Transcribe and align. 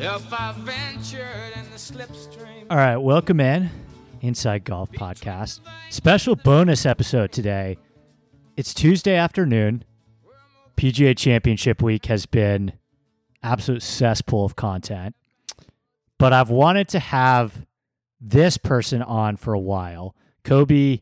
if 0.00 0.32
I 0.32 0.54
ventured 0.58 1.56
in 1.56 1.64
the 1.72 1.76
slipstream. 1.76 2.66
All 2.70 2.76
right, 2.76 2.96
welcome 2.96 3.40
in 3.40 3.68
Inside 4.20 4.62
Golf 4.62 4.92
Podcast. 4.92 5.58
Special 5.90 6.36
bonus 6.36 6.86
episode 6.86 7.32
today. 7.32 7.78
It's 8.56 8.72
Tuesday 8.72 9.16
afternoon. 9.16 9.82
PGA 10.76 11.18
Championship 11.18 11.82
week 11.82 12.06
has 12.06 12.26
been 12.26 12.74
absolute 13.42 13.82
cesspool 13.82 14.44
of 14.44 14.54
content. 14.54 15.16
But 16.16 16.32
I've 16.32 16.50
wanted 16.50 16.86
to 16.90 17.00
have 17.00 17.66
this 18.20 18.56
person 18.56 19.02
on 19.02 19.36
for 19.36 19.52
a 19.52 19.58
while. 19.58 20.14
Kobe 20.44 21.00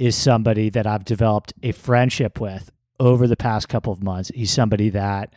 is 0.00 0.16
somebody 0.16 0.70
that 0.70 0.88
I've 0.88 1.04
developed 1.04 1.52
a 1.62 1.70
friendship 1.70 2.40
with 2.40 2.72
over 2.98 3.28
the 3.28 3.36
past 3.36 3.68
couple 3.68 3.92
of 3.92 4.02
months. 4.02 4.32
He's 4.34 4.50
somebody 4.50 4.88
that 4.88 5.34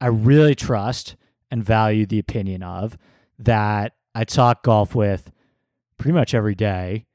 I 0.00 0.06
really 0.06 0.54
trust 0.54 1.16
and 1.50 1.64
value 1.64 2.06
the 2.06 2.18
opinion 2.18 2.62
of 2.62 2.96
that 3.38 3.94
I 4.14 4.24
talk 4.24 4.62
golf 4.62 4.94
with 4.94 5.30
pretty 5.98 6.14
much 6.14 6.34
every 6.34 6.54
day. 6.54 7.06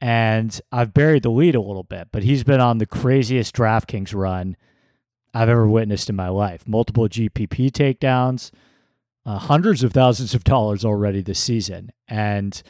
And 0.00 0.60
I've 0.70 0.92
buried 0.92 1.22
the 1.22 1.30
lead 1.30 1.54
a 1.54 1.60
little 1.60 1.82
bit, 1.82 2.08
but 2.12 2.22
he's 2.22 2.44
been 2.44 2.60
on 2.60 2.78
the 2.78 2.86
craziest 2.86 3.54
DraftKings 3.56 4.14
run 4.14 4.56
I've 5.32 5.48
ever 5.48 5.66
witnessed 5.66 6.10
in 6.10 6.16
my 6.16 6.28
life. 6.28 6.68
Multiple 6.68 7.08
GPP 7.08 7.70
takedowns, 7.70 8.50
uh, 9.24 9.38
hundreds 9.38 9.82
of 9.82 9.92
thousands 9.92 10.34
of 10.34 10.44
dollars 10.44 10.84
already 10.84 11.22
this 11.22 11.40
season. 11.40 11.90
And 12.06 12.62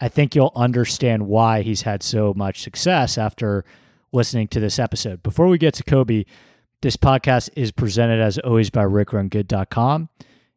I 0.00 0.08
think 0.08 0.34
you'll 0.34 0.52
understand 0.54 1.26
why 1.26 1.62
he's 1.62 1.82
had 1.82 2.02
so 2.02 2.34
much 2.36 2.62
success 2.62 3.16
after 3.16 3.64
listening 4.12 4.48
to 4.48 4.60
this 4.60 4.78
episode. 4.78 5.22
Before 5.22 5.48
we 5.48 5.58
get 5.58 5.74
to 5.74 5.84
Kobe, 5.84 6.24
this 6.82 6.96
podcast 6.96 7.48
is 7.56 7.72
presented 7.72 8.20
as 8.20 8.38
always 8.38 8.68
by 8.68 8.84
rickrungood.com. 8.84 10.10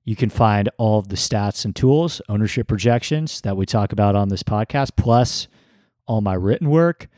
You 0.08 0.16
can 0.16 0.30
find 0.30 0.70
all 0.78 1.00
of 1.00 1.10
the 1.10 1.18
stats 1.18 1.66
and 1.66 1.76
tools, 1.76 2.22
ownership 2.30 2.70
projections 2.70 3.42
that 3.42 3.58
we 3.58 3.66
talk 3.66 3.92
about 3.92 4.16
on 4.16 4.30
this 4.30 4.42
podcast, 4.42 4.92
plus 4.96 5.50
all 6.06 6.22
my 6.22 6.34
written 6.34 6.70
work, 6.70 7.10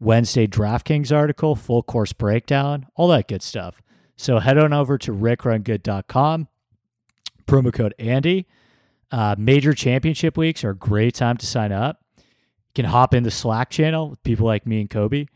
Wednesday 0.00 0.46
DraftKings 0.46 1.14
article, 1.14 1.54
full 1.54 1.82
course 1.82 2.14
breakdown, 2.14 2.86
all 2.96 3.08
that 3.08 3.28
good 3.28 3.42
stuff. 3.42 3.82
So 4.16 4.38
head 4.38 4.56
on 4.56 4.72
over 4.72 4.96
to 4.96 5.12
rickrungood.com, 5.12 6.48
promo 7.46 7.72
code 7.74 7.94
Andy. 7.98 8.46
Uh, 9.10 9.34
major 9.36 9.74
championship 9.74 10.38
weeks 10.38 10.64
are 10.64 10.70
a 10.70 10.74
great 10.74 11.14
time 11.14 11.36
to 11.36 11.44
sign 11.44 11.72
up. 11.72 12.00
You 12.16 12.24
can 12.74 12.84
hop 12.86 13.12
in 13.12 13.24
the 13.24 13.30
Slack 13.30 13.68
channel 13.68 14.08
with 14.08 14.22
people 14.22 14.46
like 14.46 14.66
me 14.66 14.80
and 14.80 14.88
Kobe, 14.88 15.26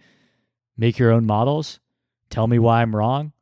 make 0.79 0.99
your 0.99 1.13
own 1.13 1.27
models, 1.27 1.81
tell 2.31 2.47
me 2.47 2.59
why 2.59 2.81
I'm 2.81 2.97
wrong. 2.97 3.35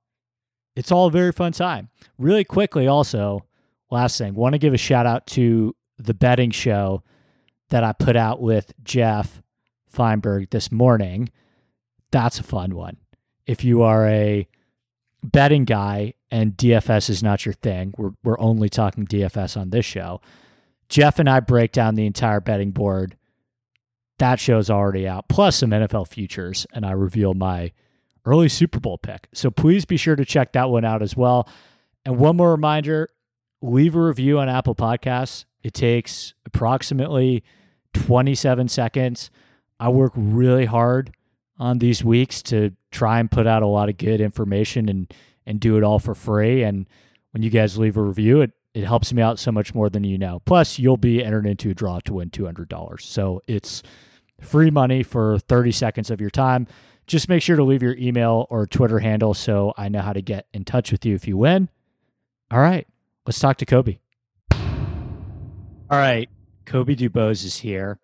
It's 0.77 0.93
all 0.93 1.07
a 1.07 1.11
very 1.11 1.33
fun 1.33 1.53
time. 1.53 1.89
Really 2.19 2.45
quickly, 2.45 2.87
also, 2.87 3.47
last 3.91 4.19
thing, 4.19 4.35
want 4.35 4.53
to 4.53 4.59
give 4.59 4.75
a 4.75 4.79
shout 4.79 5.07
out 5.07 5.27
to 5.29 5.75
the 5.99 6.15
betting 6.15 6.51
show 6.51 7.03
that 7.71 7.83
I 7.83 7.93
put 7.93 8.15
out 8.15 8.41
with 8.41 8.73
Jeff 8.85 9.43
Feinberg 9.89 10.51
this 10.51 10.71
morning. 10.71 11.31
That's 12.11 12.39
a 12.39 12.45
fun 12.45 12.75
one. 12.75 12.99
If 13.47 13.65
you 13.65 13.83
are 13.83 14.07
a 14.07 14.47
betting 15.23 15.65
guy 15.65 16.15
and 16.31 16.57
DFS 16.57 17.09
is 17.09 17.23
not 17.23 17.47
your 17.47 17.55
thing, 17.55 17.95
we're, 17.97 18.13
we're 18.23 18.39
only 18.39 18.69
talking 18.69 19.07
DFS 19.07 19.59
on 19.59 19.71
this 19.71 19.87
show. 19.87 20.21
Jeff 20.89 21.19
and 21.19 21.29
I 21.29 21.41
break 21.41 21.73
down 21.73 21.95
the 21.95 22.07
entire 22.07 22.41
betting 22.41 22.71
board. 22.71 23.17
That 24.19 24.39
show's 24.39 24.71
already 24.71 25.09
out, 25.09 25.29
plus 25.29 25.57
some 25.57 25.71
NFL 25.71 26.09
futures, 26.09 26.67
and 26.73 26.87
I 26.87 26.93
reveal 26.93 27.35
my 27.35 27.73
early 28.27 28.49
Super 28.49 28.81
Bowl 28.81 28.99
pick. 28.99 29.29
So 29.33 29.51
please 29.51 29.85
be 29.85 29.97
sure 29.97 30.17
to 30.17 30.25
check 30.25 30.53
that 30.53 30.69
one 30.69 30.85
out 30.85 31.03
as 31.03 31.17
well. 31.17 31.49
And 32.05 32.19
one 32.19 32.37
more 32.37 32.51
reminder 32.51 33.11
leave 33.63 33.95
a 33.97 34.01
review 34.01 34.39
on 34.39 34.49
Apple 34.49 34.75
Podcasts. 34.75 35.45
It 35.63 35.73
takes 35.73 36.35
approximately 36.45 37.43
27 37.95 38.69
seconds. 38.69 39.31
I 39.81 39.89
work 39.89 40.13
really 40.15 40.67
hard 40.67 41.15
on 41.59 41.79
these 41.79 42.05
weeks 42.05 42.43
to 42.43 42.73
try 42.91 43.19
and 43.19 43.31
put 43.31 43.47
out 43.47 43.63
a 43.63 43.67
lot 43.67 43.89
of 43.89 43.97
good 43.97 44.21
information 44.21 44.89
and 44.89 45.13
and 45.49 45.61
do 45.61 45.77
it 45.77 45.85
all 45.85 45.99
for 45.99 46.15
free. 46.15 46.63
And 46.63 46.89
when 47.31 47.43
you 47.43 47.51
guys 47.51 47.79
leave 47.79 47.97
a 47.97 48.03
review, 48.03 48.41
it 48.41 48.53
it 48.75 48.85
helps 48.85 49.13
me 49.13 49.23
out 49.23 49.39
so 49.39 49.51
much 49.51 49.75
more 49.75 49.89
than 49.89 50.05
you 50.05 50.19
know. 50.19 50.41
Plus, 50.45 50.79
you'll 50.79 50.99
be 50.99 51.25
entered 51.25 51.47
into 51.47 51.71
a 51.71 51.75
draw 51.75 51.99
to 52.01 52.15
win 52.15 52.31
two 52.31 52.45
hundred 52.45 52.69
dollars. 52.69 53.07
So 53.07 53.41
it's 53.47 53.83
free 54.41 54.71
money 54.71 55.03
for 55.03 55.39
thirty 55.39 55.73
seconds 55.73 56.11
of 56.11 56.21
your 56.21 56.31
time. 56.31 56.67
Just 57.07 57.29
make 57.29 57.43
sure 57.43 57.57
to 57.57 57.65
leave 57.65 57.83
your 57.83 57.97
email 57.97 58.47
or 58.51 58.67
Twitter 58.67 58.99
handle 58.99 59.33
so 59.33 59.73
I 59.77 59.89
know 59.89 60.01
how 60.01 60.13
to 60.13 60.23
get 60.23 60.47
in 60.53 60.65
touch 60.65 60.91
with 60.91 61.05
you 61.05 61.15
if 61.15 61.29
you 61.29 61.37
win. 61.37 61.69
All 62.51 62.61
right, 62.61 62.87
let's 63.27 63.39
talk 63.39 63.59
to 63.59 63.67
Kobe. 63.67 63.99
All 64.53 65.99
right, 65.99 66.29
Kobe 66.65 66.97
Dubose 66.97 67.45
is 67.45 67.59
here 67.59 68.01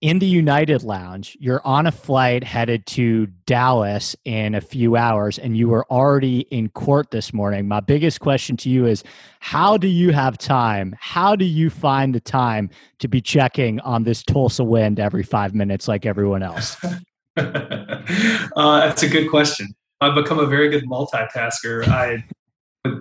in 0.00 0.18
the 0.18 0.26
United 0.26 0.82
Lounge. 0.82 1.36
You're 1.40 1.66
on 1.66 1.86
a 1.86 1.92
flight 1.92 2.44
headed 2.44 2.86
to 2.88 3.26
Dallas 3.46 4.16
in 4.24 4.54
a 4.54 4.60
few 4.60 4.96
hours, 4.96 5.38
and 5.38 5.56
you 5.56 5.68
were 5.68 5.86
already 5.90 6.40
in 6.50 6.68
court 6.70 7.10
this 7.10 7.32
morning. 7.32 7.68
My 7.68 7.80
biggest 7.80 8.20
question 8.20 8.56
to 8.58 8.70
you 8.70 8.86
is 8.86 9.04
how 9.40 9.76
do 9.76 9.88
you 9.88 10.12
have 10.12 10.38
time? 10.38 10.94
How 10.98 11.36
do 11.36 11.44
you 11.44 11.70
find 11.70 12.14
the 12.14 12.20
time 12.20 12.70
to 12.98 13.08
be 13.08 13.20
checking 13.20 13.80
on 13.80 14.04
this 14.04 14.22
Tulsa 14.22 14.64
wind 14.64 15.00
every 15.00 15.22
five 15.22 15.54
minutes 15.54 15.88
like 15.88 16.06
everyone 16.06 16.42
else? 16.42 16.76
uh, 17.36 18.80
that's 18.80 19.02
a 19.02 19.08
good 19.08 19.28
question. 19.30 19.74
I've 20.00 20.14
become 20.14 20.38
a 20.38 20.46
very 20.46 20.68
good 20.68 20.84
multitasker. 20.84 21.86
I 21.88 22.24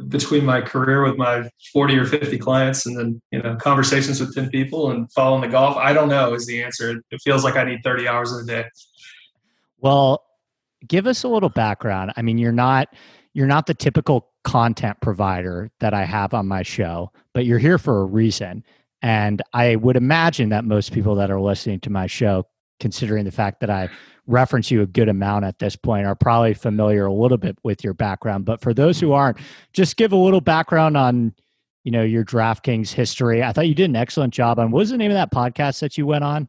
between 0.07 0.45
my 0.45 0.61
career 0.61 1.03
with 1.03 1.17
my 1.17 1.49
40 1.73 1.97
or 1.97 2.05
50 2.05 2.37
clients 2.37 2.85
and 2.85 2.97
then 2.97 3.21
you 3.31 3.41
know 3.41 3.57
conversations 3.57 4.21
with 4.21 4.33
10 4.33 4.49
people 4.49 4.91
and 4.91 5.11
following 5.11 5.41
the 5.41 5.47
golf 5.49 5.75
i 5.75 5.91
don't 5.91 6.07
know 6.07 6.33
is 6.33 6.45
the 6.45 6.63
answer 6.63 7.01
it 7.11 7.21
feels 7.21 7.43
like 7.43 7.57
i 7.57 7.65
need 7.65 7.79
30 7.83 8.07
hours 8.07 8.31
in 8.31 8.43
a 8.43 8.45
day 8.45 8.69
well 9.79 10.23
give 10.87 11.05
us 11.05 11.23
a 11.23 11.27
little 11.27 11.49
background 11.49 12.13
i 12.15 12.21
mean 12.21 12.37
you're 12.37 12.53
not 12.53 12.87
you're 13.33 13.47
not 13.47 13.65
the 13.65 13.73
typical 13.73 14.29
content 14.45 14.97
provider 15.01 15.69
that 15.81 15.93
i 15.93 16.05
have 16.05 16.33
on 16.33 16.47
my 16.47 16.63
show 16.63 17.11
but 17.33 17.45
you're 17.45 17.59
here 17.59 17.77
for 17.77 18.01
a 18.01 18.05
reason 18.05 18.63
and 19.01 19.41
i 19.51 19.75
would 19.75 19.97
imagine 19.97 20.47
that 20.47 20.63
most 20.63 20.93
people 20.93 21.15
that 21.15 21.29
are 21.29 21.41
listening 21.41 21.81
to 21.81 21.89
my 21.89 22.07
show 22.07 22.45
considering 22.79 23.25
the 23.25 23.31
fact 23.31 23.59
that 23.59 23.69
i 23.69 23.89
reference 24.27 24.71
you 24.71 24.81
a 24.81 24.85
good 24.85 25.09
amount 25.09 25.45
at 25.45 25.59
this 25.59 25.75
point 25.75 26.05
are 26.05 26.15
probably 26.15 26.53
familiar 26.53 27.05
a 27.05 27.13
little 27.13 27.37
bit 27.37 27.57
with 27.63 27.83
your 27.83 27.93
background. 27.93 28.45
But 28.45 28.61
for 28.61 28.73
those 28.73 28.99
who 28.99 29.11
aren't, 29.11 29.37
just 29.73 29.97
give 29.97 30.11
a 30.11 30.17
little 30.17 30.41
background 30.41 30.97
on 30.97 31.33
you 31.83 31.91
know 31.91 32.03
your 32.03 32.23
DraftKings 32.23 32.91
history. 32.91 33.43
I 33.43 33.51
thought 33.51 33.67
you 33.67 33.75
did 33.75 33.89
an 33.89 33.95
excellent 33.95 34.33
job 34.33 34.59
on 34.59 34.71
what 34.71 34.79
was 34.79 34.89
the 34.89 34.97
name 34.97 35.11
of 35.11 35.15
that 35.15 35.31
podcast 35.31 35.79
that 35.81 35.97
you 35.97 36.05
went 36.05 36.23
on? 36.23 36.47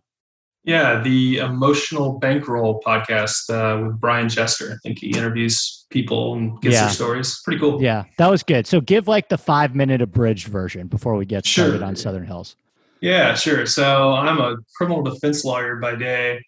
Yeah, 0.64 1.02
the 1.02 1.38
Emotional 1.38 2.18
Bankroll 2.18 2.80
podcast 2.80 3.50
uh, 3.50 3.84
with 3.84 4.00
Brian 4.00 4.30
Chester. 4.30 4.72
I 4.72 4.76
think 4.82 4.98
he 4.98 5.10
interviews 5.10 5.84
people 5.90 6.34
and 6.34 6.58
gets 6.62 6.74
yeah. 6.74 6.80
their 6.82 6.90
stories. 6.90 7.42
Pretty 7.44 7.60
cool. 7.60 7.82
Yeah, 7.82 8.04
that 8.16 8.30
was 8.30 8.42
good. 8.42 8.66
So 8.66 8.80
give 8.80 9.06
like 9.06 9.28
the 9.28 9.36
five 9.36 9.74
minute 9.74 10.00
abridged 10.00 10.48
version 10.48 10.86
before 10.86 11.16
we 11.16 11.26
get 11.26 11.44
started 11.44 11.78
sure. 11.78 11.84
on 11.84 11.96
Southern 11.96 12.24
Hills. 12.24 12.56
Yeah, 13.02 13.34
sure. 13.34 13.66
So 13.66 14.12
I'm 14.12 14.40
a 14.40 14.56
criminal 14.74 15.02
defense 15.02 15.44
lawyer 15.44 15.76
by 15.76 15.96
day. 15.96 16.40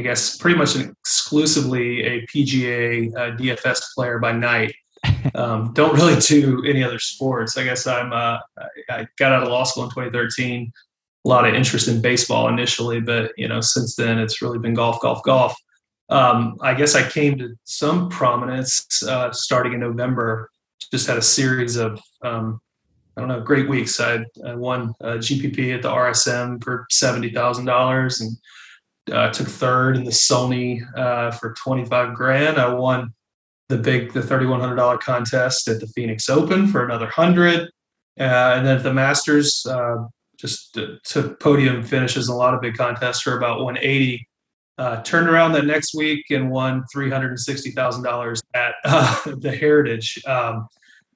I 0.00 0.02
guess, 0.02 0.38
pretty 0.38 0.56
much 0.56 0.76
exclusively 0.76 2.02
a 2.04 2.26
PGA 2.26 3.14
uh, 3.14 3.36
DFS 3.36 3.82
player 3.94 4.18
by 4.18 4.32
night. 4.32 4.74
Um, 5.34 5.72
don't 5.74 5.94
really 5.94 6.18
do 6.20 6.64
any 6.66 6.82
other 6.82 6.98
sports. 6.98 7.56
I 7.56 7.64
guess 7.64 7.86
I'm. 7.86 8.12
Uh, 8.12 8.38
I 8.88 9.06
got 9.18 9.32
out 9.32 9.42
of 9.42 9.48
law 9.48 9.64
school 9.64 9.84
in 9.84 9.90
2013. 9.90 10.72
A 11.24 11.28
lot 11.28 11.46
of 11.46 11.54
interest 11.54 11.88
in 11.88 12.00
baseball 12.02 12.48
initially, 12.48 13.00
but 13.00 13.32
you 13.36 13.46
know, 13.46 13.60
since 13.60 13.96
then 13.96 14.18
it's 14.18 14.42
really 14.42 14.58
been 14.58 14.74
golf, 14.74 15.00
golf, 15.00 15.22
golf. 15.22 15.54
Um, 16.08 16.56
I 16.62 16.74
guess 16.74 16.94
I 16.94 17.08
came 17.08 17.38
to 17.38 17.54
some 17.64 18.08
prominence 18.08 19.02
uh, 19.02 19.30
starting 19.32 19.74
in 19.74 19.80
November. 19.80 20.50
Just 20.90 21.06
had 21.06 21.18
a 21.18 21.22
series 21.22 21.76
of 21.76 22.00
um, 22.22 22.60
I 23.16 23.20
don't 23.20 23.28
know, 23.28 23.40
great 23.40 23.68
weeks. 23.68 24.00
I, 24.00 24.24
I 24.46 24.54
won 24.54 24.94
GPP 25.02 25.74
at 25.74 25.82
the 25.82 25.90
RSM 25.90 26.62
for 26.64 26.86
seventy 26.90 27.30
thousand 27.30 27.66
dollars 27.66 28.20
and 28.20 28.36
uh, 29.12 29.30
took 29.30 29.48
third 29.48 29.96
in 29.96 30.04
the 30.04 30.10
Sony 30.10 30.82
uh, 30.96 31.30
for 31.32 31.54
25 31.54 32.14
grand. 32.14 32.58
I 32.58 32.72
won 32.72 33.12
the 33.68 33.78
big, 33.78 34.12
the 34.12 34.20
$3,100 34.20 35.00
contest 35.00 35.68
at 35.68 35.80
the 35.80 35.86
Phoenix 35.88 36.28
Open 36.28 36.66
for 36.66 36.84
another 36.84 37.06
hundred. 37.06 37.70
Uh, 38.18 38.54
and 38.56 38.66
then 38.66 38.76
at 38.76 38.82
the 38.82 38.92
Masters, 38.92 39.64
uh, 39.66 40.04
just 40.36 40.78
took 41.04 41.38
podium 41.38 41.82
finishes 41.82 42.28
in 42.28 42.34
a 42.34 42.36
lot 42.36 42.54
of 42.54 42.60
big 42.60 42.74
contests 42.76 43.20
for 43.20 43.36
about 43.36 43.60
180. 43.60 44.26
Uh, 44.78 45.02
turned 45.02 45.28
around 45.28 45.52
that 45.52 45.66
next 45.66 45.94
week 45.94 46.24
and 46.30 46.50
won 46.50 46.82
$360,000 46.94 48.42
at 48.54 48.74
uh, 48.84 49.20
the 49.38 49.54
Heritage. 49.54 50.18
Um, 50.26 50.66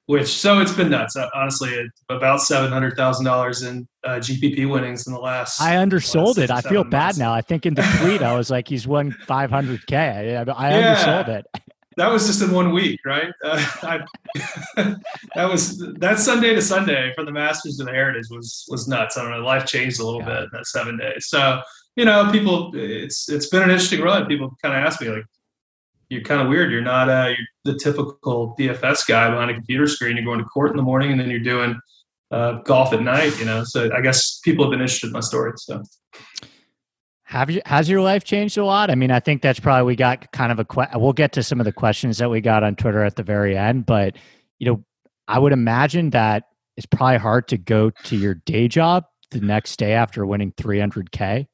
which 0.06 0.28
so 0.28 0.60
it's 0.60 0.72
been 0.72 0.90
nuts. 0.90 1.16
Uh, 1.16 1.28
honestly, 1.34 1.72
about 2.08 2.40
seven 2.40 2.70
hundred 2.70 2.96
thousand 2.96 3.24
dollars 3.24 3.62
in 3.62 3.88
uh, 4.04 4.16
GPP 4.16 4.68
winnings 4.70 5.06
in 5.06 5.12
the 5.12 5.18
last. 5.18 5.60
I 5.60 5.76
undersold 5.76 6.38
last 6.38 6.38
it. 6.38 6.50
I 6.50 6.60
feel 6.60 6.84
bad 6.84 7.16
now. 7.16 7.32
I 7.32 7.40
think 7.40 7.66
in 7.66 7.74
the 7.74 7.82
tweet 8.00 8.22
I 8.22 8.36
was 8.36 8.50
like, 8.50 8.68
he's 8.68 8.86
won 8.86 9.12
five 9.26 9.50
hundred 9.50 9.86
k. 9.86 10.36
I, 10.36 10.44
undersold 10.44 11.28
it. 11.28 11.46
that 11.96 12.10
was 12.10 12.26
just 12.26 12.42
in 12.42 12.50
one 12.52 12.72
week, 12.72 13.00
right? 13.06 13.32
Uh, 13.42 13.64
I, 13.82 14.00
that 15.34 15.48
was 15.48 15.78
that 15.98 16.18
Sunday 16.18 16.54
to 16.54 16.62
Sunday 16.62 17.12
from 17.14 17.26
the 17.26 17.32
Masters 17.32 17.78
to 17.78 17.84
the 17.84 17.92
Heritage 17.92 18.26
was 18.30 18.66
was 18.68 18.86
nuts. 18.88 19.16
I 19.16 19.22
don't 19.22 19.30
know, 19.30 19.40
life 19.40 19.66
changed 19.66 20.00
a 20.00 20.04
little 20.04 20.20
yeah. 20.20 20.26
bit 20.26 20.42
in 20.44 20.48
that 20.52 20.66
seven 20.66 20.98
days. 20.98 21.28
So 21.28 21.60
you 21.96 22.04
know, 22.04 22.30
people, 22.32 22.72
it's 22.74 23.28
it's 23.28 23.46
been 23.48 23.62
an 23.62 23.70
interesting 23.70 24.00
run. 24.00 24.26
People 24.26 24.56
kind 24.62 24.74
of 24.74 24.84
ask 24.84 25.00
me 25.00 25.08
like, 25.08 25.24
you're 26.08 26.22
kind 26.22 26.40
of 26.40 26.48
weird. 26.48 26.70
You're 26.70 26.82
not 26.82 27.08
uh, 27.08 27.28
you're 27.28 27.74
the 27.74 27.78
typical 27.78 28.54
DFS 28.58 29.06
guy 29.06 29.30
behind 29.30 29.50
a 29.50 29.54
computer 29.54 29.86
screen. 29.86 30.16
You're 30.16 30.24
going 30.24 30.38
to 30.38 30.44
court 30.44 30.70
in 30.70 30.76
the 30.76 30.82
morning 30.82 31.10
and 31.10 31.20
then 31.20 31.30
you're 31.30 31.40
doing 31.40 31.78
uh, 32.30 32.54
golf 32.62 32.92
at 32.92 33.02
night. 33.02 33.38
You 33.38 33.46
know, 33.46 33.64
so 33.64 33.90
I 33.94 34.00
guess 34.00 34.40
people 34.40 34.64
have 34.64 34.70
been 34.70 34.80
interested 34.80 35.08
in 35.08 35.12
my 35.12 35.20
story. 35.20 35.52
So. 35.56 35.82
Have 37.24 37.50
you 37.50 37.62
has 37.66 37.88
your 37.88 38.00
life 38.00 38.22
changed 38.22 38.58
a 38.58 38.64
lot? 38.64 38.90
I 38.90 38.94
mean, 38.94 39.10
I 39.10 39.18
think 39.18 39.42
that's 39.42 39.58
probably 39.58 39.84
we 39.86 39.96
got 39.96 40.30
kind 40.32 40.52
of 40.52 40.58
a 40.58 40.64
que- 40.64 40.86
we'll 40.94 41.12
get 41.12 41.32
to 41.32 41.42
some 41.42 41.58
of 41.58 41.64
the 41.64 41.72
questions 41.72 42.18
that 42.18 42.30
we 42.30 42.40
got 42.40 42.62
on 42.62 42.76
Twitter 42.76 43.02
at 43.02 43.16
the 43.16 43.22
very 43.22 43.56
end, 43.56 43.86
but 43.86 44.16
you 44.58 44.66
know, 44.66 44.84
I 45.26 45.38
would 45.38 45.52
imagine 45.52 46.10
that 46.10 46.44
it's 46.76 46.86
probably 46.86 47.18
hard 47.18 47.48
to 47.48 47.56
go 47.56 47.90
to 47.90 48.16
your 48.16 48.34
day 48.34 48.68
job 48.68 49.04
the 49.30 49.40
next 49.40 49.78
day 49.78 49.92
after 49.92 50.24
winning 50.26 50.52
300k. 50.52 51.46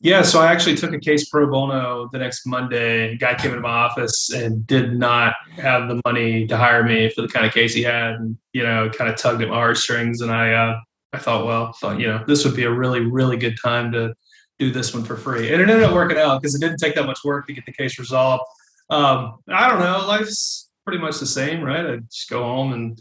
Yeah, 0.00 0.22
so 0.22 0.40
I 0.40 0.52
actually 0.52 0.76
took 0.76 0.92
a 0.92 1.00
case 1.00 1.28
pro 1.28 1.50
bono 1.50 2.08
the 2.12 2.18
next 2.18 2.46
Monday. 2.46 3.14
A 3.14 3.16
guy 3.16 3.34
came 3.34 3.50
into 3.50 3.62
my 3.62 3.70
office 3.70 4.30
and 4.30 4.64
did 4.64 4.96
not 4.96 5.34
have 5.56 5.88
the 5.88 6.00
money 6.04 6.46
to 6.46 6.56
hire 6.56 6.84
me 6.84 7.10
for 7.10 7.22
the 7.22 7.28
kind 7.28 7.44
of 7.44 7.52
case 7.52 7.74
he 7.74 7.82
had, 7.82 8.14
and 8.14 8.38
you 8.52 8.62
know, 8.62 8.88
kind 8.90 9.10
of 9.10 9.16
tugged 9.16 9.42
at 9.42 9.48
my 9.48 9.56
heartstrings. 9.56 10.20
And 10.20 10.30
I, 10.30 10.52
uh, 10.52 10.80
I 11.12 11.18
thought, 11.18 11.46
well, 11.46 11.72
thought 11.72 11.98
you 11.98 12.06
know, 12.06 12.22
this 12.28 12.44
would 12.44 12.54
be 12.54 12.62
a 12.62 12.70
really, 12.70 13.00
really 13.00 13.36
good 13.36 13.56
time 13.62 13.90
to 13.92 14.14
do 14.60 14.70
this 14.70 14.94
one 14.94 15.02
for 15.02 15.16
free. 15.16 15.52
And 15.52 15.60
it 15.60 15.68
ended 15.68 15.82
up 15.82 15.94
working 15.94 16.18
out 16.18 16.40
because 16.40 16.54
it 16.54 16.60
didn't 16.60 16.78
take 16.78 16.94
that 16.94 17.06
much 17.06 17.18
work 17.24 17.48
to 17.48 17.52
get 17.52 17.66
the 17.66 17.72
case 17.72 17.98
resolved. 17.98 18.44
Um, 18.90 19.38
I 19.48 19.68
don't 19.68 19.80
know, 19.80 20.06
life's 20.06 20.70
pretty 20.84 21.02
much 21.02 21.18
the 21.18 21.26
same, 21.26 21.62
right? 21.62 21.84
I 21.84 21.96
just 21.96 22.30
go 22.30 22.42
home 22.44 22.72
and 22.72 23.00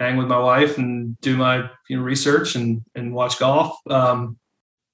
hang 0.00 0.16
with 0.16 0.28
my 0.28 0.38
wife 0.38 0.78
and 0.78 1.20
do 1.20 1.36
my 1.36 1.68
you 1.88 1.98
know, 1.98 2.02
research 2.02 2.54
and 2.54 2.82
and 2.94 3.14
watch 3.14 3.38
golf. 3.38 3.76
Um, 3.90 4.38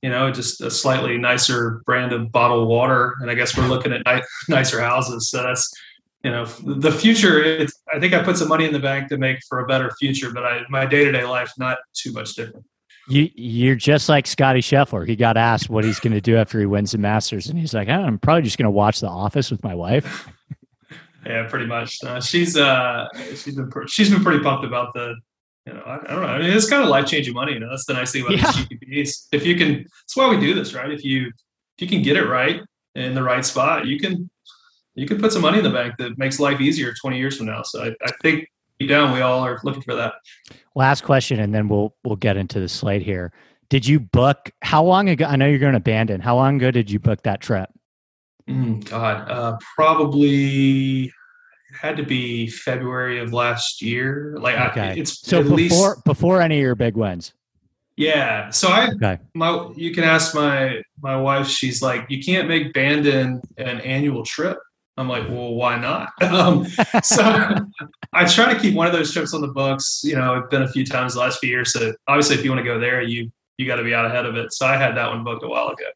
you 0.05 0.11
know, 0.11 0.31
just 0.31 0.61
a 0.61 0.71
slightly 0.71 1.17
nicer 1.17 1.81
brand 1.87 2.13
of 2.13 2.31
bottled 2.31 2.69
water, 2.69 3.17
and 3.23 3.31
I 3.31 3.35
guess 3.35 3.57
we're 3.57 3.69
looking 3.69 3.91
at 3.91 4.03
ni- 4.05 4.23
nicer 4.55 4.79
houses. 4.79 5.31
So 5.31 5.43
that's 5.43 5.73
you 6.23 6.31
know 6.31 6.45
the 6.45 6.93
future. 6.93 7.43
It's, 7.43 7.73
I 7.91 7.99
think 7.99 8.13
I 8.13 8.23
put 8.23 8.37
some 8.37 8.49
money 8.49 8.67
in 8.67 8.75
the 8.75 8.79
bank 8.79 9.09
to 9.09 9.17
make 9.17 9.39
for 9.49 9.61
a 9.61 9.67
better 9.67 9.91
future, 9.99 10.31
but 10.31 10.45
I, 10.45 10.61
my 10.69 10.85
day 10.85 11.05
to 11.05 11.11
day 11.11 11.25
life 11.25 11.51
not 11.57 11.79
too 11.95 12.13
much 12.13 12.35
different. 12.35 12.67
You, 13.09 13.31
you're 13.35 13.77
just 13.77 14.11
like 14.11 14.27
Scottie 14.27 14.61
Scheffler. 14.61 15.09
He 15.09 15.17
got 15.17 15.39
asked 15.39 15.71
what 15.71 15.85
he's 15.85 16.01
going 16.01 16.13
to 16.13 16.21
do 16.21 16.37
after 16.37 16.61
he 16.61 16.67
wins 16.67 16.93
the 16.93 16.99
Masters, 16.99 17.47
and 17.47 17.59
he's 17.59 17.73
like, 17.73 17.89
"I'm 17.89 18.19
probably 18.19 18.43
just 18.43 18.59
going 18.59 18.65
to 18.65 18.71
watch 18.71 19.01
The 19.01 19.09
Office 19.09 19.51
with 19.51 19.65
my 19.65 19.75
wife." 19.75 20.29
yeah, 21.27 21.49
pretty 21.49 21.65
much. 21.65 21.97
Uh, 22.05 22.21
she's 22.21 22.59
uh, 22.59 23.09
she's 23.37 23.55
been 23.55 23.71
she's 23.87 24.11
been 24.11 24.23
pretty 24.23 24.45
pumped 24.45 24.67
about 24.67 24.93
the. 24.93 25.15
You 25.67 25.73
know, 25.75 25.81
I, 25.81 25.97
I 25.97 26.15
don't 26.15 26.23
know. 26.23 26.29
I 26.29 26.39
mean, 26.39 26.51
it's 26.51 26.69
kind 26.69 26.83
of 26.83 26.91
life 26.91 27.07
changing 27.07 27.35
money. 27.35 27.55
You 27.55 27.61
know, 27.61 27.71
that's 27.71 27.87
the 27.87 27.95
nice 27.95 28.13
thing 28.13 28.23
about 28.23 28.37
yeah. 28.37 28.53
the 28.53 28.77
GPPs. 28.77 29.29
If 29.33 29.47
you 29.47 29.57
can, 29.57 29.83
that's 29.83 30.17
why 30.17 30.29
we 30.29 30.39
do 30.39 30.55
this, 30.55 30.75
right? 30.75 30.91
If 30.91 31.05
you 31.05 31.29
if 31.29 31.83
you 31.83 31.89
can 31.89 32.03
get 32.03 32.17
it 32.17 32.27
right 32.27 32.61
in 32.95 33.15
the 33.15 33.23
right 33.23 33.45
spot, 33.45 33.87
you 33.87 33.99
can 33.99 34.31
you 34.95 35.07
can 35.07 35.19
put 35.19 35.33
some 35.33 35.43
money 35.43 35.59
in 35.59 35.65
the 35.65 35.71
bank 35.71 35.95
that 35.99 36.19
makes 36.19 36.39
life 36.39 36.61
easier 36.61 36.93
20 37.01 37.19
years 37.19 37.37
from 37.37 37.47
now. 37.47 37.63
So 37.63 37.83
I, 37.83 37.89
I 38.05 38.11
think 38.23 38.49
deep 38.79 38.91
down 38.91 39.13
we 39.13 39.23
all 39.23 39.41
are 39.41 39.59
looking 39.65 39.83
for 39.83 39.95
that. 39.95 40.15
Last 40.75 41.03
question, 41.03 41.41
and 41.41 41.55
then 41.55 41.69
we'll 41.69 41.95
we'll 42.05 42.17
get 42.17 42.37
into 42.37 42.61
the 42.61 42.69
slate 42.69 43.03
here. 43.03 43.33
Did 43.71 43.87
you 43.87 44.01
book? 44.01 44.51
How 44.63 44.85
long 44.85 45.09
ago? 45.09 45.25
I 45.25 45.37
know 45.37 45.47
you're 45.47 45.59
going 45.59 45.73
to 45.73 45.79
abandon. 45.79 46.21
How 46.21 46.37
long 46.37 46.57
ago 46.57 46.71
did 46.71 46.91
you 46.91 46.99
book 46.99 47.23
that 47.23 47.41
trip? 47.41 47.71
Mm, 48.49 48.89
God, 48.89 49.31
uh, 49.31 49.57
probably 49.75 51.11
had 51.81 51.97
to 51.97 52.03
be 52.03 52.49
February 52.49 53.19
of 53.21 53.33
last 53.33 53.83
year. 53.83 54.37
Like, 54.39 54.59
okay. 54.71 54.81
I, 54.81 54.93
it's 54.93 55.21
so 55.21 55.43
before 55.43 55.57
least, 55.57 56.05
before 56.05 56.41
any 56.41 56.57
of 56.57 56.63
your 56.63 56.75
big 56.75 56.97
wins. 56.97 57.33
Yeah. 57.97 58.51
So 58.51 58.69
I, 58.69 58.89
okay. 58.95 59.19
my, 59.35 59.73
you 59.77 59.93
can 59.93 60.05
ask 60.05 60.35
my 60.35 60.83
my 61.01 61.17
wife. 61.17 61.47
She's 61.47 61.83
like, 61.83 62.07
you 62.09 62.23
can't 62.23 62.49
make 62.49 62.73
Bandon 62.73 63.41
an 63.57 63.81
annual 63.81 64.25
trip. 64.25 64.59
I'm 64.97 65.09
like, 65.09 65.29
well, 65.29 65.55
why 65.55 65.79
not? 65.79 66.11
Um, 66.23 66.67
so 67.03 67.23
I 68.13 68.25
try 68.27 68.53
to 68.53 68.59
keep 68.59 68.75
one 68.75 68.87
of 68.87 68.93
those 68.93 69.13
trips 69.13 69.35
on 69.35 69.41
the 69.41 69.49
books. 69.49 70.03
You 70.05 70.17
know, 70.17 70.35
I've 70.35 70.51
been 70.51 70.63
a 70.63 70.69
few 70.69 70.85
times 70.85 71.15
the 71.15 71.21
last 71.21 71.41
few 71.41 71.51
years. 71.51 71.73
So 71.73 71.93
obviously, 72.07 72.37
if 72.37 72.45
you 72.45 72.51
want 72.51 72.61
to 72.61 72.65
go 72.65 72.79
there, 72.79 73.03
you 73.03 73.31
you 73.59 73.67
got 73.67 73.77
to 73.77 73.85
be 73.85 73.95
out 73.95 74.07
ahead 74.07 74.27
of 74.27 74.37
it. 74.37 74.53
So 74.53 74.67
I 74.67 74.77
had 74.77 74.97
that 74.97 75.09
one 75.09 75.23
booked 75.23 75.45
a 75.45 75.49
while 75.49 75.69
ago. 75.69 75.87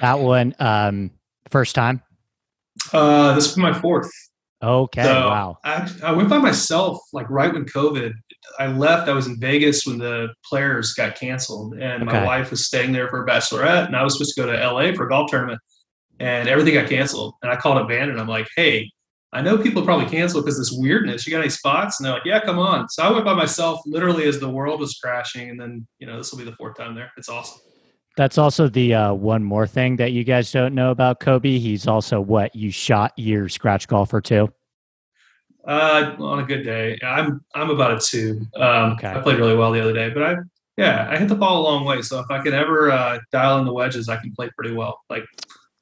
That 0.00 0.18
one, 0.18 0.54
um, 0.58 1.10
first 1.50 1.74
time. 1.74 2.02
Uh, 2.92 3.34
this 3.34 3.50
is 3.50 3.56
my 3.56 3.72
fourth. 3.72 4.10
Okay. 4.60 5.04
So 5.04 5.28
wow. 5.28 5.58
I, 5.64 5.88
I 6.02 6.12
went 6.12 6.28
by 6.28 6.38
myself 6.38 6.98
like 7.12 7.30
right 7.30 7.52
when 7.52 7.64
COVID. 7.64 8.12
I 8.58 8.66
left. 8.66 9.08
I 9.08 9.12
was 9.12 9.28
in 9.28 9.38
Vegas 9.38 9.86
when 9.86 9.98
the 9.98 10.34
players 10.44 10.94
got 10.94 11.14
canceled, 11.14 11.74
and 11.74 12.02
okay. 12.02 12.04
my 12.04 12.24
wife 12.24 12.50
was 12.50 12.66
staying 12.66 12.92
there 12.92 13.08
for 13.08 13.22
a 13.22 13.26
bachelorette, 13.26 13.86
and 13.86 13.94
I 13.94 14.02
was 14.02 14.14
supposed 14.14 14.34
to 14.34 14.42
go 14.42 14.50
to 14.50 14.72
LA 14.72 14.92
for 14.94 15.06
a 15.06 15.08
golf 15.08 15.30
tournament 15.30 15.60
and 16.20 16.48
everything 16.48 16.74
got 16.74 16.88
canceled. 16.88 17.34
And 17.42 17.50
I 17.50 17.56
called 17.56 17.78
up 17.78 17.90
and 17.90 18.20
I'm 18.20 18.28
like, 18.28 18.48
hey, 18.56 18.90
I 19.32 19.42
know 19.42 19.58
people 19.58 19.82
probably 19.82 20.06
cancel 20.06 20.40
because 20.40 20.58
this 20.58 20.72
weirdness. 20.72 21.26
You 21.26 21.32
got 21.32 21.40
any 21.40 21.50
spots? 21.50 22.00
And 22.00 22.06
they're 22.06 22.14
like, 22.14 22.24
yeah, 22.24 22.40
come 22.40 22.58
on. 22.58 22.88
So 22.88 23.02
I 23.02 23.10
went 23.10 23.24
by 23.24 23.34
myself 23.34 23.80
literally 23.86 24.26
as 24.26 24.40
the 24.40 24.48
world 24.48 24.80
was 24.80 24.98
crashing. 25.02 25.50
And 25.50 25.60
then, 25.60 25.86
you 25.98 26.06
know, 26.06 26.16
this 26.16 26.32
will 26.32 26.38
be 26.38 26.44
the 26.44 26.56
fourth 26.56 26.76
time 26.76 26.94
there. 26.94 27.12
It's 27.16 27.28
awesome. 27.28 27.60
That's 28.18 28.36
also 28.36 28.66
the 28.66 28.94
uh, 28.94 29.12
one 29.14 29.44
more 29.44 29.64
thing 29.64 29.94
that 29.98 30.10
you 30.10 30.24
guys 30.24 30.50
don't 30.50 30.74
know 30.74 30.90
about 30.90 31.20
Kobe. 31.20 31.56
He's 31.56 31.86
also 31.86 32.20
what 32.20 32.52
you 32.52 32.72
shot 32.72 33.12
your 33.14 33.48
scratch 33.48 33.86
golfer 33.86 34.20
too. 34.20 34.52
Uh, 35.64 36.16
on 36.18 36.40
a 36.40 36.42
good 36.42 36.64
day, 36.64 36.98
I'm 37.00 37.44
I'm 37.54 37.70
about 37.70 37.92
a 37.92 38.00
two. 38.04 38.40
Um, 38.56 38.94
okay. 38.94 39.12
I 39.12 39.20
played 39.20 39.38
really 39.38 39.54
well 39.54 39.70
the 39.70 39.80
other 39.80 39.92
day, 39.92 40.10
but 40.10 40.24
I 40.24 40.34
yeah 40.76 41.06
I 41.08 41.16
hit 41.16 41.28
the 41.28 41.36
ball 41.36 41.60
a 41.60 41.62
long 41.62 41.84
way. 41.84 42.02
So 42.02 42.18
if 42.18 42.28
I 42.28 42.42
can 42.42 42.54
ever 42.54 42.90
uh, 42.90 43.20
dial 43.30 43.60
in 43.60 43.64
the 43.64 43.72
wedges, 43.72 44.08
I 44.08 44.16
can 44.16 44.32
play 44.32 44.50
pretty 44.58 44.74
well. 44.74 45.00
Like 45.08 45.22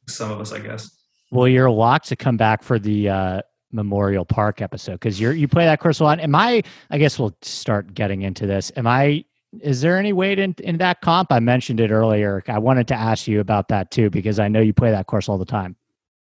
some 0.06 0.31
of 0.31 0.38
us, 0.38 0.53
I 0.53 0.59
guess. 0.59 0.91
Well, 1.31 1.49
you're 1.49 1.67
a 1.67 1.73
locked 1.73 2.09
to 2.09 2.17
come 2.17 2.37
back 2.37 2.62
for 2.62 2.79
the 2.79 3.09
uh, 3.09 3.43
Memorial 3.73 4.27
Park 4.27 4.61
episode 4.61 4.93
because 4.97 5.19
you're 5.19 5.33
you 5.33 5.49
play 5.49 5.65
that 5.65 5.81
course 5.81 6.00
a 6.00 6.05
lot. 6.05 6.21
Am 6.21 6.35
I? 6.35 6.62
I 6.91 6.99
guess 6.99 7.19
we'll 7.19 7.35
start 7.41 7.94
getting 7.94 8.21
into 8.21 8.47
this. 8.47 8.73
Am 8.77 8.87
I? 8.87 9.25
Is 9.62 9.81
there 9.81 9.97
any 9.97 10.12
weight 10.12 10.38
in, 10.38 10.55
in 10.58 10.79
that 10.79 11.00
comp? 11.00 11.32
I 11.32 11.41
mentioned 11.41 11.81
it 11.81 11.91
earlier. 11.91 12.43
I 12.49 12.58
wanted 12.58 12.88
to 12.88 12.94
ask 12.94 13.26
you 13.26 13.41
about 13.41 13.69
that 13.69 13.91
too 13.91 14.11
because 14.11 14.38
I 14.38 14.49
know 14.49 14.61
you 14.61 14.73
play 14.73 14.91
that 14.91 15.06
course 15.06 15.29
all 15.29 15.38
the 15.38 15.44
time. 15.44 15.76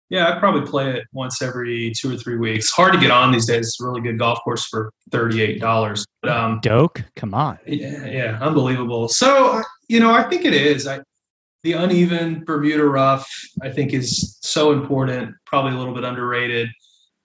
Yeah, 0.10 0.30
I 0.30 0.40
probably 0.40 0.70
play 0.70 0.92
it 0.92 1.06
once 1.12 1.42
every 1.42 1.92
two 1.92 2.14
or 2.14 2.18
three 2.18 2.38
weeks. 2.38 2.70
Hard 2.70 2.94
to 2.94 3.00
get 3.00 3.10
on 3.10 3.32
these 3.32 3.48
days. 3.48 3.68
It's 3.68 3.82
a 3.82 3.86
really 3.86 4.02
good 4.02 4.20
golf 4.20 4.40
course 4.44 4.66
for 4.68 4.92
thirty-eight 5.12 5.60
dollars. 5.60 6.06
Um, 6.24 6.60
Doak, 6.62 7.04
come 7.16 7.34
on. 7.34 7.58
Yeah, 7.66 8.06
yeah, 8.06 8.38
unbelievable. 8.40 9.08
So 9.08 9.64
you 9.88 10.00
know, 10.00 10.14
I 10.14 10.24
think 10.24 10.46
it 10.46 10.54
is. 10.54 10.86
I 10.86 11.00
the 11.64 11.74
uneven 11.74 12.44
Bermuda 12.44 12.84
rough, 12.86 13.28
I 13.62 13.70
think, 13.70 13.94
is 13.94 14.38
so 14.42 14.74
important, 14.74 15.34
probably 15.46 15.74
a 15.74 15.78
little 15.78 15.94
bit 15.94 16.04
underrated. 16.04 16.70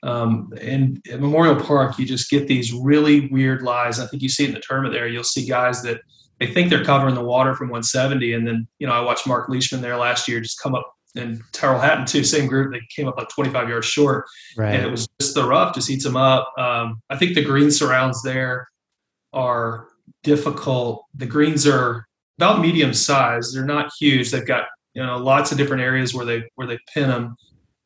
Um, 0.02 0.52
and 0.60 1.02
at 1.10 1.20
Memorial 1.20 1.56
Park, 1.56 1.98
you 1.98 2.06
just 2.06 2.30
get 2.30 2.46
these 2.46 2.72
really 2.72 3.28
weird 3.28 3.62
lies. 3.62 3.98
I 3.98 4.06
think 4.06 4.22
you 4.22 4.28
see 4.28 4.44
it 4.44 4.48
in 4.48 4.54
the 4.54 4.60
tournament 4.60 4.94
there. 4.94 5.08
You'll 5.08 5.24
see 5.24 5.46
guys 5.46 5.82
that 5.82 6.00
they 6.38 6.46
think 6.46 6.70
they're 6.70 6.84
covering 6.84 7.14
the 7.14 7.24
water 7.24 7.54
from 7.54 7.68
170. 7.68 8.32
And 8.32 8.46
then, 8.46 8.68
you 8.78 8.86
know, 8.86 8.92
I 8.92 9.00
watched 9.00 9.26
Mark 9.26 9.48
Leishman 9.48 9.80
there 9.80 9.96
last 9.96 10.28
year 10.28 10.40
just 10.40 10.62
come 10.62 10.74
up 10.74 10.94
and 11.16 11.42
Tyrrell 11.52 11.80
Hatton 11.80 12.06
too, 12.06 12.22
same 12.22 12.46
group. 12.46 12.72
They 12.72 12.80
came 12.94 13.08
up 13.08 13.16
like 13.16 13.28
25 13.28 13.68
yards 13.68 13.86
short. 13.86 14.26
Right. 14.56 14.74
And 14.74 14.84
it 14.84 14.90
was 14.90 15.08
just 15.20 15.34
the 15.34 15.46
rough 15.46 15.74
just 15.74 15.90
eats 15.90 16.04
them 16.04 16.16
up. 16.16 16.52
Um, 16.58 17.02
I 17.10 17.16
think 17.16 17.34
the 17.34 17.44
green 17.44 17.70
surrounds 17.70 18.22
there 18.22 18.68
are 19.32 19.88
difficult. 20.22 21.04
The 21.14 21.26
greens 21.26 21.66
are 21.66 22.06
about 22.38 22.60
medium 22.60 22.94
size. 22.94 23.52
They're 23.52 23.64
not 23.64 23.90
huge. 23.98 24.30
They've 24.30 24.46
got 24.46 24.64
you 24.94 25.04
know 25.04 25.18
lots 25.18 25.52
of 25.52 25.58
different 25.58 25.82
areas 25.82 26.14
where 26.14 26.24
they 26.24 26.44
where 26.54 26.66
they 26.66 26.78
pin 26.92 27.08
them. 27.08 27.36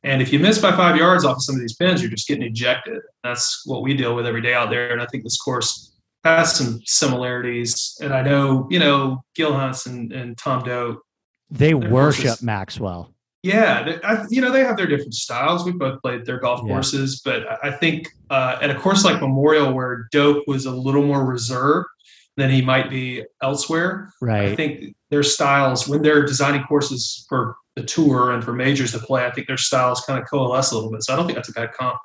And 0.04 0.20
if 0.20 0.32
you 0.32 0.38
miss 0.38 0.58
by 0.58 0.72
five 0.72 0.96
yards 0.96 1.24
off 1.24 1.36
of 1.36 1.42
some 1.42 1.54
of 1.54 1.60
these 1.60 1.76
pins, 1.76 2.02
you're 2.02 2.10
just 2.10 2.26
getting 2.26 2.44
ejected. 2.44 3.00
That's 3.22 3.62
what 3.66 3.82
we 3.82 3.94
deal 3.94 4.14
with 4.16 4.26
every 4.26 4.42
day 4.42 4.54
out 4.54 4.70
there. 4.70 4.92
And 4.92 5.00
I 5.00 5.06
think 5.06 5.24
this 5.24 5.40
course 5.40 5.96
has 6.24 6.54
some 6.54 6.80
similarities. 6.84 7.96
And 8.00 8.12
I 8.12 8.22
know, 8.22 8.66
you 8.70 8.78
know, 8.78 9.22
Gil 9.34 9.52
Hanse 9.52 9.86
and, 9.86 10.12
and 10.12 10.36
Tom 10.36 10.64
Doak. 10.64 11.02
They 11.50 11.74
worship 11.74 12.42
Maxwell. 12.42 13.14
Yeah, 13.42 13.82
they, 13.82 14.00
I, 14.02 14.24
you 14.30 14.40
know 14.40 14.52
they 14.52 14.62
have 14.62 14.76
their 14.76 14.86
different 14.86 15.14
styles. 15.14 15.64
We 15.64 15.72
both 15.72 16.00
played 16.00 16.24
their 16.24 16.38
golf 16.38 16.60
yeah. 16.62 16.72
courses, 16.74 17.20
but 17.24 17.44
I 17.62 17.72
think 17.72 18.08
uh, 18.30 18.56
at 18.62 18.70
a 18.70 18.74
course 18.76 19.04
like 19.04 19.20
Memorial, 19.20 19.72
where 19.72 20.06
Doak 20.12 20.46
was 20.46 20.64
a 20.64 20.70
little 20.70 21.04
more 21.04 21.24
reserved, 21.24 21.88
than 22.36 22.50
he 22.50 22.62
might 22.62 22.88
be 22.88 23.24
elsewhere. 23.42 24.12
Right. 24.20 24.50
I 24.50 24.56
think 24.56 24.94
their 25.12 25.22
styles, 25.22 25.86
when 25.86 26.00
they're 26.00 26.24
designing 26.24 26.62
courses 26.64 27.26
for 27.28 27.56
the 27.76 27.82
tour 27.82 28.32
and 28.32 28.42
for 28.42 28.54
majors 28.54 28.92
to 28.92 28.98
play, 28.98 29.26
I 29.26 29.30
think 29.30 29.46
their 29.46 29.58
styles 29.58 30.00
kind 30.00 30.18
of 30.18 30.26
coalesce 30.28 30.72
a 30.72 30.74
little 30.74 30.90
bit. 30.90 31.04
So 31.04 31.12
I 31.12 31.16
don't 31.16 31.26
think 31.26 31.36
that's 31.36 31.50
a 31.50 31.52
bad 31.52 31.72
comp. 31.74 31.98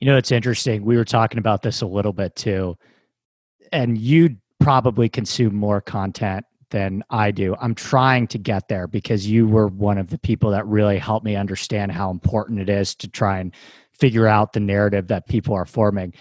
You 0.00 0.06
know, 0.06 0.16
it's 0.16 0.32
interesting. 0.32 0.82
We 0.82 0.96
were 0.96 1.04
talking 1.04 1.38
about 1.38 1.60
this 1.60 1.82
a 1.82 1.86
little 1.86 2.14
bit 2.14 2.34
too. 2.36 2.76
And 3.70 3.98
you 3.98 4.36
probably 4.60 5.10
consume 5.10 5.54
more 5.54 5.82
content 5.82 6.46
than 6.70 7.04
I 7.10 7.32
do. 7.32 7.54
I'm 7.60 7.74
trying 7.74 8.26
to 8.28 8.38
get 8.38 8.68
there 8.68 8.86
because 8.86 9.26
you 9.26 9.46
were 9.46 9.66
one 9.68 9.98
of 9.98 10.08
the 10.08 10.18
people 10.18 10.50
that 10.52 10.66
really 10.66 10.96
helped 10.96 11.26
me 11.26 11.36
understand 11.36 11.92
how 11.92 12.10
important 12.10 12.60
it 12.60 12.70
is 12.70 12.94
to 12.96 13.08
try 13.08 13.40
and 13.40 13.54
figure 13.92 14.26
out 14.26 14.54
the 14.54 14.60
narrative 14.60 15.08
that 15.08 15.28
people 15.28 15.54
are 15.54 15.66
forming. 15.66 16.14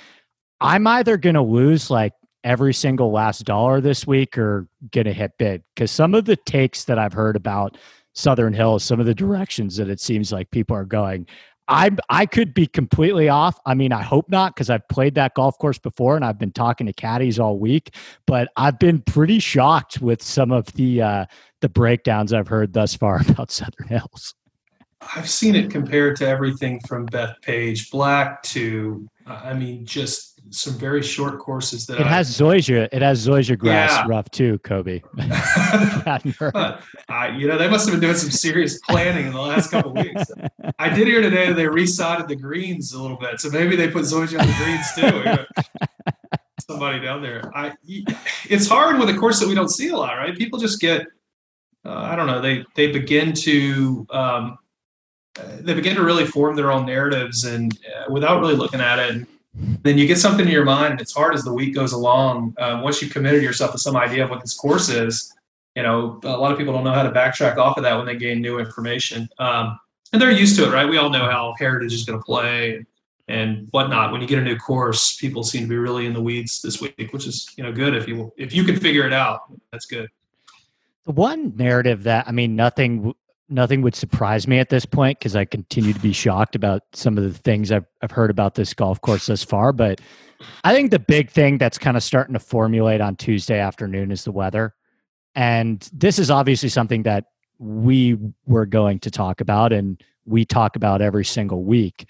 I'm 0.59 0.87
either 0.87 1.15
going 1.15 1.35
to 1.35 1.41
lose 1.41 1.89
like 1.89 2.11
every 2.47 2.73
single 2.73 3.11
last 3.11 3.43
dollar 3.43 3.81
this 3.81 4.07
week 4.07 4.37
or 4.37 4.67
going 4.91 5.05
to 5.05 5.11
hit 5.11 5.31
bid 5.37 5.61
because 5.75 5.91
some 5.91 6.15
of 6.15 6.23
the 6.23 6.37
takes 6.37 6.85
that 6.85 6.97
I've 6.97 7.11
heard 7.11 7.35
about 7.35 7.77
Southern 8.13 8.53
Hills, 8.53 8.85
some 8.85 9.01
of 9.01 9.05
the 9.05 9.13
directions 9.13 9.75
that 9.75 9.89
it 9.89 9.99
seems 9.99 10.31
like 10.31 10.49
people 10.49 10.75
are 10.75 10.85
going, 10.85 11.27
I 11.67 11.91
I 12.09 12.25
could 12.25 12.53
be 12.53 12.65
completely 12.65 13.27
off. 13.27 13.59
I 13.65 13.73
mean, 13.73 13.91
I 13.91 14.01
hope 14.01 14.29
not 14.29 14.55
because 14.55 14.69
I've 14.69 14.87
played 14.87 15.15
that 15.15 15.33
golf 15.33 15.57
course 15.57 15.77
before 15.77 16.15
and 16.15 16.23
I've 16.23 16.39
been 16.39 16.53
talking 16.53 16.87
to 16.87 16.93
caddies 16.93 17.37
all 17.37 17.59
week. 17.59 17.93
But 18.25 18.49
I've 18.55 18.79
been 18.79 19.01
pretty 19.01 19.39
shocked 19.39 20.01
with 20.01 20.23
some 20.23 20.51
of 20.51 20.71
the 20.73 21.01
uh, 21.01 21.25
the 21.59 21.67
breakdowns 21.67 22.31
I've 22.31 22.47
heard 22.47 22.71
thus 22.71 22.95
far 22.95 23.21
about 23.29 23.51
Southern 23.51 23.89
Hills. 23.89 24.33
I've 25.15 25.29
seen 25.29 25.55
it 25.55 25.69
compared 25.69 26.15
to 26.17 26.27
everything 26.27 26.79
from 26.87 27.07
Bethpage 27.07 27.91
Black 27.91 28.41
to, 28.43 29.07
I 29.27 29.53
mean, 29.53 29.85
just 29.85 30.36
some 30.49 30.73
very 30.73 31.01
short 31.01 31.39
courses 31.39 31.85
that 31.87 31.99
it 31.99 32.05
I, 32.05 32.09
has 32.09 32.29
zoysia. 32.35 32.87
It 32.91 33.01
has 33.01 33.25
zoysia 33.27 33.57
grass 33.57 33.91
Yeah. 33.91 34.05
rough 34.07 34.29
too, 34.31 34.59
Kobe. 34.59 35.01
Hadn't 35.19 36.35
heard. 36.35 36.53
But, 36.53 36.81
I, 37.09 37.29
you 37.29 37.47
know, 37.47 37.57
they 37.57 37.69
must 37.69 37.85
have 37.87 37.93
been 37.93 38.01
doing 38.01 38.15
some 38.15 38.31
serious 38.31 38.79
planning 38.81 39.27
in 39.27 39.33
the 39.33 39.41
last 39.41 39.71
couple 39.71 39.91
of 39.91 39.97
weeks. 40.05 40.23
I 40.79 40.89
did 40.89 41.07
hear 41.07 41.21
today 41.21 41.47
that 41.47 41.55
they 41.55 41.65
resodded 41.65 42.27
the 42.27 42.35
greens 42.35 42.93
a 42.93 43.01
little 43.01 43.17
bit, 43.17 43.39
so 43.39 43.49
maybe 43.49 43.75
they 43.75 43.89
put 43.89 44.03
Zoysia 44.03 44.39
on 44.39 44.47
the 44.47 44.55
greens 44.57 44.93
too. 44.95 45.17
You 45.17 45.23
know, 45.35 45.45
Somebody 46.69 46.99
down 46.99 47.21
there. 47.21 47.49
I, 47.55 47.73
it's 48.49 48.67
hard 48.67 48.99
with 48.99 49.09
a 49.09 49.13
course 49.17 49.39
that 49.39 49.47
we 49.47 49.55
don't 49.55 49.69
see 49.69 49.89
a 49.89 49.95
lot, 49.95 50.15
right? 50.15 50.35
People 50.37 50.59
just 50.59 50.81
get, 50.81 51.07
uh, 51.85 51.93
I 51.93 52.15
don't 52.15 52.27
know, 52.27 52.41
they 52.41 52.65
they 52.75 52.91
begin 52.91 53.31
to 53.33 54.05
um, 54.09 54.57
uh, 55.39 55.57
they 55.61 55.73
begin 55.73 55.95
to 55.95 56.03
really 56.03 56.25
form 56.25 56.55
their 56.55 56.71
own 56.71 56.85
narratives, 56.85 57.45
and 57.45 57.77
uh, 57.95 58.11
without 58.11 58.39
really 58.41 58.55
looking 58.55 58.81
at 58.81 58.99
it. 58.99 59.27
Then 59.83 59.97
you 59.97 60.05
get 60.05 60.17
something 60.17 60.45
in 60.45 60.51
your 60.51 60.65
mind, 60.65 60.91
and 60.91 61.01
it's 61.01 61.13
hard 61.13 61.33
as 61.33 61.43
the 61.43 61.53
week 61.53 61.73
goes 61.73 61.93
along. 61.93 62.55
Uh, 62.57 62.79
once 62.83 63.01
you've 63.01 63.11
committed 63.11 63.41
yourself 63.41 63.71
to 63.71 63.77
some 63.77 63.95
idea 63.95 64.23
of 64.23 64.29
what 64.29 64.41
this 64.41 64.55
course 64.55 64.89
is, 64.89 65.33
you 65.75 65.83
know, 65.83 66.19
a 66.23 66.37
lot 66.37 66.51
of 66.51 66.57
people 66.57 66.73
don't 66.73 66.83
know 66.83 66.93
how 66.93 67.03
to 67.03 67.11
backtrack 67.11 67.57
off 67.57 67.77
of 67.77 67.83
that 67.83 67.95
when 67.95 68.05
they 68.05 68.15
gain 68.15 68.41
new 68.41 68.59
information. 68.59 69.29
Um, 69.39 69.79
and 70.13 70.21
they're 70.21 70.31
used 70.31 70.55
to 70.57 70.65
it, 70.65 70.73
right? 70.73 70.87
We 70.87 70.97
all 70.97 71.09
know 71.09 71.29
how 71.29 71.53
Heritage 71.59 71.93
is 71.93 72.05
going 72.05 72.19
to 72.19 72.23
play 72.23 72.85
and 73.27 73.67
whatnot. 73.71 74.11
When 74.11 74.21
you 74.21 74.27
get 74.27 74.39
a 74.39 74.43
new 74.43 74.57
course, 74.57 75.17
people 75.17 75.43
seem 75.43 75.63
to 75.63 75.67
be 75.67 75.77
really 75.77 76.05
in 76.05 76.13
the 76.13 76.21
weeds 76.21 76.61
this 76.61 76.81
week, 76.81 77.09
which 77.11 77.27
is 77.27 77.51
you 77.57 77.63
know 77.63 77.71
good 77.71 77.95
if 77.95 78.07
you 78.07 78.31
if 78.37 78.53
you 78.53 78.63
can 78.63 78.79
figure 78.79 79.05
it 79.05 79.13
out. 79.13 79.41
That's 79.71 79.85
good. 79.85 80.09
The 81.05 81.11
one 81.11 81.55
narrative 81.55 82.03
that 82.03 82.27
I 82.27 82.31
mean, 82.31 82.55
nothing 82.55 83.13
nothing 83.49 83.81
would 83.81 83.95
surprise 83.95 84.47
me 84.47 84.59
at 84.59 84.69
this 84.69 84.85
point 84.85 85.19
because 85.19 85.35
I 85.35 85.45
continue 85.45 85.93
to 85.93 85.99
be 85.99 86.13
shocked 86.13 86.55
about 86.55 86.83
some 86.93 87.17
of 87.17 87.23
the 87.23 87.33
things 87.33 87.71
I've 87.71 87.85
I've 88.01 88.11
heard 88.11 88.29
about 88.29 88.55
this 88.55 88.73
golf 88.73 89.01
course 89.01 89.27
thus 89.27 89.43
far. 89.43 89.73
But 89.73 90.01
I 90.63 90.73
think 90.73 90.91
the 90.91 90.99
big 90.99 91.29
thing 91.29 91.57
that's 91.57 91.77
kind 91.77 91.97
of 91.97 92.03
starting 92.03 92.33
to 92.33 92.39
formulate 92.39 93.01
on 93.01 93.15
Tuesday 93.15 93.59
afternoon 93.59 94.11
is 94.11 94.23
the 94.23 94.31
weather, 94.31 94.75
and 95.35 95.87
this 95.93 96.19
is 96.19 96.29
obviously 96.29 96.69
something 96.69 97.03
that 97.03 97.25
we 97.59 98.17
were 98.45 98.65
going 98.65 98.99
to 98.99 99.11
talk 99.11 99.41
about 99.41 99.73
and 99.73 100.01
we 100.25 100.45
talk 100.45 100.75
about 100.75 101.01
every 101.01 101.25
single 101.25 101.63
week. 101.63 102.07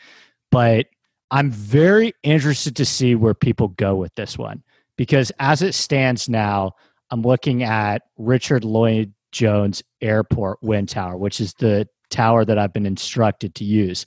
But 0.52 0.88
I'm 1.32 1.52
very 1.52 2.14
interested 2.24 2.76
to 2.78 2.86
see 2.86 3.16
where 3.16 3.34
people 3.34 3.70
go 3.70 3.96
with 3.96 4.14
this 4.16 4.38
one 4.38 4.64
because 4.98 5.32
as 5.40 5.62
it 5.62 5.74
stands 5.76 6.28
now, 6.28 6.74
I'm 7.12 7.22
looking 7.22 7.64
at 7.64 8.04
Richard 8.18 8.66
Lloyd 8.66 9.14
Jones 9.38 9.84
Airport 10.02 10.58
Wind 10.64 10.90
Tower, 10.90 11.16
which 11.16 11.40
is 11.40 11.54
the 11.54 11.88
tower 12.10 12.44
that 12.44 12.58
I've 12.58 12.74
been 12.74 12.88
instructed 12.88 13.54
to 13.56 13.64
use. 13.64 14.06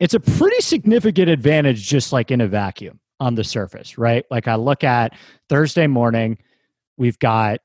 It's 0.00 0.14
a 0.14 0.20
pretty 0.20 0.60
significant 0.60 1.28
advantage, 1.28 1.86
just 1.86 2.12
like 2.12 2.32
in 2.32 2.40
a 2.40 2.48
vacuum 2.48 2.98
on 3.20 3.36
the 3.36 3.44
surface, 3.44 3.96
right? 3.96 4.24
Like 4.30 4.48
I 4.48 4.56
look 4.56 4.82
at 4.82 5.12
Thursday 5.48 5.86
morning, 5.86 6.38
we've 6.96 7.18
got, 7.20 7.60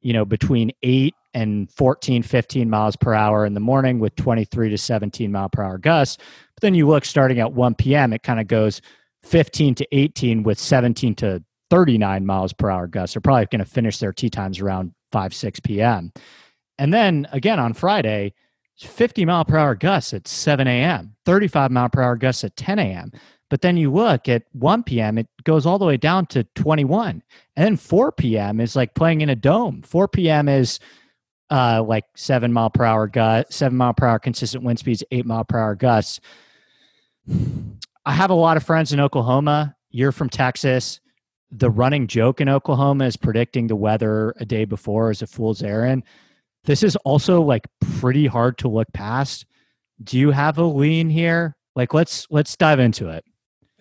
you 0.00 0.14
know, 0.14 0.24
between 0.24 0.70
eight 0.82 1.14
and 1.34 1.70
14, 1.72 2.22
15 2.22 2.70
miles 2.70 2.96
per 2.96 3.12
hour 3.12 3.44
in 3.44 3.52
the 3.52 3.60
morning 3.60 3.98
with 3.98 4.16
23 4.16 4.70
to 4.70 4.78
17 4.78 5.30
mile 5.30 5.48
per 5.50 5.62
hour 5.62 5.76
gusts. 5.78 6.16
But 6.16 6.62
then 6.62 6.74
you 6.74 6.88
look 6.88 7.04
starting 7.04 7.38
at 7.40 7.52
1 7.52 7.74
p.m., 7.74 8.12
it 8.14 8.22
kind 8.22 8.40
of 8.40 8.46
goes 8.46 8.80
15 9.24 9.74
to 9.74 9.86
18 9.92 10.42
with 10.42 10.58
17 10.58 11.14
to 11.16 11.44
39 11.68 12.24
miles 12.24 12.52
per 12.54 12.70
hour 12.70 12.86
gusts. 12.86 13.14
They're 13.14 13.20
probably 13.20 13.46
going 13.46 13.64
to 13.64 13.70
finish 13.70 13.98
their 13.98 14.12
tee 14.12 14.30
times 14.30 14.60
around 14.60 14.94
5, 15.12 15.34
6 15.34 15.60
p.m. 15.60 16.12
And 16.78 16.92
then 16.94 17.26
again 17.32 17.58
on 17.58 17.74
Friday, 17.74 18.34
50 18.78 19.24
mile 19.24 19.44
per 19.44 19.56
hour 19.56 19.74
gusts 19.74 20.14
at 20.14 20.26
7 20.26 20.66
a.m., 20.66 21.14
35 21.26 21.70
mile 21.70 21.88
per 21.88 22.02
hour 22.02 22.16
gusts 22.16 22.44
at 22.44 22.56
10 22.56 22.78
a.m. 22.78 23.12
But 23.50 23.62
then 23.62 23.76
you 23.76 23.92
look 23.92 24.28
at 24.28 24.44
1 24.52 24.84
p.m., 24.84 25.18
it 25.18 25.26
goes 25.44 25.66
all 25.66 25.78
the 25.78 25.84
way 25.84 25.96
down 25.96 26.26
to 26.26 26.44
21. 26.54 27.22
And 27.56 27.64
then 27.64 27.76
4 27.76 28.12
p.m. 28.12 28.60
is 28.60 28.76
like 28.76 28.94
playing 28.94 29.20
in 29.20 29.28
a 29.28 29.36
dome. 29.36 29.82
4 29.82 30.08
p.m. 30.08 30.48
is 30.48 30.78
uh, 31.50 31.82
like 31.86 32.04
seven 32.14 32.52
mile 32.52 32.70
per 32.70 32.84
hour 32.84 33.08
gust, 33.08 33.52
seven 33.52 33.76
mile 33.76 33.92
per 33.92 34.06
hour 34.06 34.18
consistent 34.20 34.62
wind 34.62 34.78
speeds, 34.78 35.02
eight 35.10 35.26
mile 35.26 35.44
per 35.44 35.58
hour 35.58 35.74
gusts. 35.74 36.20
I 38.06 38.12
have 38.12 38.30
a 38.30 38.34
lot 38.34 38.56
of 38.56 38.62
friends 38.62 38.92
in 38.92 39.00
Oklahoma. 39.00 39.76
You're 39.90 40.12
from 40.12 40.30
Texas. 40.30 41.00
The 41.52 41.70
running 41.70 42.06
joke 42.06 42.40
in 42.40 42.48
Oklahoma 42.48 43.06
is 43.06 43.16
predicting 43.16 43.66
the 43.66 43.76
weather 43.76 44.34
a 44.38 44.44
day 44.44 44.64
before 44.64 45.10
is 45.10 45.22
a 45.22 45.26
fool's 45.26 45.62
errand. 45.62 46.04
This 46.64 46.82
is 46.82 46.96
also 46.96 47.42
like 47.42 47.66
pretty 47.98 48.26
hard 48.26 48.58
to 48.58 48.68
look 48.68 48.92
past. 48.92 49.46
Do 50.02 50.18
you 50.18 50.30
have 50.30 50.58
a 50.58 50.64
lean 50.64 51.10
here? 51.10 51.56
Like 51.74 51.94
let's 51.94 52.26
let's 52.30 52.56
dive 52.56 52.80
into 52.80 53.08
it. 53.08 53.24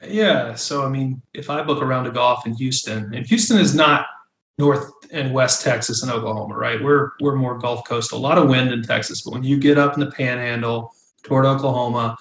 Yeah. 0.07 0.55
So 0.55 0.85
I 0.85 0.89
mean, 0.89 1.21
if 1.33 1.49
I 1.49 1.61
book 1.63 1.81
around 1.81 2.05
to 2.05 2.11
golf 2.11 2.45
in 2.45 2.53
Houston, 2.55 3.13
and 3.13 3.25
Houston 3.27 3.59
is 3.59 3.75
not 3.75 4.07
North 4.57 4.91
and 5.11 5.33
West 5.33 5.63
Texas 5.63 6.03
and 6.03 6.11
Oklahoma, 6.11 6.55
right? 6.55 6.81
We're 6.83 7.11
we're 7.21 7.35
more 7.35 7.57
Gulf 7.57 7.87
Coast. 7.87 8.11
A 8.11 8.17
lot 8.17 8.37
of 8.37 8.49
wind 8.49 8.71
in 8.71 8.83
Texas, 8.83 9.21
but 9.21 9.33
when 9.33 9.43
you 9.43 9.57
get 9.57 9.77
up 9.77 9.93
in 9.93 9.99
the 9.99 10.11
Panhandle 10.11 10.93
toward 11.23 11.45
Oklahoma, 11.45 12.17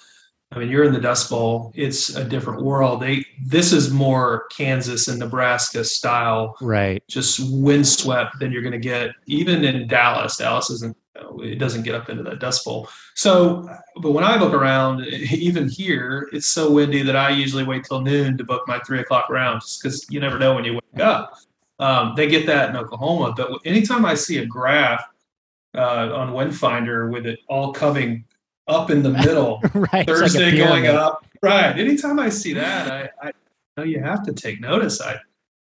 I 0.51 0.57
mean, 0.57 0.69
you're 0.69 0.83
in 0.83 0.93
the 0.93 0.99
Dust 0.99 1.29
Bowl. 1.29 1.71
It's 1.75 2.15
a 2.15 2.23
different 2.23 2.63
world. 2.63 3.01
They 3.01 3.23
this 3.45 3.71
is 3.71 3.91
more 3.91 4.45
Kansas 4.47 5.07
and 5.07 5.19
Nebraska 5.19 5.83
style, 5.83 6.55
Right. 6.59 7.03
just 7.07 7.39
windswept 7.51 8.39
than 8.39 8.51
you're 8.51 8.63
going 8.63 8.71
to 8.71 8.79
get 8.79 9.11
even 9.27 9.63
in 9.63 9.87
Dallas. 9.87 10.37
Dallas 10.37 10.69
isn't 10.71 10.97
it 11.41 11.59
doesn't 11.59 11.83
get 11.83 11.95
up 11.95 12.09
into 12.09 12.23
that 12.23 12.39
Dust 12.39 12.63
Bowl. 12.65 12.89
So, 13.13 13.69
but 13.97 14.11
when 14.11 14.23
I 14.23 14.37
look 14.37 14.53
around, 14.53 15.05
even 15.31 15.67
here, 15.67 16.29
it's 16.31 16.47
so 16.47 16.71
windy 16.71 17.03
that 17.03 17.15
I 17.15 17.29
usually 17.29 17.63
wait 17.63 17.83
till 17.83 18.01
noon 18.01 18.37
to 18.37 18.43
book 18.43 18.63
my 18.67 18.79
three 18.79 19.01
o'clock 19.01 19.29
rounds 19.29 19.77
because 19.77 20.09
you 20.09 20.19
never 20.19 20.39
know 20.39 20.55
when 20.55 20.63
you 20.63 20.73
wake 20.73 21.03
up. 21.03 21.37
Um, 21.77 22.13
they 22.15 22.27
get 22.27 22.45
that 22.47 22.69
in 22.69 22.75
Oklahoma, 22.75 23.33
but 23.35 23.51
anytime 23.65 24.05
I 24.05 24.13
see 24.15 24.39
a 24.39 24.45
graph 24.45 25.03
uh, 25.75 26.09
on 26.13 26.29
Windfinder 26.33 27.11
with 27.11 27.25
it 27.25 27.39
all 27.47 27.71
coming 27.71 28.25
up 28.69 28.89
in 28.91 29.03
the 29.03 29.09
middle, 29.09 29.59
right. 29.73 29.83
It's 29.83 29.93
like 29.93 30.07
Thursday 30.07 30.57
going 30.57 30.87
up. 30.87 31.25
Right. 31.41 31.77
Anytime 31.77 32.19
I 32.19 32.29
see 32.29 32.53
that, 32.53 32.91
I, 33.21 33.27
I 33.27 33.31
know 33.77 33.83
you 33.83 34.01
have 34.01 34.23
to 34.25 34.33
take 34.33 34.61
notice. 34.61 35.01
I, 35.01 35.15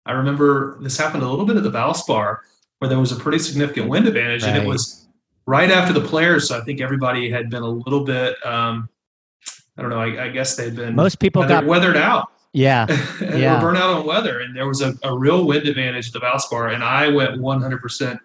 I 0.05 0.13
remember 0.13 0.79
this 0.83 0.97
happened 0.99 1.23
a 1.23 1.29
little 1.29 1.47
bit 1.47 1.57
at 1.57 1.63
the 1.63 1.71
Valspar 1.71 2.39
where 2.79 2.89
there 2.89 2.99
was 2.99 3.13
a 3.13 3.17
pretty 3.17 3.39
significant 3.39 3.89
wind 3.89 4.07
advantage, 4.07 4.45
and 4.45 4.57
it 4.57 4.67
was 4.67 5.07
right 5.47 5.71
after 5.71 5.93
the 5.93 6.07
players. 6.07 6.49
So 6.49 6.59
I 6.59 6.65
think 6.65 6.81
everybody 6.81 7.31
had 7.31 7.49
been 7.51 7.63
a 7.63 7.69
little 7.69 8.05
bit, 8.05 8.35
um, 8.45 8.89
I 9.79 9.83
don't 9.83 9.91
know, 9.91 9.99
I, 10.01 10.25
I 10.25 10.29
guess 10.29 10.57
they'd 10.57 10.75
been 10.77 10.95
Most 10.95 11.19
people 11.19 11.41
weathered, 11.41 11.61
got 11.63 11.67
weathered 11.67 11.97
out. 11.97 12.31
yeah. 12.53 12.87
and 13.23 13.39
Yeah. 13.39 13.55
were 13.55 13.61
burnt 13.73 13.79
out 13.79 13.91
on 13.91 14.07
weather, 14.07 14.41
and 14.41 14.55
there 14.57 14.67
was 14.67 14.83
a, 14.83 14.95
a 15.05 15.17
real 15.17 15.47
wind 15.47 15.67
advantage 15.69 16.09
at 16.09 16.13
the 16.15 16.21
Valspar, 16.21 16.75
and 16.75 16.83
I 16.85 17.09
went 17.09 17.41
100%. 17.41 18.19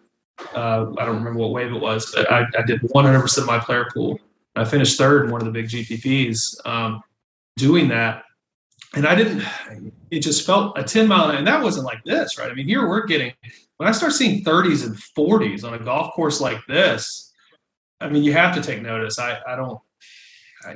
Uh, 0.56 0.92
I 0.98 1.06
don't 1.06 1.16
remember 1.18 1.40
what 1.40 1.52
wave 1.52 1.72
it 1.72 1.80
was, 1.80 2.12
but 2.16 2.32
I, 2.32 2.46
I 2.58 2.64
did 2.64 2.82
100% 2.82 3.38
of 3.38 3.46
my 3.46 3.60
player 3.60 3.88
pool. 3.94 4.20
I 4.56 4.66
finished 4.66 4.98
third 4.98 5.26
in 5.26 5.32
one 5.32 5.42
of 5.42 5.46
the 5.46 5.52
big 5.52 5.68
GPPs 5.68 6.66
um, 6.66 7.02
doing 7.58 7.88
that. 7.90 8.24
And 8.94 9.08
I 9.08 9.16
didn't, 9.16 9.44
it 10.10 10.20
just 10.20 10.46
felt 10.46 10.78
a 10.78 10.84
10 10.84 11.08
mile, 11.08 11.30
and 11.30 11.48
that 11.48 11.64
wasn't 11.64 11.86
like 11.86 12.04
this, 12.04 12.38
right? 12.38 12.52
I 12.52 12.54
mean, 12.54 12.68
here 12.68 12.88
we're 12.88 13.06
getting, 13.06 13.32
when 13.78 13.88
I 13.88 13.94
start 13.94 14.12
seeing 14.12 14.44
30s 14.44 14.86
and 14.86 14.96
40s 14.96 15.64
on 15.64 15.74
a 15.74 15.80
golf 15.80 16.14
course 16.14 16.42
like 16.42 16.60
this, 16.68 17.32
I 18.02 18.10
mean, 18.10 18.24
you 18.24 18.34
have 18.34 18.54
to 18.56 18.62
take 18.62 18.82
notice. 18.82 19.18
I, 19.18 19.40
I 19.48 19.56
don't, 19.56 19.80
I, 20.66 20.76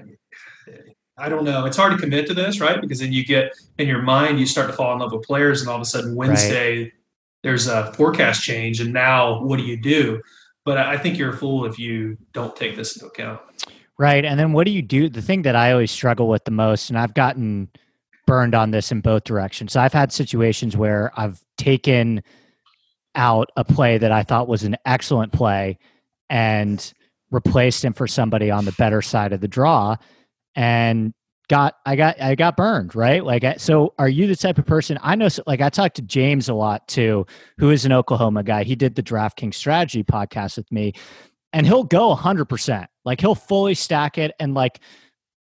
I 1.18 1.28
don't 1.28 1.44
know. 1.44 1.66
It's 1.66 1.76
hard 1.76 1.92
to 1.94 1.98
commit 1.98 2.28
to 2.28 2.34
this, 2.34 2.62
right? 2.62 2.80
Because 2.80 3.00
then 3.00 3.12
you 3.12 3.26
get 3.26 3.54
in 3.78 3.88
your 3.88 4.02
mind, 4.02 4.40
you 4.40 4.46
start 4.46 4.70
to 4.70 4.74
fall 4.74 4.94
in 4.94 5.00
love 5.00 5.12
with 5.12 5.24
players, 5.24 5.62
and 5.62 5.70
all 5.70 5.76
of 5.76 5.82
a 5.82 5.86
sudden 5.86 6.16
Wednesday, 6.16 6.92
there's 7.44 7.68
a 7.68 7.92
forecast 7.94 8.44
change, 8.44 8.80
and 8.80 8.94
now 8.94 9.42
what 9.44 9.58
do 9.58 9.64
you 9.64 9.78
do? 9.78 10.22
But 10.66 10.78
I 10.78 10.98
think 10.98 11.18
you're 11.18 11.30
a 11.30 11.38
fool 11.38 11.66
if 11.66 11.80
you 11.80 12.18
don't 12.34 12.56
take 12.56 12.76
this 12.76 12.96
into 12.96 13.08
account. 13.08 13.40
Right. 13.98 14.26
And 14.26 14.40
then 14.40 14.52
what 14.52 14.66
do 14.66 14.72
you 14.72 14.82
do? 14.82 15.08
The 15.08 15.22
thing 15.22 15.44
that 15.44 15.56
I 15.56 15.72
always 15.72 15.92
struggle 15.92 16.28
with 16.28 16.44
the 16.44 16.52
most, 16.52 16.90
and 16.90 17.00
I've 17.00 17.14
gotten 17.14 17.70
burned 18.26 18.56
on 18.56 18.72
this 18.72 18.92
in 18.92 19.02
both 19.02 19.24
directions. 19.24 19.74
So 19.74 19.80
I've 19.80 19.94
had 19.94 20.12
situations 20.12 20.76
where 20.76 21.12
I've 21.16 21.40
taken 21.58 22.24
out 23.14 23.50
a 23.56 23.64
play 23.64 23.98
that 23.98 24.12
I 24.12 24.24
thought 24.24 24.48
was 24.48 24.64
an 24.64 24.76
excellent 24.86 25.32
play 25.32 25.78
and 26.30 26.94
replaced 27.32 27.86
him 27.86 27.94
for 27.94 28.08
somebody 28.08 28.52
on 28.52 28.66
the 28.66 28.72
better 28.74 29.02
side 29.02 29.32
of 29.32 29.42
the 29.42 29.48
draw 29.48 29.96
and 30.56 31.14
got 31.48 31.76
I 31.86 31.96
got 31.96 32.20
I 32.22 32.36
got 32.36 32.58
burned, 32.58 32.96
right? 32.96 33.24
Like 33.24 33.60
so 33.60 33.94
are 34.00 34.10
you 34.10 34.28
the 34.28 34.36
type 34.36 34.58
of 34.58 34.66
person 34.66 34.98
I 35.02 35.16
know 35.16 35.28
like 35.48 35.62
I 35.62 35.70
talked 35.70 35.96
to 35.98 36.02
James 36.02 36.50
a 36.50 36.54
lot 36.54 36.88
too, 36.88 37.26
who 37.58 37.72
is 37.72 37.86
an 37.86 37.92
Oklahoma 37.92 38.44
guy. 38.44 38.64
He 38.64 38.76
did 38.76 38.96
the 38.96 39.04
DraftKings 39.04 39.56
strategy 39.56 40.04
podcast 40.04 40.58
with 40.58 40.72
me 40.72 40.94
and 41.54 41.66
he'll 41.66 41.84
go 41.84 42.14
100%. 42.16 42.86
Like 43.06 43.22
he'll 43.22 43.36
fully 43.36 43.76
stack 43.76 44.18
it 44.18 44.34
and 44.40 44.54
like 44.54 44.80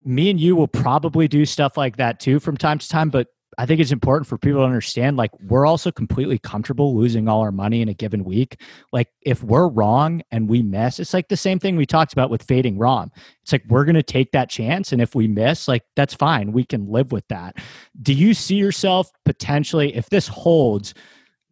me 0.03 0.29
and 0.29 0.39
you 0.39 0.55
will 0.55 0.67
probably 0.67 1.27
do 1.27 1.45
stuff 1.45 1.77
like 1.77 1.97
that 1.97 2.19
too 2.19 2.39
from 2.39 2.57
time 2.57 2.77
to 2.77 2.87
time, 2.87 3.09
but 3.09 3.27
I 3.57 3.65
think 3.65 3.79
it's 3.79 3.91
important 3.91 4.27
for 4.27 4.37
people 4.37 4.61
to 4.61 4.65
understand 4.65 5.17
like 5.17 5.31
we're 5.41 5.65
also 5.65 5.91
completely 5.91 6.37
comfortable 6.39 6.95
losing 6.95 7.27
all 7.27 7.41
our 7.41 7.51
money 7.51 7.81
in 7.81 7.89
a 7.89 7.93
given 7.93 8.23
week. 8.23 8.61
Like 8.91 9.09
if 9.21 9.43
we're 9.43 9.67
wrong 9.67 10.21
and 10.31 10.49
we 10.49 10.61
miss, 10.61 10.99
it's 10.99 11.13
like 11.13 11.27
the 11.27 11.37
same 11.37 11.59
thing 11.59 11.75
we 11.75 11.85
talked 11.85 12.13
about 12.13 12.29
with 12.29 12.43
fading 12.43 12.77
Rahm. 12.77 13.09
It's 13.41 13.51
like 13.51 13.63
we're 13.67 13.85
going 13.85 13.95
to 13.95 14.03
take 14.03 14.31
that 14.31 14.49
chance 14.49 14.91
and 14.91 15.01
if 15.01 15.15
we 15.15 15.27
miss, 15.27 15.67
like 15.67 15.83
that's 15.95 16.13
fine. 16.13 16.51
We 16.51 16.63
can 16.63 16.89
live 16.89 17.11
with 17.11 17.27
that. 17.29 17.57
Do 18.01 18.13
you 18.13 18.33
see 18.33 18.55
yourself 18.55 19.11
potentially 19.25 19.95
if 19.95 20.09
this 20.09 20.27
holds 20.27 20.93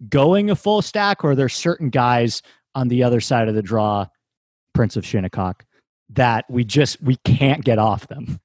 going 0.09 0.49
a 0.49 0.55
full 0.55 0.81
stack 0.81 1.23
or 1.23 1.35
there's 1.35 1.53
certain 1.53 1.89
guys 1.89 2.41
on 2.75 2.87
the 2.87 3.03
other 3.03 3.21
side 3.21 3.47
of 3.47 3.55
the 3.55 3.61
draw, 3.61 4.07
Prince 4.73 4.95
of 4.95 5.05
Shinnecock, 5.05 5.65
that 6.09 6.45
we 6.49 6.63
just 6.63 7.01
we 7.01 7.17
can't 7.25 7.63
get 7.63 7.79
off 7.79 8.07
them? 8.07 8.39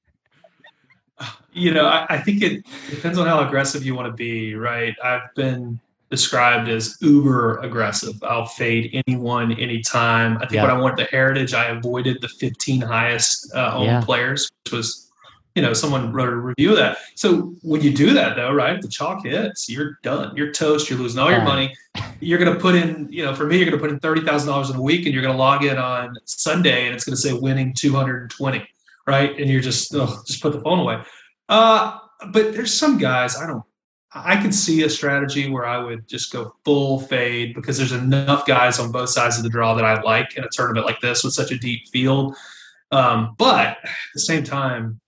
You 1.53 1.73
know, 1.73 1.87
I, 1.87 2.05
I, 2.09 2.17
think 2.19 2.43
it 2.43 2.65
depends 2.89 3.17
on 3.17 3.25
how 3.25 3.45
aggressive 3.45 3.85
you 3.85 3.95
want 3.95 4.07
to 4.07 4.13
be, 4.13 4.53
right? 4.55 4.95
I've 5.03 5.33
been 5.35 5.79
described 6.09 6.69
as 6.69 6.97
uber 7.01 7.57
aggressive. 7.59 8.15
I'll 8.23 8.45
fade 8.45 9.03
anyone, 9.07 9.51
anytime. 9.53 10.37
I 10.37 10.41
think 10.41 10.53
yeah. 10.53 10.63
when 10.63 10.71
I 10.71 10.81
went 10.81 10.97
to 10.97 11.05
Heritage, 11.05 11.53
I 11.53 11.65
avoided 11.65 12.21
the 12.21 12.29
15 12.29 12.81
highest 12.81 13.53
uh, 13.53 13.73
owned 13.75 13.85
yeah. 13.87 14.01
players, 14.01 14.49
which 14.63 14.73
was, 14.73 15.11
you 15.55 15.61
know, 15.61 15.73
someone 15.73 16.13
wrote 16.13 16.29
a 16.29 16.35
review 16.35 16.71
of 16.71 16.77
that. 16.77 16.99
So 17.15 17.55
when 17.61 17.81
you 17.81 17.91
do 17.91 18.13
that, 18.13 18.35
though, 18.35 18.53
right, 18.53 18.81
the 18.81 18.87
chalk 18.87 19.25
hits, 19.25 19.69
you're 19.69 19.99
done. 20.03 20.35
You're 20.37 20.51
toast. 20.51 20.89
You're 20.89 20.99
losing 20.99 21.19
all 21.19 21.31
your 21.31 21.41
money. 21.41 21.75
You're 22.19 22.39
going 22.39 22.53
to 22.53 22.59
put 22.59 22.75
in, 22.75 23.11
you 23.11 23.25
know, 23.25 23.35
for 23.35 23.45
me, 23.47 23.57
you're 23.57 23.69
going 23.69 23.77
to 23.77 23.83
put 23.83 23.91
in 23.91 23.99
$30,000 23.99 24.69
in 24.69 24.75
a 24.75 24.81
week 24.81 25.05
and 25.05 25.13
you're 25.13 25.23
going 25.23 25.35
to 25.35 25.39
log 25.39 25.63
in 25.63 25.77
on 25.77 26.15
Sunday 26.25 26.85
and 26.85 26.95
it's 26.95 27.03
going 27.03 27.15
to 27.15 27.21
say 27.21 27.33
winning 27.33 27.73
220, 27.73 28.67
right? 29.07 29.39
And 29.39 29.49
you're 29.49 29.61
just, 29.61 29.95
oh, 29.95 30.21
just 30.27 30.41
put 30.41 30.53
the 30.53 30.61
phone 30.61 30.79
away. 30.79 31.01
Uh, 31.49 31.97
but 32.31 32.53
there's 32.53 32.73
some 32.73 32.97
guys 32.97 33.37
I 33.37 33.47
don't. 33.47 33.63
I 34.13 34.41
can 34.41 34.51
see 34.51 34.83
a 34.83 34.89
strategy 34.89 35.49
where 35.49 35.65
I 35.65 35.77
would 35.77 36.07
just 36.07 36.31
go 36.31 36.55
full 36.63 37.01
fade 37.01 37.53
because 37.53 37.77
there's 37.77 37.91
enough 37.91 38.45
guys 38.45 38.79
on 38.79 38.91
both 38.91 39.09
sides 39.09 39.37
of 39.37 39.43
the 39.43 39.49
draw 39.49 39.75
that 39.75 39.85
I 39.85 40.01
like 40.01 40.37
in 40.37 40.43
a 40.43 40.49
tournament 40.51 40.85
like 40.85 40.99
this 41.01 41.23
with 41.23 41.33
such 41.33 41.51
a 41.51 41.57
deep 41.57 41.87
field. 41.89 42.35
Um, 42.91 43.35
but 43.37 43.77
at 43.83 43.89
the 44.13 44.21
same 44.21 44.43
time, 44.43 44.99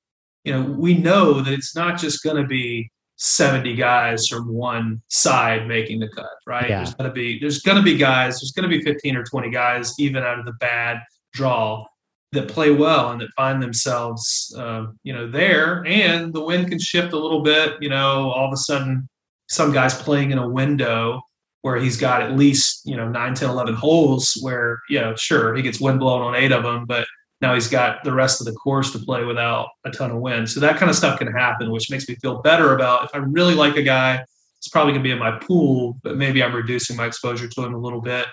you 0.44 0.54
know, 0.54 0.62
we 0.62 0.96
know 0.96 1.42
that 1.42 1.54
it's 1.54 1.76
not 1.76 1.98
just 1.98 2.24
going 2.24 2.36
to 2.36 2.48
be 2.48 2.92
70 3.16 3.76
guys 3.76 4.28
from 4.28 4.54
one 4.54 5.02
side 5.08 5.68
making 5.68 6.00
the 6.00 6.10
cut, 6.10 6.30
right? 6.46 6.70
Yeah. 6.70 6.78
There's 6.78 6.94
going 6.94 7.10
to 7.10 7.14
be 7.14 7.40
there's 7.40 7.62
going 7.62 7.78
to 7.78 7.84
be 7.84 7.98
guys, 7.98 8.40
there's 8.40 8.52
going 8.52 8.70
to 8.70 8.78
be 8.78 8.84
15 8.84 9.16
or 9.16 9.24
20 9.24 9.50
guys 9.50 9.94
even 9.98 10.24
out 10.24 10.40
of 10.40 10.46
the 10.46 10.54
bad 10.54 11.00
draw 11.34 11.86
that 12.32 12.48
play 12.48 12.72
well 12.72 13.12
and 13.12 13.22
that 13.22 13.30
find 13.36 13.62
themselves, 13.62 14.56
uh, 14.58 14.86
you 15.04 15.14
know, 15.14 15.30
there. 15.30 15.84
And 15.86 16.34
the 16.34 16.44
wind 16.44 16.70
can 16.70 16.80
shift 16.80 17.14
a 17.14 17.20
little 17.20 17.42
bit. 17.42 17.76
You 17.82 17.90
know, 17.90 18.32
all 18.32 18.48
of 18.48 18.54
a 18.54 18.58
sudden, 18.58 19.08
some 19.48 19.72
guy's 19.72 20.00
playing 20.00 20.32
in 20.32 20.38
a 20.38 20.48
window 20.48 21.22
where 21.62 21.78
he's 21.78 21.98
got 21.98 22.22
at 22.22 22.38
least, 22.38 22.82
you 22.86 22.96
know, 22.96 23.10
9, 23.10 23.34
10, 23.34 23.50
11 23.50 23.74
holes 23.74 24.38
where, 24.42 24.80
you 24.90 25.00
know, 25.00 25.16
sure, 25.16 25.56
he 25.56 25.62
gets 25.62 25.82
wind 25.82 26.00
blown 26.00 26.22
on 26.22 26.36
eight 26.36 26.52
of 26.52 26.64
them, 26.64 26.86
but 26.86 27.06
now 27.42 27.54
he's 27.54 27.68
got 27.68 28.04
the 28.04 28.14
rest 28.14 28.40
of 28.40 28.46
the 28.46 28.54
course 28.54 28.92
to 28.92 29.00
play 29.00 29.24
without 29.24 29.70
a 29.86 29.92
ton 29.92 30.12
of 30.12 30.18
wind. 30.18 30.50
So 30.50 30.60
that 30.60 30.78
kind 30.78 30.90
of 30.90 30.96
stuff 30.96 31.20
can 31.20 31.32
happen, 31.32 31.72
which 31.72 31.90
makes 31.90 32.08
me 32.08 32.16
feel 32.16 32.42
better 32.42 32.76
about 32.76 33.06
if 33.06 33.12
I 33.14 33.18
really 33.18 33.56
like 33.56 33.76
a 33.76 33.84
guy, 33.84 34.24
it's 34.58 34.70
probably 34.70 34.94
going 34.94 35.04
to 35.04 35.08
be 35.08 35.12
in 35.12 35.20
my 35.20 35.32
pool, 35.40 35.98
but 36.04 36.18
maybe 36.18 36.44
I'm 36.44 36.54
reducing 36.54 36.96
my 36.96 37.06
exposure 37.06 37.48
to 37.48 37.64
him 37.64 37.74
a 37.74 37.78
little 37.78 38.02
bit 38.02 38.28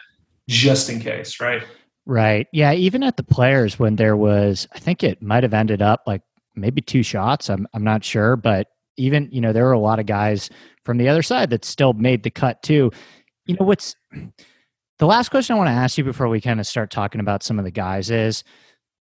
just 0.49 0.91
in 0.91 1.01
case, 1.01 1.41
right? 1.41 1.63
Right. 2.07 2.47
Yeah. 2.53 2.73
Even 2.73 3.03
at 3.03 3.17
the 3.17 3.25
players, 3.25 3.79
when 3.79 3.97
there 3.97 4.17
was, 4.17 4.69
I 4.73 4.79
think 4.79 5.03
it 5.03 5.21
might 5.21 5.43
have 5.43 5.55
ended 5.55 5.83
up 5.83 6.03
like 6.07 6.23
maybe 6.55 6.81
two 6.81 7.03
shots. 7.03 7.51
I'm 7.51 7.67
I'm 7.75 7.85
not 7.85 8.05
sure, 8.05 8.37
but 8.37 8.69
even 8.97 9.29
you 9.31 9.41
know 9.41 9.53
there 9.53 9.65
were 9.65 9.73
a 9.73 9.79
lot 9.79 9.99
of 9.99 10.07
guys 10.07 10.49
from 10.85 10.99
the 10.99 11.09
other 11.09 11.23
side 11.23 11.51
that 11.51 11.65
still 11.65 11.93
made 11.93 12.23
the 12.23 12.31
cut 12.31 12.63
too. 12.63 12.91
You 13.47 13.57
know 13.59 13.67
what's 13.67 13.95
the 14.99 15.07
last 15.07 15.29
question 15.31 15.55
I 15.55 15.59
want 15.59 15.69
to 15.69 15.73
ask 15.73 15.99
you 15.99 16.05
before 16.05 16.29
we 16.29 16.41
kind 16.41 16.61
of 16.61 16.67
start 16.67 16.91
talking 16.91 17.21
about 17.21 17.43
some 17.43 17.59
of 17.59 17.65
the 17.65 17.71
guys 17.71 18.11
is, 18.11 18.45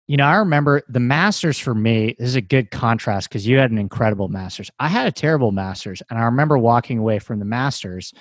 you 0.07 0.17
know, 0.17 0.25
I 0.25 0.35
remember 0.35 0.83
the 0.88 0.99
Masters 0.99 1.57
for 1.57 1.73
me. 1.73 2.15
This 2.19 2.29
is 2.29 2.35
a 2.35 2.41
good 2.41 2.69
contrast 2.69 3.29
because 3.29 3.47
you 3.47 3.57
had 3.57 3.71
an 3.71 3.77
incredible 3.77 4.27
Masters. 4.27 4.69
I 4.79 4.88
had 4.88 5.07
a 5.07 5.12
terrible 5.12 5.51
Masters, 5.51 6.03
and 6.09 6.19
I 6.19 6.23
remember 6.23 6.57
walking 6.57 6.97
away 6.97 7.19
from 7.19 7.39
the 7.39 7.45
Masters 7.45 8.13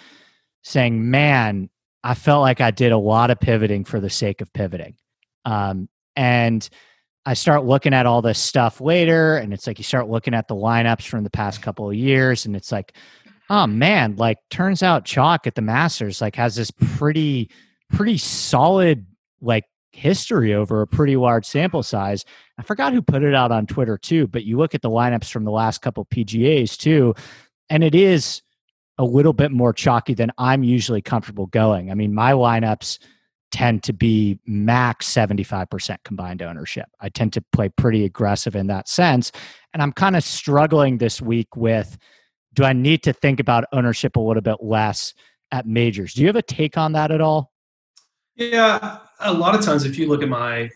saying, 0.63 1.11
"Man, 1.11 1.69
I 2.05 2.15
felt 2.15 2.43
like 2.43 2.61
I 2.61 2.71
did 2.71 2.93
a 2.93 2.99
lot 2.99 3.31
of 3.31 3.41
pivoting 3.41 3.85
for 3.85 4.01
the 4.01 4.11
sake 4.11 4.41
of 4.41 4.53
pivoting. 4.53 4.97
Um, 5.45 5.89
and 6.17 6.69
I 7.27 7.35
start 7.35 7.65
looking 7.65 7.93
at 7.93 8.07
all 8.07 8.23
this 8.23 8.39
stuff 8.39 8.81
later, 8.81 9.37
and 9.37 9.53
it's 9.53 9.67
like 9.67 9.79
you 9.79 9.85
start 9.85 10.09
looking 10.09 10.35
at 10.35 10.49
the 10.49 10.55
lineups 10.55 11.07
from 11.07 11.25
the 11.25 11.31
past 11.31 11.61
couple 11.61 11.89
of 11.89 11.95
years, 11.95 12.47
and 12.47 12.57
it's 12.57 12.73
like, 12.73 12.95
oh 13.51 13.67
man, 13.67 14.17
like 14.17 14.39
turns 14.51 14.83
out 14.83 15.05
chalk 15.05 15.47
at 15.47 15.55
the 15.55 15.63
Masters 15.63 16.21
like 16.21 16.37
has 16.37 16.55
this 16.55 16.71
pretty, 16.71 17.51
pretty 17.93 18.19
solid 18.19 19.07
like 19.41 19.65
history 19.93 20.55
over 20.55 20.81
a 20.81 20.87
pretty 20.87 21.17
large 21.17 21.45
sample 21.45 21.83
size. 21.83 22.25
I 22.59 22.63
forgot 22.63 22.93
who 22.93 23.03
put 23.03 23.23
it 23.23 23.35
out 23.35 23.53
on 23.53 23.67
Twitter 23.67 23.99
too, 23.99 24.27
but 24.27 24.45
you 24.45 24.57
look 24.57 24.75
at 24.75 24.83
the 24.83 24.91
lineups 24.91 25.31
from 25.31 25.45
the 25.45 25.51
last 25.51 25.83
couple 25.83 26.05
PGAs 26.07 26.77
too, 26.77 27.15
and 27.69 27.85
it 27.85 27.95
is 27.95 28.43
a 28.99 29.05
little 29.05 29.33
bit 29.33 29.53
more 29.53 29.73
chalky 29.73 30.15
than 30.15 30.33
I'm 30.39 30.65
usually 30.65 31.01
comfortable 31.01 31.47
going. 31.47 31.91
I 31.91 31.95
mean, 31.95 32.15
my 32.15 32.33
lineups 32.33 32.99
tend 33.51 33.83
to 33.85 33.93
be 33.93 34.39
max 34.47 35.09
75% 35.09 35.97
combined 36.05 36.43
ownership. 36.43 36.87
I 37.01 37.09
tend 37.09 37.33
to 37.35 37.45
play 37.53 37.69
pretty 37.71 38.05
aggressive 38.05 38.55
in 38.55 38.67
that 38.67 38.89
sense. 38.89 39.33
And 39.73 39.83
I'm 39.83 39.93
kind 39.93 40.17
of 40.17 40.25
struggling 40.25 40.99
this 40.99 41.23
week 41.23 41.57
with 41.57 41.97
do 42.55 42.65
I 42.65 42.73
need 42.73 43.03
to 43.05 43.13
think 43.13 43.41
about 43.41 43.65
ownership 43.73 44.17
a 44.17 44.21
little 44.21 44.43
bit 44.43 44.57
less 44.61 45.15
at 45.53 45.67
majors? 45.67 46.15
Do 46.15 46.23
you 46.23 46.27
have 46.27 46.37
a 46.37 46.43
take 46.43 46.77
on 46.77 46.93
that 46.93 47.11
at 47.11 47.21
all? 47.21 47.53
Yeah, 48.35 48.99
a 49.21 49.33
lot 49.33 49.55
of 49.55 49.65
times 49.65 49.85
if 49.85 49.99
you 49.99 50.09
look 50.09 50.23
at 50.23 50.29
my 50.29 50.69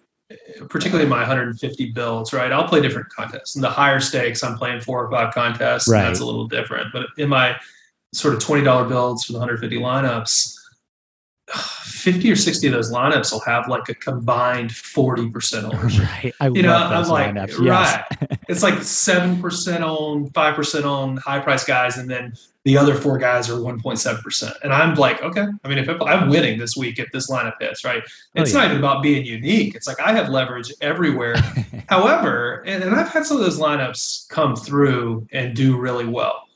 particularly 0.69 1.09
my 1.09 1.19
150 1.19 1.93
builds, 1.93 2.33
right? 2.33 2.53
I'll 2.53 2.67
play 2.67 2.81
different 2.81 3.09
contests. 3.11 3.55
And 3.55 3.63
the 3.63 3.71
higher 3.71 4.01
stakes, 4.01 4.43
I'm 4.43 4.57
playing 4.57 4.81
four 4.81 5.05
or 5.05 5.11
five 5.11 5.35
contests. 5.35 5.89
Right. 5.89 6.03
that's 6.03 6.21
a 6.21 6.25
little 6.25 6.49
different. 6.49 6.93
But 6.93 7.07
in 7.19 7.29
my 7.29 7.57
sort 8.13 8.35
of 8.35 8.41
$20 8.41 8.89
builds 8.89 9.25
for 9.25 9.33
the 9.33 9.39
150 9.39 9.77
lineups, 9.79 10.59
50 11.49 12.31
or 12.31 12.37
60 12.37 12.67
of 12.67 12.73
those 12.73 12.93
lineups 12.93 13.33
will 13.33 13.41
have 13.41 13.69
like 13.69 13.89
a 13.89 13.95
combined 13.95 14.71
40% 14.71 15.65
ownership. 15.75 16.05
Right. 16.05 16.35
I 16.41 16.49
you 16.49 16.63
know, 16.63 16.75
I'm 16.75 17.09
like, 17.09 17.35
lineups. 17.35 17.69
right. 17.69 18.39
it's 18.49 18.63
like 18.63 18.75
7% 18.75 19.81
on, 19.81 20.31
5% 20.31 20.85
on 20.85 21.17
high 21.19 21.41
price 21.41 21.65
guys, 21.65 21.99
and 21.99 22.11
then 22.11 22.35
the 22.65 22.79
other 22.79 22.95
four 22.95 23.19
guys 23.19 23.51
are 23.51 23.59
1.7%. 23.59 24.53
And 24.63 24.73
I'm 24.73 24.95
like, 24.95 25.21
okay, 25.23 25.47
I 25.65 25.69
mean, 25.69 25.79
if 25.79 25.89
I'm 25.89 26.29
winning 26.29 26.59
this 26.59 26.77
week 26.77 26.99
if 26.99 27.11
this 27.11 27.29
lineup 27.31 27.55
hits, 27.61 27.85
right? 27.85 28.03
Oh, 28.05 28.43
it's 28.43 28.55
oh, 28.55 28.59
yeah. 28.59 28.63
not 28.63 28.71
even 28.71 28.79
about 28.79 29.03
being 29.03 29.27
unique. 29.27 29.75
It's 29.75 29.89
like 29.89 30.01
I 30.01 30.13
have 30.13 30.29
leverage 30.29 30.73
everywhere. 30.81 31.35
However, 31.89 32.63
and, 32.67 32.85
and 32.85 32.95
I've 32.95 33.09
had 33.09 33.27
some 33.27 33.37
of 33.37 33.43
those 33.43 33.59
lineups 33.59 34.29
come 34.29 34.55
through 34.55 35.27
and 35.33 35.57
do 35.57 35.77
really 35.77 36.07
well. 36.07 36.47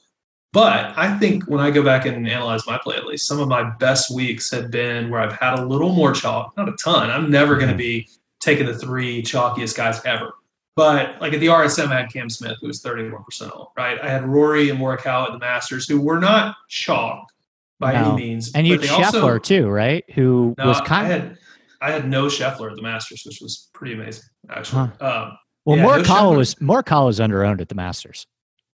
But 0.52 0.96
I 0.96 1.18
think 1.18 1.44
when 1.44 1.60
I 1.60 1.70
go 1.70 1.82
back 1.82 2.06
and 2.06 2.26
analyze 2.26 2.66
my 2.66 2.78
play, 2.78 2.96
at 2.96 3.04
least 3.04 3.26
some 3.26 3.40
of 3.40 3.48
my 3.48 3.62
best 3.78 4.14
weeks 4.14 4.50
have 4.52 4.70
been 4.70 5.10
where 5.10 5.20
I've 5.20 5.34
had 5.34 5.58
a 5.58 5.64
little 5.64 5.92
more 5.92 6.12
chalk, 6.12 6.56
not 6.56 6.68
a 6.68 6.72
ton. 6.72 7.10
I'm 7.10 7.30
never 7.30 7.56
going 7.56 7.68
to 7.68 7.72
mm-hmm. 7.72 7.78
be 7.78 8.08
taking 8.40 8.66
the 8.66 8.74
three 8.74 9.22
chalkiest 9.22 9.76
guys 9.76 10.02
ever. 10.04 10.32
But 10.74 11.20
like 11.20 11.32
at 11.32 11.40
the 11.40 11.46
RSM, 11.46 11.88
I 11.88 12.00
had 12.00 12.12
Cam 12.12 12.28
Smith, 12.28 12.58
who 12.60 12.66
was 12.66 12.82
31% 12.82 13.50
off, 13.50 13.72
right? 13.76 13.98
I 14.00 14.08
had 14.08 14.24
Rory 14.24 14.70
and 14.70 14.78
Morikawa 14.78 15.26
at 15.26 15.32
the 15.32 15.38
Masters, 15.38 15.88
who 15.88 16.00
were 16.00 16.18
not 16.18 16.56
chalk 16.68 17.32
by 17.80 17.92
no. 17.92 18.12
any 18.12 18.16
means. 18.16 18.52
And 18.52 18.66
you 18.66 18.78
Scheffler 18.78 19.22
also, 19.22 19.38
too, 19.38 19.68
right? 19.68 20.04
Who 20.14 20.54
no, 20.58 20.68
was 20.68 20.80
kind. 20.82 21.06
I 21.06 21.10
had, 21.10 21.38
I 21.80 21.90
had 21.90 22.08
no 22.08 22.26
Scheffler 22.26 22.70
at 22.70 22.76
the 22.76 22.82
Masters, 22.82 23.22
which 23.24 23.40
was 23.40 23.68
pretty 23.72 23.94
amazing, 23.94 24.24
actually. 24.50 24.90
Huh. 25.00 25.06
Um, 25.06 25.38
well, 25.64 25.76
yeah, 25.78 25.84
Morikawa 25.84 26.32
no 26.32 26.38
was 26.38 26.54
Morikawa 26.56 27.06
was 27.06 27.20
under 27.20 27.44
owned 27.44 27.60
at 27.60 27.68
the 27.68 27.74
Masters 27.74 28.26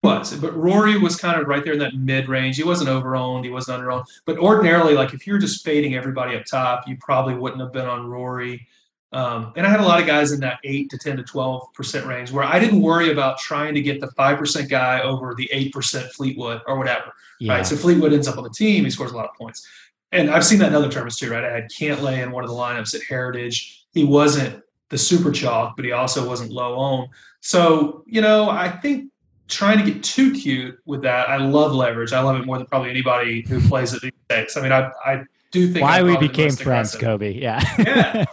was, 0.03 0.35
but 0.37 0.57
Rory 0.57 0.99
was 0.99 1.17
kind 1.17 1.41
of 1.41 1.49
right 1.49 1.65
there 1.65 1.73
in 1.73 1.79
that 1.81 1.95
mid 1.95 2.29
range. 2.29 2.57
He 2.57 2.63
wasn't 2.63 2.91
over 2.91 3.17
owned, 3.17 3.45
he 3.45 3.51
wasn't 3.51 3.79
under 3.79 3.91
owned. 3.91 4.07
But 4.25 4.39
ordinarily, 4.39 4.95
like 4.95 5.15
if 5.15 5.27
you're 5.27 5.39
just 5.39 5.65
fading 5.65 5.95
everybody 5.95 6.37
up 6.37 6.45
top, 6.45 6.87
you 6.87 6.97
probably 7.01 7.35
wouldn't 7.35 7.61
have 7.61 7.73
been 7.73 7.87
on 7.87 8.07
Rory. 8.07 8.67
Um, 9.13 9.53
and 9.57 9.67
I 9.67 9.71
had 9.71 9.81
a 9.81 9.85
lot 9.85 10.01
of 10.01 10.07
guys 10.07 10.33
in 10.33 10.41
that 10.41 10.59
eight 10.65 10.91
to 10.91 10.99
ten 10.99 11.17
to 11.17 11.23
twelve 11.23 11.73
percent 11.73 12.07
range 12.07 12.31
where 12.31 12.45
I 12.45 12.59
didn't 12.59 12.83
worry 12.83 13.11
about 13.13 13.39
trying 13.39 13.75
to 13.75 13.81
get 13.81 14.01
the 14.01 14.09
five 14.13 14.37
percent 14.37 14.69
guy 14.69 15.01
over 15.01 15.35
the 15.35 15.49
eight 15.53 15.73
percent 15.73 16.13
Fleetwood 16.13 16.61
or 16.67 16.77
whatever. 16.77 17.13
Yeah. 17.41 17.55
Right. 17.55 17.67
So 17.67 17.77
Fleetwood 17.77 18.13
ends 18.13 18.29
up 18.29 18.37
on 18.37 18.45
the 18.45 18.51
team, 18.51 18.85
he 18.85 18.91
scores 18.91 19.13
a 19.13 19.17
lot 19.17 19.29
of 19.29 19.35
points. 19.35 19.67
and 20.13 20.31
I've 20.31 20.45
seen 20.45 20.59
that 20.61 20.69
in 20.69 20.75
other 20.75 20.91
tournaments 20.91 21.19
too, 21.19 21.31
right? 21.31 21.45
I 21.45 21.53
had 21.53 21.71
Cantlay 21.71 22.23
in 22.23 22.31
one 22.31 22.45
of 22.45 22.51
the 22.51 22.57
lineups 22.57 22.95
at 22.95 23.03
Heritage. 23.03 23.87
He 23.93 24.05
wasn't 24.05 24.63
the 24.89 24.99
super 24.99 25.33
chalk, 25.33 25.77
but 25.77 25.85
he 25.85 25.93
also 25.93 26.27
wasn't 26.27 26.53
low 26.53 26.77
owned. 26.77 27.09
So, 27.41 28.05
you 28.07 28.21
know, 28.21 28.49
I 28.51 28.69
think 28.69 29.11
trying 29.49 29.85
to 29.85 29.91
get 29.91 30.03
too 30.03 30.33
cute 30.33 30.79
with 30.87 31.03
that, 31.03 31.29
I 31.29 31.37
love 31.37 31.73
leverage. 31.73 32.13
I 32.13 32.21
love 32.21 32.41
it 32.41 32.47
more 32.47 32.59
than 32.59 32.67
probably 32.67 32.91
anybody 32.91 33.43
who 33.43 33.61
plays 33.69 33.93
it 33.93 34.03
these 34.03 34.13
days. 34.29 34.57
I 34.57 34.63
mean, 34.63 34.73
I, 34.73 34.91
I 35.05 35.25
do 35.51 35.73
think 35.73 35.83
why 35.83 36.03
we 36.03 36.17
became 36.17 36.51
friends, 36.51 36.95
Kobe. 36.95 37.33
Yeah. 37.33 37.61
yeah. 37.79 38.25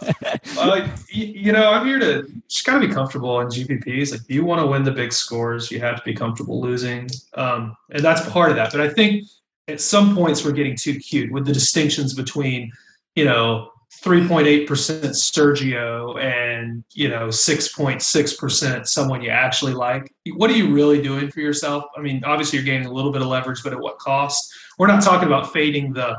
You, 1.08 1.26
you, 1.26 1.52
know, 1.52 1.70
I'm 1.70 1.86
here 1.86 1.98
to 1.98 2.30
just 2.48 2.66
gotta 2.66 2.86
be 2.86 2.92
comfortable 2.92 3.40
in 3.40 3.48
GPPs. 3.48 4.12
Like, 4.12 4.22
you 4.28 4.44
want 4.44 4.60
to 4.60 4.66
win 4.66 4.82
the 4.82 4.90
big 4.90 5.12
scores, 5.12 5.70
you 5.70 5.80
have 5.80 5.96
to 5.96 6.02
be 6.04 6.14
comfortable 6.14 6.60
losing. 6.60 7.08
Um, 7.34 7.76
and 7.90 8.02
that's 8.02 8.28
part 8.30 8.50
of 8.50 8.56
that. 8.56 8.72
But 8.72 8.80
I 8.80 8.88
think 8.88 9.24
at 9.68 9.80
some 9.80 10.14
points 10.14 10.44
we're 10.44 10.52
getting 10.52 10.76
too 10.76 10.98
cute 10.98 11.30
with 11.32 11.46
the 11.46 11.52
distinctions 11.52 12.14
between, 12.14 12.72
you 13.14 13.24
know, 13.24 13.70
3.8% 14.02 14.66
Sergio 14.66 16.20
and, 16.22 16.84
you 16.92 17.08
know, 17.08 17.28
6.6% 17.28 18.86
someone 18.86 19.22
you 19.22 19.30
actually 19.30 19.72
like. 19.72 20.12
What 20.34 20.50
are 20.50 20.56
you 20.56 20.72
really 20.72 21.00
doing 21.00 21.30
for 21.30 21.40
yourself? 21.40 21.84
I 21.96 22.00
mean, 22.00 22.22
obviously 22.24 22.58
you're 22.58 22.66
gaining 22.66 22.86
a 22.86 22.92
little 22.92 23.12
bit 23.12 23.22
of 23.22 23.28
leverage, 23.28 23.62
but 23.62 23.72
at 23.72 23.80
what 23.80 23.98
cost? 23.98 24.52
We're 24.78 24.88
not 24.88 25.02
talking 25.02 25.26
about 25.26 25.52
fading 25.52 25.92
the 25.92 26.18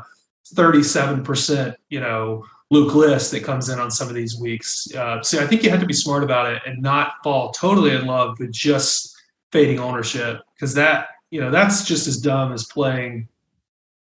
37%, 0.54 1.74
you 1.88 2.00
know, 2.00 2.44
Luke 2.70 2.94
List 2.94 3.30
that 3.30 3.44
comes 3.44 3.68
in 3.68 3.78
on 3.78 3.90
some 3.90 4.08
of 4.08 4.14
these 4.14 4.38
weeks. 4.38 4.92
Uh, 4.94 5.22
so 5.22 5.40
I 5.40 5.46
think 5.46 5.62
you 5.62 5.70
have 5.70 5.80
to 5.80 5.86
be 5.86 5.92
smart 5.92 6.24
about 6.24 6.52
it 6.52 6.62
and 6.66 6.82
not 6.82 7.14
fall 7.22 7.52
totally 7.52 7.94
in 7.94 8.06
love 8.06 8.38
with 8.40 8.52
just 8.52 9.16
fading 9.52 9.78
ownership 9.78 10.40
because 10.54 10.74
that, 10.74 11.08
you 11.30 11.40
know, 11.40 11.50
that's 11.50 11.84
just 11.84 12.08
as 12.08 12.18
dumb 12.18 12.52
as 12.52 12.64
playing 12.66 13.28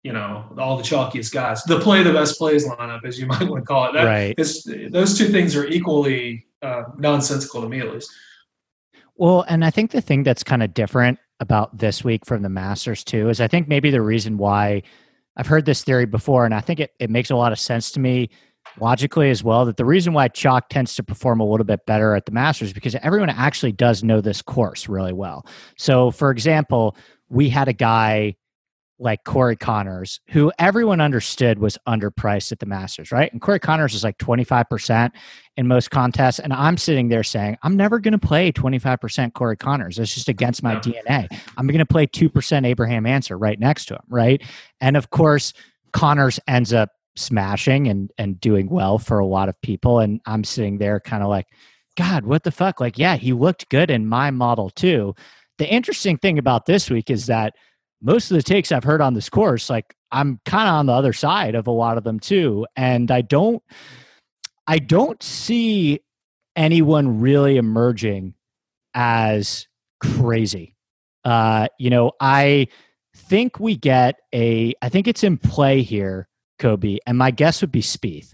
you 0.05 0.13
know 0.13 0.45
all 0.59 0.77
the 0.77 0.83
chalkiest 0.83 1.33
guys. 1.33 1.63
The 1.63 1.79
play 1.79 2.03
the 2.03 2.13
best 2.13 2.37
plays 2.37 2.67
lineup 2.67 3.03
as 3.05 3.19
you 3.19 3.25
might 3.33 3.49
want 3.49 3.63
to 3.63 3.65
call 3.65 3.89
it. 3.89 3.93
That 3.93 4.03
right. 4.03 4.35
is, 4.37 4.63
those 4.91 5.17
two 5.17 5.29
things 5.29 5.55
are 5.55 5.65
equally 5.65 6.45
uh, 6.61 6.83
nonsensical 6.97 7.61
to 7.63 7.67
me 7.67 7.79
at 7.79 7.91
least. 7.91 8.11
Well 9.17 9.45
and 9.47 9.63
i 9.63 9.69
think 9.69 9.91
the 9.91 10.01
thing 10.01 10.23
that's 10.23 10.43
kind 10.43 10.61
of 10.61 10.73
different 10.73 11.19
about 11.39 11.77
this 11.77 12.03
week 12.03 12.25
from 12.25 12.43
the 12.43 12.49
masters 12.49 13.01
too 13.01 13.29
is 13.29 13.39
i 13.39 13.47
think 13.47 13.67
maybe 13.69 13.89
the 13.89 14.01
reason 14.01 14.37
why 14.37 14.83
i've 15.37 15.47
heard 15.47 15.65
this 15.65 15.85
theory 15.85 16.05
before 16.05 16.43
and 16.43 16.53
i 16.53 16.59
think 16.59 16.81
it, 16.81 16.91
it 16.99 17.09
makes 17.09 17.29
a 17.29 17.35
lot 17.35 17.53
of 17.53 17.59
sense 17.59 17.91
to 17.91 18.01
me 18.01 18.29
logically 18.81 19.29
as 19.29 19.41
well 19.41 19.63
that 19.65 19.77
the 19.77 19.85
reason 19.85 20.11
why 20.11 20.27
chalk 20.27 20.67
tends 20.67 20.95
to 20.95 21.03
perform 21.03 21.39
a 21.39 21.45
little 21.45 21.65
bit 21.65 21.85
better 21.85 22.13
at 22.13 22.25
the 22.25 22.31
masters 22.33 22.73
because 22.73 22.95
everyone 22.95 23.29
actually 23.29 23.71
does 23.71 24.03
know 24.03 24.19
this 24.19 24.41
course 24.41 24.89
really 24.89 25.13
well. 25.13 25.45
So 25.77 26.11
for 26.11 26.29
example 26.29 26.97
we 27.29 27.49
had 27.49 27.69
a 27.69 27.73
guy 27.73 28.35
like 28.97 29.23
Corey 29.25 29.57
Conners, 29.57 30.19
who 30.29 30.51
everyone 30.57 31.01
understood 31.01 31.59
was 31.59 31.77
underpriced 31.87 32.51
at 32.51 32.59
the 32.59 32.65
Masters, 32.65 33.11
right? 33.11 33.31
And 33.31 33.41
Corey 33.41 33.59
Conners 33.59 33.93
is 33.93 34.03
like 34.03 34.17
25% 34.17 35.11
in 35.57 35.67
most 35.67 35.91
contests. 35.91 36.39
And 36.39 36.53
I'm 36.53 36.77
sitting 36.77 37.09
there 37.09 37.23
saying, 37.23 37.57
I'm 37.63 37.75
never 37.75 37.99
going 37.99 38.13
to 38.13 38.17
play 38.17 38.51
25% 38.51 39.33
Corey 39.33 39.57
Conners. 39.57 39.99
It's 39.99 40.13
just 40.13 40.29
against 40.29 40.63
my 40.63 40.75
DNA. 40.77 41.27
I'm 41.57 41.67
going 41.67 41.79
to 41.79 41.85
play 41.85 42.07
2% 42.07 42.65
Abraham 42.65 43.05
Ancer 43.05 43.37
right 43.37 43.59
next 43.59 43.85
to 43.85 43.95
him, 43.95 44.03
right? 44.07 44.41
And 44.79 44.95
of 44.95 45.09
course, 45.09 45.53
Conners 45.91 46.39
ends 46.47 46.71
up 46.71 46.91
smashing 47.17 47.87
and, 47.87 48.11
and 48.17 48.39
doing 48.39 48.69
well 48.69 48.97
for 48.97 49.19
a 49.19 49.25
lot 49.25 49.49
of 49.49 49.59
people. 49.61 49.99
And 49.99 50.21
I'm 50.25 50.43
sitting 50.43 50.77
there 50.77 50.99
kind 50.99 51.23
of 51.23 51.29
like, 51.29 51.47
God, 51.97 52.25
what 52.25 52.43
the 52.43 52.51
fuck? 52.51 52.79
Like, 52.79 52.97
yeah, 52.97 53.15
he 53.15 53.33
looked 53.33 53.69
good 53.69 53.89
in 53.89 54.07
my 54.07 54.31
model 54.31 54.69
too. 54.69 55.15
The 55.57 55.67
interesting 55.67 56.17
thing 56.17 56.37
about 56.37 56.65
this 56.65 56.89
week 56.89 57.09
is 57.09 57.27
that 57.27 57.53
most 58.01 58.31
of 58.31 58.37
the 58.37 58.43
takes 58.43 58.71
I've 58.71 58.83
heard 58.83 59.01
on 59.01 59.13
this 59.13 59.29
course, 59.29 59.69
like 59.69 59.95
I'm 60.11 60.39
kind 60.45 60.69
of 60.69 60.75
on 60.75 60.85
the 60.85 60.93
other 60.93 61.13
side 61.13 61.55
of 61.55 61.67
a 61.67 61.71
lot 61.71 61.97
of 61.97 62.03
them 62.03 62.19
too. 62.19 62.65
And 62.75 63.11
I 63.11 63.21
don't, 63.21 63.61
I 64.67 64.79
don't 64.79 65.21
see 65.21 66.01
anyone 66.55 67.19
really 67.19 67.57
emerging 67.57 68.33
as 68.93 69.67
crazy. 69.99 70.75
Uh, 71.23 71.67
you 71.79 71.89
know, 71.89 72.11
I 72.19 72.67
think 73.15 73.59
we 73.59 73.75
get 73.75 74.19
a, 74.33 74.73
I 74.81 74.89
think 74.89 75.07
it's 75.07 75.23
in 75.23 75.37
play 75.37 75.81
here, 75.81 76.27
Kobe, 76.59 76.97
and 77.05 77.17
my 77.17 77.31
guess 77.31 77.61
would 77.61 77.71
be 77.71 77.81
Spieth. 77.81 78.33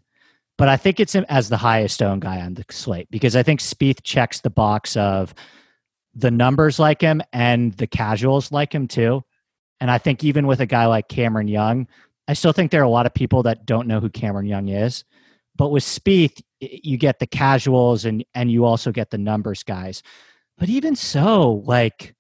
But 0.58 0.68
I 0.68 0.78
think 0.78 1.00
it's 1.00 1.16
as 1.16 1.50
the 1.50 1.58
highest 1.58 2.04
owned 2.04 2.22
guy 2.22 2.40
on 2.42 2.54
the 2.54 2.66
slate 2.70 3.08
because 3.10 3.36
I 3.36 3.42
think 3.42 3.60
Spieth 3.60 4.04
checks 4.04 4.42
the 4.42 4.52
box 4.52 4.96
of 4.96 5.34
the 6.14 6.30
numbers 6.30 6.78
like 6.78 7.02
him 7.02 7.22
and 7.34 7.74
the 7.78 7.88
casuals 7.88 8.52
like 8.52 8.74
him 8.74 8.88
too. 8.88 9.24
And 9.82 9.92
I 9.92 9.98
think 9.98 10.24
even 10.24 10.48
with 10.48 10.62
a 10.62 10.66
guy 10.66 10.86
like 10.86 11.10
Cameron 11.10 11.48
Young, 11.50 11.88
I 12.28 12.34
still 12.34 12.54
think 12.54 12.72
there 12.72 12.82
are 12.82 12.86
a 12.86 12.90
lot 12.90 13.08
of 13.08 13.14
people 13.14 13.44
that 13.44 13.66
don't 13.66 13.88
know 13.88 14.00
who 14.00 14.10
Cameron 14.10 14.46
Young 14.46 14.70
is. 14.70 15.04
But 15.56 15.70
with 15.70 15.84
Spieth, 15.84 16.42
you 16.60 16.98
get 16.98 17.20
the 17.20 17.28
casuals 17.28 18.06
and 18.06 18.24
and 18.34 18.50
you 18.50 18.64
also 18.64 18.92
get 18.92 19.10
the 19.10 19.18
numbers 19.18 19.64
guys. 19.64 20.04
But 20.58 20.70
even 20.70 20.96
so, 20.96 21.64
like 21.66 22.16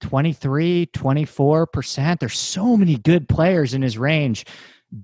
23, 0.00 0.88
24%, 0.92 2.18
there's 2.18 2.38
so 2.38 2.76
many 2.76 2.96
good 2.96 3.28
players 3.28 3.74
in 3.74 3.82
his 3.82 3.98
range. 3.98 4.46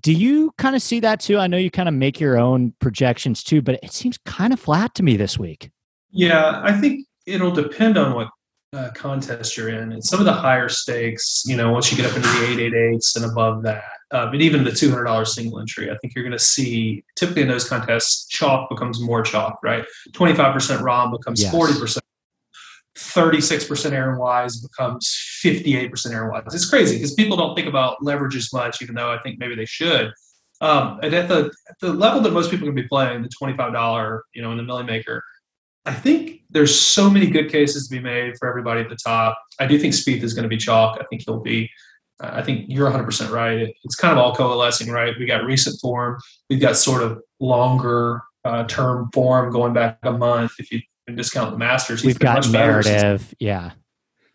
Do 0.00 0.12
you 0.12 0.52
kind 0.58 0.74
of 0.74 0.80
see 0.80 1.00
that 1.00 1.20
too? 1.20 1.38
I 1.38 1.46
know 1.46 1.58
you 1.58 1.70
kind 1.70 1.88
of 1.88 1.94
make 1.94 2.18
your 2.18 2.38
own 2.38 2.72
projections 2.80 3.42
too, 3.42 3.60
but 3.60 3.78
it 3.82 3.92
seems 3.92 4.16
kind 4.24 4.52
of 4.52 4.60
flat 4.60 4.94
to 4.94 5.02
me 5.02 5.16
this 5.16 5.38
week. 5.38 5.70
Yeah, 6.10 6.62
I 6.64 6.72
think 6.72 7.06
it'll 7.26 7.50
depend 7.50 7.98
on 7.98 8.14
what 8.14 8.28
uh, 8.72 8.90
contest 8.94 9.56
you're 9.56 9.68
in. 9.68 9.92
And 9.92 10.02
some 10.02 10.18
of 10.18 10.26
the 10.26 10.32
higher 10.32 10.68
stakes, 10.68 11.44
you 11.46 11.56
know, 11.56 11.72
once 11.72 11.90
you 11.90 11.96
get 11.96 12.10
up 12.10 12.16
into 12.16 12.28
the 12.28 12.70
888s 12.70 13.16
and 13.16 13.24
above 13.24 13.62
that, 13.64 13.84
uh, 14.10 14.26
but 14.30 14.40
even 14.40 14.64
the 14.64 14.70
$200 14.70 15.26
single 15.26 15.60
entry, 15.60 15.90
I 15.90 15.96
think 15.98 16.14
you're 16.14 16.24
going 16.24 16.32
to 16.32 16.38
see 16.38 17.04
typically 17.16 17.42
in 17.42 17.48
those 17.48 17.68
contests, 17.68 18.26
chalk 18.28 18.70
becomes 18.70 19.00
more 19.00 19.22
chalk, 19.22 19.58
right? 19.62 19.84
25% 20.12 20.54
Rahm 20.80 21.12
becomes 21.12 21.42
yes. 21.42 21.54
40%. 21.54 21.98
36% 22.98 23.92
Aaron 23.92 24.18
Wise 24.18 24.60
becomes 24.60 25.08
58% 25.42 26.12
Aaron 26.12 26.30
Wise. 26.30 26.54
It's 26.54 26.68
crazy 26.68 26.96
because 26.96 27.14
people 27.14 27.36
don't 27.38 27.54
think 27.54 27.66
about 27.66 28.02
leverage 28.02 28.36
as 28.36 28.52
much, 28.52 28.82
even 28.82 28.94
though 28.94 29.10
I 29.10 29.18
think 29.22 29.38
maybe 29.38 29.54
they 29.54 29.64
should. 29.64 30.12
Um, 30.60 31.00
and 31.02 31.12
at 31.14 31.26
the, 31.26 31.50
at 31.68 31.76
the 31.80 31.92
level 31.92 32.20
that 32.20 32.32
most 32.32 32.50
people 32.50 32.68
can 32.68 32.74
be 32.74 32.86
playing, 32.86 33.22
the 33.22 33.28
$25, 33.28 34.20
you 34.34 34.42
know, 34.42 34.52
in 34.52 34.58
the 34.58 34.62
Milly 34.62 34.84
Maker, 34.84 35.24
I 35.84 35.92
think 35.92 36.42
there's 36.50 36.78
so 36.78 37.10
many 37.10 37.26
good 37.26 37.50
cases 37.50 37.88
to 37.88 37.96
be 37.96 38.00
made 38.00 38.36
for 38.38 38.48
everybody 38.48 38.80
at 38.80 38.88
the 38.88 38.96
top. 38.96 39.38
I 39.58 39.66
do 39.66 39.78
think 39.78 39.94
Spieth 39.94 40.22
is 40.22 40.34
going 40.34 40.44
to 40.44 40.48
be 40.48 40.56
chalk. 40.56 40.98
I 41.00 41.04
think 41.04 41.22
he'll 41.26 41.40
be. 41.40 41.70
Uh, 42.22 42.30
I 42.34 42.42
think 42.42 42.66
you're 42.68 42.90
100% 42.90 43.30
right. 43.30 43.74
It's 43.84 43.96
kind 43.96 44.12
of 44.12 44.18
all 44.18 44.34
coalescing, 44.34 44.90
right? 44.90 45.14
We 45.18 45.26
got 45.26 45.44
recent 45.44 45.80
form. 45.80 46.20
We've 46.48 46.60
got 46.60 46.76
sort 46.76 47.02
of 47.02 47.20
longer 47.40 48.22
uh, 48.44 48.64
term 48.64 49.10
form 49.12 49.50
going 49.50 49.72
back 49.72 49.98
a 50.02 50.12
month. 50.12 50.52
If 50.58 50.70
you 50.70 50.80
discount 51.14 51.50
the 51.52 51.58
Masters, 51.58 52.04
we've 52.04 52.18
got 52.18 52.48
narrative. 52.50 53.34
Yeah, 53.38 53.72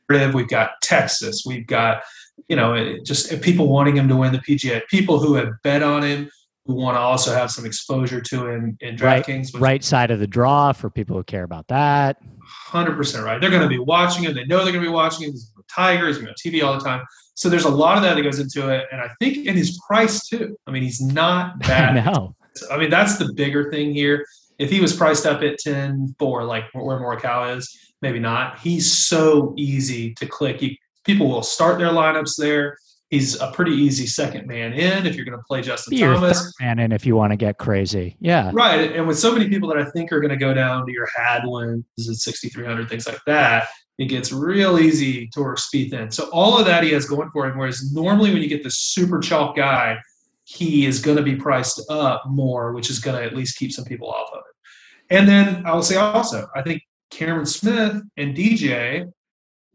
We've 0.10 0.48
got 0.48 0.72
Texas. 0.82 1.44
We've 1.46 1.68
got 1.68 2.04
you 2.50 2.56
know 2.56 2.98
just 3.04 3.42
people 3.42 3.68
wanting 3.68 3.96
him 3.96 4.08
to 4.10 4.16
win 4.16 4.34
the 4.34 4.40
PGA. 4.40 4.82
People 4.88 5.20
who 5.20 5.36
have 5.36 5.50
bet 5.64 5.84
on 5.84 6.04
him 6.04 6.30
who 6.68 6.74
want 6.76 6.96
to 6.96 7.00
also 7.00 7.34
have 7.34 7.50
some 7.50 7.66
exposure 7.66 8.20
to 8.20 8.48
him 8.48 8.78
in 8.82 8.98
DraftKings. 8.98 9.54
Right, 9.54 9.62
right 9.62 9.84
side 9.84 10.12
of 10.12 10.20
the 10.20 10.28
draw 10.28 10.74
for 10.74 10.90
people 10.90 11.16
who 11.16 11.24
care 11.24 11.44
about 11.44 11.68
that. 11.70 12.22
100% 12.70 13.24
right. 13.24 13.40
They're 13.40 13.50
going 13.50 13.62
to 13.62 13.70
be 13.70 13.80
watching 13.80 14.26
him. 14.26 14.36
They 14.36 14.46
know 14.46 14.58
they're 14.58 14.74
going 14.74 14.84
to 14.84 14.90
be 14.90 14.94
watching 14.94 15.28
him. 15.28 15.32
He's 15.32 15.52
Tigers, 15.74 16.18
you 16.18 16.24
know, 16.24 16.34
TV 16.44 16.64
all 16.64 16.78
the 16.78 16.84
time. 16.84 17.06
So 17.36 17.50
there's 17.50 17.66
a 17.66 17.70
lot 17.70 17.98
of 17.98 18.04
that 18.04 18.16
that 18.16 18.22
goes 18.22 18.40
into 18.40 18.70
it. 18.70 18.86
And 18.92 19.00
I 19.00 19.10
think 19.20 19.46
in 19.46 19.56
his 19.56 19.80
price 19.88 20.28
too. 20.28 20.58
I 20.68 20.72
mean, 20.72 20.84
he's 20.84 21.02
not 21.02 21.60
bad. 21.62 22.06
no. 22.06 22.36
I 22.72 22.78
mean, 22.78 22.90
that's 22.90 23.18
the 23.18 23.32
bigger 23.34 23.72
thing 23.72 23.94
here. 23.94 24.26
If 24.60 24.70
he 24.70 24.82
was 24.82 24.96
priced 24.96 25.26
up 25.26 25.42
at 25.44 25.60
10 25.60 26.16
4, 26.20 26.44
like 26.44 26.66
where 26.74 27.00
Morikawa 27.00 27.58
is, 27.58 27.78
maybe 28.02 28.20
not. 28.20 28.60
He's 28.60 28.92
so 28.92 29.54
easy 29.56 30.14
to 30.16 30.26
click. 30.26 30.62
You, 30.62 30.76
people 31.06 31.30
will 31.30 31.44
start 31.44 31.78
their 31.78 31.90
lineups 31.90 32.36
there 32.38 32.78
he's 33.10 33.40
a 33.40 33.52
pretty 33.52 33.72
easy 33.72 34.06
second 34.06 34.48
man 34.48 34.74
in 34.74 35.06
if 35.06 35.16
you're 35.16 35.26
going 35.26 35.38
to 35.38 35.44
play 35.48 35.62
Justin 35.62 35.92
Be 35.92 36.02
Thomas. 36.02 36.54
man 36.60 36.80
in 36.80 36.92
if 36.92 37.06
you 37.06 37.16
want 37.16 37.32
to 37.32 37.38
get 37.38 37.58
crazy. 37.58 38.18
Yeah. 38.20 38.52
Right. 38.54 38.92
And 38.94 39.08
with 39.08 39.18
so 39.18 39.32
many 39.32 39.48
people 39.50 39.70
that 39.70 39.78
I 39.78 39.86
think 39.92 40.12
are 40.12 40.20
going 40.20 40.32
to 40.32 40.38
go 40.38 40.54
down 40.54 40.86
to 40.86 40.92
your 40.92 41.08
Hadwins 41.16 41.86
at 41.98 42.16
6,300, 42.16 42.90
things 42.90 43.08
like 43.08 43.20
that, 43.26 43.70
it 43.98 44.06
gets 44.06 44.32
real 44.32 44.78
easy 44.78 45.28
to 45.28 45.42
work 45.42 45.58
Spieth 45.58 45.94
in. 45.94 46.12
So 46.12 46.30
all 46.32 46.60
of 46.60 46.66
that 46.66 46.84
he 46.84 46.92
has 46.92 47.06
going 47.06 47.30
for 47.32 47.48
him. 47.48 47.58
Whereas 47.58 47.92
normally 47.94 48.32
when 48.32 48.42
you 48.42 48.50
get 48.50 48.64
the 48.64 48.72
super 48.72 49.20
chalk 49.20 49.56
guy, 49.56 49.98
he 50.44 50.86
is 50.86 51.00
going 51.00 51.18
to 51.18 51.24
be 51.24 51.36
priced 51.36 51.82
up 51.90 52.24
more, 52.28 52.74
which 52.74 52.90
is 52.90 53.00
going 53.00 53.18
to 53.18 53.24
at 53.24 53.36
least 53.36 53.58
keep 53.58 53.72
some 53.72 53.86
people 53.86 54.10
off 54.10 54.30
of 54.34 54.40
it. 54.40 55.16
And 55.16 55.28
then 55.28 55.66
I 55.66 55.74
will 55.74 55.84
say 55.84 55.96
also, 55.96 56.48
I 56.56 56.62
think 56.62 56.84
Cameron 57.10 57.46
Smith 57.46 58.02
and 58.18 58.36
DJ 58.36 59.12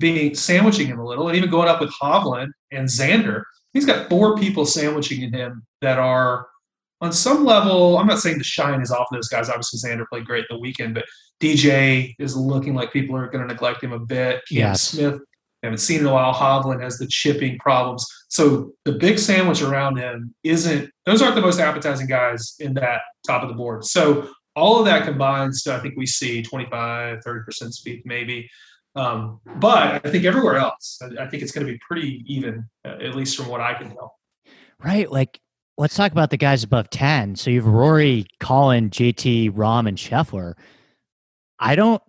being 0.02 0.34
sandwiching 0.34 0.88
him 0.88 0.98
a 0.98 1.06
little, 1.06 1.28
and 1.28 1.36
even 1.36 1.48
going 1.48 1.68
up 1.68 1.80
with 1.80 1.94
Hovland 2.02 2.50
and 2.72 2.86
Xander. 2.86 3.44
He's 3.72 3.86
got 3.86 4.10
four 4.10 4.36
people 4.36 4.66
sandwiching 4.66 5.22
in 5.22 5.32
him 5.32 5.64
that 5.80 5.98
are 5.98 6.48
on 7.00 7.12
some 7.12 7.44
level. 7.44 7.96
I'm 7.96 8.08
not 8.08 8.18
saying 8.18 8.36
the 8.36 8.44
shine 8.44 8.82
is 8.82 8.90
off 8.90 9.06
those 9.12 9.28
guys. 9.28 9.48
Obviously, 9.48 9.78
Xander 9.88 10.06
played 10.06 10.26
great 10.26 10.44
the 10.50 10.58
weekend, 10.58 10.94
but 10.94 11.04
DJ 11.40 12.14
is 12.18 12.36
looking 12.36 12.74
like 12.74 12.92
people 12.92 13.16
are 13.16 13.28
going 13.28 13.46
to 13.46 13.54
neglect 13.54 13.82
him 13.82 13.92
a 13.92 13.98
bit. 13.98 14.42
Yes. 14.50 14.82
Smith 14.82 15.20
haven't 15.62 15.78
seen 15.78 16.00
in 16.00 16.06
a 16.06 16.12
while. 16.12 16.34
Hovland 16.34 16.82
has 16.82 16.98
the 16.98 17.06
chipping 17.06 17.56
problems. 17.58 18.04
So 18.28 18.72
the 18.84 18.92
big 18.92 19.18
sandwich 19.18 19.62
around 19.62 19.96
him 19.96 20.34
isn't, 20.42 20.90
those 21.06 21.22
aren't 21.22 21.36
the 21.36 21.40
most 21.40 21.60
appetizing 21.60 22.08
guys 22.08 22.56
in 22.58 22.74
that 22.74 23.02
top 23.26 23.42
of 23.42 23.48
the 23.48 23.54
board. 23.54 23.84
So 23.84 24.28
all 24.56 24.80
of 24.80 24.84
that 24.86 25.04
combines 25.04 25.62
to, 25.62 25.74
I 25.74 25.78
think 25.78 25.94
we 25.96 26.06
see 26.06 26.42
25, 26.42 27.20
30% 27.20 27.44
Spieth 27.46 28.02
maybe. 28.04 28.50
Um, 28.94 29.40
but 29.56 30.04
I 30.04 30.10
think 30.10 30.24
everywhere 30.24 30.56
else, 30.56 30.98
I, 31.02 31.24
I 31.24 31.26
think 31.28 31.42
it's 31.42 31.52
going 31.52 31.66
to 31.66 31.72
be 31.72 31.78
pretty 31.86 32.24
even, 32.26 32.68
uh, 32.84 32.98
at 33.00 33.14
least 33.14 33.36
from 33.36 33.48
what 33.48 33.60
I 33.60 33.74
can 33.74 33.88
tell. 33.90 34.18
Right. 34.82 35.10
Like, 35.10 35.40
let's 35.78 35.94
talk 35.94 36.12
about 36.12 36.30
the 36.30 36.36
guys 36.36 36.62
above 36.62 36.90
10. 36.90 37.36
So 37.36 37.50
you've 37.50 37.66
Rory, 37.66 38.26
Collin, 38.40 38.90
JT, 38.90 39.52
Rahm, 39.52 39.88
and 39.88 39.96
Scheffler. 39.96 40.54
I 41.58 41.74
don't, 41.74 42.02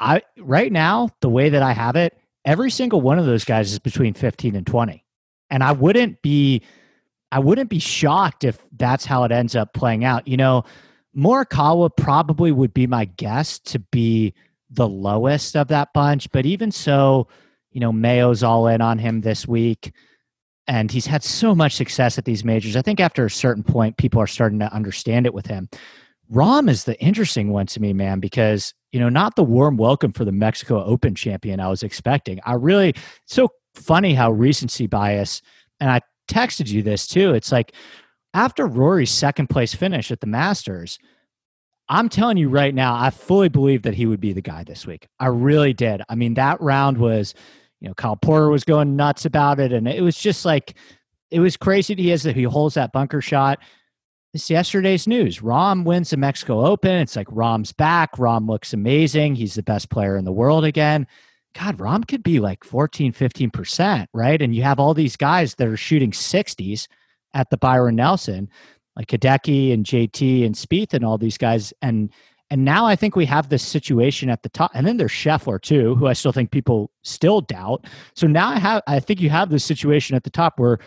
I, 0.00 0.22
right 0.38 0.70
now, 0.70 1.10
the 1.20 1.28
way 1.28 1.48
that 1.48 1.62
I 1.62 1.72
have 1.72 1.96
it, 1.96 2.16
every 2.44 2.70
single 2.70 3.00
one 3.00 3.18
of 3.18 3.26
those 3.26 3.44
guys 3.44 3.72
is 3.72 3.78
between 3.78 4.14
15 4.14 4.54
and 4.54 4.66
20. 4.66 5.04
And 5.50 5.64
I 5.64 5.72
wouldn't 5.72 6.22
be, 6.22 6.62
I 7.32 7.40
wouldn't 7.40 7.70
be 7.70 7.78
shocked 7.78 8.44
if 8.44 8.62
that's 8.76 9.04
how 9.04 9.24
it 9.24 9.32
ends 9.32 9.56
up 9.56 9.72
playing 9.72 10.04
out. 10.04 10.28
You 10.28 10.36
know, 10.36 10.64
Morikawa 11.16 11.90
probably 11.96 12.52
would 12.52 12.72
be 12.72 12.86
my 12.86 13.06
guess 13.06 13.58
to 13.60 13.78
be 13.78 14.34
the 14.70 14.88
lowest 14.88 15.56
of 15.56 15.68
that 15.68 15.92
bunch. 15.92 16.30
But 16.30 16.46
even 16.46 16.70
so, 16.70 17.28
you 17.70 17.80
know, 17.80 17.92
Mayo's 17.92 18.42
all 18.42 18.66
in 18.66 18.80
on 18.80 18.98
him 18.98 19.20
this 19.20 19.46
week. 19.46 19.92
And 20.66 20.90
he's 20.90 21.06
had 21.06 21.24
so 21.24 21.54
much 21.54 21.74
success 21.76 22.18
at 22.18 22.26
these 22.26 22.44
majors. 22.44 22.76
I 22.76 22.82
think 22.82 23.00
after 23.00 23.24
a 23.24 23.30
certain 23.30 23.62
point, 23.62 23.96
people 23.96 24.20
are 24.20 24.26
starting 24.26 24.58
to 24.58 24.70
understand 24.72 25.24
it 25.24 25.32
with 25.32 25.46
him. 25.46 25.68
Rahm 26.30 26.68
is 26.68 26.84
the 26.84 27.00
interesting 27.00 27.50
one 27.50 27.64
to 27.68 27.80
me, 27.80 27.94
man, 27.94 28.20
because, 28.20 28.74
you 28.92 29.00
know, 29.00 29.08
not 29.08 29.34
the 29.34 29.44
warm 29.44 29.78
welcome 29.78 30.12
for 30.12 30.26
the 30.26 30.32
Mexico 30.32 30.84
Open 30.84 31.14
champion 31.14 31.58
I 31.58 31.68
was 31.68 31.82
expecting. 31.82 32.38
I 32.44 32.52
really, 32.52 32.92
so 33.24 33.48
funny 33.74 34.12
how 34.12 34.30
recency 34.30 34.86
bias, 34.86 35.40
and 35.80 35.90
I 35.90 36.02
texted 36.30 36.68
you 36.68 36.82
this 36.82 37.06
too. 37.06 37.32
It's 37.32 37.50
like 37.50 37.72
after 38.34 38.66
Rory's 38.66 39.10
second 39.10 39.48
place 39.48 39.74
finish 39.74 40.10
at 40.10 40.20
the 40.20 40.26
Masters, 40.26 40.98
I'm 41.88 42.08
telling 42.08 42.36
you 42.36 42.48
right 42.48 42.74
now, 42.74 42.94
I 42.94 43.10
fully 43.10 43.48
believe 43.48 43.82
that 43.82 43.94
he 43.94 44.06
would 44.06 44.20
be 44.20 44.32
the 44.32 44.42
guy 44.42 44.64
this 44.64 44.86
week. 44.86 45.08
I 45.18 45.26
really 45.26 45.72
did. 45.72 46.02
I 46.08 46.14
mean, 46.14 46.34
that 46.34 46.60
round 46.60 46.98
was, 46.98 47.34
you 47.80 47.88
know, 47.88 47.94
Kyle 47.94 48.16
Porter 48.16 48.50
was 48.50 48.64
going 48.64 48.96
nuts 48.96 49.24
about 49.24 49.58
it. 49.58 49.72
And 49.72 49.88
it 49.88 50.02
was 50.02 50.16
just 50.16 50.44
like, 50.44 50.74
it 51.30 51.40
was 51.40 51.56
crazy 51.56 51.94
to 51.94 52.02
hear 52.02 52.16
that 52.18 52.36
he 52.36 52.42
holds 52.42 52.74
that 52.74 52.92
bunker 52.92 53.20
shot. 53.20 53.58
It's 54.34 54.50
yesterday's 54.50 55.06
news. 55.06 55.38
Rahm 55.38 55.84
wins 55.84 56.10
the 56.10 56.18
Mexico 56.18 56.66
Open. 56.66 56.96
It's 56.96 57.16
like 57.16 57.28
Rahm's 57.28 57.72
back. 57.72 58.16
Rahm 58.16 58.48
looks 58.48 58.74
amazing. 58.74 59.34
He's 59.34 59.54
the 59.54 59.62
best 59.62 59.88
player 59.88 60.16
in 60.16 60.24
the 60.24 60.32
world 60.32 60.64
again. 60.64 61.06
God, 61.54 61.78
Rahm 61.78 62.06
could 62.06 62.22
be 62.22 62.38
like 62.38 62.62
14, 62.62 63.12
15%, 63.12 64.06
right? 64.12 64.40
And 64.42 64.54
you 64.54 64.62
have 64.62 64.78
all 64.78 64.92
these 64.92 65.16
guys 65.16 65.54
that 65.54 65.66
are 65.66 65.78
shooting 65.78 66.10
60s 66.10 66.86
at 67.32 67.48
the 67.50 67.56
Byron 67.56 67.96
Nelson 67.96 68.50
like 68.98 69.06
Hideki 69.06 69.72
and 69.72 69.86
JT 69.86 70.44
and 70.44 70.54
Spieth 70.54 70.92
and 70.92 71.04
all 71.04 71.16
these 71.16 71.38
guys. 71.38 71.72
And 71.80 72.10
and 72.50 72.64
now 72.64 72.86
I 72.86 72.96
think 72.96 73.14
we 73.14 73.26
have 73.26 73.50
this 73.50 73.62
situation 73.62 74.30
at 74.30 74.42
the 74.42 74.48
top, 74.48 74.70
and 74.74 74.86
then 74.86 74.96
there's 74.96 75.12
Scheffler 75.12 75.60
too, 75.60 75.94
who 75.96 76.06
I 76.06 76.14
still 76.14 76.32
think 76.32 76.50
people 76.50 76.90
still 77.02 77.42
doubt. 77.42 77.86
So 78.14 78.26
now 78.26 78.48
I 78.48 78.58
have, 78.58 78.82
I 78.86 79.00
think 79.00 79.20
you 79.20 79.28
have 79.28 79.50
this 79.50 79.64
situation 79.64 80.16
at 80.16 80.24
the 80.24 80.30
top 80.30 80.58
where 80.58 80.78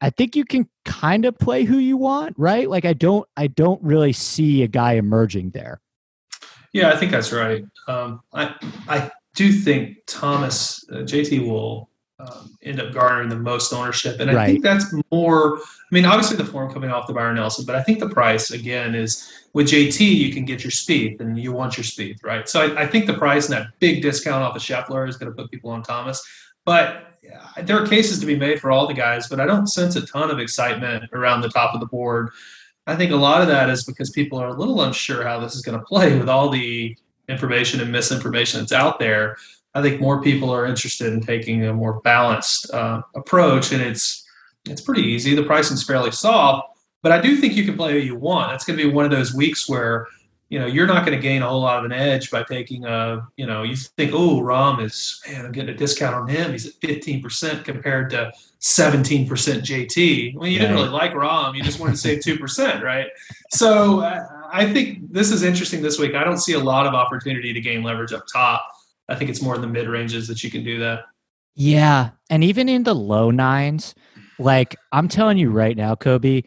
I 0.00 0.10
think 0.10 0.36
you 0.36 0.44
can 0.44 0.68
kind 0.84 1.24
of 1.24 1.36
play 1.36 1.64
who 1.64 1.78
you 1.78 1.96
want, 1.96 2.36
right? 2.38 2.70
Like 2.70 2.84
I 2.84 2.92
don't, 2.92 3.28
I 3.36 3.48
don't 3.48 3.82
really 3.82 4.12
see 4.12 4.62
a 4.62 4.68
guy 4.68 4.92
emerging 4.92 5.50
there. 5.50 5.80
Yeah, 6.72 6.90
I 6.90 6.96
think 6.96 7.10
that's 7.10 7.32
right. 7.32 7.64
Um, 7.88 8.20
I 8.32 8.54
I 8.88 9.10
do 9.34 9.50
think 9.50 9.96
Thomas 10.06 10.84
uh, 10.92 10.98
JT 10.98 11.48
will 11.48 11.90
um, 12.20 12.56
end 12.62 12.80
up 12.80 12.92
garnering 12.92 13.28
the 13.28 13.36
most 13.36 13.72
ownership. 13.72 14.20
And 14.20 14.30
I 14.30 14.34
right. 14.34 14.46
think 14.46 14.62
that's 14.62 14.92
more, 15.12 15.58
I 15.58 15.60
mean, 15.92 16.04
obviously 16.04 16.36
the 16.36 16.44
form 16.44 16.72
coming 16.72 16.90
off 16.90 17.06
the 17.06 17.12
Byron 17.12 17.36
Nelson, 17.36 17.64
but 17.64 17.76
I 17.76 17.82
think 17.82 18.00
the 18.00 18.08
price, 18.08 18.50
again, 18.50 18.94
is 18.94 19.30
with 19.52 19.68
JT, 19.68 20.00
you 20.00 20.32
can 20.32 20.44
get 20.44 20.64
your 20.64 20.72
Spieth 20.72 21.20
and 21.20 21.38
you 21.38 21.52
want 21.52 21.76
your 21.76 21.84
Spieth, 21.84 22.24
right? 22.24 22.48
So 22.48 22.62
I, 22.62 22.82
I 22.82 22.86
think 22.86 23.06
the 23.06 23.14
price 23.14 23.48
and 23.48 23.56
that 23.56 23.68
big 23.78 24.02
discount 24.02 24.42
off 24.42 24.56
of 24.56 24.62
Scheffler 24.62 25.08
is 25.08 25.16
going 25.16 25.30
to 25.30 25.36
put 25.36 25.50
people 25.50 25.70
on 25.70 25.82
Thomas. 25.82 26.26
But 26.64 27.08
there 27.62 27.82
are 27.82 27.86
cases 27.86 28.18
to 28.20 28.26
be 28.26 28.36
made 28.36 28.60
for 28.60 28.70
all 28.70 28.86
the 28.86 28.94
guys, 28.94 29.28
but 29.28 29.40
I 29.40 29.46
don't 29.46 29.66
sense 29.66 29.96
a 29.96 30.06
ton 30.06 30.30
of 30.30 30.38
excitement 30.38 31.04
around 31.12 31.40
the 31.40 31.48
top 31.48 31.74
of 31.74 31.80
the 31.80 31.86
board. 31.86 32.30
I 32.86 32.96
think 32.96 33.12
a 33.12 33.16
lot 33.16 33.42
of 33.42 33.48
that 33.48 33.68
is 33.68 33.84
because 33.84 34.10
people 34.10 34.38
are 34.38 34.48
a 34.48 34.54
little 34.54 34.82
unsure 34.82 35.22
how 35.22 35.38
this 35.40 35.54
is 35.54 35.62
going 35.62 35.78
to 35.78 35.84
play 35.84 36.18
with 36.18 36.28
all 36.28 36.48
the 36.48 36.96
information 37.28 37.80
and 37.80 37.92
misinformation 37.92 38.60
that's 38.60 38.72
out 38.72 38.98
there. 38.98 39.36
I 39.74 39.82
think 39.82 40.00
more 40.00 40.22
people 40.22 40.50
are 40.50 40.66
interested 40.66 41.12
in 41.12 41.20
taking 41.20 41.66
a 41.66 41.72
more 41.72 42.00
balanced 42.00 42.72
uh, 42.72 43.02
approach, 43.14 43.72
and 43.72 43.82
it's 43.82 44.24
it's 44.66 44.80
pretty 44.80 45.02
easy. 45.02 45.34
The 45.34 45.44
pricing's 45.44 45.84
fairly 45.84 46.10
soft, 46.10 46.78
but 47.02 47.12
I 47.12 47.20
do 47.20 47.36
think 47.36 47.54
you 47.54 47.64
can 47.64 47.76
play 47.76 47.92
who 47.92 47.98
you 47.98 48.16
want. 48.16 48.50
That's 48.50 48.64
going 48.64 48.78
to 48.78 48.84
be 48.84 48.90
one 48.90 49.04
of 49.04 49.10
those 49.10 49.34
weeks 49.34 49.68
where 49.68 50.06
you 50.48 50.58
know 50.58 50.66
you're 50.66 50.86
not 50.86 51.04
going 51.04 51.16
to 51.16 51.22
gain 51.22 51.42
a 51.42 51.48
whole 51.48 51.60
lot 51.60 51.78
of 51.78 51.84
an 51.84 51.92
edge 51.92 52.30
by 52.30 52.42
taking 52.42 52.86
a 52.86 53.26
you 53.36 53.46
know 53.46 53.62
you 53.62 53.76
think 53.76 54.12
oh 54.14 54.40
Rahm 54.40 54.82
is 54.82 55.20
man 55.28 55.44
I'm 55.44 55.52
getting 55.52 55.74
a 55.74 55.76
discount 55.76 56.14
on 56.14 56.28
him. 56.28 56.52
He's 56.52 56.66
at 56.66 56.74
15 56.74 57.22
percent 57.22 57.64
compared 57.64 58.10
to 58.10 58.32
17 58.60 59.28
percent 59.28 59.62
JT. 59.64 60.34
Well, 60.34 60.48
you 60.48 60.58
didn't 60.58 60.76
really 60.76 60.88
like 60.88 61.12
Rahm. 61.12 61.54
You 61.54 61.62
just 61.62 61.78
wanted 61.78 61.92
to 61.92 61.98
save 61.98 62.22
two 62.22 62.38
percent, 62.38 62.82
right? 62.82 63.08
So 63.50 64.00
uh, 64.00 64.26
I 64.50 64.72
think 64.72 65.12
this 65.12 65.30
is 65.30 65.42
interesting 65.42 65.82
this 65.82 65.98
week. 65.98 66.14
I 66.14 66.24
don't 66.24 66.38
see 66.38 66.54
a 66.54 66.58
lot 66.58 66.86
of 66.86 66.94
opportunity 66.94 67.52
to 67.52 67.60
gain 67.60 67.82
leverage 67.82 68.12
up 68.14 68.24
top. 68.32 68.66
I 69.08 69.14
think 69.14 69.30
it's 69.30 69.42
more 69.42 69.54
in 69.54 69.60
the 69.60 69.66
mid 69.66 69.88
ranges 69.88 70.28
that 70.28 70.42
you 70.44 70.50
can 70.50 70.64
do 70.64 70.78
that. 70.80 71.04
Yeah. 71.54 72.10
And 72.30 72.44
even 72.44 72.68
in 72.68 72.84
the 72.84 72.94
low 72.94 73.30
nines, 73.30 73.94
like 74.38 74.76
I'm 74.92 75.08
telling 75.08 75.38
you 75.38 75.50
right 75.50 75.76
now, 75.76 75.94
Kobe, 75.94 76.42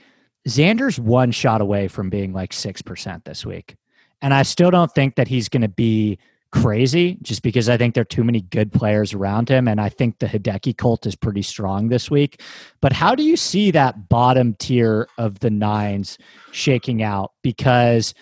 Xander's 0.47 0.99
one 0.99 1.31
shot 1.31 1.61
away 1.61 1.87
from 1.87 2.09
being 2.09 2.33
like 2.33 2.51
6% 2.51 3.23
this 3.25 3.45
week. 3.45 3.75
And 4.21 4.33
I 4.33 4.43
still 4.43 4.71
don't 4.71 4.91
think 4.91 5.15
that 5.15 5.27
he's 5.27 5.49
going 5.49 5.61
to 5.61 5.67
be 5.67 6.19
crazy 6.51 7.17
just 7.21 7.43
because 7.43 7.69
I 7.69 7.77
think 7.77 7.93
there 7.93 8.01
are 8.01 8.05
too 8.05 8.23
many 8.23 8.41
good 8.41 8.71
players 8.71 9.13
around 9.13 9.49
him. 9.49 9.67
And 9.67 9.79
I 9.79 9.89
think 9.89 10.19
the 10.19 10.27
Hideki 10.27 10.77
cult 10.77 11.05
is 11.05 11.15
pretty 11.15 11.41
strong 11.41 11.89
this 11.89 12.11
week. 12.11 12.41
But 12.81 12.93
how 12.93 13.15
do 13.15 13.23
you 13.23 13.37
see 13.37 13.71
that 13.71 14.09
bottom 14.09 14.55
tier 14.55 15.07
of 15.17 15.39
the 15.39 15.49
nines 15.49 16.17
shaking 16.51 17.01
out? 17.01 17.31
Because 17.41 18.13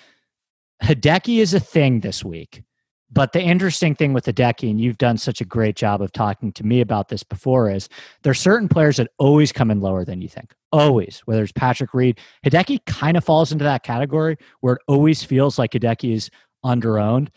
Hideki 0.84 1.40
is 1.40 1.54
a 1.54 1.60
thing 1.60 2.00
this 2.00 2.24
week. 2.24 2.64
But 3.12 3.34
the 3.34 3.42
interesting 3.42 3.96
thing 3.96 4.14
with 4.14 4.26
Hideki, 4.26 4.70
and 4.70 4.80
you've 4.80 4.98
done 4.98 5.18
such 5.18 5.42
a 5.42 5.46
great 5.46 5.76
job 5.76 6.02
of 6.02 6.12
talking 6.12 6.52
to 6.54 6.66
me 6.66 6.80
about 6.80 7.10
this 7.10 7.24
before, 7.24 7.70
is 7.70 7.90
there's 8.24 8.40
certain 8.40 8.70
players 8.70 8.98
that 8.98 9.10
always 9.18 9.52
come 9.52 9.72
in 9.72 9.82
lower 9.82 10.06
than 10.06 10.22
you 10.22 10.30
think. 10.30 10.54
Always. 10.72 11.22
Whether 11.26 11.44
it's 11.44 11.52
Patrick 11.52 11.94
Reed, 11.94 12.20
Hideki 12.46 12.86
kind 12.86 13.18
of 13.18 13.24
falls 13.24 13.52
into 13.52 13.64
that 13.64 13.84
category 13.84 14.38
where 14.62 14.76
it 14.76 14.82
always 14.88 15.24
feels 15.24 15.58
like 15.58 15.72
Hideki 15.72 16.14
is 16.14 16.30
underowned. 16.64 17.30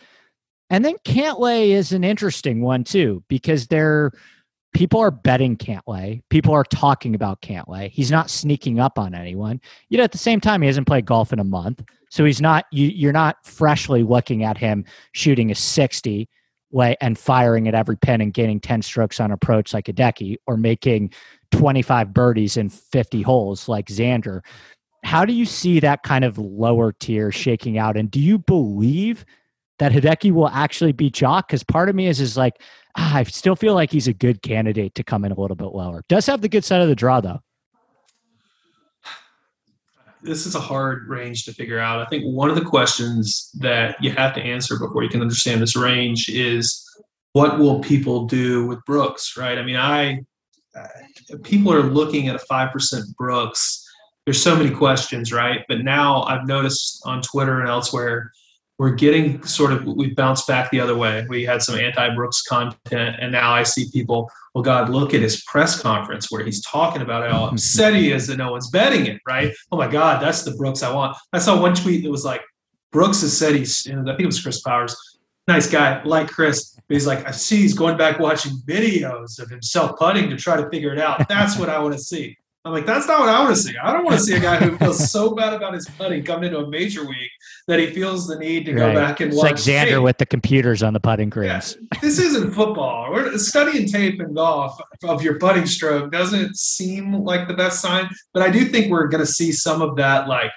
And 0.69 0.85
then 0.85 0.97
Cantlay 1.05 1.71
is 1.71 1.93
an 1.93 2.05
interesting 2.05 2.63
one 2.63 2.85
too, 2.85 3.25
because 3.29 3.67
they're 3.67 4.13
people 4.73 5.01
are 5.01 5.11
betting 5.11 5.57
Cantlay. 5.57 6.23
People 6.31 6.55
are 6.55 6.65
talking 6.65 7.15
about 7.15 7.43
Cantlay. 7.43 7.91
He's 7.91 8.11
not 8.11 8.31
sneaking 8.31 8.81
up 8.81 8.99
on 8.99 9.15
anyone. 9.15 9.61
Yet 9.89 10.03
at 10.03 10.13
the 10.13 10.19
same 10.19 10.41
time, 10.41 10.63
he 10.63 10.67
hasn't 10.67 10.87
played 10.87 11.05
golf 11.05 11.33
in 11.33 11.39
a 11.39 11.45
month. 11.45 11.83
So 12.13 12.27
he's 12.27 12.43
not 12.43 12.67
you 12.71 12.89
you're 12.89 13.11
not 13.11 13.43
freshly 13.43 14.03
looking 14.03 14.45
at 14.45 14.59
him 14.59 14.85
shooting 15.13 15.51
a 15.51 15.55
60 15.55 16.29
way 16.71 16.95
and 17.01 17.19
firing 17.19 17.69
at 17.69 17.75
every 17.75 17.97
pin 17.97 18.21
and 18.21 18.35
gaining 18.35 18.61
10 18.61 18.83
strokes 18.83 19.19
on 19.19 19.31
approach 19.31 19.73
like 19.73 19.87
Hideki 19.87 20.37
or 20.47 20.59
making 20.59 21.11
25 21.53 22.13
birdies 22.13 22.59
in 22.59 22.69
50 22.69 23.23
holes 23.23 23.67
like 23.67 23.87
Xander. 23.87 24.43
How 25.05 25.25
do 25.25 25.33
you 25.33 25.47
see 25.47 25.81
that 25.81 26.03
kind 26.03 26.23
of 26.23 26.37
lower 26.37 26.93
tier 26.93 27.33
shaking 27.33 27.79
out? 27.79 27.97
And 27.97 28.11
do 28.11 28.21
you 28.21 28.39
believe 28.39 29.25
that 29.79 29.93
Hideki 29.93 30.33
will 30.33 30.49
actually 30.49 30.93
be 30.93 31.09
Jock? 31.09 31.49
Because 31.49 31.65
part 31.65 31.89
of 31.89 31.95
me 31.95 32.09
is 32.09 32.21
is 32.21 32.37
like, 32.37 32.61
ah, 32.95 33.17
I 33.17 33.23
still 33.23 33.57
feel 33.57 33.73
like 33.73 33.91
he's 33.91 34.07
a 34.07 34.13
good 34.13 34.43
candidate 34.43 34.95
to 34.97 35.03
come 35.03 35.25
in 35.25 35.33
a 35.33 35.41
little 35.41 35.57
bit 35.57 35.73
lower. 35.73 36.05
Does 36.11 36.27
have 36.27 36.43
the 36.43 36.51
good 36.51 36.63
side 36.65 36.83
of 36.83 36.89
the 36.89 36.95
draw 36.95 37.23
though. 37.23 37.41
This 40.23 40.47
is 40.47 40.55
a 40.55 40.61
hard 40.61 41.09
range 41.09 41.45
to 41.45 41.53
figure 41.53 41.79
out. 41.79 42.01
I 42.01 42.07
think 42.07 42.25
one 42.25 42.49
of 42.49 42.57
the 42.57 42.65
questions 42.65 43.51
that 43.59 43.97
you 44.01 44.13
have 44.13 44.35
to 44.35 44.41
answer 44.41 44.79
before 44.79 45.03
you 45.03 45.09
can 45.09 45.21
understand 45.21 45.61
this 45.61 45.77
range 45.77 46.29
is 46.29 46.89
what 47.33 47.59
will 47.59 47.81
people 47.81 48.27
do 48.27 48.67
with 48.67 48.85
Brooks, 48.85 49.37
right? 49.37 49.59
I 49.59 49.63
mean, 49.63 49.77
I 49.77 50.21
uh, 50.79 50.87
people 51.43 51.73
are 51.73 51.83
looking 51.83 52.29
at 52.29 52.37
a 52.37 52.47
5% 52.51 53.17
Brooks. 53.17 53.85
There's 54.25 54.43
so 54.43 54.57
many 54.57 54.71
questions, 54.71 55.33
right? 55.33 55.65
But 55.69 55.83
now 55.83 56.23
I've 56.23 56.47
noticed 56.47 57.03
on 57.05 57.21
Twitter 57.23 57.61
and 57.61 57.69
elsewhere 57.69 58.33
we're 58.79 58.91
getting 58.91 59.43
sort 59.45 59.73
of 59.73 59.85
we've 59.85 60.17
bounced 60.17 60.47
back 60.47 60.71
the 60.71 60.81
other 60.81 60.97
way. 60.97 61.25
We 61.29 61.45
had 61.45 61.63
some 61.63 61.79
anti-Brooks 61.79 62.43
content, 62.43 63.17
and 63.21 63.33
now 63.33 63.53
I 63.53 63.63
see 63.63 63.89
people. 63.93 64.31
Well, 64.55 64.65
God, 64.65 64.91
look 64.91 65.15
at 65.15 65.21
his 65.21 65.43
press 65.45 65.81
conference 65.81 66.31
where 66.31 66.45
he's 66.45 66.63
talking 66.65 67.03
about 67.03 67.31
how 67.31 67.45
upset 67.53 67.95
he 67.95 68.13
is 68.13 68.27
that 68.27 68.39
no 68.39 68.53
one's 68.53 68.71
betting 68.71 69.07
it. 69.07 69.21
Right? 69.27 69.53
Oh 69.71 69.77
my 69.77 69.89
God, 69.89 70.23
that's 70.23 70.43
the 70.43 70.53
Brooks 70.53 70.83
I 70.83 70.93
want. 70.93 71.17
I 71.33 71.39
saw 71.39 71.61
one 71.61 71.75
tweet 71.75 72.03
that 72.03 72.11
was 72.11 72.25
like, 72.25 72.43
Brooks 72.91 73.23
has 73.23 73.37
said 73.37 73.55
he's. 73.55 73.87
I 73.87 73.93
think 73.93 74.21
it 74.21 74.27
was 74.27 74.43
Chris 74.43 74.61
Powers. 74.61 74.97
Nice 75.49 75.69
guy, 75.69 76.03
like 76.05 76.29
Chris. 76.29 76.75
But 76.75 76.95
he's 76.95 77.07
like, 77.07 77.27
I 77.27 77.31
see 77.31 77.63
he's 77.63 77.75
going 77.75 77.97
back 77.97 78.19
watching 78.19 78.53
videos 78.67 79.41
of 79.41 79.49
himself 79.49 79.99
putting 79.99 80.31
to 80.31 80.37
try 80.37 80.57
to 80.57 80.69
figure 80.71 80.93
it 80.93 80.99
out. 80.99 81.29
That's 81.29 81.59
what 81.59 81.69
I 81.69 81.79
want 81.79 81.95
to 81.95 82.01
see. 82.01 82.37
I'm 82.65 82.71
like, 82.73 82.87
that's 82.87 83.09
not 83.09 83.19
what 83.19 83.29
I 83.29 83.41
want 83.41 83.57
to 83.57 83.61
see. 83.61 83.77
I 83.77 83.93
don't 83.93 84.05
want 84.05 84.19
to 84.19 84.23
see 84.25 84.35
a 84.37 84.41
guy 84.41 84.57
who 84.57 84.77
feels 84.77 85.11
so 85.11 85.35
bad 85.35 85.53
about 85.53 85.75
his 85.75 85.89
putting 85.99 86.23
coming 86.25 86.45
into 86.53 86.59
a 86.65 86.69
major 86.71 87.05
week 87.05 87.31
that 87.67 87.81
he 87.81 87.87
feels 87.89 88.29
the 88.29 88.39
need 88.39 88.67
to 88.67 88.75
Right. 88.75 88.95
go 88.95 89.01
back 89.01 89.19
and 89.21 89.33
It's 89.33 89.37
watch. 89.37 89.45
like 89.51 89.57
Xander 89.57 89.89
tape. 89.97 90.03
with 90.03 90.19
the 90.19 90.27
computers 90.27 90.81
on 90.81 90.93
the 90.93 91.01
putting 91.01 91.27
Yeah, 91.29 91.31
greens. 91.31 91.77
this 92.01 92.21
isn't 92.21 92.53
football. 92.53 93.11
We're 93.11 93.37
studying 93.39 93.89
tape 93.89 94.21
in 94.21 94.33
golf 94.33 94.81
of 95.03 95.23
your 95.25 95.41
putting 95.41 95.67
stroke 95.67 96.13
doesn't 96.13 96.57
seem 96.57 97.13
like 97.13 97.49
the 97.49 97.55
best 97.55 97.81
sign, 97.81 98.09
but 98.33 98.45
I 98.45 98.51
do 98.51 98.65
think 98.67 98.93
we're 98.93 99.09
going 99.09 99.25
to 99.25 99.31
see 99.33 99.51
some 99.51 99.83
of 99.83 99.97
that. 99.97 100.29
Like, 100.29 100.53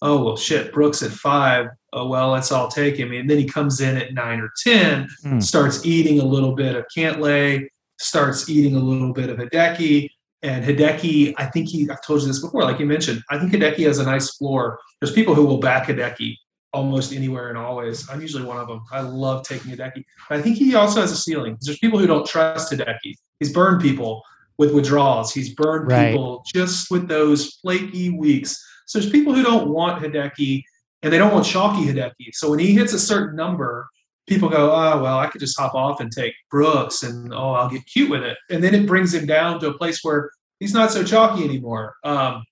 oh 0.00 0.22
well, 0.24 0.36
shit, 0.36 0.72
Brooks 0.72 1.02
at 1.02 1.10
five. 1.10 1.66
Oh 1.92 2.06
well, 2.06 2.30
let's 2.30 2.52
all 2.52 2.68
take 2.68 2.96
him. 2.96 3.10
And 3.12 3.28
then 3.28 3.36
he 3.38 3.46
comes 3.46 3.80
in 3.80 3.96
at 3.96 4.14
nine 4.14 4.38
or 4.38 4.50
ten, 4.62 5.08
Hmm. 5.24 5.40
starts 5.40 5.84
eating 5.84 6.20
a 6.20 6.24
little 6.24 6.54
bit 6.54 6.76
of 6.76 6.84
Cantlay, 6.96 7.66
starts 7.98 8.48
eating 8.48 8.76
a 8.76 8.80
little 8.80 9.12
bit 9.12 9.28
of 9.28 9.38
Hideki. 9.38 10.08
And 10.42 10.64
Hideki, 10.64 11.34
I 11.36 11.46
think 11.46 11.68
he, 11.68 11.88
I've 11.90 12.02
told 12.02 12.20
you 12.22 12.28
this 12.28 12.40
before, 12.40 12.62
like 12.62 12.78
you 12.78 12.86
mentioned, 12.86 13.22
I 13.28 13.38
think 13.38 13.52
Hideki 13.52 13.86
has 13.86 13.98
a 13.98 14.04
nice 14.04 14.36
floor. 14.36 14.78
There's 15.00 15.12
people 15.12 15.34
who 15.34 15.44
will 15.44 15.58
back 15.58 15.88
Hideki 15.88 16.36
almost 16.72 17.12
anywhere 17.12 17.48
and 17.48 17.58
always. 17.58 18.08
I'm 18.08 18.20
usually 18.20 18.44
one 18.44 18.58
of 18.58 18.68
them. 18.68 18.82
I 18.92 19.00
love 19.00 19.42
taking 19.42 19.72
Hideki. 19.72 20.04
But 20.28 20.38
I 20.38 20.42
think 20.42 20.56
he 20.56 20.74
also 20.74 21.00
has 21.00 21.10
a 21.10 21.16
ceiling. 21.16 21.56
There's 21.60 21.78
people 21.78 21.98
who 21.98 22.06
don't 22.06 22.26
trust 22.26 22.72
Hideki. 22.72 23.14
He's 23.40 23.52
burned 23.52 23.80
people 23.82 24.22
with 24.58 24.72
withdrawals. 24.74 25.32
He's 25.32 25.54
burned 25.54 25.90
Right. 25.90 26.10
people 26.10 26.44
just 26.52 26.90
with 26.90 27.08
those 27.08 27.54
flaky 27.62 28.10
weeks. 28.10 28.62
So 28.86 28.98
there's 28.98 29.10
people 29.10 29.34
who 29.34 29.42
don't 29.42 29.70
want 29.70 30.02
Hideki 30.02 30.62
and 31.02 31.12
they 31.12 31.18
don't 31.18 31.32
want 31.32 31.46
chalky 31.46 31.86
Hideki. 31.86 32.32
So 32.32 32.50
when 32.50 32.58
he 32.58 32.74
hits 32.74 32.92
a 32.92 32.98
certain 32.98 33.36
number, 33.36 33.88
people 34.28 34.48
go, 34.48 34.70
oh, 34.70 35.02
well, 35.02 35.18
I 35.18 35.26
could 35.26 35.40
just 35.40 35.58
hop 35.58 35.74
off 35.74 36.00
and 36.00 36.12
take 36.12 36.34
Brooks 36.50 37.02
and, 37.02 37.32
oh, 37.32 37.52
I'll 37.52 37.70
get 37.70 37.86
cute 37.86 38.10
with 38.10 38.22
it. 38.22 38.36
And 38.50 38.62
then 38.62 38.74
it 38.74 38.86
brings 38.86 39.12
him 39.14 39.26
down 39.26 39.58
to 39.60 39.68
a 39.68 39.78
place 39.78 40.00
where 40.02 40.30
he's 40.60 40.74
not 40.74 40.92
so 40.92 41.02
chalky 41.02 41.44
anymore. 41.44 41.94
Um, 42.04 42.44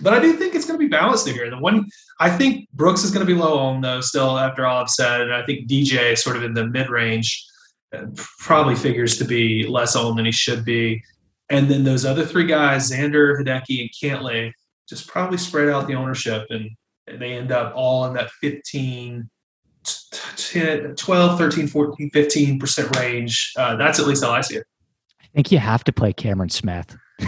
but 0.00 0.12
I 0.12 0.18
do 0.18 0.32
think 0.34 0.54
it's 0.54 0.66
going 0.66 0.78
to 0.78 0.84
be 0.84 0.90
balanced 0.90 1.28
here. 1.28 1.48
The 1.48 1.58
one, 1.58 1.86
I 2.18 2.28
think 2.28 2.68
Brooks 2.72 3.04
is 3.04 3.12
going 3.12 3.24
to 3.24 3.32
be 3.32 3.38
low 3.38 3.58
on 3.58 3.80
though, 3.80 4.00
still 4.00 4.38
after 4.38 4.66
all 4.66 4.82
I've 4.82 4.90
said. 4.90 5.20
And 5.20 5.32
I 5.32 5.46
think 5.46 5.68
DJ 5.68 6.18
sort 6.18 6.36
of 6.36 6.42
in 6.42 6.52
the 6.52 6.66
mid 6.66 6.90
range 6.90 7.44
uh, 7.96 8.06
probably 8.40 8.74
figures 8.74 9.16
to 9.18 9.24
be 9.24 9.66
less 9.68 9.94
owned 9.94 10.18
than 10.18 10.26
he 10.26 10.32
should 10.32 10.64
be. 10.64 11.02
And 11.50 11.70
then 11.70 11.84
those 11.84 12.04
other 12.04 12.24
three 12.24 12.46
guys, 12.46 12.90
Xander, 12.90 13.38
Hideki, 13.38 13.82
and 13.82 13.90
Cantlay, 14.02 14.52
just 14.88 15.06
probably 15.06 15.38
spread 15.38 15.68
out 15.68 15.86
the 15.86 15.94
ownership 15.94 16.46
and 16.50 16.68
they 17.06 17.34
end 17.34 17.52
up 17.52 17.72
all 17.76 18.06
in 18.06 18.14
that 18.14 18.30
15, 18.40 18.62
t- 19.22 19.28
10, 20.36 20.94
12, 20.96 21.38
13, 21.38 21.66
14, 21.66 22.10
15% 22.10 22.96
range. 22.98 23.52
Uh, 23.56 23.76
that's 23.76 23.98
at 23.98 24.06
least 24.06 24.24
how 24.24 24.32
I 24.32 24.40
see 24.40 24.56
it. 24.56 24.66
I 25.20 25.26
think 25.34 25.52
you 25.52 25.58
have 25.58 25.84
to 25.84 25.92
play 25.92 26.12
Cameron 26.12 26.50
Smith. 26.50 26.96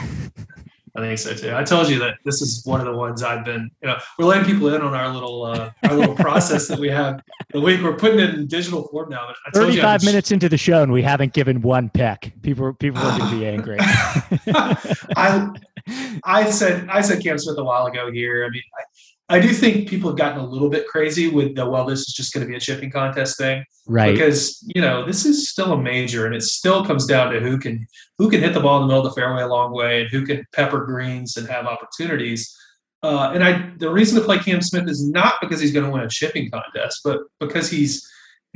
I 0.97 1.01
think 1.01 1.19
so 1.19 1.35
too. 1.35 1.55
I 1.55 1.63
told 1.63 1.91
you 1.91 1.99
that 1.99 2.15
this 2.25 2.41
is 2.41 2.65
one 2.65 2.81
of 2.81 2.87
the 2.87 2.97
ones 2.97 3.23
I've 3.23 3.45
been, 3.45 3.71
you 3.83 3.89
know, 3.89 3.99
we're 4.19 4.25
letting 4.25 4.47
people 4.47 4.75
in 4.75 4.81
on 4.81 4.95
our 4.95 5.13
little, 5.13 5.45
uh, 5.45 5.71
our 5.83 5.95
little 5.95 6.15
process 6.25 6.69
that 6.69 6.79
we 6.79 6.89
have 6.89 7.23
the 7.51 7.61
week. 7.61 7.83
We're 7.83 7.97
putting 7.97 8.19
it 8.19 8.35
in 8.35 8.47
digital 8.47 8.89
form 8.89 9.11
now. 9.11 9.27
But 9.27 9.37
I 9.47 9.51
told 9.51 9.67
you 9.67 9.73
Thirty-five 9.73 10.01
been- 10.01 10.07
minutes 10.07 10.33
into 10.33 10.49
the 10.49 10.57
show, 10.57 10.83
and 10.83 10.91
we 10.91 11.03
haven't 11.03 11.35
given 11.35 11.61
one 11.61 11.91
pick. 11.91 12.33
People, 12.41 12.73
people 12.73 13.03
are 13.03 13.19
going 13.19 13.31
to 13.31 13.39
be 13.39 13.47
angry. 13.47 13.77
I 15.17 15.51
I 16.25 16.51
said 16.51 16.89
I 16.89 17.03
said 17.03 17.23
Cam 17.23 17.39
Smith 17.39 17.59
a 17.59 17.65
while 17.65 17.87
ago 17.87 18.11
here. 18.11 18.47
I 18.47 18.51
mean, 18.51 18.63
I, 18.79 18.83
I 19.29 19.41
do 19.41 19.49
think 19.49 19.89
people 19.89 20.09
have 20.11 20.19
gotten 20.19 20.39
a 20.39 20.47
little 20.47 20.71
bit 20.71 20.87
crazy 20.87 21.29
with 21.29 21.57
the 21.57 21.69
well, 21.69 21.85
this 21.85 22.01
is 22.01 22.15
just 22.15 22.33
going 22.33 22.47
to 22.47 22.49
be 22.49 22.57
a 22.57 22.61
chipping 22.61 22.91
contest 22.91 23.37
thing 23.37 23.65
right. 23.89 24.13
because 24.13 24.63
you 24.75 24.81
know 24.81 25.05
this 25.05 25.25
is 25.25 25.49
still 25.49 25.73
a 25.73 25.83
major, 25.83 26.27
and 26.27 26.35
it 26.35 26.43
still 26.43 26.85
comes 26.85 27.07
down 27.07 27.33
to 27.33 27.41
who 27.41 27.59
can 27.59 27.87
who 28.19 28.31
can 28.31 28.41
hit 28.41 28.55
the 28.55 28.61
ball 28.61 28.77
in 28.77 28.83
the 28.83 28.87
middle 28.89 29.05
of 29.05 29.13
the 29.13 29.21
fairway 29.21 29.43
a 29.43 29.49
long 29.49 29.73
way, 29.73 30.03
and 30.03 30.11
who 30.11 30.25
can 30.25 30.47
pepper 30.53 30.85
greens 30.85 31.37
and 31.37 31.49
have 31.49 31.67
opportunities. 31.67 32.57
Uh, 33.03 33.33
and 33.35 33.43
I 33.43 33.73
the 33.79 33.91
reason 33.91 34.19
to 34.19 34.25
play 34.25 34.39
Cam 34.39 34.63
Smith 34.63 34.89
is 34.89 35.09
not 35.09 35.35
because 35.41 35.61
he's 35.61 35.73
going 35.73 35.87
to 35.87 35.91
win 35.91 36.03
a 36.03 36.09
chipping 36.09 36.49
contest, 36.51 37.01
but 37.03 37.21
because 37.41 37.69
he's 37.69 38.09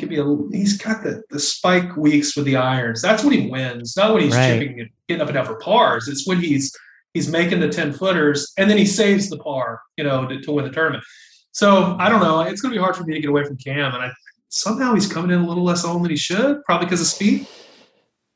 a 0.03 0.07
he's 0.53 0.79
got 0.79 1.03
the, 1.03 1.23
the 1.31 1.41
spike 1.41 1.97
weeks 1.97 2.37
with 2.37 2.47
the 2.47 2.57
irons. 2.57 3.03
That's 3.03 3.25
when 3.25 3.33
he 3.33 3.51
wins, 3.51 3.97
not 3.97 4.15
when 4.15 4.23
he's 4.23 4.35
Right. 4.35 4.59
chipping 4.59 4.81
and 4.81 4.91
getting 5.09 5.21
up 5.21 5.29
and 5.29 5.35
down 5.35 5.47
for 5.47 5.57
pars. 5.57 6.09
It's 6.09 6.27
when 6.27 6.41
he's 6.41 6.75
he's 7.15 7.29
making 7.29 7.61
the 7.61 7.69
10 7.69 7.93
footers 7.93 8.53
and 8.59 8.71
then 8.71 8.79
he 8.79 8.87
saves 8.87 9.29
the 9.31 9.39
par, 9.39 9.81
you 9.97 10.05
know, 10.05 10.27
to, 10.27 10.41
to 10.41 10.53
win 10.53 10.65
the 10.65 10.71
tournament. 10.71 11.05
So 11.53 11.97
I 11.99 12.09
don't 12.09 12.21
know. 12.21 12.41
It's 12.41 12.61
gonna 12.61 12.75
be 12.75 12.81
hard 12.81 12.97
for 12.97 13.05
me 13.05 13.15
to 13.15 13.21
get 13.21 13.31
away 13.31 13.45
from 13.45 13.57
Cam. 13.57 13.95
And 13.95 14.03
I 14.03 14.11
somehow 14.49 14.95
he's 14.95 15.11
coming 15.11 15.31
in 15.31 15.41
a 15.41 15.47
little 15.47 15.65
less 15.65 15.85
on 15.85 16.03
than 16.03 16.11
he 16.11 16.17
should, 16.17 16.63
probably 16.65 16.87
because 16.87 17.01
of 17.01 17.07
speed. 17.07 17.47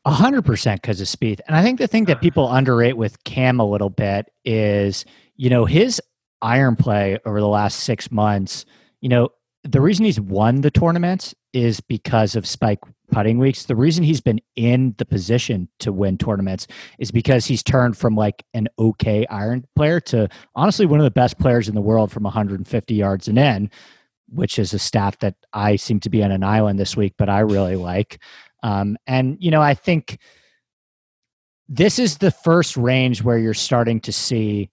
A 0.04 0.10
hundred 0.10 0.42
percent 0.42 0.82
because 0.82 1.00
of 1.00 1.08
speed. 1.08 1.40
And 1.46 1.56
I 1.56 1.62
think 1.62 1.78
the 1.78 1.86
thing 1.86 2.04
that 2.06 2.20
people 2.20 2.50
underrate 2.50 2.96
with 2.96 3.22
Cam 3.24 3.60
a 3.60 3.68
little 3.68 3.90
bit 3.90 4.30
is, 4.44 5.04
you 5.36 5.48
know, 5.48 5.64
his 5.64 6.00
iron 6.42 6.76
play 6.76 7.18
over 7.24 7.40
the 7.40 7.48
last 7.48 7.80
six 7.80 8.10
months, 8.10 8.64
you 9.00 9.08
know, 9.08 9.30
the 9.62 9.80
reason 9.80 10.04
he's 10.04 10.20
won 10.20 10.60
the 10.60 10.70
tournaments 10.70 11.34
is 11.52 11.80
because 11.80 12.36
of 12.36 12.46
spike 12.46 12.80
putting 13.10 13.38
weeks. 13.38 13.64
The 13.64 13.76
reason 13.76 14.04
he's 14.04 14.20
been 14.20 14.40
in 14.56 14.94
the 14.98 15.04
position 15.04 15.68
to 15.80 15.92
win 15.92 16.18
tournaments 16.18 16.66
is 16.98 17.10
because 17.10 17.46
he's 17.46 17.62
turned 17.62 17.96
from 17.96 18.16
like 18.16 18.44
an 18.54 18.68
okay 18.78 19.26
iron 19.26 19.64
player 19.76 20.00
to 20.00 20.28
honestly 20.54 20.86
one 20.86 21.00
of 21.00 21.04
the 21.04 21.10
best 21.10 21.38
players 21.38 21.68
in 21.68 21.74
the 21.74 21.80
world 21.80 22.10
from 22.10 22.24
150 22.24 22.94
yards 22.94 23.28
and 23.28 23.38
in, 23.38 23.70
which 24.28 24.58
is 24.58 24.72
a 24.72 24.78
staff 24.78 25.18
that 25.20 25.34
I 25.52 25.76
seem 25.76 26.00
to 26.00 26.10
be 26.10 26.22
on 26.22 26.32
an 26.32 26.42
island 26.42 26.78
this 26.78 26.96
week, 26.96 27.14
but 27.18 27.28
I 27.28 27.40
really 27.40 27.76
like. 27.76 28.20
Um, 28.62 28.96
and 29.06 29.36
you 29.40 29.50
know, 29.50 29.62
I 29.62 29.74
think 29.74 30.18
this 31.68 31.98
is 31.98 32.18
the 32.18 32.30
first 32.30 32.76
range 32.76 33.22
where 33.22 33.38
you're 33.38 33.54
starting 33.54 34.00
to 34.00 34.12
see, 34.12 34.70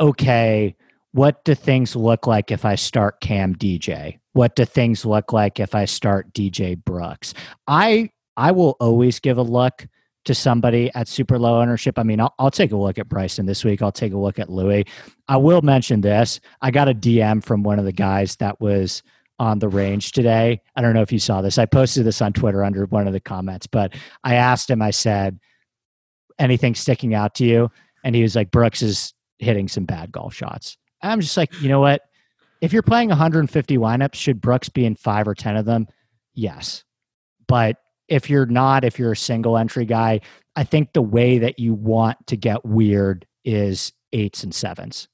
okay, 0.00 0.76
what 1.12 1.44
do 1.44 1.54
things 1.54 1.96
look 1.96 2.26
like 2.26 2.50
if 2.50 2.64
I 2.64 2.74
start 2.74 3.20
Cam 3.20 3.54
DJ? 3.54 4.18
What 4.32 4.54
do 4.54 4.64
things 4.64 5.04
look 5.04 5.32
like 5.32 5.58
if 5.58 5.74
I 5.74 5.84
start 5.84 6.32
DJ 6.32 6.82
Brooks? 6.82 7.34
I 7.66 8.10
I 8.36 8.52
will 8.52 8.76
always 8.80 9.18
give 9.18 9.38
a 9.38 9.42
look 9.42 9.86
to 10.24 10.34
somebody 10.34 10.90
at 10.94 11.08
super 11.08 11.38
low 11.38 11.60
ownership. 11.60 11.98
I 11.98 12.02
mean, 12.02 12.20
I'll, 12.20 12.34
I'll 12.38 12.50
take 12.50 12.72
a 12.72 12.76
look 12.76 12.98
at 12.98 13.08
Bryson 13.08 13.46
this 13.46 13.64
week. 13.64 13.82
I'll 13.82 13.90
take 13.90 14.12
a 14.12 14.18
look 14.18 14.38
at 14.38 14.50
Louis. 14.50 14.86
I 15.28 15.36
will 15.36 15.62
mention 15.62 16.00
this. 16.00 16.40
I 16.60 16.70
got 16.70 16.88
a 16.88 16.94
DM 16.94 17.42
from 17.42 17.62
one 17.62 17.78
of 17.78 17.84
the 17.84 17.92
guys 17.92 18.36
that 18.36 18.60
was 18.60 19.02
on 19.38 19.58
the 19.58 19.68
range 19.68 20.12
today. 20.12 20.60
I 20.76 20.82
don't 20.82 20.92
know 20.92 21.00
if 21.00 21.12
you 21.12 21.18
saw 21.18 21.40
this. 21.40 21.56
I 21.56 21.64
posted 21.64 22.04
this 22.04 22.20
on 22.20 22.34
Twitter 22.34 22.62
under 22.62 22.84
one 22.86 23.06
of 23.06 23.14
the 23.14 23.20
comments, 23.20 23.66
but 23.66 23.94
I 24.22 24.34
asked 24.34 24.68
him, 24.68 24.82
I 24.82 24.90
said, 24.90 25.40
anything 26.38 26.74
sticking 26.74 27.14
out 27.14 27.34
to 27.36 27.44
you? 27.46 27.70
And 28.04 28.14
he 28.14 28.22
was 28.22 28.36
like, 28.36 28.50
Brooks 28.50 28.82
is 28.82 29.14
hitting 29.38 29.68
some 29.68 29.86
bad 29.86 30.12
golf 30.12 30.34
shots. 30.34 30.76
I'm 31.02 31.20
just 31.20 31.36
like, 31.36 31.60
you 31.60 31.68
know 31.68 31.80
what? 31.80 32.02
If 32.60 32.72
you're 32.72 32.82
playing 32.82 33.08
150 33.08 33.78
lineups, 33.78 34.14
should 34.14 34.40
Brooks 34.40 34.68
be 34.68 34.84
in 34.84 34.94
five 34.94 35.26
or 35.26 35.34
10 35.34 35.56
of 35.56 35.64
them? 35.64 35.86
Yes. 36.34 36.84
But 37.46 37.76
if 38.08 38.28
you're 38.28 38.46
not, 38.46 38.84
if 38.84 38.98
you're 38.98 39.12
a 39.12 39.16
single 39.16 39.56
entry 39.56 39.86
guy, 39.86 40.20
I 40.56 40.64
think 40.64 40.92
the 40.92 41.02
way 41.02 41.38
that 41.38 41.58
you 41.58 41.74
want 41.74 42.26
to 42.26 42.36
get 42.36 42.64
weird 42.64 43.26
is 43.44 43.92
eights 44.12 44.44
and 44.44 44.54
sevens. 44.54 45.08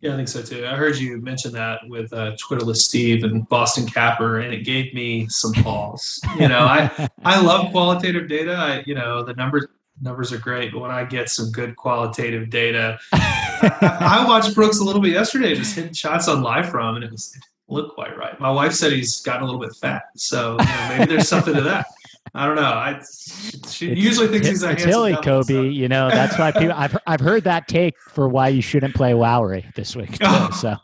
Yeah, 0.00 0.14
I 0.14 0.16
think 0.16 0.28
so 0.28 0.42
too. 0.42 0.66
I 0.66 0.76
heard 0.76 0.96
you 0.96 1.20
mention 1.20 1.52
that 1.52 1.80
with 1.88 2.10
uh, 2.12 2.34
Twitterless 2.36 2.76
Steve 2.76 3.22
and 3.22 3.46
Boston 3.48 3.86
Capper, 3.86 4.40
and 4.40 4.54
it 4.54 4.64
gave 4.64 4.94
me 4.94 5.28
some 5.28 5.52
pause. 5.52 6.18
you 6.38 6.48
know, 6.48 6.60
I 6.60 7.08
I 7.22 7.40
love 7.40 7.70
qualitative 7.70 8.26
data. 8.26 8.54
I 8.54 8.82
you 8.86 8.94
know 8.94 9.22
the 9.22 9.34
numbers 9.34 9.66
numbers 10.00 10.32
are 10.32 10.38
great, 10.38 10.72
but 10.72 10.80
when 10.80 10.90
I 10.90 11.04
get 11.04 11.28
some 11.30 11.50
good 11.50 11.76
qualitative 11.76 12.50
data, 12.50 12.98
I, 13.12 14.20
I 14.22 14.28
watched 14.28 14.54
Brooks 14.54 14.78
a 14.80 14.84
little 14.84 15.02
bit 15.02 15.12
yesterday, 15.12 15.54
just 15.54 15.74
hitting 15.74 15.92
shots 15.92 16.28
on 16.28 16.42
live 16.42 16.68
from, 16.70 16.96
and 16.96 17.04
it 17.04 17.10
was 17.10 17.28
it 17.36 17.40
didn't 17.40 17.44
look 17.68 17.94
quite 17.94 18.16
right. 18.16 18.38
My 18.40 18.50
wife 18.50 18.72
said 18.72 18.92
he's 18.92 19.20
gotten 19.20 19.42
a 19.42 19.46
little 19.46 19.60
bit 19.60 19.74
fat, 19.76 20.04
so 20.16 20.52
you 20.60 20.64
know, 20.66 20.86
maybe 20.90 21.04
there's 21.06 21.28
something 21.28 21.54
to 21.54 21.62
that. 21.62 21.86
I 22.34 22.46
don't 22.46 22.56
know. 22.56 22.62
I 22.62 23.00
she 23.68 23.90
It's- 23.90 23.98
usually 24.04 24.28
thinks 24.28 24.46
he's 24.46 24.62
a 24.62 24.70
it's 24.70 24.84
hilly, 24.84 25.12
devil, 25.14 25.42
so- 25.42 25.52
Kobe. 25.54 25.68
You 25.68 25.88
know 25.88 26.08
that's 26.10 26.38
why 26.38 26.52
people. 26.52 26.72
I've 26.76 26.96
I've 27.06 27.20
heard 27.20 27.44
that 27.44 27.66
take 27.68 27.98
for 27.98 28.28
why 28.28 28.48
you 28.48 28.62
shouldn't 28.62 28.94
play 28.94 29.14
Lowry 29.14 29.66
this 29.74 29.96
week. 29.96 30.12
Too, 30.12 30.18
Oh. 30.26 30.50
so 30.52 30.76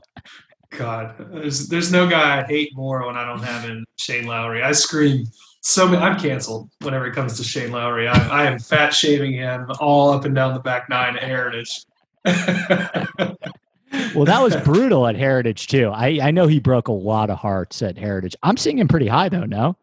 God, 0.71 1.15
there's 1.33 1.69
there's 1.69 1.93
no 1.93 2.09
guy 2.09 2.41
I 2.41 2.45
hate 2.47 2.75
more 2.75 3.07
when 3.07 3.17
I 3.17 3.25
don't 3.25 3.43
have 3.43 3.69
in 3.71 3.85
Shane 3.97 4.27
Lowry. 4.27 4.63
I 4.63 4.73
scream 4.73 5.27
so. 5.67 5.87
I'm 5.97 6.19
canceled 6.19 6.71
whenever 6.81 7.07
it 7.07 7.15
comes 7.15 7.37
to 7.37 7.45
Shane 7.45 7.73
Lowry. 7.73 8.09
I, 8.09 8.29
I 8.29 8.45
am 8.45 8.59
fat 8.59 8.95
shaving 8.95 9.33
him 9.33 9.71
all 9.81 10.11
up 10.11 10.25
and 10.25 10.35
down 10.35 10.55
the 10.55 10.61
back 10.61 10.89
nine 10.89 11.17
at 11.17 11.23
Heritage. 11.23 11.85
well, 12.25 14.25
that 14.25 14.43
was 14.43 14.57
brutal 14.65 15.07
at 15.07 15.17
Heritage 15.17 15.67
too. 15.67 15.91
I 15.93 16.21
I 16.23 16.31
know 16.31 16.47
he 16.47 16.61
broke 16.61 16.89
a 16.89 16.93
lot 16.93 17.31
of 17.31 17.39
hearts 17.39 17.83
at 17.83 17.99
Heritage. 17.99 18.37
I'm 18.43 18.57
seeing 18.57 18.79
him 18.79 18.89
pretty 18.89 19.09
high 19.09 19.29
though. 19.29 19.45
No, 19.45 19.77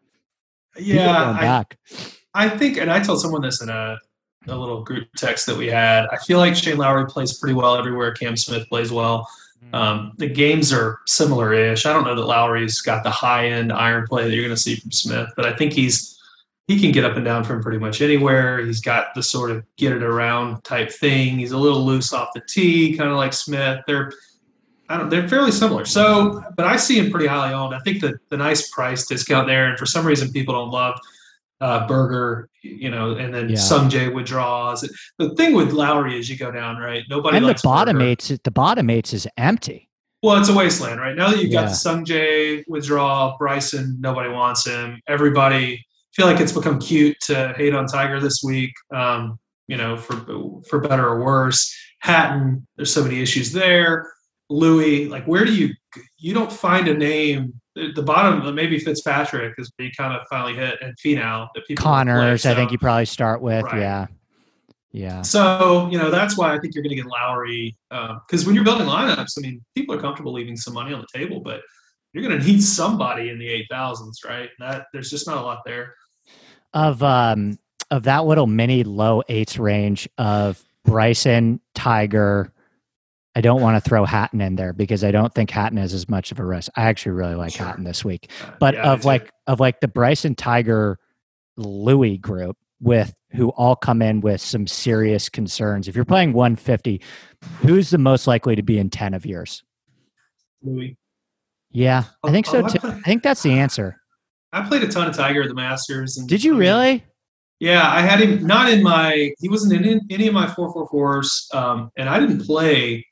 yeah, 0.78 1.30
I, 1.30 1.40
back. 1.40 1.78
I 2.34 2.48
think, 2.48 2.78
and 2.78 2.90
I 2.90 3.00
told 3.00 3.20
someone 3.20 3.42
this 3.42 3.62
in 3.62 3.68
a, 3.68 3.96
a 4.48 4.56
little 4.56 4.82
group 4.82 5.08
text 5.16 5.46
that 5.46 5.56
we 5.56 5.68
had. 5.68 6.06
I 6.10 6.18
feel 6.18 6.38
like 6.38 6.56
Shane 6.56 6.78
Lowry 6.78 7.06
plays 7.06 7.38
pretty 7.38 7.54
well 7.54 7.76
everywhere. 7.76 8.12
Cam 8.12 8.36
Smith 8.36 8.68
plays 8.68 8.90
well. 8.90 9.28
Um, 9.72 10.12
the 10.18 10.28
games 10.28 10.72
are 10.72 11.00
similar-ish. 11.06 11.86
I 11.86 11.92
don't 11.92 12.04
know 12.04 12.14
that 12.14 12.26
Lowry's 12.26 12.80
got 12.80 13.02
the 13.02 13.10
high-end 13.10 13.72
iron 13.72 14.06
play 14.06 14.24
that 14.24 14.34
you're 14.34 14.44
going 14.44 14.54
to 14.54 14.60
see 14.60 14.76
from 14.76 14.92
Smith, 14.92 15.30
but 15.36 15.46
I 15.46 15.54
think 15.54 15.72
he's 15.72 16.12
he 16.66 16.80
can 16.80 16.92
get 16.92 17.04
up 17.04 17.16
and 17.16 17.24
down 17.24 17.44
from 17.44 17.62
pretty 17.62 17.78
much 17.78 18.00
anywhere. 18.00 18.64
He's 18.64 18.80
got 18.80 19.14
the 19.14 19.22
sort 19.22 19.50
of 19.50 19.64
get 19.76 19.92
it 19.92 20.02
around 20.02 20.64
type 20.64 20.90
thing. 20.90 21.38
He's 21.38 21.52
a 21.52 21.58
little 21.58 21.84
loose 21.84 22.12
off 22.12 22.30
the 22.34 22.40
tee, 22.48 22.96
kind 22.96 23.10
of 23.10 23.16
like 23.16 23.34
Smith. 23.34 23.80
They're 23.86 24.12
I 24.88 24.98
don't, 24.98 25.08
they're 25.08 25.28
fairly 25.28 25.50
similar. 25.50 25.84
So, 25.86 26.42
but 26.56 26.66
I 26.66 26.76
see 26.76 26.98
him 26.98 27.10
pretty 27.10 27.26
highly 27.26 27.54
owned. 27.54 27.74
I 27.74 27.78
think 27.80 28.00
that 28.02 28.16
the 28.28 28.36
nice 28.36 28.70
price 28.70 29.06
discount 29.06 29.46
there, 29.46 29.68
and 29.68 29.78
for 29.78 29.86
some 29.86 30.06
reason 30.06 30.30
people 30.30 30.54
don't 30.54 30.70
love 30.70 30.98
uh, 31.64 31.86
Berger, 31.86 32.48
you 32.62 32.90
know, 32.90 33.12
and 33.22 33.32
then 33.34 33.48
Yeah. 33.48 33.56
Sungjae 33.56 34.12
withdraws. 34.12 34.78
The 35.18 35.30
thing 35.36 35.54
with 35.54 35.72
Lowry 35.72 36.18
is 36.18 36.28
you 36.28 36.36
go 36.36 36.50
down, 36.50 36.76
right? 36.76 37.02
Nobody 37.08 37.36
and 37.38 37.46
the 37.48 37.58
bottom 37.64 37.96
Berger. 37.96 38.08
eights, 38.10 38.28
the 38.44 38.50
bottom 38.50 38.90
eights 38.90 39.12
is 39.14 39.26
empty. 39.38 39.88
Well, 40.22 40.36
it's 40.40 40.48
a 40.50 40.54
wasteland, 40.54 41.00
right? 41.00 41.16
Now 41.16 41.30
that 41.30 41.38
you've 41.42 41.52
got 41.52 41.62
Yeah. 41.64 41.68
the 41.74 41.74
Sungjae 41.74 42.64
withdrawal, 42.68 43.36
Bryson, 43.38 43.96
nobody 44.00 44.28
wants 44.30 44.66
him. 44.66 45.00
Everybody 45.08 45.84
feel 46.14 46.26
like 46.26 46.40
it's 46.40 46.52
become 46.52 46.78
cute 46.78 47.16
to 47.28 47.54
hate 47.56 47.74
on 47.74 47.86
Tiger 47.86 48.20
this 48.20 48.42
week. 48.44 48.72
Um, 48.94 49.38
you 49.68 49.76
know, 49.78 49.96
for 49.96 50.16
for 50.68 50.78
better 50.80 51.06
or 51.08 51.24
worse. 51.24 51.74
Hatton, 52.00 52.66
there's 52.76 52.92
so 52.92 53.02
many 53.02 53.20
issues 53.22 53.52
there. 53.52 54.10
Louis, 54.50 55.08
like 55.08 55.24
where 55.24 55.44
do 55.46 55.54
you 55.54 55.70
you 56.18 56.34
don't 56.34 56.52
find 56.52 56.88
a 56.88 56.94
name 56.94 57.54
the 57.74 58.02
bottom 58.02 58.54
maybe 58.54 58.78
Fitzpatrick 58.78 59.54
is 59.58 59.70
where 59.76 59.86
you 59.88 59.92
kind 59.96 60.14
of 60.14 60.26
finally 60.28 60.54
hit 60.54 60.78
and 60.80 60.96
Finau 60.96 61.48
that 61.54 61.66
people 61.66 61.82
play, 61.82 61.90
Conners, 61.90 62.46
I 62.46 62.54
think 62.54 62.70
you 62.70 62.78
probably 62.78 63.04
start 63.04 63.40
with. 63.40 63.64
Right. 63.64 63.80
Yeah. 63.80 64.06
Yeah. 64.92 65.22
so 65.22 65.88
you 65.90 65.98
know 65.98 66.08
that's 66.08 66.38
why 66.38 66.54
I 66.54 66.60
think 66.60 66.72
you're 66.74 66.84
going 66.84 66.96
to 66.96 67.02
get 67.02 67.06
Lowry 67.06 67.76
because 67.90 68.46
when 68.46 68.54
you're 68.54 68.62
building 68.62 68.86
lineups, 68.86 69.36
I 69.36 69.40
mean, 69.40 69.64
people 69.74 69.92
are 69.96 70.00
comfortable 70.00 70.32
leaving 70.32 70.56
some 70.56 70.72
money 70.72 70.94
on 70.94 71.00
the 71.00 71.18
table, 71.18 71.40
but 71.40 71.62
you're 72.12 72.22
going 72.22 72.38
to 72.38 72.46
need 72.46 72.62
somebody 72.62 73.30
in 73.30 73.38
the 73.40 73.48
eight 73.48 73.66
thousands, 73.68 74.20
right? 74.24 74.50
That 74.60 74.86
there's 74.92 75.10
just 75.10 75.26
not 75.26 75.38
a 75.38 75.40
lot 75.40 75.62
there. 75.66 75.96
Of 76.72 77.02
um 77.02 77.58
of 77.90 78.04
that 78.04 78.24
little 78.24 78.46
mini 78.46 78.84
low 78.84 79.22
eights 79.28 79.58
range 79.58 80.08
of 80.16 80.62
Bryson, 80.84 81.60
Tiger. 81.74 82.52
I 83.36 83.40
don't 83.40 83.60
want 83.60 83.82
to 83.82 83.88
throw 83.88 84.04
Hatton 84.04 84.40
in 84.40 84.54
there 84.56 84.72
because 84.72 85.02
I 85.02 85.10
don't 85.10 85.34
think 85.34 85.50
Hatton 85.50 85.78
is 85.78 85.92
as 85.92 86.08
much 86.08 86.30
of 86.30 86.38
a 86.38 86.44
risk. 86.44 86.70
I 86.76 86.82
actually 86.84 87.12
really 87.12 87.34
like 87.34 87.52
Sure. 87.52 87.66
Hatton 87.66 87.84
this 87.84 88.04
week. 88.04 88.30
Uh, 88.42 88.50
but 88.60 88.74
yeah, 88.74 88.92
of 88.92 89.04
like 89.04 89.32
of 89.46 89.58
like 89.60 89.80
the 89.80 89.88
Bryson 89.88 90.34
Tiger 90.34 90.98
Louis 91.56 92.16
group 92.18 92.56
with 92.80 93.14
who 93.32 93.48
all 93.50 93.74
come 93.74 94.02
in 94.02 94.20
with 94.20 94.40
some 94.40 94.66
serious 94.66 95.28
concerns. 95.28 95.88
If 95.88 95.96
you're 95.96 96.04
playing 96.04 96.32
150, 96.32 97.00
who's 97.62 97.90
the 97.90 97.98
most 97.98 98.26
likely 98.28 98.54
to 98.54 98.62
be 98.62 98.78
in 98.78 98.90
10 98.90 99.14
of 99.14 99.26
yours? 99.26 99.64
Louis, 100.62 100.96
Yeah, 101.72 102.04
I 102.22 102.28
Oh, 102.28 102.30
think 102.32 102.46
so 102.46 102.62
oh, 102.62 102.64
I 102.64 102.68
too. 102.68 102.78
play- 102.78 102.90
I 102.90 103.00
think 103.00 103.22
that's 103.24 103.42
the 103.42 103.52
answer. 103.52 103.96
I 104.52 104.62
played 104.68 104.84
a 104.84 104.88
ton 104.88 105.08
of 105.08 105.16
Tiger 105.16 105.42
at 105.42 105.48
the 105.48 105.54
Masters. 105.54 106.16
And, 106.16 106.28
Did 106.28 106.44
you 106.44 106.56
really? 106.56 107.04
Yeah, 107.58 107.90
I 107.90 108.00
had 108.02 108.20
him 108.20 108.46
not 108.46 108.70
in 108.70 108.82
my. 108.84 109.32
He 109.40 109.48
wasn't 109.48 109.84
in 109.84 110.00
any 110.10 110.28
of 110.28 110.34
my 110.34 110.46
four 110.54 110.72
four 110.72 110.86
fours, 110.88 111.48
um, 111.52 111.90
and 111.96 112.08
I 112.08 112.20
didn't 112.20 112.44
play 112.46 113.04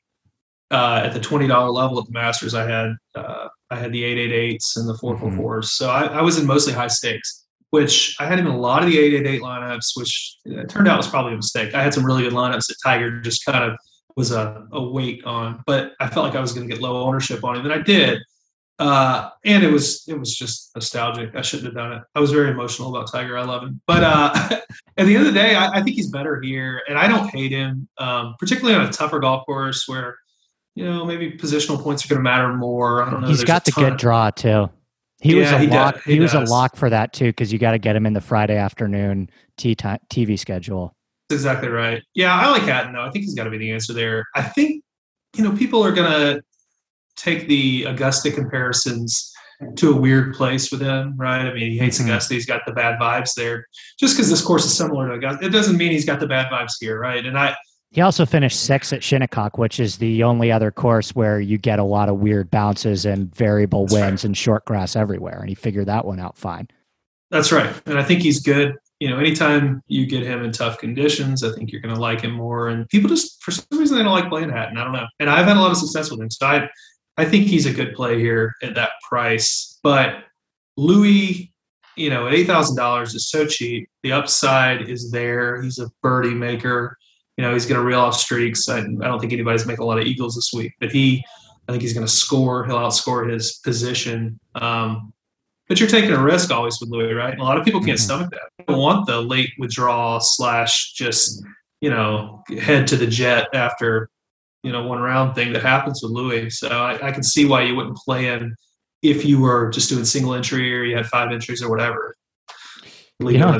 uh, 0.73 1.03
at 1.05 1.13
the 1.13 1.19
twenty 1.19 1.47
dollar 1.47 1.69
level 1.69 1.99
at 1.99 2.05
the 2.05 2.11
Masters. 2.11 2.53
I 2.55 2.69
had 2.69 2.95
uh, 3.15 3.47
I 3.69 3.77
had 3.77 3.93
the 3.93 4.03
eight 4.03 4.17
eight 4.17 4.33
eights 4.33 4.75
and 4.75 4.89
the 4.89 4.97
four 4.97 5.17
four 5.17 5.31
fours, 5.31 5.71
so 5.71 5.89
I, 5.89 6.05
I 6.05 6.21
was 6.21 6.37
in 6.37 6.47
mostly 6.47 6.73
high 6.73 6.87
stakes. 6.87 7.41
Which 7.69 8.15
I 8.19 8.27
had 8.27 8.37
him 8.37 8.45
in 8.45 8.53
a 8.53 8.59
lot 8.59 8.83
of 8.83 8.89
the 8.89 8.99
eight 8.99 9.13
eight 9.13 9.25
eight 9.25 9.41
lineups, 9.41 9.91
which 9.95 10.37
it 10.45 10.69
turned 10.69 10.87
out 10.87 10.97
was 10.97 11.07
probably 11.07 11.33
a 11.33 11.37
mistake. 11.37 11.73
I 11.73 11.81
had 11.81 11.93
some 11.93 12.05
really 12.05 12.23
good 12.23 12.33
lineups 12.33 12.67
that 12.67 12.75
Tiger 12.83 13.19
just 13.21 13.45
kind 13.45 13.63
of 13.63 13.77
was 14.15 14.31
a, 14.31 14.67
a 14.71 14.83
weight 14.83 15.23
on, 15.25 15.63
but 15.65 15.93
I 15.99 16.07
felt 16.07 16.27
like 16.27 16.35
I 16.35 16.39
was 16.39 16.53
going 16.53 16.67
to 16.67 16.73
get 16.73 16.83
low 16.83 17.03
ownership 17.03 17.43
on 17.43 17.55
him, 17.55 17.65
and 17.65 17.73
I 17.73 17.79
did. 17.79 18.19
Uh, 18.79 19.29
and 19.45 19.63
it 19.63 19.71
was 19.71 20.03
it 20.07 20.19
was 20.19 20.35
just 20.35 20.71
nostalgic. 20.75 21.35
I 21.35 21.41
shouldn't 21.41 21.67
have 21.67 21.75
done 21.75 21.93
it. 21.93 22.03
I 22.15 22.19
was 22.19 22.31
very 22.31 22.51
emotional 22.51 22.95
about 22.95 23.11
Tiger. 23.11 23.37
I 23.37 23.43
love 23.43 23.63
him, 23.63 23.81
but 23.87 24.03
uh, 24.03 24.33
at 24.97 25.05
the 25.05 25.15
end 25.15 25.27
of 25.27 25.33
the 25.33 25.39
day, 25.39 25.55
I, 25.55 25.67
I 25.67 25.81
think 25.81 25.95
he's 25.95 26.09
better 26.09 26.41
here, 26.41 26.81
and 26.87 26.97
I 26.97 27.07
don't 27.07 27.29
hate 27.29 27.51
him, 27.51 27.87
um, 27.97 28.35
particularly 28.39 28.77
on 28.77 28.87
a 28.87 28.91
tougher 28.91 29.19
golf 29.19 29.45
course 29.45 29.87
where 29.87 30.17
you 30.75 30.83
know 30.85 31.05
maybe 31.05 31.31
positional 31.31 31.81
points 31.81 32.05
are 32.05 32.07
going 32.07 32.19
to 32.19 32.23
matter 32.23 32.53
more. 32.53 33.03
I 33.03 33.09
don't 33.09 33.21
know. 33.21 33.27
He's 33.27 33.37
There's 33.37 33.47
got 33.47 33.65
the 33.65 33.71
good 33.71 33.97
draw 33.97 34.29
too. 34.31 34.69
He 35.21 35.35
was 35.35 35.51
a 35.51 35.59
he 35.59 35.67
does. 35.67 35.75
lock. 35.95 36.03
He 36.03 36.13
He, 36.13 36.19
was 36.19 36.33
a 36.33 36.41
lock 36.41 36.75
for 36.75 36.89
that 36.89 37.13
too 37.13 37.27
because 37.27 37.53
you 37.53 37.59
got 37.59 37.71
to 37.71 37.77
get 37.77 37.95
him 37.95 38.05
in 38.05 38.13
the 38.13 38.19
Friday 38.21 38.57
afternoon 38.57 39.29
TV 39.57 40.37
schedule. 40.37 40.93
That's 41.29 41.39
exactly 41.41 41.69
right. 41.69 42.03
Yeah, 42.13 42.33
I 42.35 42.49
like 42.49 42.63
Hatton 42.63 42.93
though. 42.93 43.03
I 43.03 43.09
think 43.11 43.23
he's 43.25 43.33
got 43.35 43.45
to 43.45 43.49
be 43.49 43.57
the 43.57 43.71
answer 43.71 43.93
there. 43.93 44.25
I 44.35 44.41
think 44.41 44.83
you 45.37 45.43
know 45.43 45.55
people 45.55 45.83
are 45.83 45.93
going 45.93 46.11
to 46.11 46.41
take 47.15 47.47
the 47.47 47.85
Augusta 47.85 48.31
comparisons 48.31 49.31
to 49.77 49.93
a 49.93 49.95
weird 49.95 50.33
place 50.33 50.71
with 50.71 50.81
him, 50.81 51.15
right? 51.15 51.45
I 51.45 51.53
mean, 51.53 51.71
he 51.71 51.77
hates 51.77 51.99
Mhm. 51.99 52.05
Augusta. 52.05 52.33
He's 52.33 52.45
got 52.45 52.61
the 52.65 52.73
bad 52.73 52.99
vibes 52.99 53.33
there. 53.35 53.65
Just 53.99 54.15
because 54.17 54.29
this 54.29 54.41
course 54.41 54.65
is 54.65 54.75
similar 54.75 55.07
to 55.07 55.13
Augusta, 55.13 55.45
it 55.45 55.49
doesn't 55.51 55.77
mean 55.77 55.91
he's 55.91 56.05
got 56.05 56.19
the 56.19 56.27
bad 56.27 56.51
vibes 56.51 56.73
here, 56.81 56.99
right? 56.99 57.25
And 57.25 57.37
I, 57.37 57.55
He 57.93 58.01
also 58.01 58.25
finished 58.25 58.59
sixth 58.59 58.91
at 58.91 59.03
Shinnecock, 59.03 59.59
which 59.59 59.79
is 59.79 59.97
the 59.97 60.23
only 60.23 60.51
other 60.51 60.71
course 60.71 61.13
where 61.13 61.39
you 61.39 61.59
get 61.59 61.77
a 61.77 61.83
lot 61.83 62.09
of 62.09 62.17
weird 62.17 62.49
bounces 62.49 63.05
and 63.05 63.33
variable 63.35 63.83
That's 63.83 63.93
right. 63.93 64.01
winds 64.01 64.25
and 64.25 64.35
short 64.35 64.65
grass 64.65 64.95
everywhere, 64.95 65.37
and 65.39 65.47
he 65.47 65.53
figured 65.53 65.85
that 65.85 66.03
one 66.03 66.19
out 66.19 66.35
fine. 66.35 66.67
That's 67.29 67.51
right. 67.51 67.71
And 67.85 67.99
I 67.99 68.03
think 68.03 68.23
he's 68.23 68.41
good. 68.41 68.75
You 68.99 69.11
know, 69.11 69.19
anytime 69.19 69.83
you 69.87 70.07
get 70.07 70.23
him 70.23 70.43
in 70.43 70.51
tough 70.51 70.79
conditions, 70.79 71.43
I 71.43 71.53
think 71.53 71.71
you're 71.71 71.81
going 71.81 71.93
to 71.93 72.01
like 72.01 72.21
him 72.21 72.31
more. 72.31 72.69
And 72.69 72.89
people 72.89 73.09
just, 73.09 73.43
for 73.43 73.51
some 73.51 73.77
reason, 73.77 73.95
they 73.97 74.03
don't 74.03 74.13
like 74.13 74.29
playing 74.29 74.49
Hatton. 74.49 74.77
I 74.77 74.83
don't 74.83 74.93
know. 74.93 75.05
And 75.19 75.29
I've 75.29 75.45
had 75.45 75.57
a 75.57 75.59
lot 75.59 75.69
of 75.69 75.77
success 75.77 76.09
with 76.09 76.19
him. 76.19 76.31
So 76.31 76.47
I, 76.47 76.67
I 77.17 77.25
think 77.25 77.45
he's 77.45 77.67
a 77.67 77.73
good 77.73 77.93
play 77.93 78.19
here 78.19 78.55
at 78.63 78.73
that 78.73 78.91
price. 79.07 79.79
But 79.83 80.23
Louis, 80.77 81.53
you 81.95 82.09
know, 82.09 82.27
at 82.27 82.33
$8,000 82.33 83.13
is 83.13 83.29
so 83.29 83.45
cheap. 83.45 83.87
The 84.01 84.13
upside 84.13 84.89
is 84.89 85.11
there. 85.11 85.61
He's 85.61 85.77
a 85.77 85.91
birdie 86.01 86.33
maker. 86.33 86.97
You 87.37 87.43
know, 87.43 87.53
he's 87.53 87.65
going 87.65 87.79
to 87.79 87.85
reel 87.85 87.99
off 87.99 88.15
streaks. 88.15 88.69
I, 88.69 88.79
I 88.79 88.81
don't 88.83 89.19
think 89.19 89.33
anybody's 89.33 89.65
making 89.65 89.83
a 89.83 89.85
lot 89.87 89.99
of 89.99 90.05
Eagles 90.05 90.35
this 90.35 90.51
week, 90.53 90.73
but 90.79 90.91
he, 90.91 91.23
I 91.67 91.71
think 91.71 91.81
he's 91.81 91.93
going 91.93 92.05
to 92.05 92.11
score. 92.11 92.65
He'll 92.65 92.75
outscore 92.77 93.29
his 93.31 93.59
position. 93.63 94.39
Um, 94.55 95.11
but 95.67 95.79
you're 95.79 95.89
taking 95.89 96.11
a 96.11 96.21
risk 96.21 96.51
always 96.51 96.79
with 96.79 96.89
Louis, 96.89 97.13
right? 97.13 97.31
And 97.31 97.41
a 97.41 97.43
lot 97.43 97.57
of 97.57 97.65
people 97.65 97.79
can't 97.81 97.97
Mhm. 97.97 98.03
stomach 98.03 98.29
that. 98.31 98.41
They 98.59 98.65
don't 98.65 98.77
want 98.81 99.07
the 99.07 99.19
late 99.21 99.51
withdrawal 99.57 100.19
slash 100.19 100.91
just 100.93 101.43
you 101.81 101.89
know 101.89 102.43
head 102.61 102.85
to 102.87 102.95
the 102.97 103.07
jet 103.07 103.47
after 103.53 104.09
you 104.61 104.71
know 104.71 104.85
one 104.85 104.99
round 104.99 105.35
thing 105.35 105.53
that 105.53 105.63
happens 105.63 106.01
with 106.03 106.11
Louis. 106.11 106.49
So 106.51 106.67
I, 106.67 107.07
I 107.07 107.11
can 107.11 107.23
see 107.23 107.45
why 107.45 107.63
you 107.63 107.75
wouldn't 107.75 107.97
play 107.97 108.23
him 108.23 108.55
if 109.01 109.25
you 109.25 109.39
were 109.41 109.69
just 109.71 109.89
doing 109.89 110.05
single 110.05 110.33
entry 110.33 110.73
or 110.77 110.83
you 110.83 110.95
had 110.95 111.07
five 111.07 111.31
entries 111.31 111.63
or 111.63 111.69
whatever. 111.69 112.13
You 113.19 113.37
know. 113.37 113.57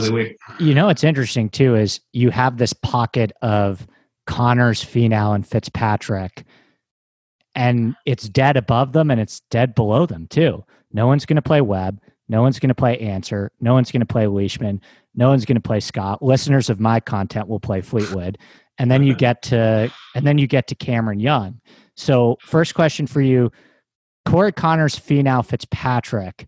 You 0.60 0.74
know 0.74 0.88
what's 0.88 1.04
interesting 1.04 1.50
too 1.50 1.76
is 1.76 2.00
you 2.12 2.30
have 2.32 2.58
this 2.58 2.74
pocket 2.74 3.32
of 3.42 3.88
Conners, 4.28 4.84
Finau, 4.84 5.36
and 5.36 5.48
Fitzpatrick, 5.48 6.46
and 7.56 7.96
it's 8.06 8.28
dead 8.28 8.58
above 8.58 8.94
them 8.94 9.12
and 9.12 9.20
it's 9.20 9.42
dead 9.52 9.76
below 9.76 10.06
them 10.06 10.28
too. 10.28 10.64
No 10.92 11.08
one's 11.08 11.26
going 11.26 11.36
to 11.36 11.42
play 11.42 11.62
Webb. 11.62 12.00
No 12.30 12.42
one's 12.42 12.60
going 12.60 12.70
to 12.70 12.76
play 12.76 12.98
Ancer. 13.00 13.52
No 13.60 13.74
one's 13.74 13.92
going 13.92 14.00
to 14.00 14.06
play 14.06 14.28
Leishman. 14.28 14.82
No 15.16 15.30
one's 15.30 15.46
going 15.46 15.56
to 15.56 15.62
play 15.62 15.80
Scott. 15.80 16.24
Listeners 16.24 16.70
of 16.70 16.80
my 16.80 17.00
content 17.00 17.48
will 17.48 17.60
play 17.60 17.82
Fleetwood, 17.82 18.38
and 18.78 18.90
then 18.90 19.04
you 19.04 19.16
get 19.16 19.42
to 19.44 19.92
and 20.16 20.26
then 20.26 20.38
you 20.38 20.48
get 20.48 20.68
to 20.68 20.76
Cameron 20.76 21.20
Young. 21.20 21.60
So, 21.96 22.38
first 22.42 22.74
question 22.74 23.08
for 23.08 23.22
you: 23.22 23.52
Corey 24.26 24.52
Conners, 24.52 24.96
Finau, 24.96 25.46
Fitzpatrick. 25.46 26.48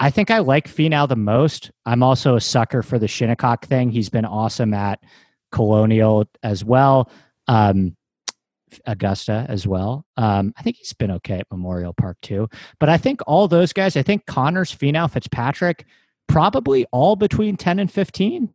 I 0.00 0.10
think 0.10 0.30
I 0.30 0.38
like 0.38 0.68
Finau 0.68 1.08
the 1.08 1.16
most. 1.16 1.70
I'm 1.86 2.02
also 2.02 2.36
a 2.36 2.40
sucker 2.40 2.82
for 2.82 2.98
the 2.98 3.06
Shinnecock 3.06 3.66
thing. 3.66 3.90
He's 3.90 4.10
been 4.10 4.24
awesome 4.24 4.74
at 4.74 5.00
Colonial 5.52 6.28
as 6.42 6.64
well, 6.64 7.10
um, 7.46 7.96
Augusta 8.86 9.46
as 9.48 9.66
well. 9.66 10.04
Um, 10.16 10.52
I 10.56 10.62
think 10.62 10.76
he's 10.76 10.92
been 10.92 11.12
okay 11.12 11.38
at 11.38 11.46
Memorial 11.50 11.92
Park 11.92 12.16
too. 12.22 12.48
But 12.80 12.88
I 12.88 12.96
think 12.96 13.20
all 13.26 13.46
those 13.46 13.72
guys, 13.72 13.96
I 13.96 14.02
think 14.02 14.26
Conners, 14.26 14.76
Finau, 14.76 15.08
Fitzpatrick, 15.08 15.86
probably 16.26 16.86
all 16.90 17.14
between 17.14 17.56
10 17.56 17.78
and 17.78 17.90
15. 17.90 18.52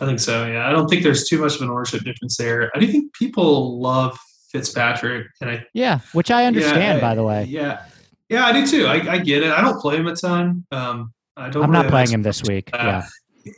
I 0.00 0.06
think 0.06 0.20
so. 0.20 0.46
Yeah, 0.46 0.68
I 0.68 0.70
don't 0.70 0.86
think 0.88 1.02
there's 1.02 1.28
too 1.28 1.40
much 1.40 1.56
of 1.56 1.62
an 1.62 1.70
ownership 1.70 2.04
difference 2.04 2.36
there. 2.36 2.70
I 2.74 2.78
do 2.78 2.86
think 2.86 3.12
people 3.14 3.80
love 3.80 4.16
Fitzpatrick, 4.52 5.26
and 5.40 5.50
I 5.50 5.66
Yeah, 5.74 6.00
which 6.12 6.30
I 6.30 6.46
understand, 6.46 6.98
Yeah, 6.98 7.00
by 7.00 7.14
the 7.14 7.24
way. 7.24 7.44
Yeah, 7.44 7.82
yeah, 8.28 8.46
I 8.46 8.52
do 8.52 8.66
too. 8.66 8.86
I, 8.86 9.14
I 9.14 9.18
get 9.18 9.42
it. 9.42 9.50
I 9.50 9.60
don't 9.60 9.80
play 9.80 9.96
him 9.96 10.06
a 10.06 10.14
ton. 10.14 10.64
Um, 10.70 11.12
I 11.36 11.48
don't. 11.50 11.64
I'm 11.64 11.70
not 11.70 11.86
playing 11.88 12.10
him 12.10 12.22
this 12.22 12.42
week. 12.42 12.70
Uh, 12.72 12.76
Yeah. 12.76 13.06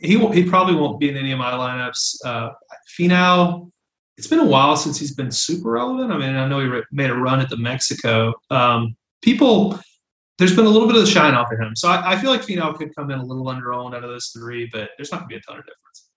He 0.01 0.15
won't, 0.15 0.33
he 0.33 0.43
probably 0.43 0.75
won't 0.75 0.99
be 1.01 1.09
in 1.09 1.17
any 1.17 1.33
of 1.33 1.39
my 1.39 1.51
lineups. 1.51 2.15
Uh, 2.23 2.51
Finau, 2.97 3.69
it's 4.17 4.27
been 4.27 4.39
a 4.39 4.45
while 4.45 4.77
since 4.77 4.97
he's 4.97 5.13
been 5.13 5.31
super 5.31 5.71
relevant. 5.71 6.13
I 6.13 6.17
mean, 6.17 6.35
I 6.35 6.47
know 6.47 6.59
he 6.59 6.67
re- 6.67 6.83
made 6.91 7.09
a 7.09 7.15
run 7.15 7.41
at 7.41 7.49
the 7.49 7.57
Mexico. 7.57 8.33
Um, 8.49 8.95
people, 9.21 9.77
there's 10.37 10.55
been 10.55 10.65
a 10.65 10.69
little 10.69 10.87
bit 10.87 10.95
of 10.95 11.01
the 11.01 11.11
shine 11.11 11.33
off 11.33 11.51
of 11.51 11.59
him, 11.59 11.75
so 11.75 11.89
I, 11.89 12.13
I 12.13 12.17
feel 12.17 12.29
like 12.29 12.41
Finau 12.41 12.73
could 12.73 12.95
come 12.95 13.11
in 13.11 13.19
a 13.19 13.25
little 13.25 13.49
under 13.49 13.65
underowned 13.65 13.93
out 13.93 14.03
of 14.03 14.09
those 14.09 14.27
three, 14.27 14.69
but 14.71 14.91
there's 14.97 15.11
not 15.11 15.21
going 15.21 15.29
to 15.29 15.35
be 15.35 15.35
a 15.37 15.41
ton 15.41 15.57
of 15.57 15.65
difference. 15.65 16.09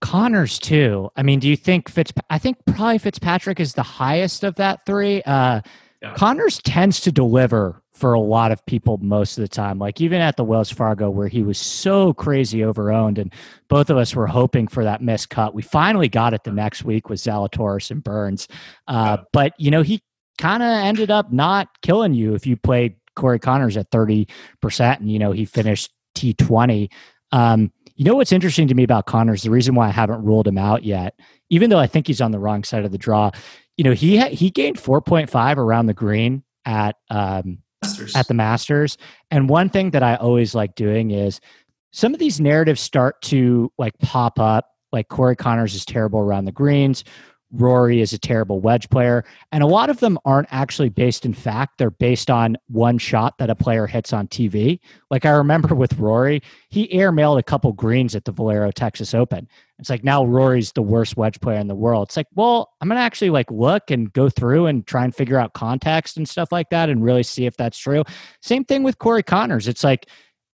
Conners 0.00 0.58
too. 0.58 1.10
I 1.16 1.22
mean, 1.22 1.40
do 1.40 1.48
you 1.48 1.56
think 1.56 1.88
Fitz? 1.88 2.12
I 2.30 2.38
think 2.38 2.58
probably 2.66 2.98
Fitzpatrick 2.98 3.58
is 3.58 3.74
the 3.74 3.82
highest 3.82 4.44
of 4.44 4.54
that 4.56 4.86
three. 4.86 5.22
Uh, 5.22 5.62
Yeah. 6.02 6.14
Conners 6.14 6.60
tends 6.62 7.00
to 7.00 7.12
deliver 7.12 7.82
for 7.92 8.12
a 8.12 8.20
lot 8.20 8.52
of 8.52 8.64
people 8.66 8.98
most 8.98 9.38
of 9.38 9.42
the 9.42 9.48
time. 9.48 9.78
Like 9.78 10.00
even 10.00 10.20
at 10.20 10.36
the 10.36 10.44
Wells 10.44 10.70
Fargo, 10.70 11.08
where 11.08 11.28
he 11.28 11.42
was 11.42 11.58
so 11.58 12.12
crazy 12.12 12.58
overowned, 12.58 13.18
and 13.18 13.32
both 13.68 13.88
of 13.88 13.96
us 13.96 14.14
were 14.14 14.26
hoping 14.26 14.68
for 14.68 14.84
that 14.84 15.00
missed 15.00 15.30
cut. 15.30 15.54
We 15.54 15.62
finally 15.62 16.08
got 16.08 16.34
it 16.34 16.44
the 16.44 16.52
next 16.52 16.84
week 16.84 17.08
with 17.08 17.20
Zalatoris 17.20 17.90
and 17.90 18.04
Burns. 18.04 18.48
Uh, 18.86 19.18
but 19.32 19.54
you 19.58 19.70
know, 19.70 19.82
he 19.82 20.02
kind 20.38 20.62
of 20.62 20.68
ended 20.68 21.10
up 21.10 21.32
not 21.32 21.68
killing 21.80 22.12
you 22.12 22.34
if 22.34 22.46
you 22.46 22.56
played 22.56 22.96
Corey 23.14 23.38
Conners 23.38 23.78
at 23.78 23.90
thirty 23.90 24.28
percent, 24.60 25.00
and 25.00 25.10
you 25.10 25.18
know 25.18 25.32
he 25.32 25.46
finished 25.46 25.90
T 26.14 26.34
twenty. 26.34 26.90
Um, 27.32 27.72
you 27.94 28.04
know 28.04 28.14
what's 28.14 28.32
interesting 28.32 28.68
to 28.68 28.74
me 28.74 28.82
about 28.84 29.06
Conners? 29.06 29.42
The 29.42 29.50
reason 29.50 29.74
why 29.74 29.88
I 29.88 29.92
haven't 29.92 30.22
ruled 30.22 30.46
him 30.46 30.58
out 30.58 30.84
yet, 30.84 31.18
even 31.48 31.70
though 31.70 31.78
I 31.78 31.86
think 31.86 32.06
he's 32.06 32.20
on 32.20 32.30
the 32.30 32.38
wrong 32.38 32.62
side 32.62 32.84
of 32.84 32.92
the 32.92 32.98
draw, 32.98 33.30
you 33.76 33.84
know 33.84 33.92
he 33.92 34.20
he 34.28 34.50
gained 34.50 34.78
four 34.78 35.00
point 35.00 35.30
five 35.30 35.58
around 35.58 35.86
the 35.86 35.94
green 35.94 36.42
at 36.64 36.96
um, 37.10 37.58
Masters. 37.82 38.16
at 38.16 38.28
the 38.28 38.34
Masters. 38.34 38.98
And 39.30 39.48
one 39.48 39.68
thing 39.68 39.90
that 39.90 40.02
I 40.02 40.16
always 40.16 40.54
like 40.54 40.74
doing 40.74 41.10
is 41.10 41.40
some 41.92 42.12
of 42.12 42.20
these 42.20 42.40
narratives 42.40 42.80
start 42.80 43.20
to 43.22 43.72
like 43.78 43.96
pop 43.98 44.38
up. 44.38 44.70
Like 44.92 45.08
Corey 45.08 45.36
Conners 45.36 45.74
is 45.74 45.84
terrible 45.84 46.20
around 46.20 46.44
the 46.44 46.52
greens. 46.52 47.04
Rory 47.52 48.00
is 48.00 48.12
a 48.12 48.18
terrible 48.18 48.60
wedge 48.60 48.88
player. 48.90 49.24
And 49.52 49.62
a 49.62 49.66
lot 49.66 49.88
of 49.88 50.00
them 50.00 50.18
aren't 50.24 50.48
actually 50.50 50.88
based 50.88 51.24
in 51.24 51.32
fact. 51.32 51.78
They're 51.78 51.90
based 51.90 52.30
on 52.30 52.56
one 52.68 52.98
shot 52.98 53.38
that 53.38 53.50
a 53.50 53.54
player 53.54 53.86
hits 53.86 54.12
on 54.12 54.28
TV. 54.28 54.80
Like 55.10 55.24
I 55.24 55.30
remember 55.30 55.74
with 55.74 55.98
Rory, 55.98 56.42
he 56.68 56.88
airmailed 56.88 57.38
a 57.38 57.42
couple 57.42 57.72
greens 57.72 58.14
at 58.14 58.24
the 58.24 58.32
Valero 58.32 58.70
Texas 58.70 59.14
Open. 59.14 59.48
It's 59.78 59.90
like 59.90 60.04
now 60.04 60.24
Rory's 60.24 60.72
the 60.72 60.82
worst 60.82 61.16
wedge 61.16 61.40
player 61.40 61.58
in 61.58 61.68
the 61.68 61.74
world. 61.74 62.08
It's 62.08 62.16
like, 62.16 62.28
well, 62.34 62.72
I'm 62.80 62.88
going 62.88 62.96
to 62.96 63.02
actually 63.02 63.30
like 63.30 63.50
look 63.50 63.90
and 63.90 64.12
go 64.12 64.28
through 64.28 64.66
and 64.66 64.86
try 64.86 65.04
and 65.04 65.14
figure 65.14 65.38
out 65.38 65.52
context 65.52 66.16
and 66.16 66.28
stuff 66.28 66.50
like 66.50 66.70
that 66.70 66.88
and 66.88 67.04
really 67.04 67.22
see 67.22 67.46
if 67.46 67.56
that's 67.56 67.78
true. 67.78 68.02
Same 68.40 68.64
thing 68.64 68.82
with 68.82 68.98
Corey 68.98 69.22
Conners. 69.22 69.68
It's 69.68 69.84
like, 69.84 70.08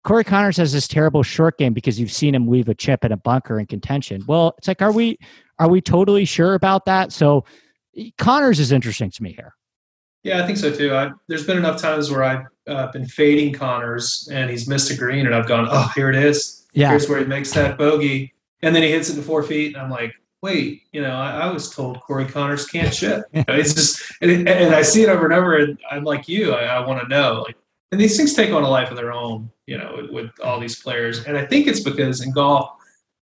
Corey 0.04 0.24
Conners 0.24 0.56
has 0.56 0.72
this 0.72 0.88
terrible 0.88 1.22
short 1.22 1.58
game 1.58 1.72
because 1.72 2.00
you've 2.00 2.10
seen 2.10 2.34
him 2.34 2.48
leave 2.48 2.68
a 2.68 2.74
chip 2.74 3.04
in 3.04 3.12
a 3.12 3.16
bunker 3.16 3.60
in 3.60 3.66
contention. 3.66 4.24
Well, 4.26 4.54
it's 4.58 4.66
like, 4.66 4.82
are 4.82 4.90
we 4.90 5.16
are 5.60 5.68
we 5.68 5.80
totally 5.80 6.24
sure 6.24 6.54
about 6.54 6.86
that? 6.86 7.12
So 7.12 7.44
Conners 8.18 8.58
is 8.58 8.72
interesting 8.72 9.12
to 9.12 9.22
me 9.22 9.32
here. 9.32 9.54
Yeah, 10.24 10.42
I 10.42 10.46
think 10.46 10.58
so 10.58 10.74
too. 10.74 10.92
I, 10.92 11.12
there's 11.28 11.46
been 11.46 11.56
enough 11.56 11.80
times 11.80 12.10
where 12.10 12.24
I've 12.24 12.46
uh, 12.66 12.90
been 12.90 13.06
fading 13.06 13.52
Conners 13.52 14.28
and 14.32 14.50
he's 14.50 14.66
missed 14.66 14.90
a 14.90 14.96
green, 14.96 15.26
and 15.26 15.36
I've 15.36 15.46
gone, 15.46 15.68
oh, 15.70 15.92
here 15.94 16.10
it 16.10 16.16
is. 16.16 16.66
Yeah. 16.72 16.88
Here's 16.88 17.08
where 17.08 17.20
he 17.20 17.24
makes 17.24 17.52
that 17.52 17.78
bogey, 17.78 18.31
and 18.62 18.74
then 18.74 18.82
he 18.82 18.90
hits 18.90 19.10
it 19.10 19.14
to 19.16 19.22
four 19.22 19.42
feet, 19.42 19.74
and 19.74 19.82
I'm 19.82 19.90
like, 19.90 20.14
wait, 20.42 20.82
you 20.92 21.00
know, 21.00 21.14
I, 21.14 21.42
I 21.42 21.52
was 21.52 21.70
told 21.70 22.00
Corey 22.00 22.26
Conners 22.26 22.66
can't 22.66 22.92
chip. 22.92 23.24
it's 23.32 23.74
just, 23.74 24.02
and, 24.20 24.48
and, 24.48 24.74
I 24.74 24.82
see 24.82 25.02
it 25.02 25.08
over 25.08 25.24
and 25.24 25.34
over, 25.34 25.56
and 25.56 25.78
I'm 25.90 26.04
like 26.04 26.28
you, 26.28 26.52
I, 26.52 26.64
I 26.64 26.86
want 26.86 27.00
to 27.00 27.08
know, 27.08 27.44
like, 27.46 27.56
and 27.92 28.00
these 28.00 28.16
things 28.16 28.34
take 28.34 28.50
on 28.52 28.62
a 28.62 28.68
life 28.68 28.90
of 28.90 28.96
their 28.96 29.12
own, 29.12 29.50
you 29.66 29.78
know, 29.78 29.94
with, 29.96 30.10
with 30.10 30.30
all 30.42 30.58
these 30.58 30.82
players, 30.82 31.24
and 31.24 31.36
I 31.36 31.46
think 31.46 31.66
it's 31.66 31.80
because 31.80 32.22
in 32.22 32.32
golf 32.32 32.70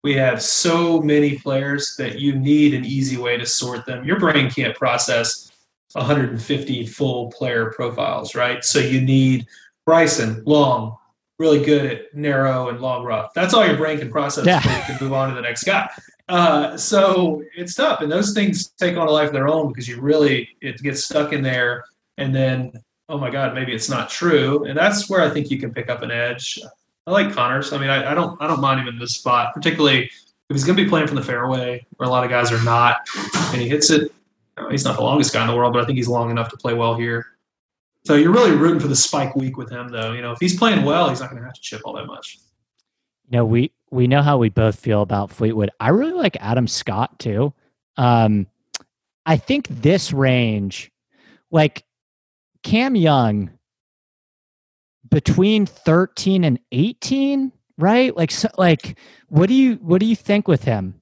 we 0.05 0.15
have 0.15 0.43
so 0.43 1.01
many 1.01 1.39
players 1.39 1.97
that 1.97 2.21
you 2.21 2.39
need 2.39 2.75
an 2.75 2.85
easy 2.85 3.17
way 3.17 3.39
to 3.39 3.47
sort 3.47 3.87
them. 3.87 4.05
Your 4.05 4.21
brain 4.21 4.51
can't 4.51 4.77
process 4.77 5.51
150 5.93 6.87
full 6.87 7.31
player 7.31 7.73
profiles, 7.75 8.35
right? 8.35 8.63
So 8.63 8.81
you 8.81 9.01
need 9.01 9.47
Bryson, 9.87 10.43
long, 10.45 10.99
really 11.39 11.65
good 11.65 11.87
at 11.87 12.15
narrow 12.15 12.69
and 12.69 12.81
long 12.81 13.05
rough. 13.05 13.35
That's 13.35 13.55
all 13.55 13.67
your 13.67 13.77
brain 13.77 13.99
can 13.99 14.11
process 14.11 14.47
yeah. 14.47 14.61
before 14.61 14.77
you 14.77 14.85
can 14.85 14.97
move 15.01 15.13
on 15.13 15.31
to 15.31 15.35
the 15.35 15.43
next 15.43 15.65
guy. 15.65 15.89
Uh, 16.29 16.77
so 16.77 17.43
it's 17.57 17.75
tough, 17.75 18.01
and 18.01 18.11
those 18.11 18.33
things 18.33 18.69
take 18.69 18.97
on 18.97 19.09
a 19.09 19.11
life 19.11 19.29
of 19.29 19.35
their 19.35 19.49
own 19.49 19.69
because 19.69 19.87
you 19.87 20.01
really 20.01 20.49
it 20.63 20.79
gets 20.83 21.05
stuck 21.05 21.33
in 21.33 21.43
there, 21.43 21.85
and 22.17 22.35
then 22.35 22.73
oh 23.11 23.19
my 23.19 23.29
god, 23.29 23.55
maybe 23.55 23.75
it's 23.75 23.91
not 23.91 24.09
true, 24.09 24.65
and 24.65 24.77
that's 24.77 25.11
where 25.11 25.21
I 25.21 25.29
think 25.29 25.51
you 25.51 25.59
can 25.59 25.75
pick 25.75 25.91
up 25.91 26.03
an 26.03 26.11
edge. 26.11 26.59
I 27.07 27.11
like 27.11 27.33
Conners. 27.33 27.75
I 27.75 27.79
mean, 27.79 27.91
I, 27.91 28.13
I 28.13 28.15
don't 28.15 28.41
I 28.41 28.47
don't 28.47 28.61
mind 28.61 28.81
him 28.81 28.89
in 28.89 28.99
this 28.99 29.15
spot, 29.17 29.53
particularly 29.53 30.05
if 30.49 30.57
he's 30.57 30.65
going 30.65 30.77
to 30.79 30.83
be 30.83 30.89
playing 30.89 31.07
from 31.07 31.17
the 31.17 31.23
fairway, 31.23 31.85
where 31.97 32.09
a 32.09 32.11
lot 32.11 32.25
of 32.25 32.31
guys 32.31 32.51
are 32.51 32.63
not, 32.65 33.07
and 33.53 33.61
he 33.61 33.69
hits 33.69 33.91
it. 33.91 34.11
You 34.57 34.63
know, 34.63 34.69
he's 34.71 34.85
not 34.85 34.97
the 34.97 35.03
longest 35.03 35.35
guy 35.35 35.43
in 35.43 35.49
the 35.49 35.57
world, 35.57 35.75
but 35.75 35.83
I 35.83 35.85
think 35.85 35.99
he's 35.99 36.09
long 36.09 36.31
enough 36.31 36.49
to 36.51 36.57
play 36.57 36.73
well 36.73 36.97
here. 36.97 37.27
So 38.07 38.17
you're 38.17 38.33
really 38.33 38.53
rooting 38.53 38.81
for 38.81 38.89
the 38.89 38.97
spike 38.97 39.35
week 39.35 39.57
with 39.57 39.71
him, 39.71 39.89
though. 39.89 40.13
You 40.13 40.23
know, 40.23 40.33
if 40.33 40.39
he's 40.39 40.59
playing 40.59 40.85
well, 40.85 41.09
he's 41.09 41.21
not 41.21 41.31
going 41.31 41.41
to 41.41 41.47
have 41.47 41.55
to 41.55 41.61
chip 41.61 41.81
all 41.85 41.95
that 41.95 42.07
much. 42.07 42.39
You 43.31 43.39
know, 43.39 43.45
we 43.45 43.73
we 43.91 44.07
know 44.07 44.23
how 44.23 44.37
we 44.37 44.51
both 44.51 44.79
feel 44.79 45.03
about 45.03 45.31
Fleetwood. 45.31 45.71
I 45.81 45.89
really 45.89 46.13
like 46.13 46.37
Adam 46.41 46.67
Scott 46.67 47.19
too. 47.19 47.55
Um, 47.97 48.47
I 49.25 49.37
think 49.37 49.69
this 49.69 50.13
range, 50.13 50.91
like 51.51 51.85
Cam 52.63 52.95
Young, 52.95 53.51
between 55.11 55.65
13 55.65 56.45
and 56.45 56.59
18 56.73 57.53
right 57.79 58.17
like 58.17 58.31
so, 58.31 58.49
like 58.59 58.99
what 59.29 59.49
do 59.49 59.55
you 59.55 59.75
what 59.75 60.01
do 60.01 60.07
you 60.07 60.17
think 60.17 60.49
with 60.49 60.65
him 60.65 61.01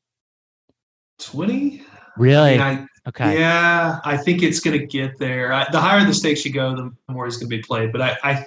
20 1.20 1.82
really 2.16 2.58
I 2.58 2.74
mean, 2.74 2.88
okay. 3.08 3.38
Yeah 3.38 4.00
i 4.04 4.16
think 4.16 4.42
it's 4.42 4.60
going 4.60 4.78
to 4.78 4.86
get 4.86 5.18
there. 5.18 5.52
I, 5.52 5.66
the 5.70 5.80
higher 5.80 6.04
the 6.04 6.14
stakes 6.14 6.44
you 6.44 6.52
go 6.52 6.74
the 6.74 6.92
more 7.08 7.26
he's 7.26 7.36
going 7.36 7.50
to 7.50 7.56
be 7.56 7.62
played. 7.62 7.92
But 7.92 8.02
I, 8.02 8.16
I, 8.22 8.30
I 8.32 8.46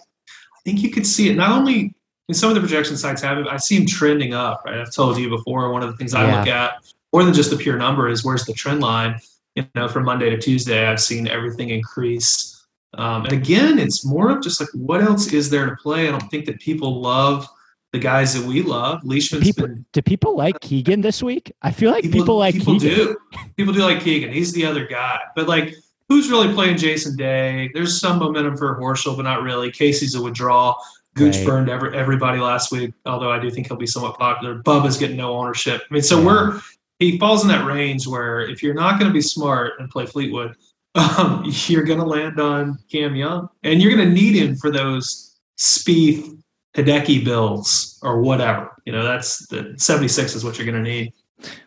think 0.63 0.81
you 0.81 0.91
could 0.91 1.05
see 1.05 1.29
it. 1.29 1.35
Not 1.35 1.51
only 1.51 1.93
in 2.27 2.35
some 2.35 2.49
of 2.49 2.55
the 2.55 2.61
projection 2.61 2.97
sites 2.97 3.21
have 3.21 3.37
it 3.37 3.47
i 3.47 3.57
see 3.57 3.77
him 3.77 3.85
trending 3.85 4.33
up 4.33 4.63
right? 4.65 4.79
I've 4.79 4.91
told 4.91 5.17
you 5.17 5.29
before 5.29 5.71
one 5.71 5.83
of 5.83 5.91
the 5.91 5.97
things 5.97 6.13
i 6.13 6.37
look 6.37 6.47
at 6.47 6.83
more 7.13 7.23
than 7.23 7.33
just 7.33 7.51
the 7.51 7.57
pure 7.57 7.77
number 7.77 8.09
is 8.09 8.25
where's 8.25 8.45
the 8.45 8.53
trend 8.53 8.81
line? 8.81 9.19
You 9.55 9.65
know 9.75 9.87
from 9.87 10.05
monday 10.05 10.29
to 10.29 10.37
tuesday 10.37 10.85
i've 10.85 11.01
seen 11.01 11.27
everything 11.27 11.69
increase. 11.69 12.51
Um, 12.97 13.25
and 13.25 13.33
again, 13.33 13.77
it's 13.77 14.05
more 14.05 14.29
of 14.29 14.41
just 14.41 14.61
like 14.61 14.69
what 14.73 15.01
else 15.01 15.33
is 15.33 15.49
there 15.49 15.65
to 15.65 15.75
play? 15.75 16.07
I 16.07 16.11
don't 16.11 16.29
think 16.31 16.45
that 16.45 16.59
people 16.59 17.01
love 17.01 17.47
the 17.95 18.01
guys 18.01 18.33
that 18.33 18.45
we 18.45 18.61
love. 18.61 19.03
Leishman's 19.05 19.45
people, 19.45 19.67
been, 19.67 19.85
do 19.93 20.01
people 20.01 20.35
like 20.35 20.59
Keegan 20.59 20.99
this 20.99 21.23
week? 21.23 21.53
I 21.61 21.71
feel 21.71 21.91
like 21.91 22.03
people, 22.03 22.19
people 22.19 22.37
like 22.37 22.55
people 22.55 22.77
Keegan. 22.77 22.97
do. 22.97 23.17
People 23.55 23.73
do 23.73 23.83
like 23.83 24.01
Keegan. 24.01 24.33
He's 24.33 24.51
the 24.51 24.65
other 24.65 24.85
guy. 24.85 25.19
But 25.33 25.47
like, 25.47 25.73
who's 26.09 26.29
really 26.29 26.53
playing 26.53 26.75
Jason 26.75 27.15
Day? 27.15 27.71
There's 27.73 27.97
some 27.97 28.19
momentum 28.19 28.57
for 28.57 28.77
Horschel, 28.77 29.15
but 29.15 29.23
not 29.23 29.43
really. 29.43 29.71
Casey's 29.71 30.15
a 30.15 30.21
withdrawal. 30.21 30.77
Gooch 31.13 31.37
right. 31.37 31.45
burned 31.45 31.69
every, 31.69 31.97
everybody 31.97 32.39
last 32.39 32.73
week, 32.73 32.91
although 33.05 33.31
I 33.31 33.39
do 33.39 33.49
think 33.49 33.67
he'll 33.67 33.77
be 33.77 33.87
somewhat 33.87 34.17
popular. 34.17 34.61
Bubba's 34.61 34.97
getting 34.97 35.15
no 35.15 35.33
ownership. 35.33 35.83
I 35.89 35.93
mean, 35.93 36.03
so 36.03 36.19
yeah. 36.19 36.25
we're 36.25 36.61
he 36.99 37.17
falls 37.17 37.43
in 37.43 37.47
that 37.49 37.65
range 37.65 38.07
where 38.07 38.41
if 38.41 38.61
you're 38.61 38.73
not 38.73 38.99
going 38.99 39.09
to 39.09 39.13
be 39.13 39.21
smart 39.21 39.73
and 39.79 39.89
play 39.89 40.05
Fleetwood, 40.05 40.55
um, 40.95 41.43
you're 41.67 41.83
going 41.83 41.99
to 41.99 42.05
land 42.05 42.39
on 42.39 42.77
Cam 42.91 43.15
Young, 43.15 43.47
and 43.63 43.81
you're 43.81 43.95
going 43.95 44.07
to 44.07 44.13
need 44.13 44.35
him 44.35 44.55
for 44.57 44.71
those 44.71 45.37
Spieth, 45.57 46.37
Hideki 46.75 47.23
bills 47.23 47.99
or 48.03 48.21
whatever. 48.21 48.71
You 48.85 48.93
know, 48.93 49.03
that's 49.03 49.47
the 49.47 49.73
76 49.77 50.35
is 50.35 50.43
what 50.43 50.57
you're 50.57 50.69
going 50.69 50.83
to 50.83 50.89
need. 50.89 51.13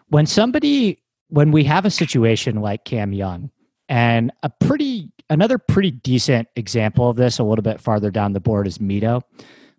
When 0.08 0.26
somebody, 0.26 1.02
when 1.28 1.50
we 1.50 1.64
have 1.64 1.84
a 1.84 1.90
situation 1.90 2.60
like 2.60 2.84
Cam 2.84 3.12
Young, 3.12 3.50
and 3.88 4.30
a 4.42 4.50
pretty, 4.50 5.10
another 5.30 5.56
pretty 5.56 5.90
decent 5.90 6.48
example 6.56 7.08
of 7.08 7.16
this, 7.16 7.38
a 7.38 7.44
little 7.44 7.62
bit 7.62 7.80
farther 7.80 8.10
down 8.10 8.34
the 8.34 8.40
board 8.40 8.66
is 8.66 8.78
Mito. 8.78 9.22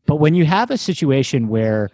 But 0.07 0.15
when 0.15 0.33
you 0.33 0.45
have 0.45 0.71
a 0.71 0.77
situation 0.77 1.47
where 1.47 1.89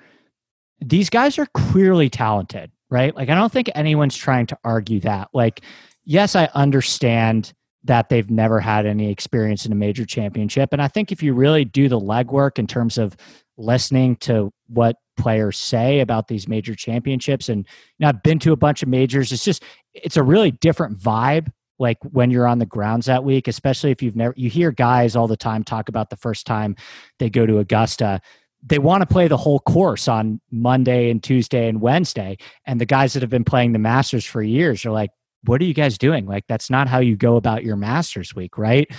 these 0.79 1.09
guys 1.09 1.37
are 1.37 1.47
clearly 1.47 2.09
talented, 2.09 2.71
right? 2.89 3.13
Like, 3.15 3.29
I 3.29 3.35
don't 3.35 3.51
think 3.51 3.69
anyone's 3.75 4.15
trying 4.15 4.45
to 4.47 4.57
argue 4.63 5.01
that. 5.01 5.29
Like, 5.33 5.61
yes, 6.05 6.35
I 6.35 6.49
understand 6.53 7.53
that 7.85 8.09
they've 8.09 8.29
never 8.29 8.59
had 8.59 8.85
any 8.85 9.11
experience 9.11 9.65
in 9.65 9.71
a 9.71 9.75
major 9.75 10.05
championship. 10.05 10.69
And 10.73 10.81
I 10.81 10.87
think 10.87 11.11
if 11.11 11.23
you 11.23 11.33
really 11.33 11.65
do 11.65 11.87
the 11.87 11.99
legwork 11.99 12.59
in 12.59 12.67
terms 12.67 12.97
of 12.97 13.15
listening 13.57 14.17
to 14.17 14.51
what 14.67 14.97
players 15.17 15.57
say 15.57 15.99
about 15.99 16.27
these 16.27 16.47
major 16.47 16.75
championships, 16.75 17.47
and 17.47 17.59
you 17.59 18.03
know, 18.03 18.09
I've 18.09 18.23
been 18.23 18.39
to 18.39 18.51
a 18.51 18.57
bunch 18.57 18.83
of 18.83 18.89
majors, 18.89 19.31
it's 19.31 19.45
just, 19.45 19.63
it's 19.93 20.17
a 20.17 20.23
really 20.23 20.51
different 20.51 20.99
vibe 20.99 21.51
like 21.77 21.97
when 22.11 22.31
you're 22.31 22.47
on 22.47 22.59
the 22.59 22.65
grounds 22.65 23.05
that 23.05 23.25
week 23.25 23.49
especially 23.49 23.91
if 23.91 24.01
you've 24.01 24.15
never 24.15 24.33
you 24.37 24.49
hear 24.49 24.71
guys 24.71 25.13
all 25.13 25.27
the 25.27 25.35
time 25.35 25.61
talk 25.61 25.89
about 25.89 26.09
the 26.09 26.15
first 26.15 26.45
time 26.47 26.73
they 27.19 27.29
go 27.29 27.45
to 27.45 27.59
augusta 27.59 28.21
they 28.63 28.79
want 28.79 29.01
to 29.01 29.05
play 29.05 29.27
the 29.27 29.35
whole 29.35 29.59
course 29.59 30.07
on 30.07 30.39
monday 30.51 31.09
and 31.09 31.21
tuesday 31.21 31.67
and 31.67 31.81
wednesday 31.81 32.37
and 32.65 32.79
the 32.79 32.85
guys 32.85 33.11
that 33.11 33.21
have 33.21 33.29
been 33.29 33.43
playing 33.43 33.73
the 33.73 33.79
masters 33.79 34.23
for 34.23 34.41
years 34.41 34.85
are 34.85 34.91
like 34.91 35.09
what 35.47 35.61
are 35.61 35.65
you 35.65 35.73
guys 35.73 35.97
doing? 35.97 36.25
Like, 36.25 36.45
that's 36.47 36.69
not 36.69 36.87
how 36.87 36.99
you 36.99 37.15
go 37.15 37.35
about 37.35 37.63
your 37.63 37.75
master's 37.75 38.35
week, 38.35 38.57
right? 38.57 38.89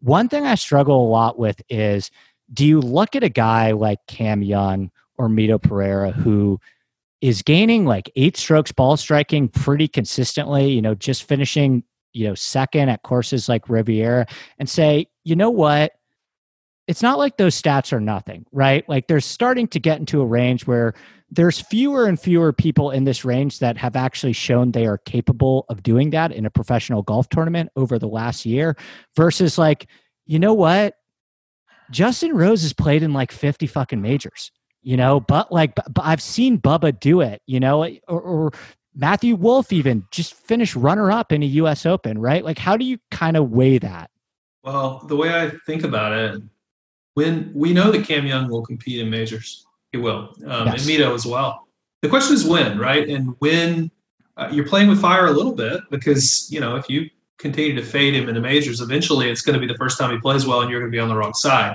One 0.00 0.28
thing 0.28 0.46
I 0.46 0.54
struggle 0.54 1.06
a 1.06 1.10
lot 1.10 1.38
with 1.38 1.60
is 1.68 2.10
do 2.52 2.66
you 2.66 2.80
look 2.80 3.14
at 3.14 3.22
a 3.22 3.28
guy 3.28 3.72
like 3.72 3.98
Cam 4.06 4.42
Young 4.42 4.90
or 5.18 5.28
Mito 5.28 5.62
Pereira 5.62 6.10
who 6.10 6.58
is 7.20 7.42
gaining 7.42 7.84
like 7.84 8.10
eight 8.16 8.36
strokes 8.36 8.72
ball 8.72 8.96
striking 8.96 9.48
pretty 9.48 9.86
consistently, 9.86 10.70
you 10.70 10.80
know, 10.80 10.94
just 10.94 11.24
finishing, 11.24 11.84
you 12.12 12.26
know, 12.26 12.34
second 12.34 12.88
at 12.88 13.02
courses 13.02 13.48
like 13.48 13.68
Riviera 13.68 14.26
and 14.58 14.68
say, 14.68 15.06
you 15.24 15.36
know 15.36 15.50
what? 15.50 15.92
It's 16.86 17.02
not 17.02 17.18
like 17.18 17.36
those 17.36 17.60
stats 17.60 17.92
are 17.92 18.00
nothing, 18.00 18.46
right? 18.52 18.88
Like 18.88 19.06
they're 19.06 19.20
starting 19.20 19.68
to 19.68 19.78
get 19.78 20.00
into 20.00 20.22
a 20.22 20.26
range 20.26 20.66
where 20.66 20.94
there's 21.30 21.60
fewer 21.60 22.06
and 22.06 22.18
fewer 22.18 22.52
people 22.52 22.90
in 22.90 23.04
this 23.04 23.24
range 23.24 23.60
that 23.60 23.76
have 23.76 23.94
actually 23.96 24.32
shown 24.32 24.72
they 24.72 24.86
are 24.86 24.98
capable 24.98 25.64
of 25.68 25.82
doing 25.82 26.10
that 26.10 26.32
in 26.32 26.44
a 26.44 26.50
professional 26.50 27.02
golf 27.02 27.28
tournament 27.28 27.70
over 27.76 27.98
the 27.98 28.08
last 28.08 28.44
year 28.44 28.76
versus 29.14 29.56
like 29.58 29.86
you 30.26 30.38
know 30.38 30.54
what 30.54 30.94
Justin 31.90 32.34
Rose 32.34 32.62
has 32.62 32.72
played 32.72 33.02
in 33.02 33.12
like 33.12 33.32
50 33.32 33.66
fucking 33.66 34.00
majors, 34.00 34.52
you 34.82 34.96
know, 34.96 35.20
but 35.20 35.52
like, 35.52 35.74
but, 35.74 35.86
I've 36.00 36.22
seen 36.22 36.58
Bubba 36.58 36.98
do 36.98 37.20
it, 37.20 37.42
you 37.46 37.60
know, 37.60 37.84
or, 38.08 38.20
or 38.20 38.50
Matthew 38.94 39.34
Wolff 39.34 39.72
even 39.72 40.04
just 40.10 40.34
finished 40.34 40.76
runner 40.76 41.10
up 41.10 41.32
in 41.32 41.42
a 41.42 41.46
US 41.46 41.86
Open, 41.86 42.18
right? 42.18 42.44
Like, 42.44 42.58
how 42.58 42.76
do 42.76 42.84
you 42.84 42.98
kind 43.10 43.36
of 43.36 43.50
weigh 43.50 43.78
that? 43.78 44.10
Well, 44.62 45.04
the 45.08 45.16
way 45.16 45.34
I 45.34 45.50
think 45.66 45.84
about 45.84 46.12
it, 46.12 46.42
when 47.14 47.50
we 47.54 47.72
know 47.72 47.90
that 47.90 48.06
Cam 48.06 48.26
Young 48.26 48.48
will 48.48 48.62
compete 48.62 49.00
in 49.00 49.10
majors, 49.10 49.66
he 49.92 49.98
will, 49.98 50.34
um, 50.46 50.66
yes. 50.66 50.86
and 50.86 50.98
Mito 50.98 51.14
as 51.14 51.26
well. 51.26 51.66
The 52.02 52.08
question 52.08 52.34
is 52.34 52.44
when, 52.44 52.78
right? 52.78 53.08
And 53.08 53.34
when 53.40 53.90
uh, 54.36 54.48
you're 54.52 54.66
playing 54.66 54.88
with 54.88 55.00
fire 55.00 55.26
a 55.26 55.32
little 55.32 55.54
bit 55.54 55.80
because 55.90 56.50
you 56.50 56.60
know 56.60 56.76
if 56.76 56.88
you 56.88 57.10
continue 57.38 57.74
to 57.74 57.82
fade 57.82 58.14
him 58.14 58.28
in 58.28 58.34
the 58.34 58.40
majors, 58.40 58.80
eventually 58.80 59.30
it's 59.30 59.42
going 59.42 59.54
to 59.54 59.60
be 59.60 59.70
the 59.70 59.78
first 59.78 59.98
time 59.98 60.10
he 60.10 60.18
plays 60.18 60.46
well, 60.46 60.60
and 60.60 60.70
you're 60.70 60.80
going 60.80 60.90
to 60.90 60.94
be 60.94 61.00
on 61.00 61.08
the 61.08 61.16
wrong 61.16 61.34
side. 61.34 61.74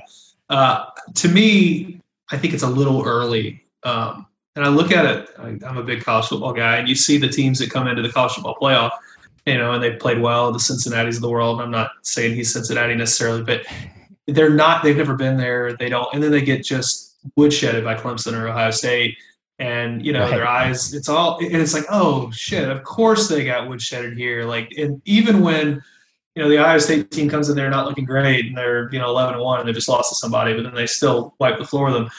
Uh, 0.50 0.86
to 1.16 1.28
me, 1.28 2.02
I 2.32 2.38
think 2.38 2.54
it's 2.54 2.64
a 2.64 2.70
little 2.70 3.04
early. 3.04 3.64
Um, 3.84 4.28
and 4.56 4.64
I 4.64 4.70
look 4.70 4.92
at 4.92 5.06
it. 5.06 5.30
I, 5.38 5.58
I'm 5.68 5.78
a 5.78 5.84
big 5.84 6.04
college 6.04 6.28
football 6.28 6.54
guy, 6.54 6.78
and 6.78 6.88
you 6.88 6.96
see 6.96 7.18
the 7.18 7.28
teams 7.28 7.60
that 7.60 7.70
come 7.70 7.88
into 7.88 8.02
the 8.02 8.12
college 8.12 8.34
football 8.34 8.56
playoff, 8.56 8.92
you 9.46 9.58
know, 9.58 9.74
and 9.74 9.84
they 9.84 9.96
played 9.96 10.22
well. 10.22 10.52
The 10.52 10.60
Cincinnati's 10.60 11.18
of 11.18 11.22
the 11.22 11.30
world. 11.30 11.62
I'm 11.62 11.72
not 11.72 11.92
saying 12.04 12.36
he's 12.36 12.54
Cincinnati 12.54 12.96
necessarily, 12.96 13.44
but 13.44 13.66
they're 14.28 14.50
not. 14.50 14.84
They've 14.84 14.96
never 14.96 15.16
been 15.16 15.38
there. 15.38 15.74
They 15.74 15.90
don't, 15.90 16.08
and 16.14 16.24
then 16.24 16.32
they 16.32 16.42
get 16.42 16.64
just 16.64 17.15
woodshedded 17.38 17.84
by 17.84 17.96
Clemson 17.96 18.34
or 18.34 18.48
Ohio 18.48 18.72
State. 18.72 19.18
And 19.58 20.06
you 20.06 20.12
know 20.12 20.20
right. 20.20 20.32
their 20.32 20.46
eyes 20.46 20.94
it's 20.94 21.08
all 21.08 21.38
and 21.38 21.56
it's 21.56 21.74
like 21.74 21.86
oh 21.90 22.30
shit 22.32 22.68
of 22.68 22.84
course 22.84 23.30
they 23.30 23.46
got 23.46 23.70
woodshedded 23.70 24.18
here. 24.18 24.44
Like 24.44 24.74
and 24.78 25.02
even 25.06 25.40
when 25.40 25.82
you 26.36 26.44
know 26.44 26.50
the 26.50 26.60
Ohio 26.60 26.78
State 26.78 27.10
team 27.10 27.30
comes 27.30 27.50
in 27.50 27.56
there 27.56 27.70
not 27.70 27.88
looking 27.88 28.04
great 28.04 28.48
and 28.48 28.58
they're 28.58 28.92
you 28.92 29.00
know 29.00 29.08
11 29.08 29.36
and 29.36 29.44
1 29.44 29.60
and 29.62 29.70
they 29.70 29.72
just 29.72 29.88
lost 29.88 30.10
to 30.10 30.16
somebody 30.16 30.54
but 30.54 30.64
then 30.64 30.76
they 30.76 30.86
still 30.86 31.36
wipe 31.40 31.58
the 31.58 31.66
floor 31.66 31.86
with 31.86 31.94
them. 31.94 32.10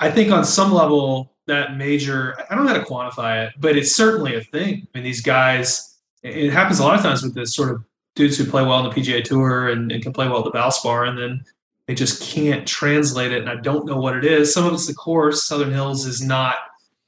I 0.00 0.10
think 0.10 0.32
on 0.32 0.44
some 0.46 0.72
level 0.72 1.34
that 1.46 1.76
major 1.76 2.34
I 2.50 2.54
don't 2.54 2.64
know 2.64 2.72
how 2.72 2.78
to 2.78 2.86
quantify 2.86 3.46
it 3.46 3.52
but 3.58 3.76
it's 3.76 3.94
certainly 3.94 4.34
a 4.36 4.40
thing. 4.40 4.88
I 4.94 4.98
mean 4.98 5.04
these 5.04 5.20
guys 5.20 5.98
it 6.22 6.50
happens 6.50 6.78
a 6.78 6.82
lot 6.82 6.96
of 6.96 7.02
times 7.02 7.22
with 7.22 7.34
this 7.34 7.54
sort 7.54 7.72
of 7.72 7.84
dudes 8.14 8.38
who 8.38 8.46
play 8.46 8.62
well 8.62 8.72
on 8.72 8.84
the 8.84 8.90
PGA 8.90 9.22
Tour 9.22 9.68
and, 9.68 9.92
and 9.92 10.02
can 10.02 10.12
play 10.12 10.26
well 10.26 10.38
at 10.38 10.44
the 10.44 10.58
Valspar 10.58 11.08
and 11.08 11.18
then 11.18 11.44
they 11.86 11.94
just 11.94 12.22
can't 12.22 12.66
translate 12.66 13.32
it 13.32 13.40
and 13.40 13.50
I 13.50 13.56
don't 13.56 13.86
know 13.86 13.96
what 13.96 14.16
it 14.16 14.24
is 14.24 14.52
some 14.52 14.66
of 14.66 14.72
it's 14.72 14.86
the 14.86 14.94
course 14.94 15.44
Southern 15.44 15.72
Hills 15.72 16.06
is 16.06 16.22
not 16.22 16.56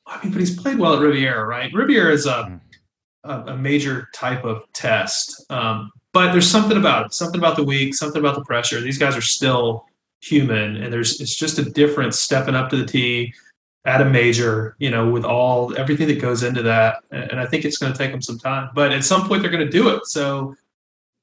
I 0.09 0.23
mean, 0.23 0.33
but 0.33 0.41
he's 0.41 0.59
played 0.59 0.79
well 0.79 0.95
at 0.95 1.01
Riviera, 1.01 1.45
right? 1.47 1.73
Riviera 1.73 2.13
is 2.13 2.27
a, 2.27 2.45
mm. 2.45 2.61
a, 3.25 3.53
a 3.53 3.57
major 3.57 4.09
type 4.15 4.45
of 4.45 4.63
test. 4.73 5.45
Um, 5.51 5.91
but 6.13 6.33
there's 6.33 6.51
something 6.51 6.79
about 6.79 7.07
it, 7.07 7.15
something 7.15 7.39
about 7.39 7.57
the 7.57 7.63
week, 7.63 7.95
something 7.95 8.21
about 8.21 8.35
the 8.35 8.45
pressure. 8.45 8.81
These 8.81 8.99
guys 8.99 9.17
are 9.17 9.23
still 9.23 9.87
human, 10.21 10.77
and 10.77 10.93
there's 10.93 11.21
it's 11.21 11.35
just 11.35 11.59
a 11.59 11.71
difference 11.71 12.19
stepping 12.19 12.55
up 12.55 12.71
to 12.71 12.77
the 12.77 12.87
tee 12.87 13.35
at 13.85 14.01
a 14.01 14.05
major, 14.05 14.75
you 14.79 14.91
know, 14.91 15.09
with 15.09 15.25
all 15.25 15.77
everything 15.79 16.09
that 16.09 16.21
goes 16.21 16.43
into 16.43 16.63
that. 16.63 16.97
And 17.11 17.39
I 17.39 17.47
think 17.47 17.65
it's 17.65 17.79
going 17.79 17.93
to 17.93 17.99
take 17.99 18.11
them 18.11 18.23
some 18.23 18.39
time, 18.39 18.71
but 18.75 18.93
at 18.93 19.05
some 19.05 19.29
point 19.29 19.43
they're 19.43 19.51
going 19.51 19.65
to 19.65 19.71
do 19.71 19.91
it. 19.91 20.07
So, 20.07 20.57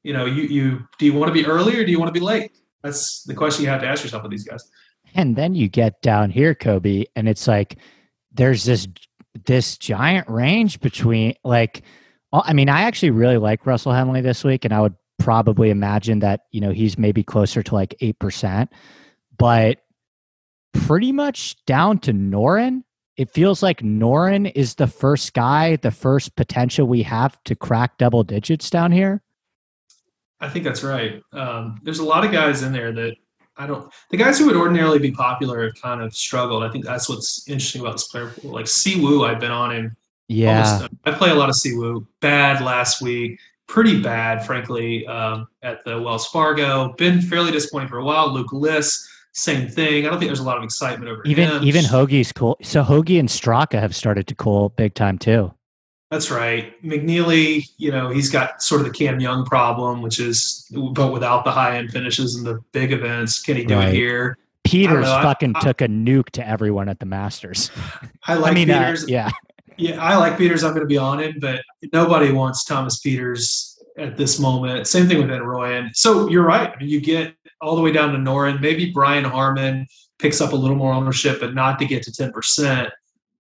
you 0.04 0.14
know, 0.14 0.26
you 0.26 0.44
you 0.44 0.88
do 1.00 1.06
you 1.06 1.14
want 1.14 1.30
to 1.30 1.34
be 1.34 1.46
early 1.46 1.78
or 1.78 1.84
do 1.84 1.92
you 1.92 2.00
want 2.00 2.14
to 2.14 2.18
be 2.18 2.24
late? 2.24 2.52
That's 2.86 3.24
the 3.24 3.34
question 3.34 3.64
you 3.64 3.72
have 3.72 3.82
to 3.82 3.88
ask 3.88 4.04
yourself 4.04 4.22
with 4.22 4.32
these 4.32 4.44
guys. 4.44 4.70
And 5.16 5.36
then 5.36 5.56
you 5.56 5.68
get 5.68 6.04
down 6.04 6.30
here, 6.30 6.54
Kobe, 6.54 7.06
and 7.16 7.28
it's 7.28 7.48
like 7.48 7.78
there's 8.32 8.64
this 8.64 8.88
this 9.46 9.78
giant 9.78 10.30
range 10.30 10.80
between 10.82 11.34
like 11.44 11.82
uh, 12.32 12.44
I 12.46 12.54
mean, 12.54 12.70
I 12.70 12.84
actually 12.84 13.10
really 13.10 13.38
like 13.38 13.66
Russell 13.66 13.92
Henley 13.92 14.22
this 14.22 14.44
week, 14.44 14.66
and 14.66 14.74
I 14.74 14.82
would 14.82 14.94
probably 15.18 15.72
imagine 15.72 16.20
that 16.20 16.42
you 16.52 16.62
know 16.62 16.70
he's 16.70 16.96
maybe 16.96 17.24
closer 17.24 17.64
to 17.64 17.74
like 17.74 17.96
eight 18.02 18.20
percent, 18.20 18.72
but 19.36 19.80
pretty 20.74 21.12
much 21.12 21.56
down 21.66 21.98
to 22.00 22.14
Noren. 22.14 22.84
It 23.18 23.32
feels 23.32 23.64
like 23.64 23.82
Noren 23.82 24.52
is 24.54 24.76
the 24.76 24.88
first 24.88 25.34
guy, 25.34 25.78
the 25.78 25.90
first 25.90 26.36
potential 26.36 26.86
we 26.86 27.02
have 27.02 27.42
to 27.46 27.56
crack 27.56 27.98
double 27.98 28.24
digits 28.24 28.70
down 28.70 28.92
here. 28.92 29.24
I 30.46 30.50
think 30.50 30.64
that's 30.64 30.84
right. 30.84 31.22
Um, 31.34 31.80
there's 31.84 32.00
a 32.00 32.06
lot 32.06 32.24
of 32.24 32.32
guys 32.32 32.62
in 32.62 32.72
there 32.72 32.92
that 32.92 33.16
I 33.58 33.66
don't. 33.66 33.92
The 34.12 34.18
guys 34.18 34.38
who 34.38 34.46
would 34.46 34.56
ordinarily 34.56 35.00
be 35.00 35.12
popular 35.12 35.64
have 35.64 35.76
kind 35.82 36.02
of 36.02 36.16
struggled. 36.16 36.64
I 36.64 36.70
think 36.70 36.86
that's 36.86 37.10
what's 37.10 37.48
interesting 37.48 37.82
about 37.82 37.94
this 37.94 38.08
player 38.08 38.30
pool. 38.30 38.52
Like 38.52 38.66
Siwoo, 38.66 39.28
I've 39.28 39.40
been 39.40 39.52
on 39.52 39.72
him. 39.72 39.96
Yeah, 40.28 40.74
almost, 40.74 40.94
I 41.06 41.12
play 41.12 41.32
a 41.32 41.36
lot 41.36 41.50
of 41.50 41.56
Siwoo. 41.56 42.06
Bad 42.20 42.64
last 42.64 43.02
week, 43.02 43.40
pretty 43.68 44.02
bad, 44.02 44.46
frankly, 44.46 45.06
um, 45.08 45.48
at 45.64 45.84
the 45.86 46.02
Wells 46.02 46.28
Fargo. 46.28 46.94
Been 46.94 47.22
fairly 47.22 47.52
disappointing 47.52 47.90
for 47.90 47.98
a 47.98 48.04
while. 48.04 48.32
Luke 48.34 48.52
List, 48.52 49.08
same 49.34 49.68
thing. 49.68 50.06
I 50.06 50.10
don't 50.10 50.20
think 50.20 50.30
there's 50.30 50.40
a 50.40 50.44
lot 50.44 50.58
of 50.58 50.64
excitement 50.64 51.10
over 51.10 51.24
even 51.26 51.50
him. 51.50 51.64
even 51.64 51.86
Hoge's 51.86 52.32
cool. 52.32 52.58
So 52.62 52.84
Hoge 52.84 53.20
and 53.20 53.30
Straka 53.30 53.80
have 53.80 53.96
started 53.96 54.28
to 54.28 54.36
cool 54.36 54.70
big 54.70 54.94
time 54.94 55.18
too. 55.18 55.54
That's 56.16 56.32
right. 56.32 56.82
McNealy, 56.82 57.68
you 57.76 57.92
know, 57.92 58.08
he's 58.08 58.30
got 58.30 58.64
sort 58.64 58.80
of 58.80 58.88
the 58.88 58.94
Cam 58.94 59.20
Young 59.20 59.44
problem, 59.44 60.02
which 60.02 60.18
is, 60.18 60.66
but 60.94 61.12
without 61.12 61.44
the 61.44 61.52
high 61.52 61.76
end 61.76 61.92
finishes 61.92 62.36
and 62.36 62.48
the 62.48 62.62
big 62.72 62.94
events. 62.94 63.42
Can 63.42 63.58
he 63.58 63.66
do 63.66 63.76
right. 63.76 63.90
it 63.90 63.94
here? 63.94 64.38
Pieters 64.64 65.04
fucking 65.22 65.58
I, 65.58 65.60
I, 65.60 65.62
took 65.62 65.82
a 65.82 65.90
nuke 65.90 66.30
to 66.30 66.48
everyone 66.48 66.88
at 66.88 67.02
the 67.02 67.06
Masters. 67.06 67.70
I 68.28 68.36
like 68.36 68.52
I 68.54 68.56
mean, 68.56 68.72
uh, 68.72 68.80
Pieters. 68.80 69.04
Uh, 69.04 69.08
yeah. 69.10 69.30
Yeah, 69.76 70.02
I 70.02 70.16
like 70.16 70.38
Pieters. 70.38 70.64
I'm 70.64 70.70
going 70.70 70.84
to 70.84 70.88
be 70.88 70.98
on 70.98 71.20
him, 71.20 71.36
but 71.42 71.62
nobody 71.92 72.32
wants 72.32 72.64
Thomas 72.64 73.02
Pieters 73.02 73.78
at 73.98 74.16
this 74.16 74.40
moment. 74.40 74.88
Same 74.88 75.10
thing 75.10 75.18
with 75.18 75.30
Ed 75.30 75.42
Royan. 75.42 75.92
So 75.94 76.30
you're 76.30 76.46
right. 76.46 76.72
I 76.74 76.80
mean, 76.80 76.88
you 76.88 77.02
get 77.02 77.36
all 77.60 77.76
the 77.76 77.82
way 77.82 77.92
down 77.92 78.14
to 78.14 78.18
Noren. 78.18 78.62
Maybe 78.62 78.90
Brian 78.90 79.26
Harman 79.26 79.86
picks 80.18 80.40
up 80.40 80.54
a 80.54 80.56
little 80.56 80.78
more 80.78 80.94
ownership, 80.94 81.42
but 81.42 81.54
not 81.54 81.78
to 81.80 81.86
get 81.86 82.04
to 82.04 82.12
10%. 82.12 82.90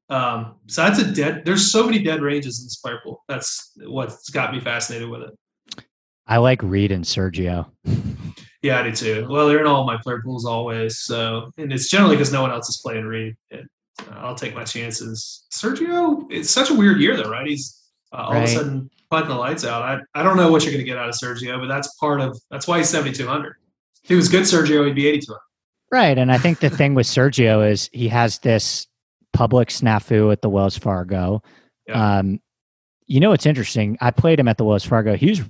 Um, 0.09 0.55
so 0.67 0.83
that's 0.83 0.99
a 0.99 1.11
dead. 1.11 1.43
There's 1.45 1.71
so 1.71 1.85
many 1.85 1.99
dead 1.99 2.21
ranges 2.21 2.59
in 2.59 2.65
this 2.65 2.75
player 2.75 2.99
pool. 3.03 3.23
That's 3.27 3.71
what's 3.85 4.29
got 4.29 4.53
me 4.53 4.59
fascinated 4.59 5.09
with 5.09 5.21
it. 5.23 5.85
I 6.27 6.37
like 6.37 6.61
Reed 6.63 6.91
and 6.91 7.03
Sergio. 7.03 7.67
yeah, 8.61 8.79
I 8.79 8.83
do 8.83 8.91
too. 8.91 9.27
Well, 9.29 9.47
they're 9.47 9.59
in 9.59 9.67
all 9.67 9.85
my 9.85 9.97
player 9.97 10.21
pools 10.23 10.45
always. 10.45 10.99
So, 10.99 11.51
and 11.57 11.71
it's 11.71 11.89
generally 11.89 12.15
because 12.15 12.31
no 12.31 12.41
one 12.41 12.51
else 12.51 12.69
is 12.69 12.81
playing 12.83 13.05
Reed. 13.05 13.35
And, 13.51 13.67
uh, 14.01 14.15
I'll 14.15 14.35
take 14.35 14.55
my 14.55 14.63
chances. 14.63 15.45
Sergio, 15.51 16.25
it's 16.29 16.49
such 16.49 16.69
a 16.69 16.73
weird 16.73 16.99
year 16.99 17.15
though, 17.15 17.29
right? 17.29 17.47
He's 17.47 17.81
uh, 18.11 18.17
all 18.17 18.33
right. 18.33 18.43
of 18.43 18.43
a 18.43 18.47
sudden 18.47 18.89
putting 19.09 19.29
the 19.29 19.35
lights 19.35 19.65
out. 19.65 19.83
I, 19.83 19.99
I 20.19 20.23
don't 20.23 20.37
know 20.37 20.51
what 20.51 20.63
you're 20.63 20.73
going 20.73 20.83
to 20.83 20.89
get 20.89 20.97
out 20.97 21.09
of 21.09 21.15
Sergio, 21.15 21.59
but 21.59 21.67
that's 21.67 21.93
part 21.95 22.21
of 22.21 22.37
that's 22.51 22.67
why 22.67 22.79
he's 22.79 22.89
7,200. 22.89 23.55
If 24.03 24.09
he 24.09 24.15
was 24.15 24.29
good, 24.29 24.43
Sergio, 24.43 24.85
he'd 24.85 24.95
be 24.95 25.07
8,200. 25.07 25.39
Right, 25.91 26.17
and 26.17 26.31
I 26.31 26.37
think 26.37 26.59
the 26.59 26.69
thing 26.69 26.95
with 26.95 27.05
Sergio 27.05 27.69
is 27.69 27.89
he 27.93 28.07
has 28.09 28.39
this 28.39 28.87
public 29.35 29.69
snafu 29.69 30.31
at 30.31 30.41
the 30.41 30.49
Wells 30.49 30.77
Fargo. 30.77 31.43
Yeah. 31.87 32.19
Um, 32.19 32.39
you 33.05 33.19
know, 33.19 33.33
it's 33.33 33.45
interesting. 33.45 33.97
I 34.01 34.11
played 34.11 34.39
him 34.39 34.47
at 34.47 34.57
the 34.57 34.65
Wells 34.65 34.85
Fargo. 34.85 35.15
He 35.15 35.29
was, 35.29 35.41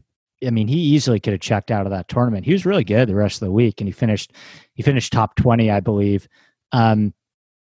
I 0.46 0.50
mean, 0.50 0.68
he 0.68 0.78
easily 0.78 1.20
could 1.20 1.34
have 1.34 1.42
checked 1.42 1.72
out 1.72 1.86
of 1.86 1.92
that 1.92 2.10
tournament. 2.10 2.46
He 2.46 2.52
was 2.52 2.66
really 2.66 2.84
good 2.84 3.08
the 3.08 3.16
rest 3.16 3.42
of 3.42 3.46
the 3.46 3.52
week, 3.52 3.80
and 3.80 3.88
he 3.88 3.94
finished, 3.94 4.34
he 4.74 4.84
finished 4.84 5.14
top 5.14 5.36
twenty, 5.36 5.72
I 5.72 5.80
believe. 5.80 6.28
Um, 6.72 7.14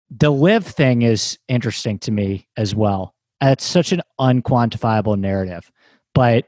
the 0.10 0.32
LIV 0.32 0.66
thing 0.66 1.02
is 1.02 1.38
interesting 1.48 2.00
to 2.00 2.12
me 2.12 2.48
as 2.58 2.74
well. 2.74 3.14
It's 3.42 3.66
such 3.66 3.92
an 3.92 4.02
unquantifiable 4.20 5.20
narrative, 5.20 5.72
but 6.16 6.46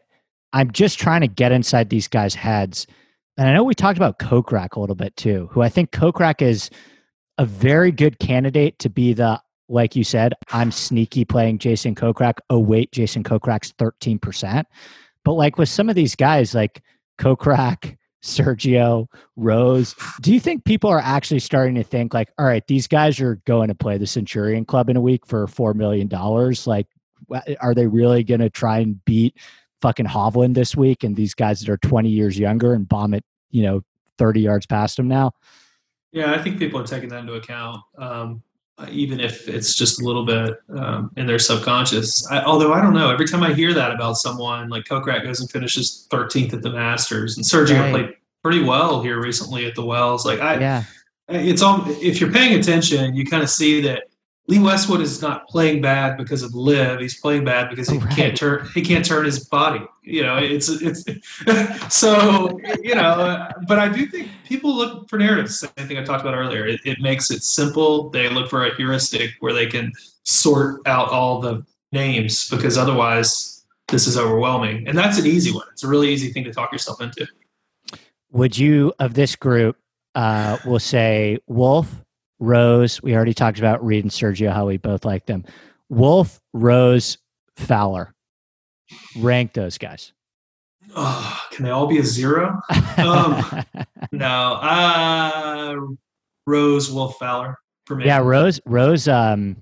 I'm 0.54 0.72
just 0.72 0.98
trying 0.98 1.22
to 1.22 1.28
get 1.28 1.52
inside 1.52 1.90
these 1.90 2.08
guys' 2.08 2.34
heads. 2.34 2.88
And 3.38 3.48
I 3.48 3.54
know 3.54 3.64
we 3.64 3.76
talked 3.76 3.98
about 3.98 4.18
Kokrak 4.18 4.76
a 4.76 4.80
little 4.80 4.96
bit 4.96 5.16
too, 5.16 5.50
who 5.52 5.62
I 5.62 5.70
think 5.70 5.92
Kokrak 5.92 6.42
is 6.42 6.70
a 7.38 7.46
very 7.46 7.92
good 7.92 8.18
candidate 8.20 8.80
to 8.80 8.90
be 8.90 9.14
the 9.14 9.40
like 9.70 9.96
you 9.96 10.04
said, 10.04 10.34
I'm 10.52 10.72
sneaky 10.72 11.24
playing 11.24 11.60
Jason 11.60 11.96
Kokrak. 11.96 12.40
Oh, 12.50 12.60
wait, 12.60 12.92
Jason 12.92 13.24
Kokrak's 13.24 13.72
13%. 13.74 14.66
But 15.24 15.34
like 15.34 15.58
with 15.58 15.70
some 15.70 15.90
of 15.90 15.96
these 15.96 16.16
guys, 16.16 16.56
like 16.56 16.82
Kokrak, 17.20 17.96
Sergio, 18.24 19.08
Rose, 19.36 19.96
do 20.22 20.34
you 20.34 20.40
think 20.40 20.66
people 20.66 20.90
are 20.90 21.00
actually 21.00 21.40
starting 21.40 21.76
to 21.76 21.84
think, 21.84 22.14
like, 22.14 22.32
all 22.38 22.46
right, 22.46 22.66
these 22.68 22.88
guys 22.88 23.20
are 23.22 23.36
going 23.46 23.70
to 23.70 23.76
play 23.76 23.98
the 23.98 24.08
Centurion 24.08 24.66
Club 24.66 24.90
in 24.90 24.98
a 24.98 25.02
week 25.02 25.26
for 25.26 25.46
$4 25.48 25.76
million? 25.76 26.10
Like, 26.66 26.88
are 27.62 27.76
they 27.76 27.88
really 27.88 28.24
going 28.24 28.42
to 28.42 28.50
try 28.50 28.80
and 28.80 29.04
beat 29.06 29.38
fucking 29.82 30.08
Hovland 30.08 30.56
this 30.56 30.76
week 30.76 31.04
and 31.04 31.16
these 31.16 31.34
guys 31.34 31.62
that 31.62 31.70
are 31.70 31.78
20 31.78 32.10
years 32.10 32.38
younger 32.38 32.74
and 32.74 32.88
bomb 32.88 33.14
it, 33.14 33.24
you 33.52 33.64
know, 33.64 33.82
30 34.18 34.42
yards 34.42 34.66
past 34.66 34.98
them 34.98 35.08
now? 35.08 35.32
Yeah, 36.12 36.34
I 36.34 36.42
think 36.42 36.58
people 36.58 36.80
are 36.80 36.88
taking 36.88 37.10
that 37.10 37.20
into 37.20 37.34
account. 37.34 37.82
Um, 37.98 38.42
even 38.90 39.20
if 39.20 39.48
it's 39.48 39.76
just 39.76 40.02
a 40.02 40.06
little 40.06 40.26
bit 40.26 40.60
um, 40.76 41.12
in 41.18 41.26
their 41.26 41.40
subconscious. 41.40 42.30
I, 42.32 42.44
although 42.44 42.74
I 42.74 42.82
don't 42.82 42.94
know, 42.94 43.10
every 43.10 43.28
time 43.28 43.44
I 43.44 43.54
hear 43.54 43.74
that 43.74 43.92
about 43.92 44.14
someone, 44.14 44.70
like 44.70 44.86
Kokrak 44.86 45.24
goes 45.24 45.42
and 45.42 45.50
finishes 45.50 46.08
13th 46.12 46.54
at 46.54 46.62
the 46.62 46.72
Masters, 46.72 47.38
and 47.38 47.46
Sergio 47.46 47.80
right. 47.80 47.92
played 47.92 48.16
pretty 48.44 48.64
well 48.64 49.02
here 49.02 49.22
recently 49.22 49.66
at 49.66 49.76
the 49.76 49.86
Wells. 49.86 50.26
Like 50.26 50.40
I, 50.40 50.60
yeah. 50.60 50.84
it's 51.28 51.62
all 51.62 51.84
if 51.88 52.22
you're 52.22 52.32
paying 52.32 52.58
attention, 52.58 53.16
you 53.16 53.26
kind 53.26 53.44
of 53.44 53.50
see 53.50 53.82
that 53.82 54.09
Lee 54.50 54.58
Westwood 54.58 55.00
is 55.00 55.22
not 55.22 55.48
playing 55.48 55.80
bad 55.80 56.18
because 56.18 56.42
of 56.42 56.56
LIV. 56.56 57.02
He's 57.02 57.20
playing 57.20 57.46
bad 57.46 57.70
because 57.70 57.88
he 57.88 58.00
Right. 58.00 58.16
can't 58.16 58.36
turn 58.36 58.68
he 58.74 58.82
can't 58.82 59.06
turn 59.06 59.24
his 59.24 59.46
body. 59.46 59.82
You 60.02 60.24
know, 60.24 60.38
it's 60.38 60.70
it's 60.70 61.06
so 61.96 62.60
you 62.82 62.96
know. 62.96 63.48
But 63.68 63.78
I 63.78 63.88
do 63.90 64.08
think 64.08 64.28
people 64.46 64.76
look 64.76 65.08
for 65.08 65.20
narratives. 65.20 65.60
Same 65.60 65.88
thing 65.88 66.00
I 66.00 66.04
talked 66.04 66.22
about 66.22 66.34
earlier. 66.34 66.66
It, 66.66 66.80
it 66.84 67.00
makes 67.00 67.30
it 67.30 67.44
simple. 67.44 68.10
They 68.10 68.28
look 68.28 68.50
for 68.50 68.66
a 68.66 68.76
heuristic 68.76 69.30
where 69.40 69.54
they 69.54 69.68
can 69.68 69.92
sort 70.24 70.82
out 70.88 71.10
all 71.10 71.40
the 71.40 71.64
names 71.92 72.50
because 72.50 72.76
otherwise 72.76 73.64
this 73.90 74.08
is 74.08 74.18
overwhelming. 74.18 74.88
And 74.88 74.98
that's 74.98 75.20
an 75.20 75.28
easy 75.28 75.52
one. 75.52 75.68
It's 75.74 75.84
a 75.84 75.88
really 75.88 76.10
easy 76.10 76.32
thing 76.34 76.44
to 76.46 76.52
talk 76.52 76.72
yourself 76.72 77.02
into. 77.02 77.28
Would 78.32 78.58
you 78.58 78.94
of 78.98 79.14
this 79.14 79.36
group? 79.36 79.78
Uh, 80.16 80.58
we'll 80.66 80.80
say 80.80 81.38
Wolff, 81.46 82.04
Rose. 82.40 83.02
We 83.04 83.16
already 83.16 83.34
talked 83.34 83.60
about 83.60 83.84
Reed 83.86 84.04
and 84.04 84.12
Sergio 84.12 84.52
how 84.52 84.68
we 84.68 84.78
both 84.78 85.06
like 85.06 85.26
them. 85.26 85.44
Wolff, 85.90 86.40
Rose, 86.54 87.18
Fowler. 87.56 88.14
Rank 89.18 89.54
those 89.54 89.78
guys. 89.78 90.14
Oh, 90.96 91.40
can 91.52 91.66
they 91.66 91.72
all 91.72 91.86
be 91.88 92.00
a 92.00 92.04
zero? 92.04 92.60
Um, 92.98 93.64
No. 94.12 94.54
Uh, 94.54 95.76
Rose 96.48 96.92
Wolff 96.92 97.18
Fowler 97.20 97.58
for 97.86 97.96
me. 97.96 98.06
yeah, 98.06 98.18
Rose. 98.20 98.60
Rose. 98.66 99.08
Um, 99.08 99.58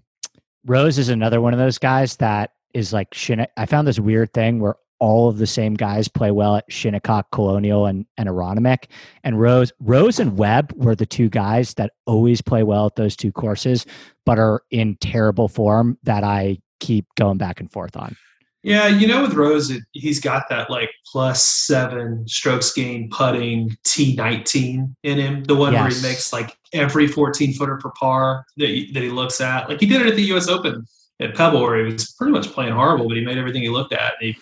Rose 0.65 0.97
is 0.97 1.09
another 1.09 1.41
one 1.41 1.53
of 1.53 1.59
those 1.59 1.78
guys 1.78 2.15
that 2.17 2.51
is 2.73 2.93
like. 2.93 3.15
I 3.57 3.65
found 3.65 3.88
this 3.88 3.99
weird 3.99 4.32
thing 4.34 4.59
where 4.59 4.75
all 4.99 5.29
of 5.29 5.37
the 5.37 5.47
same 5.47 5.73
guys 5.73 6.07
play 6.07 6.31
well 6.31 6.55
at 6.55 6.71
Shinnecock, 6.71 7.31
Colonial, 7.31 7.85
and 7.85 8.05
and 8.17 8.27
Aronimink. 8.29 8.85
And 9.23 9.39
Rose, 9.39 9.71
Rose 9.79 10.19
and 10.19 10.37
Webb 10.37 10.73
were 10.75 10.95
the 10.95 11.05
two 11.05 11.29
guys 11.29 11.73
that 11.75 11.93
always 12.05 12.41
play 12.41 12.63
well 12.63 12.87
at 12.87 12.95
those 12.95 13.15
two 13.15 13.31
courses, 13.31 13.85
but 14.25 14.39
are 14.39 14.61
in 14.71 14.97
terrible 14.97 15.47
form 15.47 15.97
that 16.03 16.23
I 16.23 16.59
keep 16.79 17.05
going 17.15 17.37
back 17.37 17.59
and 17.59 17.71
forth 17.71 17.95
on. 17.95 18.15
Yeah, 18.63 18.87
you 18.87 19.07
know, 19.07 19.21
with 19.21 19.33
Rose, 19.33 19.69
it, 19.69 19.83
he's 19.93 20.19
got 20.19 20.49
that 20.49 20.69
like 20.69 20.89
plus 21.05 21.45
seven 21.45 22.27
strokes 22.27 22.73
gain 22.73 23.09
putting 23.09 23.69
T19 23.85 24.93
in 25.03 25.17
him. 25.17 25.43
The 25.45 25.55
one 25.55 25.73
where 25.73 25.87
he 25.87 26.01
makes 26.01 26.33
like 26.33 26.57
every 26.73 27.07
14 27.07 27.53
footer 27.53 27.77
per 27.77 27.91
par 27.91 28.45
that 28.57 28.67
he, 28.67 28.91
that 28.91 29.03
he 29.03 29.09
looks 29.09 29.39
at. 29.39 29.69
Like 29.69 29.79
he 29.79 29.85
did 29.85 30.01
it 30.01 30.07
at 30.07 30.15
the 30.15 30.23
U.S. 30.23 30.49
Open 30.49 30.85
at 31.19 31.35
Pebble, 31.35 31.61
where 31.61 31.77
he 31.77 31.93
was 31.93 32.11
pretty 32.11 32.33
much 32.33 32.51
playing 32.51 32.73
horrible, 32.73 33.07
but 33.07 33.15
he 33.15 33.23
made 33.23 33.37
everything 33.37 33.61
he 33.61 33.69
looked 33.69 33.93
at. 33.93 34.15
And 34.19 34.33
he, 34.33 34.37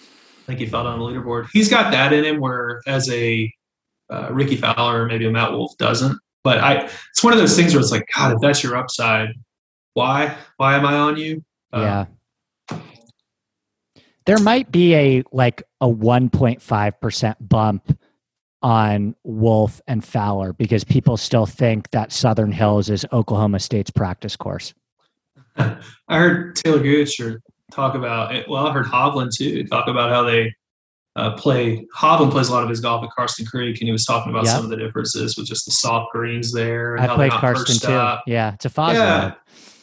think 0.46 0.60
he 0.60 0.66
fell 0.66 0.84
down 0.84 1.00
the 1.00 1.06
leaderboard. 1.06 1.48
He's 1.52 1.70
got 1.70 1.92
that 1.92 2.14
in 2.14 2.24
him, 2.24 2.40
where 2.40 2.82
as 2.88 3.10
a 3.10 3.52
uh, 4.10 4.30
Rickie 4.32 4.58
Fowler 4.58 5.04
or 5.04 5.06
maybe 5.06 5.26
a 5.26 5.32
Matt 5.32 5.52
Wolff 5.52 5.76
doesn't. 5.78 6.18
But 6.44 6.60
I, 6.60 6.90
it's 7.12 7.24
one 7.24 7.34
of 7.34 7.40
those 7.40 7.56
things 7.56 7.74
where 7.74 7.82
it's 7.82 7.92
like, 7.92 8.08
God, 8.16 8.36
if 8.36 8.40
that's 8.40 8.64
your 8.64 8.78
upside, 8.78 9.30
why? 9.94 10.36
Why 10.58 10.76
am 10.76 10.86
I 10.86 10.94
on 10.94 11.18
you? 11.18 11.44
Uh, 11.74 12.06
yeah. 12.70 12.80
There 14.26 14.40
might 14.40 14.72
be 14.72 14.96
a 14.96 15.24
like 15.32 15.64
a 15.82 15.88
1.5% 15.88 17.36
bump 17.42 17.98
on 18.62 19.16
Wolff 19.24 19.82
and 19.88 20.04
Fowler 20.04 20.54
because 20.54 20.84
people 20.84 21.18
still 21.18 21.46
think 21.46 21.90
that 21.92 22.12
Southern 22.12 22.52
Hills 22.52 22.90
is 22.90 23.06
Oklahoma 23.12 23.60
State's 23.60 23.92
practice 23.92 24.36
course. 24.36 24.74
I 25.58 25.78
heard 26.10 26.56
Taylor 26.56 26.80
Goocher 26.80 27.40
talk 27.72 27.96
about 27.96 28.36
it. 28.36 28.48
Well, 28.50 28.68
I 28.68 28.72
heard 28.72 28.86
Hovland 28.86 29.36
too 29.36 29.64
talk 29.66 29.88
about 29.88 30.10
how 30.12 30.24
they 30.24 30.54
uh, 31.16 31.32
play. 31.38 31.86
Hovland 31.96 32.32
plays 32.32 32.50
a 32.50 32.54
lot 32.54 32.64
of 32.64 32.70
his 32.70 32.80
golf 32.82 33.04
at 33.04 33.10
Karsten 33.16 33.46
Creek, 33.46 33.80
and 33.80 33.88
he 33.88 33.92
was 33.92 34.06
talking 34.06 34.32
about 34.32 34.46
Yep. 34.46 34.54
some 34.56 34.64
of 34.66 34.70
the 34.70 34.78
differences 34.78 35.38
with 35.38 35.48
just 35.48 35.66
the 35.66 35.72
soft 35.72 36.12
greens 36.12 36.52
there. 36.52 36.96
And 36.96 37.06
I 37.06 37.08
how 37.08 37.16
played 37.16 37.32
they're 37.32 37.36
not 37.38 37.42
Karsten 37.42 37.76
perched 37.76 37.86
too. 37.86 37.94
up. 37.94 38.24
Yeah, 38.28 38.54
it's 38.54 38.66
a 38.66 38.70
Fazio. 38.70 39.02
Yeah, 39.02 39.34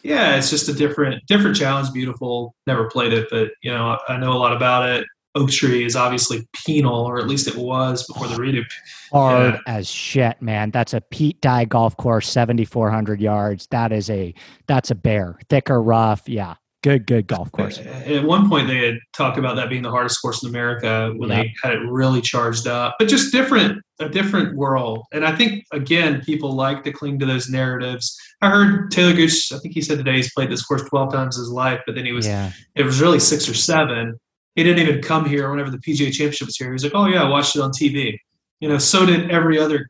yeah, 0.05 0.37
it's 0.37 0.51
just 0.51 0.69
a 0.69 0.73
different 0.75 1.25
different 1.27 1.57
challenge. 1.57 1.93
Beautiful. 1.93 2.55
Never 2.67 2.89
played 2.91 3.13
it, 3.13 3.29
but 3.31 3.51
you 3.63 3.71
know 3.71 3.99
I 4.09 4.17
know 4.19 4.33
a 4.33 4.39
lot 4.39 4.55
about 4.55 4.89
it. 4.89 5.07
Oak 5.35 5.49
Tree 5.51 5.83
is 5.87 5.97
obviously 5.97 6.47
penal, 6.67 7.07
or 7.07 7.19
at 7.19 7.27
least 7.27 7.49
it 7.49 7.57
was 7.57 8.07
before 8.07 8.29
the 8.29 8.35
redo. 8.35 8.63
Hard 9.13 9.55
Yeah. 9.55 9.61
as 9.79 9.89
shit, 9.89 10.43
man. 10.43 10.71
That's 10.71 10.93
a 10.93 11.01
Pete 11.01 11.41
Dye 11.41 11.65
golf 11.65 11.97
course, 11.97 12.29
7,400 12.29 13.19
yards. 13.21 13.67
That 13.71 13.93
is 13.93 14.11
a 14.11 14.35
that's 14.67 14.91
a 14.91 14.95
bear. 14.95 15.39
Thicker, 15.49 15.81
rough. 15.83 16.29
Yeah, 16.29 16.55
good, 16.83 17.07
good 17.07 17.27
golf 17.27 17.51
course. 17.53 17.79
At 17.79 18.25
one 18.25 18.49
point, 18.49 18.67
they 18.69 18.85
had 18.85 18.99
talked 19.13 19.39
about 19.39 19.57
that 19.57 19.69
being 19.71 19.83
the 19.83 19.91
hardest 19.91 20.21
course 20.21 20.43
in 20.43 20.49
America 20.49 21.13
when 21.17 21.31
Yep. 21.31 21.43
they 21.45 21.55
had 21.63 21.73
it 21.75 21.81
really 21.89 22.21
charged 22.21 22.67
up, 22.67 22.97
but 22.99 23.09
just 23.09 23.33
different, 23.33 23.81
a 24.01 24.09
different 24.09 24.57
world. 24.57 25.05
And 25.13 25.25
I 25.25 25.35
think 25.35 25.65
again, 25.73 26.21
people 26.23 26.53
like 26.55 26.83
to 26.85 26.93
cling 26.93 27.19
to 27.21 27.27
those 27.27 27.49
narratives. 27.49 28.17
I 28.41 28.51
heard 28.51 28.91
Taylor 28.91 29.15
Gooch. 29.15 29.53
I 29.53 29.59
think 29.59 29.75
he 29.75 29.81
said 29.81 29.99
today 29.99 30.17
he's 30.17 30.33
played 30.35 30.51
this 30.51 30.65
course 30.65 30.83
twelve 30.83 31.13
times 31.13 31.37
in 31.37 31.43
his 31.43 31.51
life, 31.51 31.81
but 31.87 31.95
then 31.95 32.05
he 32.05 32.13
was 32.13 32.27
Yeah, 32.27 32.51
it 32.75 32.83
was 32.85 33.01
really 33.01 33.21
six 33.21 33.49
or 33.49 33.55
seven. 33.55 34.19
He 34.57 34.63
didn't 34.65 34.87
even 34.87 35.01
come 35.03 35.25
here 35.25 35.51
whenever 35.51 35.71
the 35.71 35.79
PGA 35.79 36.11
Championship 36.13 36.47
was 36.47 36.57
here. 36.57 36.67
He 36.69 36.73
was 36.75 36.85
like, 36.85 36.95
"Oh 36.95 37.07
yeah, 37.07 37.23
I 37.23 37.29
watched 37.29 37.57
it 37.57 37.63
on 37.63 37.71
TV." 37.71 38.19
You 38.61 38.69
know, 38.69 38.79
so 38.79 39.07
did 39.07 39.31
every 39.31 39.59
other 39.59 39.89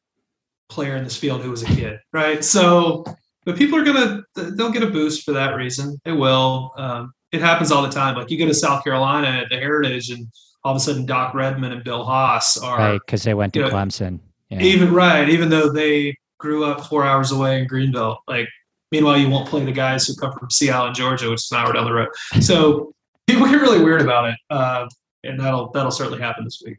player 0.69 0.97
in 0.97 1.05
this 1.05 1.17
field 1.17 1.43
who 1.43 1.51
was 1.51 1.63
a 1.63 1.67
kid, 1.67 1.99
right? 2.13 2.43
So, 2.45 3.05
but 3.45 3.57
people 3.57 3.79
are 3.79 3.85
gonna 3.85 4.23
they'll 4.35 4.73
get 4.73 4.83
a 4.83 4.91
boost 4.91 5.25
for 5.25 5.33
that 5.33 5.55
reason. 5.55 6.01
They 6.05 6.13
will. 6.13 6.73
Um, 6.77 7.13
it 7.33 7.41
happens 7.41 7.73
all 7.73 7.83
the 7.83 7.91
time. 7.91 8.17
Like 8.17 8.31
you 8.31 8.39
go 8.39 8.47
to 8.47 8.55
South 8.55 8.85
Carolina 8.85 9.29
at 9.29 9.49
the 9.49 9.57
Heritage, 9.57 10.11
and 10.11 10.27
all 10.65 10.73
of 10.73 10.77
a 10.77 10.81
sudden 10.81 11.07
Doc 11.07 11.35
Redman 11.35 11.73
and 11.73 11.83
Bill 11.83 12.05
Haas 12.05 12.57
are 12.59 12.79
right. 12.79 13.01
Because 13.05 13.23
they 13.23 13.35
went 13.35 13.55
to. 13.55 13.61
Clemson. 13.65 14.21
Yeah. 14.51 14.61
even 14.61 14.93
right, 14.93 15.31
even 15.31 15.49
though 15.49 15.73
they 15.73 16.15
grew 16.39 16.65
up 16.65 16.85
four 16.87 17.07
hours 17.07 17.33
away 17.33 17.61
in 17.61 17.67
Greenville. 17.67 18.19
Like, 18.29 18.49
meanwhile, 18.91 19.17
you 19.17 19.31
won't 19.31 19.49
play 19.49 19.65
the 19.65 19.73
guys 19.73 20.07
who 20.07 20.15
come 20.15 20.33
from 20.39 20.51
Seattle 20.51 20.89
and 20.89 20.95
Georgia, 20.95 21.31
which 21.31 21.41
is 21.41 21.53
an 21.53 21.59
hour 21.59 21.73
down 21.73 21.87
the 21.87 21.93
road. 21.93 22.09
So 22.43 22.93
people 23.27 23.47
get 23.47 23.61
really 23.61 23.83
weird 23.83 24.03
about 24.03 24.29
it, 24.29 24.37
uh, 24.51 24.87
and 25.25 25.41
that'll 25.41 25.71
that'll 25.71 25.91
certainly 25.91 26.21
happen 26.21 26.45
this 26.45 26.63
week. 26.65 26.79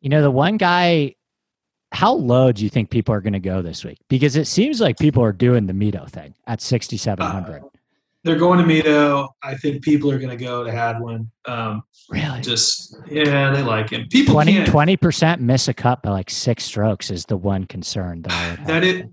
You 0.00 0.08
know, 0.08 0.22
the 0.22 0.30
one 0.30 0.56
guy, 0.56 1.14
how 1.92 2.12
low 2.12 2.52
do 2.52 2.64
you 2.64 2.70
think 2.70 2.90
people 2.90 3.14
are 3.14 3.20
going 3.20 3.32
to 3.32 3.40
go 3.40 3.62
this 3.62 3.84
week? 3.84 3.98
Because 4.08 4.36
it 4.36 4.46
seems 4.46 4.80
like 4.80 4.98
people 4.98 5.22
are 5.22 5.32
doing 5.32 5.66
the 5.66 5.72
Mito 5.72 6.08
thing 6.08 6.34
at 6.46 6.60
6,700. 6.60 7.62
Uh, 7.62 7.66
they're 8.24 8.36
going 8.36 8.58
to 8.58 8.64
Mito. 8.64 9.28
I 9.42 9.54
think 9.54 9.82
people 9.82 10.10
are 10.10 10.18
going 10.18 10.36
to 10.36 10.44
go 10.44 10.64
to 10.64 10.70
Hadwin. 10.70 11.30
Um, 11.44 11.84
really? 12.10 12.40
just 12.40 12.96
yeah, 13.08 13.50
they 13.52 13.62
like 13.62 13.90
him. 13.90 14.08
People 14.08 14.34
20, 14.34 14.52
can't. 14.52 14.68
20% 14.68 15.40
miss 15.40 15.68
a 15.68 15.74
cut 15.74 16.02
by 16.02 16.10
like 16.10 16.28
six 16.28 16.64
strokes 16.64 17.10
is 17.10 17.24
the 17.26 17.36
one 17.36 17.64
concern 17.64 18.22
that 18.22 18.32
I. 18.32 18.64
That 18.64 18.84
it. 18.84 19.08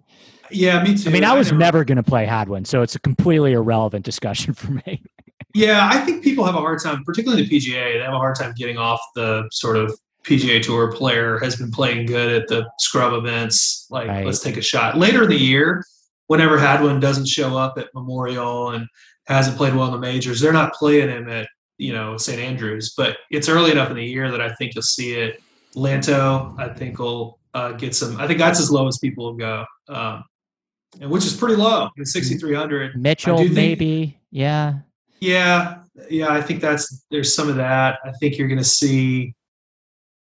Yeah, 0.49 0.83
me 0.83 0.97
too. 0.97 1.09
I 1.09 1.13
mean, 1.13 1.23
I 1.23 1.33
was 1.33 1.51
never 1.51 1.83
going 1.83 1.95
to 1.97 2.03
play 2.03 2.25
Hadwin, 2.25 2.65
so 2.65 2.81
it's 2.81 2.95
a 2.95 2.99
completely 2.99 3.53
irrelevant 3.53 4.03
discussion 4.03 4.53
for 4.55 4.71
me. 4.71 5.01
Yeah, 5.53 5.89
I 5.91 5.99
think 5.99 6.23
people 6.23 6.43
have 6.45 6.55
a 6.55 6.59
hard 6.59 6.81
time, 6.81 7.03
particularly 7.03 7.43
the 7.43 7.59
PGA. 7.59 7.93
They 7.93 7.99
have 7.99 8.13
a 8.13 8.17
hard 8.17 8.35
time 8.35 8.53
getting 8.57 8.77
off 8.77 8.99
the 9.15 9.47
sort 9.51 9.77
of 9.77 9.95
PGA 10.25 10.61
Tour 10.61 10.91
player 10.91 11.37
has 11.39 11.55
been 11.55 11.71
playing 11.71 12.05
good 12.05 12.31
at 12.41 12.47
the 12.47 12.69
scrub 12.79 13.13
events. 13.13 13.87
Like, 13.89 14.07
Right. 14.07 14.25
let's 14.25 14.39
take 14.39 14.57
a 14.57 14.61
shot. 14.61 14.97
Later 14.97 15.23
in 15.23 15.29
the 15.29 15.37
year, 15.39 15.83
whenever 16.27 16.57
Hadwin 16.57 16.99
doesn't 16.99 17.27
show 17.27 17.57
up 17.57 17.77
at 17.77 17.87
Memorial 17.93 18.69
and 18.71 18.87
hasn't 19.27 19.57
played 19.57 19.75
well 19.75 19.87
in 19.87 19.91
the 19.93 19.99
majors, 19.99 20.39
they're 20.39 20.53
not 20.53 20.73
playing 20.73 21.09
him 21.09 21.29
at 21.29 21.47
you 21.77 21.91
know 21.91 22.17
St 22.17 22.39
Andrews. 22.39 22.93
But 22.95 23.17
it's 23.31 23.49
early 23.49 23.71
enough 23.71 23.89
in 23.89 23.95
the 23.97 24.05
year 24.05 24.31
that 24.31 24.41
I 24.41 24.53
think 24.53 24.75
you'll 24.75 24.81
see 24.83 25.13
it. 25.13 25.41
Lanto, 25.75 26.57
I 26.59 26.69
think 26.69 26.99
will 26.99 27.39
uh, 27.53 27.71
get 27.73 27.95
some. 27.95 28.19
I 28.19 28.27
think 28.27 28.39
that's 28.39 28.59
as 28.59 28.69
low 28.71 28.87
as 28.87 28.97
people 28.99 29.25
will 29.25 29.33
go, 29.33 29.65
um, 29.89 30.23
and 31.01 31.09
which 31.09 31.25
is 31.25 31.35
pretty 31.35 31.55
low. 31.55 31.89
It's 31.97 32.13
6,300. 32.13 32.95
Mitchell, 33.01 33.37
think- 33.39 33.53
maybe. 33.53 34.19
Yeah. 34.31 34.75
Yeah, 35.19 35.79
yeah, 36.09 36.29
I 36.33 36.41
think 36.41 36.59
that's 36.59 37.05
there's 37.09 37.33
some 37.33 37.47
of 37.49 37.55
that. 37.55 37.99
I 38.05 38.11
think 38.19 38.37
you're 38.37 38.47
going 38.49 38.57
to 38.59 38.63
see. 38.63 39.33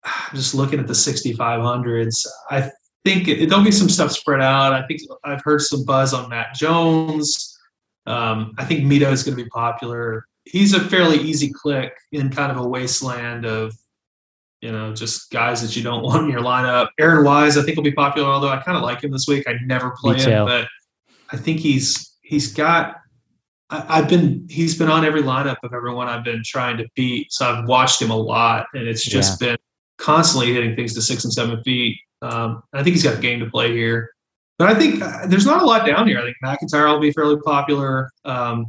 I'm 0.03 0.11
just 0.35 0.53
looking 0.53 0.79
at 0.79 0.87
the 0.87 0.93
6500s, 0.93 2.25
I 2.49 2.71
think 3.03 3.27
it, 3.27 3.49
there'll 3.49 3.63
be 3.63 3.71
some 3.71 3.89
stuff 3.89 4.11
spread 4.11 4.41
out. 4.41 4.73
I 4.73 4.85
think 4.87 5.01
I've 5.23 5.43
heard 5.43 5.61
some 5.61 5.85
buzz 5.85 6.13
on 6.13 6.29
Matt 6.29 6.53
Jones. 6.55 7.57
Um, 8.05 8.53
I 8.57 8.65
think 8.65 8.81
Mito 8.81 9.11
is 9.11 9.23
going 9.23 9.37
to 9.37 9.43
be 9.43 9.49
popular. 9.49 10.25
He's 10.45 10.73
a 10.73 10.79
fairly 10.79 11.17
easy 11.17 11.51
click 11.53 11.93
in 12.11 12.29
kind 12.29 12.51
of 12.51 12.57
a 12.57 12.67
wasteland 12.67 13.45
of, 13.45 13.73
you 14.61 14.71
know, 14.71 14.93
just 14.93 15.31
guys 15.31 15.61
that 15.61 15.75
you 15.75 15.83
don't 15.83 16.03
want 16.03 16.25
in 16.25 16.31
your 16.31 16.41
lineup. 16.41 16.89
Aaron 16.99 17.23
Wise, 17.23 17.57
I 17.57 17.63
think 17.63 17.77
will 17.77 17.83
be 17.83 17.91
popular. 17.91 18.27
Although 18.27 18.49
I 18.49 18.57
kind 18.61 18.77
of 18.77 18.83
like 18.83 19.03
him 19.03 19.11
this 19.11 19.27
week. 19.27 19.47
I 19.47 19.53
never 19.65 19.91
play 19.91 20.19
him, 20.19 20.45
but 20.45 20.67
I 21.31 21.37
think 21.37 21.59
he's 21.59 22.17
he's 22.21 22.53
got 22.53 22.97
I, 23.71 23.85
I've 23.87 24.09
been 24.09 24.45
he's 24.49 24.77
been 24.77 24.89
on 24.89 25.05
every 25.05 25.23
lineup 25.23 25.57
of 25.63 25.73
everyone 25.73 26.07
I've 26.07 26.23
been 26.23 26.43
trying 26.45 26.77
to 26.77 26.87
beat, 26.95 27.31
so 27.31 27.45
I've 27.45 27.67
watched 27.67 28.01
him 28.01 28.11
a 28.11 28.15
lot, 28.15 28.67
and 28.73 28.87
it's 28.87 29.03
just 29.03 29.39
been 29.39 29.57
constantly 30.01 30.53
hitting 30.53 30.75
things 30.75 30.93
to 30.95 31.01
six 31.01 31.23
and 31.23 31.31
seven 31.33 31.61
feet. 31.63 31.97
Um, 32.21 32.63
I 32.73 32.83
think 32.83 32.95
he's 32.95 33.03
got 33.03 33.17
a 33.17 33.21
game 33.21 33.39
to 33.39 33.49
play 33.49 33.71
here, 33.73 34.09
but 34.59 34.67
I 34.69 34.73
think 34.77 35.01
uh, 35.01 35.25
there's 35.27 35.45
not 35.45 35.61
a 35.61 35.65
lot 35.65 35.85
down 35.85 36.07
here. 36.07 36.19
I 36.19 36.23
think 36.23 36.37
MacIntyre 36.41 36.87
will 36.87 36.99
be 36.99 37.11
fairly 37.11 37.37
popular. 37.43 38.09
Um, 38.25 38.65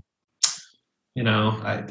you 1.15 1.23
know, 1.23 1.61
I, 1.63 1.85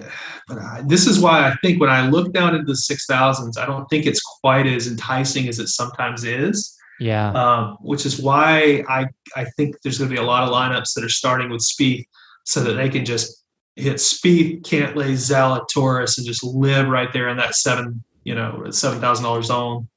but 0.47 0.57
I, 0.57 0.81
this 0.87 1.05
is 1.05 1.19
why 1.19 1.47
I 1.47 1.55
think 1.61 1.79
when 1.79 1.91
I 1.91 2.09
look 2.09 2.33
down 2.33 2.55
into 2.55 2.65
the 2.65 2.75
six 2.75 3.05
thousands, 3.05 3.57
I 3.57 3.67
don't 3.67 3.85
think 3.87 4.07
it's 4.07 4.21
quite 4.41 4.65
as 4.65 4.87
enticing 4.87 5.47
as 5.47 5.59
it 5.59 5.67
sometimes 5.67 6.23
is 6.23 6.75
Yeah. 6.99 7.31
um, 7.33 7.77
which 7.81 8.05
is 8.07 8.19
why 8.19 8.83
I 8.89 9.05
I 9.35 9.45
think 9.57 9.75
there's 9.83 9.99
going 9.99 10.09
to 10.09 10.15
be 10.15 10.19
a 10.21 10.25
lot 10.25 10.43
of 10.43 10.49
lineups 10.49 10.93
that 10.95 11.03
are 11.03 11.09
starting 11.09 11.51
with 11.51 11.61
Speed 11.61 12.05
so 12.45 12.63
that 12.63 12.73
they 12.73 12.89
can 12.89 13.05
just 13.05 13.43
hit 13.75 13.97
Spieth, 13.97 14.63
Cantlay, 14.63 15.11
Zalatoris, 15.13 16.17
and 16.17 16.25
just 16.25 16.43
live 16.43 16.87
right 16.87 17.13
there 17.13 17.29
in 17.29 17.37
that 17.37 17.53
seven, 17.55 18.03
you 18.23 18.35
know, 18.35 18.69
seven 18.71 18.99
thousand 18.99 19.23
dollars 19.23 19.47
zone. 19.47 19.87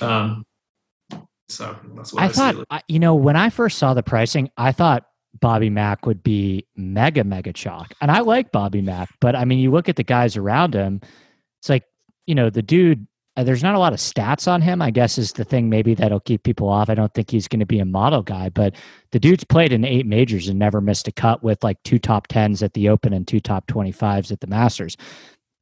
Um, 0.00 0.44
so 1.48 1.76
that's 1.94 2.12
what 2.12 2.22
I, 2.22 2.26
I 2.26 2.28
thought. 2.28 2.64
I, 2.70 2.82
you 2.88 2.98
know, 2.98 3.14
when 3.14 3.36
I 3.36 3.50
first 3.50 3.78
saw 3.78 3.94
the 3.94 4.02
pricing, 4.02 4.50
I 4.56 4.72
thought 4.72 5.04
Bobby 5.40 5.70
Mack 5.70 6.06
would 6.06 6.22
be 6.22 6.66
mega 6.76 7.24
mega 7.24 7.52
chalk, 7.52 7.94
and 8.00 8.10
I 8.10 8.20
like 8.20 8.52
Bobby 8.52 8.80
Mack, 8.80 9.10
but 9.20 9.36
I 9.36 9.44
mean, 9.44 9.58
you 9.58 9.70
look 9.70 9.88
at 9.88 9.96
the 9.96 10.04
guys 10.04 10.36
around 10.36 10.74
him. 10.74 11.00
It's 11.60 11.68
like 11.68 11.84
you 12.26 12.34
know 12.34 12.50
the 12.50 12.62
dude 12.62 13.06
uh, 13.36 13.44
there's 13.44 13.62
not 13.62 13.74
a 13.74 13.78
lot 13.78 13.94
of 13.94 13.98
stats 13.98 14.46
on 14.46 14.60
him, 14.60 14.82
I 14.82 14.90
guess, 14.90 15.16
is 15.16 15.32
the 15.32 15.44
thing 15.44 15.70
maybe 15.70 15.94
that'll 15.94 16.20
keep 16.20 16.42
people 16.42 16.68
off. 16.68 16.90
I 16.90 16.94
don't 16.94 17.12
think 17.14 17.30
he's 17.30 17.48
going 17.48 17.60
to 17.60 17.66
be 17.66 17.78
a 17.78 17.84
model 17.84 18.22
guy, 18.22 18.50
but 18.50 18.74
the 19.10 19.18
dude's 19.18 19.44
played 19.44 19.72
in 19.72 19.86
eight 19.86 20.06
majors 20.06 20.48
and 20.48 20.58
never 20.58 20.82
missed 20.82 21.08
a 21.08 21.12
cut 21.12 21.42
with 21.42 21.64
like 21.64 21.82
two 21.82 21.98
top 21.98 22.28
10s 22.28 22.62
at 22.62 22.74
the 22.74 22.90
Open 22.90 23.14
and 23.14 23.26
two 23.26 23.40
top 23.40 23.66
25s 23.68 24.30
at 24.32 24.40
the 24.40 24.46
Masters. 24.46 24.98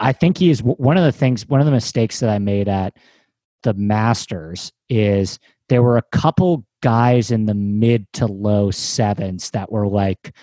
I 0.00 0.12
think 0.12 0.38
he 0.38 0.50
is 0.50 0.62
one 0.62 0.96
of 0.96 1.04
the 1.04 1.12
things, 1.12 1.46
one 1.46 1.60
of 1.60 1.66
the 1.66 1.72
mistakes 1.72 2.20
that 2.20 2.30
I 2.30 2.38
made 2.38 2.68
at 2.68 2.96
the 3.62 3.74
Masters 3.74 4.72
is 4.88 5.38
there 5.68 5.82
were 5.82 5.98
a 5.98 6.02
couple 6.10 6.64
guys 6.82 7.30
in 7.30 7.44
the 7.44 7.54
mid 7.54 8.10
to 8.14 8.26
low 8.26 8.70
sevens 8.70 9.50
that 9.50 9.70
were 9.70 9.86
like 9.86 10.34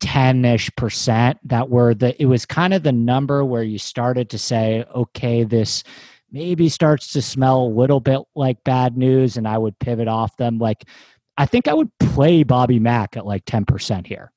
10 0.00 0.44
ish 0.44 0.70
percent 0.76 1.38
that 1.44 1.70
were 1.70 1.94
the, 1.94 2.20
it 2.20 2.26
was 2.26 2.44
kind 2.44 2.74
of 2.74 2.82
the 2.82 2.92
number 2.92 3.44
where 3.44 3.62
you 3.62 3.78
started 3.78 4.28
to 4.30 4.38
say, 4.38 4.84
okay, 4.94 5.44
this 5.44 5.84
maybe 6.32 6.68
starts 6.68 7.12
to 7.12 7.22
smell 7.22 7.62
a 7.62 7.68
little 7.68 8.00
bit 8.00 8.20
like 8.34 8.62
bad 8.64 8.96
news 8.96 9.36
and 9.36 9.46
I 9.46 9.56
would 9.56 9.78
pivot 9.78 10.08
off 10.08 10.36
them. 10.36 10.58
Like, 10.58 10.84
I 11.38 11.46
think 11.46 11.68
I 11.68 11.74
would 11.74 11.90
play 11.98 12.42
Bobby 12.42 12.80
Mack 12.80 13.16
at 13.16 13.24
like 13.24 13.44
10% 13.44 14.06
here. 14.06 14.32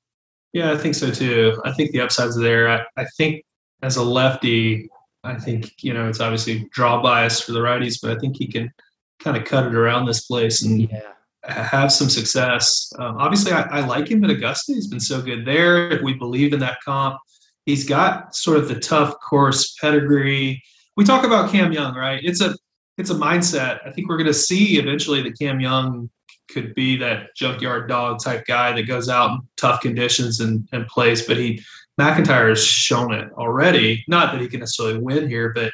Yeah, 0.53 0.71
I 0.71 0.77
think 0.77 0.95
so 0.95 1.11
too. 1.11 1.59
I 1.65 1.71
think 1.73 1.91
the 1.91 2.01
upside's 2.01 2.37
there. 2.37 2.69
I, 2.69 2.85
I 2.95 3.05
think 3.17 3.43
as 3.81 3.97
a 3.97 4.03
lefty, 4.03 4.89
I 5.23 5.35
think, 5.35 5.83
you 5.83 5.93
know, 5.93 6.07
it's 6.07 6.19
obviously 6.19 6.67
draw 6.71 7.01
bias 7.01 7.41
for 7.41 7.51
the 7.51 7.59
righties, 7.59 7.99
but 8.01 8.11
I 8.11 8.19
think 8.19 8.37
he 8.37 8.47
can 8.47 8.71
kind 9.19 9.37
of 9.37 9.45
cut 9.45 9.65
it 9.65 9.75
around 9.75 10.05
this 10.05 10.25
place 10.25 10.63
and 10.63 10.89
yeah. 10.89 11.13
have 11.43 11.91
some 11.91 12.09
success. 12.09 12.91
Um, 12.99 13.17
obviously, 13.17 13.51
I, 13.51 13.61
I 13.61 13.79
like 13.85 14.09
him 14.09 14.23
at 14.23 14.29
Augusta. 14.29 14.73
He's 14.73 14.87
been 14.87 14.99
so 14.99 15.21
good 15.21 15.45
there. 15.45 15.91
If 15.91 16.01
we 16.01 16.13
believe 16.13 16.53
in 16.53 16.59
that 16.59 16.79
comp, 16.83 17.17
he's 17.65 17.87
got 17.87 18.35
sort 18.35 18.57
of 18.57 18.67
the 18.67 18.79
tough 18.79 19.15
course 19.19 19.75
pedigree 19.81 20.61
we 20.99 21.05
talk 21.05 21.23
about 21.23 21.49
Cam 21.49 21.71
Young, 21.71 21.95
right? 21.95 22.19
It's 22.21 22.41
a 22.41 22.53
it's 22.97 23.09
a 23.09 23.15
mindset. 23.15 23.79
I 23.87 23.91
think 23.91 24.09
we're 24.09 24.17
going 24.17 24.27
to 24.27 24.33
see 24.33 24.77
eventually 24.77 25.21
that 25.21 25.39
Cam 25.39 25.61
Young 25.61 26.09
could 26.51 26.75
be 26.75 26.97
that 26.97 27.33
junkyard 27.37 27.87
dog 27.87 28.21
type 28.21 28.45
guy 28.45 28.73
that 28.73 28.83
goes 28.83 29.07
out 29.07 29.31
in 29.31 29.39
tough 29.55 29.79
conditions 29.79 30.41
and, 30.41 30.67
and 30.73 30.85
plays. 30.87 31.25
But 31.25 31.37
he 31.37 31.63
MacIntyre 31.99 32.49
has 32.49 32.63
shown 32.63 33.13
it 33.13 33.31
already. 33.33 34.03
Not 34.07 34.31
that 34.31 34.41
he 34.41 34.47
can 34.47 34.61
necessarily 34.61 34.97
win 34.97 35.27
here, 35.27 35.51
but 35.53 35.71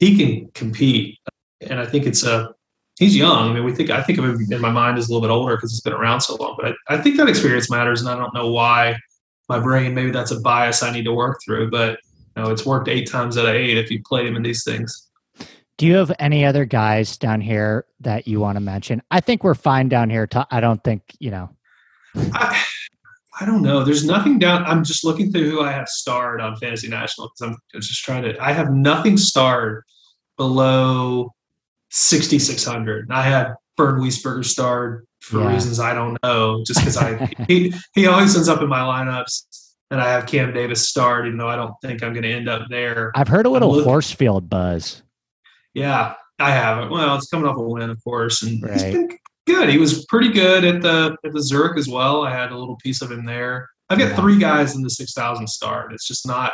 he 0.00 0.18
can 0.18 0.50
compete. 0.52 1.18
And 1.60 1.78
I 1.78 1.86
think 1.86 2.06
it's 2.06 2.24
a 2.24 2.52
he's 2.98 3.16
young. 3.16 3.50
I 3.50 3.54
mean, 3.54 3.64
we 3.64 3.72
think 3.72 3.90
I 3.90 4.02
think 4.02 4.18
of 4.18 4.24
him 4.24 4.38
in 4.50 4.60
my 4.60 4.70
mind 4.70 4.98
as 4.98 5.08
a 5.08 5.12
little 5.12 5.26
bit 5.26 5.32
older 5.32 5.56
because 5.56 5.70
he's 5.70 5.80
been 5.80 5.92
around 5.92 6.20
so 6.22 6.34
long. 6.36 6.56
But 6.60 6.74
I, 6.88 6.96
I 6.96 6.98
think 6.98 7.16
that 7.16 7.28
experience 7.28 7.70
matters, 7.70 8.00
and 8.00 8.10
I 8.10 8.16
don't 8.16 8.34
know 8.34 8.50
why 8.50 8.96
my 9.48 9.60
brain 9.60 9.94
maybe 9.94 10.10
that's 10.10 10.32
a 10.32 10.40
bias 10.40 10.82
I 10.82 10.92
need 10.92 11.04
to 11.04 11.12
work 11.12 11.40
through, 11.44 11.70
but 11.70 11.98
you 12.36 12.42
know, 12.42 12.50
it's 12.50 12.66
worked 12.66 12.88
eight 12.88 13.10
times 13.10 13.38
out 13.38 13.46
of 13.46 13.54
eight 13.54 13.78
if 13.78 13.90
you 13.90 14.00
played 14.04 14.26
him 14.26 14.36
in 14.36 14.42
these 14.42 14.64
things. 14.64 15.08
Do 15.78 15.86
you 15.86 15.94
have 15.96 16.12
any 16.18 16.44
other 16.44 16.64
guys 16.64 17.16
down 17.16 17.40
here 17.40 17.86
that 18.00 18.28
you 18.28 18.38
want 18.38 18.56
to 18.56 18.60
mention? 18.60 19.02
I 19.10 19.20
think 19.20 19.42
we're 19.42 19.54
fine 19.54 19.88
down 19.88 20.10
here. 20.10 20.28
I 20.50 20.60
don't 20.60 20.82
think, 20.84 21.02
you 21.18 21.30
know. 21.30 21.48
I, 22.14 22.62
I 23.40 23.46
don't 23.46 23.62
know. 23.62 23.82
There's 23.82 24.04
nothing 24.04 24.38
down. 24.38 24.64
I'm 24.64 24.84
just 24.84 25.04
looking 25.04 25.32
through 25.32 25.50
who 25.50 25.62
I 25.62 25.72
have 25.72 25.88
starred 25.88 26.40
on 26.40 26.56
Fantasy 26.56 26.88
National 26.88 27.28
because 27.28 27.56
I'm 27.74 27.80
just 27.80 28.04
trying 28.04 28.22
to. 28.24 28.38
I 28.38 28.52
have 28.52 28.70
nothing 28.70 29.16
starred 29.16 29.84
below 30.36 31.32
6,600. 31.90 33.10
I 33.10 33.22
have 33.22 33.54
Bernd 33.76 34.02
Wiesberger 34.02 34.44
starred 34.44 35.06
for 35.22 35.40
yeah. 35.40 35.52
reasons 35.52 35.80
I 35.80 35.94
don't 35.94 36.18
know, 36.22 36.62
just 36.66 36.80
because 36.80 36.96
I 36.96 37.26
he, 37.48 37.72
he 37.94 38.06
always 38.06 38.36
ends 38.36 38.48
up 38.48 38.60
in 38.60 38.68
my 38.68 38.80
lineups 38.80 39.68
and 39.90 40.00
I 40.00 40.10
have 40.10 40.26
Cam 40.26 40.52
Davis 40.52 40.88
starred, 40.88 41.26
even 41.26 41.38
though 41.38 41.48
I 41.48 41.56
don't 41.56 41.74
think 41.82 42.02
I'm 42.02 42.12
going 42.12 42.22
to 42.22 42.32
end 42.32 42.48
up 42.48 42.68
there. 42.68 43.10
I've 43.14 43.28
heard 43.28 43.46
a 43.46 43.50
little 43.50 43.82
Horsfield 43.82 44.48
buzz. 44.48 45.02
Yeah, 45.74 46.14
I 46.38 46.50
haven't. 46.50 46.90
Well, 46.90 47.16
it's 47.16 47.28
coming 47.28 47.46
off 47.46 47.56
a 47.56 47.62
win, 47.62 47.90
of 47.90 48.02
course, 48.04 48.42
and 48.42 48.62
right. 48.62 48.72
he's 48.72 48.82
been 48.82 49.08
good. 49.46 49.68
He 49.68 49.78
was 49.78 50.04
pretty 50.06 50.30
good 50.30 50.64
at 50.64 50.82
the 50.82 51.16
at 51.24 51.32
the 51.32 51.42
Zurich 51.42 51.78
as 51.78 51.88
well. 51.88 52.22
I 52.22 52.30
had 52.30 52.52
a 52.52 52.58
little 52.58 52.76
piece 52.76 53.02
of 53.02 53.10
him 53.10 53.24
there. 53.24 53.68
I've 53.88 53.98
got 53.98 54.16
three 54.16 54.38
guys 54.38 54.76
in 54.76 54.82
the 54.82 54.90
six 54.90 55.12
thousand 55.12 55.48
start. 55.48 55.92
It's 55.92 56.06
just 56.06 56.26
not. 56.26 56.52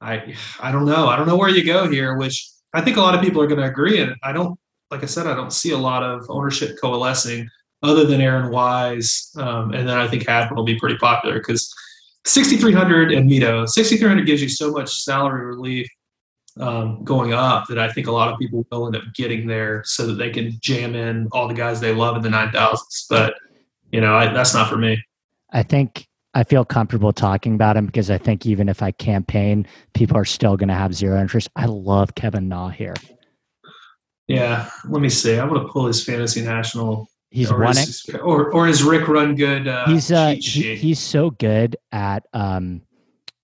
I 0.00 0.34
I 0.60 0.72
don't 0.72 0.86
know. 0.86 1.08
I 1.08 1.16
don't 1.16 1.28
know 1.28 1.36
where 1.36 1.48
you 1.48 1.64
go 1.64 1.88
here, 1.88 2.16
which 2.16 2.48
I 2.74 2.80
think 2.80 2.96
a 2.96 3.00
lot 3.00 3.14
of 3.14 3.20
people 3.20 3.40
are 3.40 3.46
going 3.46 3.60
to 3.60 3.66
agree. 3.66 4.00
And 4.00 4.14
I 4.22 4.32
don't, 4.32 4.58
like 4.90 5.02
I 5.02 5.06
said, 5.06 5.26
I 5.26 5.34
don't 5.34 5.52
see 5.52 5.72
a 5.72 5.78
lot 5.78 6.02
of 6.02 6.24
ownership 6.28 6.76
coalescing 6.80 7.48
other 7.82 8.04
than 8.04 8.20
Aaron 8.20 8.50
Wise, 8.50 9.30
um, 9.36 9.72
and 9.74 9.88
then 9.88 9.98
I 9.98 10.06
think 10.06 10.26
Hadwin 10.26 10.56
will 10.56 10.64
be 10.64 10.78
pretty 10.78 10.96
popular 10.98 11.38
because 11.38 11.72
6,300 12.24 13.10
and 13.10 13.28
Mito. 13.28 13.68
6,300 13.68 14.24
gives 14.24 14.40
you 14.40 14.48
so 14.48 14.70
much 14.70 15.02
salary 15.02 15.44
relief 15.44 15.88
um, 16.58 17.02
going 17.04 17.32
up 17.32 17.66
that 17.68 17.78
I 17.78 17.90
think 17.90 18.06
a 18.06 18.12
lot 18.12 18.32
of 18.32 18.38
people 18.38 18.66
will 18.70 18.86
end 18.86 18.96
up 18.96 19.04
getting 19.14 19.46
there 19.46 19.82
so 19.84 20.06
that 20.06 20.14
they 20.14 20.30
can 20.30 20.52
jam 20.60 20.94
in 20.94 21.28
all 21.32 21.48
the 21.48 21.54
guys 21.54 21.80
they 21.80 21.94
love 21.94 22.16
in 22.16 22.22
the 22.22 22.28
9,000s. 22.28 23.06
But, 23.08 23.34
you 23.90 24.00
know, 24.00 24.14
I, 24.14 24.32
that's 24.32 24.54
not 24.54 24.68
for 24.68 24.76
me. 24.76 25.02
I 25.50 25.62
think 25.62 26.08
I 26.34 26.44
feel 26.44 26.64
comfortable 26.64 27.12
talking 27.12 27.54
about 27.54 27.76
him 27.76 27.86
because 27.86 28.10
I 28.10 28.18
think 28.18 28.46
even 28.46 28.68
if 28.68 28.82
I 28.82 28.90
campaign, 28.92 29.66
people 29.94 30.16
are 30.16 30.24
still 30.24 30.56
going 30.56 30.68
to 30.68 30.74
have 30.74 30.94
zero 30.94 31.20
interest. 31.20 31.48
I 31.56 31.66
love 31.66 32.14
Kevin 32.14 32.48
Na 32.48 32.68
here. 32.68 32.94
Yeah, 34.28 34.70
let 34.88 35.02
me 35.02 35.08
see. 35.08 35.38
I'm 35.38 35.48
going 35.48 35.60
to 35.60 35.68
pull 35.68 35.86
his 35.86 36.04
fantasy 36.04 36.42
national 36.42 37.08
He's 37.32 37.50
or 37.50 37.58
won 37.58 37.78
is. 37.78 38.04
Or 38.22 38.52
or 38.52 38.68
is 38.68 38.82
Rick 38.82 39.08
Run 39.08 39.34
good? 39.34 39.66
Uh, 39.66 39.86
he's 39.86 40.12
uh 40.12 40.34
he, 40.38 40.76
he's 40.76 40.98
so 40.98 41.30
good 41.30 41.76
at 41.90 42.26
um 42.34 42.82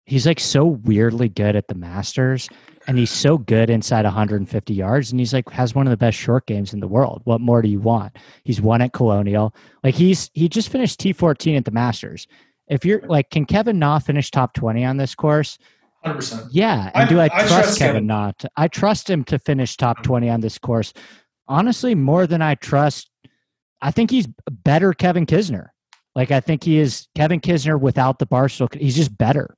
he's 0.04 0.26
like 0.26 0.38
so 0.38 0.66
weirdly 0.66 1.30
good 1.30 1.56
at 1.56 1.68
the 1.68 1.74
Masters 1.74 2.50
and 2.89 2.99
he's 2.99 3.11
so 3.11 3.36
good 3.39 3.68
inside 3.70 4.05
150 4.07 4.74
yards 4.74 5.11
and 5.11 5.20
he's 5.20 5.34
like 5.34 5.49
has 5.51 5.74
one 5.74 5.86
of 5.86 5.91
the 5.91 5.97
best 5.97 6.18
short 6.18 6.47
games 6.47 6.72
in 6.72 6.80
the 6.80 6.89
world. 6.89 7.20
What 7.24 7.41
more 7.41 7.62
do 7.62 7.68
you 7.68 7.80
want? 7.80 8.16
He's 8.45 8.61
won 8.61 8.80
at 8.80 8.95
Colonial. 8.95 9.55
Like 9.84 9.95
he's 9.95 10.30
he 10.32 10.49
just 10.49 10.70
finished 10.70 10.99
T14 10.99 11.59
at 11.59 11.64
the 11.66 11.70
Masters. 11.70 12.26
If 12.66 12.84
you're 12.84 13.03
like 13.03 13.30
can 13.30 13.45
Kevin 13.45 13.78
Na 13.78 13.99
finish 13.99 14.30
top 14.30 14.55
20 14.55 14.84
on 14.84 14.97
this 14.97 15.14
course? 15.14 15.59
100%. 16.05 16.49
Yeah, 16.51 16.91
and 16.95 17.05
I, 17.05 17.09
do 17.09 17.20
I, 17.20 17.24
I 17.24 17.28
trust, 17.28 17.49
trust, 17.49 17.78
Kevin, 17.78 17.95
Kevin 17.95 18.07
Na? 18.07 18.32
I 18.57 18.68
trust 18.68 19.11
him 19.11 19.22
to 19.24 19.39
finish 19.39 19.76
top 19.76 20.03
20 20.03 20.30
on 20.30 20.41
this 20.41 20.57
course. 20.59 20.93
Honestly, 21.47 21.95
more 21.95 22.26
than 22.26 22.41
I 22.41 22.55
trust 22.55 23.11
I 23.80 23.91
think 23.91 24.11
he's 24.11 24.28
better 24.51 24.93
Kevin 24.93 25.26
Kisner. 25.26 25.68
Like 26.14 26.30
I 26.30 26.41
think 26.41 26.64
he 26.64 26.78
is 26.78 27.07
Kevin 27.14 27.41
Kisner 27.41 27.78
without 27.78 28.18
the 28.18 28.26
Barstool. 28.26 28.74
He's 28.74 28.97
just 28.97 29.16
better. 29.16 29.57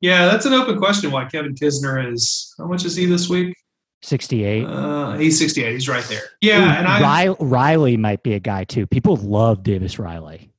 Yeah, 0.00 0.26
that's 0.26 0.46
an 0.46 0.52
open 0.52 0.78
question. 0.78 1.10
Why 1.10 1.24
Kevin 1.24 1.54
Kisner 1.54 2.12
is? 2.12 2.54
How 2.58 2.66
much 2.66 2.84
is 2.84 2.96
he 2.96 3.06
this 3.06 3.28
week? 3.28 3.56
Sixty-eight. 4.02 4.64
Uh, 4.64 5.16
he's 5.16 5.38
sixty-eight. 5.38 5.72
He's 5.72 5.88
right 5.88 6.04
there. 6.04 6.22
Yeah, 6.40 6.60
Ooh, 6.60 6.78
and 6.78 6.86
I 6.86 7.28
Riley 7.40 7.96
might 7.96 8.22
be 8.22 8.34
a 8.34 8.38
guy 8.38 8.64
too. 8.64 8.86
People 8.86 9.16
love 9.16 9.62
Davis 9.62 9.98
Riley. 9.98 10.52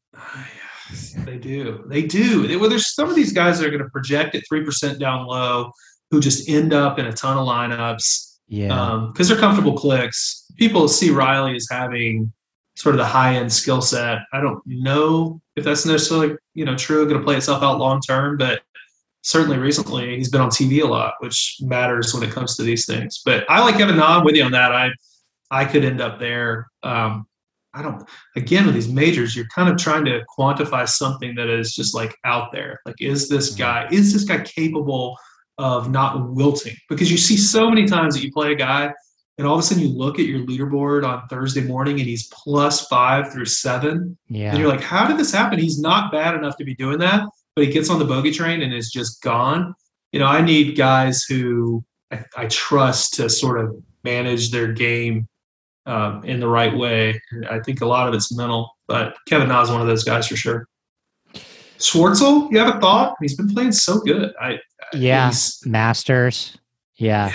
they 1.17 1.37
do. 1.37 1.83
They 1.87 2.01
do. 2.01 2.59
Well, 2.59 2.69
there's 2.69 2.93
some 2.93 3.09
of 3.09 3.15
these 3.15 3.33
guys 3.33 3.59
that 3.59 3.67
are 3.67 3.69
going 3.69 3.83
to 3.83 3.89
project 3.89 4.35
at 4.35 4.43
three 4.47 4.63
percent 4.63 4.99
down 4.99 5.27
low, 5.27 5.71
who 6.09 6.19
just 6.19 6.49
end 6.49 6.73
up 6.73 6.97
in 6.97 7.05
a 7.05 7.13
ton 7.13 7.37
of 7.37 7.47
lineups. 7.47 8.37
Yeah, 8.47 9.09
because 9.13 9.29
um, 9.29 9.35
they're 9.35 9.41
comfortable 9.41 9.77
clicks. 9.77 10.45
People 10.57 10.87
see 10.87 11.11
Riley 11.11 11.55
as 11.55 11.67
having 11.69 12.31
sort 12.75 12.95
of 12.95 12.99
the 12.99 13.05
high 13.05 13.35
end 13.35 13.51
skill 13.51 13.81
set. 13.81 14.19
I 14.33 14.39
don't 14.39 14.61
know 14.65 15.41
if 15.55 15.63
that's 15.63 15.85
necessarily 15.85 16.35
you 16.53 16.65
know 16.65 16.75
true, 16.75 17.05
going 17.05 17.19
to 17.19 17.23
play 17.23 17.35
itself 17.35 17.61
out 17.63 17.79
long 17.79 18.01
term, 18.01 18.37
but 18.37 18.61
certainly 19.27 19.57
recently 19.57 20.15
he's 20.15 20.29
been 20.29 20.39
on 20.39 20.49
TV 20.49 20.81
a 20.81 20.87
lot, 20.87 21.15
which 21.19 21.57
matters 21.59 22.13
when 22.13 22.23
it 22.23 22.31
comes 22.31 22.55
to 22.55 22.63
these 22.63 22.85
things. 22.85 23.21
But 23.25 23.43
I 23.49 23.61
like 23.61 23.77
Kevin 23.77 23.97
Na. 23.97 24.17
I'm 24.17 24.23
with 24.23 24.35
you 24.35 24.43
on 24.43 24.53
that. 24.53 24.71
I 24.71 24.89
I 25.51 25.65
could 25.65 25.83
end 25.83 25.99
up 25.99 26.17
there. 26.17 26.67
Um, 26.81 27.27
I 27.73 27.81
don't. 27.81 28.07
Again, 28.37 28.65
with 28.65 28.75
these 28.75 28.87
majors, 28.87 29.35
you're 29.35 29.47
kind 29.53 29.69
of 29.69 29.77
trying 29.77 30.05
to 30.05 30.23
quantify 30.37 30.87
something 30.87 31.35
that 31.35 31.49
is 31.49 31.75
just 31.75 31.93
like 31.93 32.15
out 32.23 32.53
there. 32.53 32.79
Like, 32.85 33.01
is 33.01 33.27
this 33.27 33.51
mm-hmm. 33.51 33.59
guy? 33.59 33.87
Is 33.91 34.13
this 34.13 34.23
guy 34.23 34.39
capable 34.43 35.17
of 35.57 35.91
not 35.91 36.29
wilting? 36.29 36.75
Because 36.87 37.11
you 37.11 37.17
see 37.17 37.35
so 37.35 37.69
many 37.69 37.85
times 37.85 38.15
that 38.15 38.23
you 38.23 38.31
play 38.31 38.53
a 38.53 38.55
guy 38.55 38.93
and 39.37 39.45
all 39.45 39.53
of 39.53 39.59
a 39.59 39.63
sudden 39.63 39.83
you 39.83 39.89
look 39.89 40.19
at 40.19 40.25
your 40.25 40.39
leaderboard 40.39 41.07
on 41.07 41.27
Thursday 41.27 41.61
morning 41.61 41.99
and 41.99 42.07
he's 42.07 42.27
plus 42.29 42.87
five 42.87 43.31
through 43.31 43.45
seven. 43.45 44.17
Yeah. 44.29 44.49
And 44.49 44.57
you're 44.57 44.69
like, 44.69 44.81
how 44.81 45.07
did 45.07 45.17
this 45.17 45.31
happen? 45.31 45.59
He's 45.59 45.79
not 45.79 46.11
bad 46.11 46.33
enough 46.33 46.57
to 46.57 46.63
be 46.63 46.73
doing 46.75 46.97
that, 46.99 47.27
but 47.57 47.65
he 47.65 47.71
gets 47.71 47.89
on 47.89 47.97
the 47.97 48.05
bogey 48.05 48.29
train 48.29 48.61
and 48.61 48.71
is 48.71 48.91
just 48.91 49.19
gone. 49.23 49.73
You 50.11 50.19
know, 50.19 50.27
I 50.27 50.41
need 50.41 50.77
guys 50.77 51.23
who 51.23 51.83
I, 52.11 52.23
I 52.35 52.45
trust 52.45 53.15
to 53.15 53.31
sort 53.31 53.59
of 53.59 53.75
manage 54.03 54.51
their 54.51 54.71
game 54.71 55.27
um, 55.87 56.23
in 56.23 56.39
the 56.39 56.47
right 56.47 56.77
way. 56.77 57.19
I 57.49 57.57
think 57.57 57.81
a 57.81 57.87
lot 57.87 58.07
of 58.07 58.13
it's 58.13 58.31
mental, 58.31 58.77
but 58.87 59.15
Kevin 59.27 59.47
Na 59.47 59.63
is 59.63 59.71
one 59.71 59.81
of 59.81 59.87
those 59.87 60.03
guys 60.03 60.27
for 60.27 60.35
sure. 60.35 60.67
Schwartzel, 61.79 62.51
you 62.51 62.59
have 62.59 62.75
a 62.75 62.79
thought? 62.79 63.15
He's 63.21 63.35
been 63.35 63.49
playing 63.49 63.71
so 63.71 64.01
good. 64.01 64.35
I 64.39 64.59
Yeah, 64.93 65.31
Masters. 65.65 66.59
Yeah. 66.97 67.33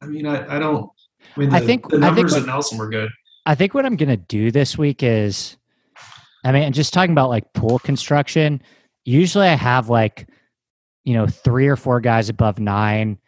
I 0.00 0.06
mean, 0.06 0.24
I, 0.24 0.56
I 0.56 0.58
don't. 0.58 0.88
I 1.36 1.40
mean, 1.40 1.50
the, 1.50 1.56
I 1.56 1.60
think- 1.60 1.90
the 1.90 1.98
I 1.98 2.00
think 2.00 2.16
numbers 2.16 2.34
at 2.34 2.46
Nelson 2.46 2.78
were 2.78 2.88
good. 2.88 3.10
I 3.44 3.54
think 3.54 3.74
what 3.74 3.84
I'm 3.84 3.96
going 3.96 4.08
to 4.08 4.16
do 4.16 4.50
this 4.50 4.78
week 4.78 5.02
is, 5.02 5.58
I 6.46 6.52
mean, 6.52 6.72
just 6.72 6.94
talking 6.94 7.12
about 7.12 7.28
like 7.28 7.52
pool 7.52 7.78
construction, 7.78 8.62
usually 9.04 9.46
I 9.46 9.54
have 9.54 9.88
like, 9.88 10.28
you 11.04 11.14
know, 11.14 11.26
three 11.26 11.68
or 11.68 11.76
four 11.76 12.00
guys 12.00 12.28
above 12.28 12.58
nine, 12.58 13.18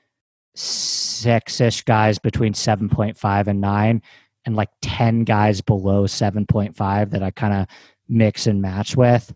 six 0.55 1.61
ish 1.61 1.83
guys 1.83 2.19
between 2.19 2.55
7.5 2.55 3.47
and 3.47 3.61
nine, 3.61 4.03
and 4.45 4.57
like 4.57 4.71
10 4.83 5.25
guys 5.25 5.61
below 5.61 6.05
7.5 6.05 7.11
that 7.11 7.23
I 7.23 7.31
kind 7.31 7.55
of 7.55 7.67
mix 8.09 8.47
and 8.47 8.63
match 8.63 8.97
with. 8.97 9.35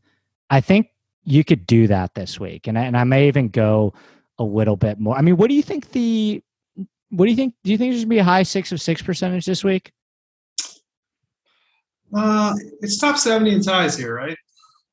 I 0.49 0.61
think 0.61 0.89
you 1.25 1.45
could 1.45 1.67
do 1.67 1.87
that 1.89 2.15
this 2.15 2.41
week. 2.41 2.67
And 2.67 2.79
I, 2.79 2.83
and 2.83 2.97
I 2.97 3.05
may 3.05 3.29
even 3.29 3.49
go 3.49 3.93
a 4.39 4.45
little 4.45 4.77
bit 4.77 4.99
more. 4.99 5.17
I 5.17 5.23
mean, 5.23 5.37
what 5.37 5.49
do 5.49 5.55
you 5.55 5.63
think 5.63 5.91
the, 5.93 6.43
what 7.11 7.27
do 7.27 7.31
you 7.31 7.37
think? 7.37 7.55
Do 7.65 7.73
you 7.73 7.79
think 7.79 7.93
there's 7.93 8.05
going 8.05 8.11
to 8.11 8.15
be 8.15 8.19
a 8.19 8.25
high 8.25 8.45
six 8.45 8.73
of 8.73 8.81
six 8.81 9.03
percentage 9.03 9.45
this 9.45 9.65
week? 9.65 9.93
Uh, 12.15 12.55
it's 12.81 12.99
top 12.99 13.19
70 13.19 13.55
in 13.55 13.63
ties 13.63 13.97
here, 13.97 14.15
right? 14.15 14.37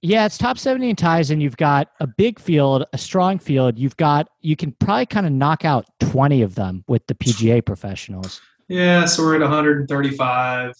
Yeah, 0.07 0.25
it's 0.25 0.37
top 0.37 0.57
70 0.57 0.91
in 0.91 0.95
ties, 0.95 1.31
and 1.31 1.43
you've 1.43 1.57
got 1.57 1.91
a 1.99 2.07
big 2.07 2.39
field, 2.39 2.85
a 2.93 2.97
strong 2.97 3.39
field. 3.39 3.77
You've 3.77 3.97
got, 3.97 4.29
you 4.39 4.55
can 4.55 4.71
probably 4.71 5.05
kind 5.05 5.25
of 5.25 5.33
knock 5.33 5.65
out 5.65 5.85
20 5.99 6.41
of 6.43 6.55
them 6.55 6.85
with 6.87 7.05
the 7.07 7.13
PGA 7.13 7.65
professionals. 7.65 8.39
Yeah, 8.69 9.03
so 9.03 9.23
we're 9.23 9.35
at 9.35 9.41
135. 9.41 10.73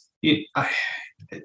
I, 0.56 0.70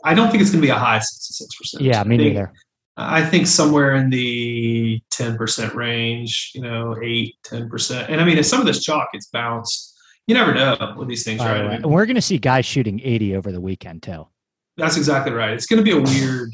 I 0.04 0.14
don't 0.14 0.30
think 0.30 0.42
it's 0.42 0.52
going 0.52 0.60
to 0.60 0.66
be 0.66 0.70
a 0.70 0.76
high 0.76 0.98
66%. 0.98 1.80
Yeah, 1.80 2.04
me 2.04 2.14
I 2.14 2.18
think, 2.18 2.34
neither. 2.34 2.52
I 2.96 3.24
think 3.24 3.48
somewhere 3.48 3.96
in 3.96 4.10
the 4.10 5.02
10% 5.12 5.74
range, 5.74 6.52
you 6.54 6.60
know, 6.60 6.96
8, 7.02 7.34
10%. 7.44 8.08
And 8.08 8.20
I 8.20 8.24
mean, 8.24 8.38
if 8.38 8.46
some 8.46 8.60
of 8.60 8.66
this 8.66 8.84
chalk 8.84 9.12
gets 9.12 9.26
bounced, 9.26 9.98
you 10.28 10.36
never 10.36 10.54
know 10.54 10.94
with 10.96 11.08
these 11.08 11.24
things, 11.24 11.40
By 11.40 11.50
right? 11.50 11.60
I 11.62 11.68
mean, 11.68 11.82
And 11.82 11.86
we're 11.86 12.06
going 12.06 12.14
to 12.14 12.22
see 12.22 12.38
guys 12.38 12.64
shooting 12.64 13.00
80 13.02 13.34
over 13.34 13.50
the 13.50 13.60
weekend, 13.60 14.04
too. 14.04 14.28
That's 14.76 14.96
exactly 14.96 15.32
right. 15.32 15.50
It's 15.50 15.66
going 15.66 15.84
to 15.84 15.84
be 15.84 15.90
a 15.90 16.00
weird. 16.00 16.52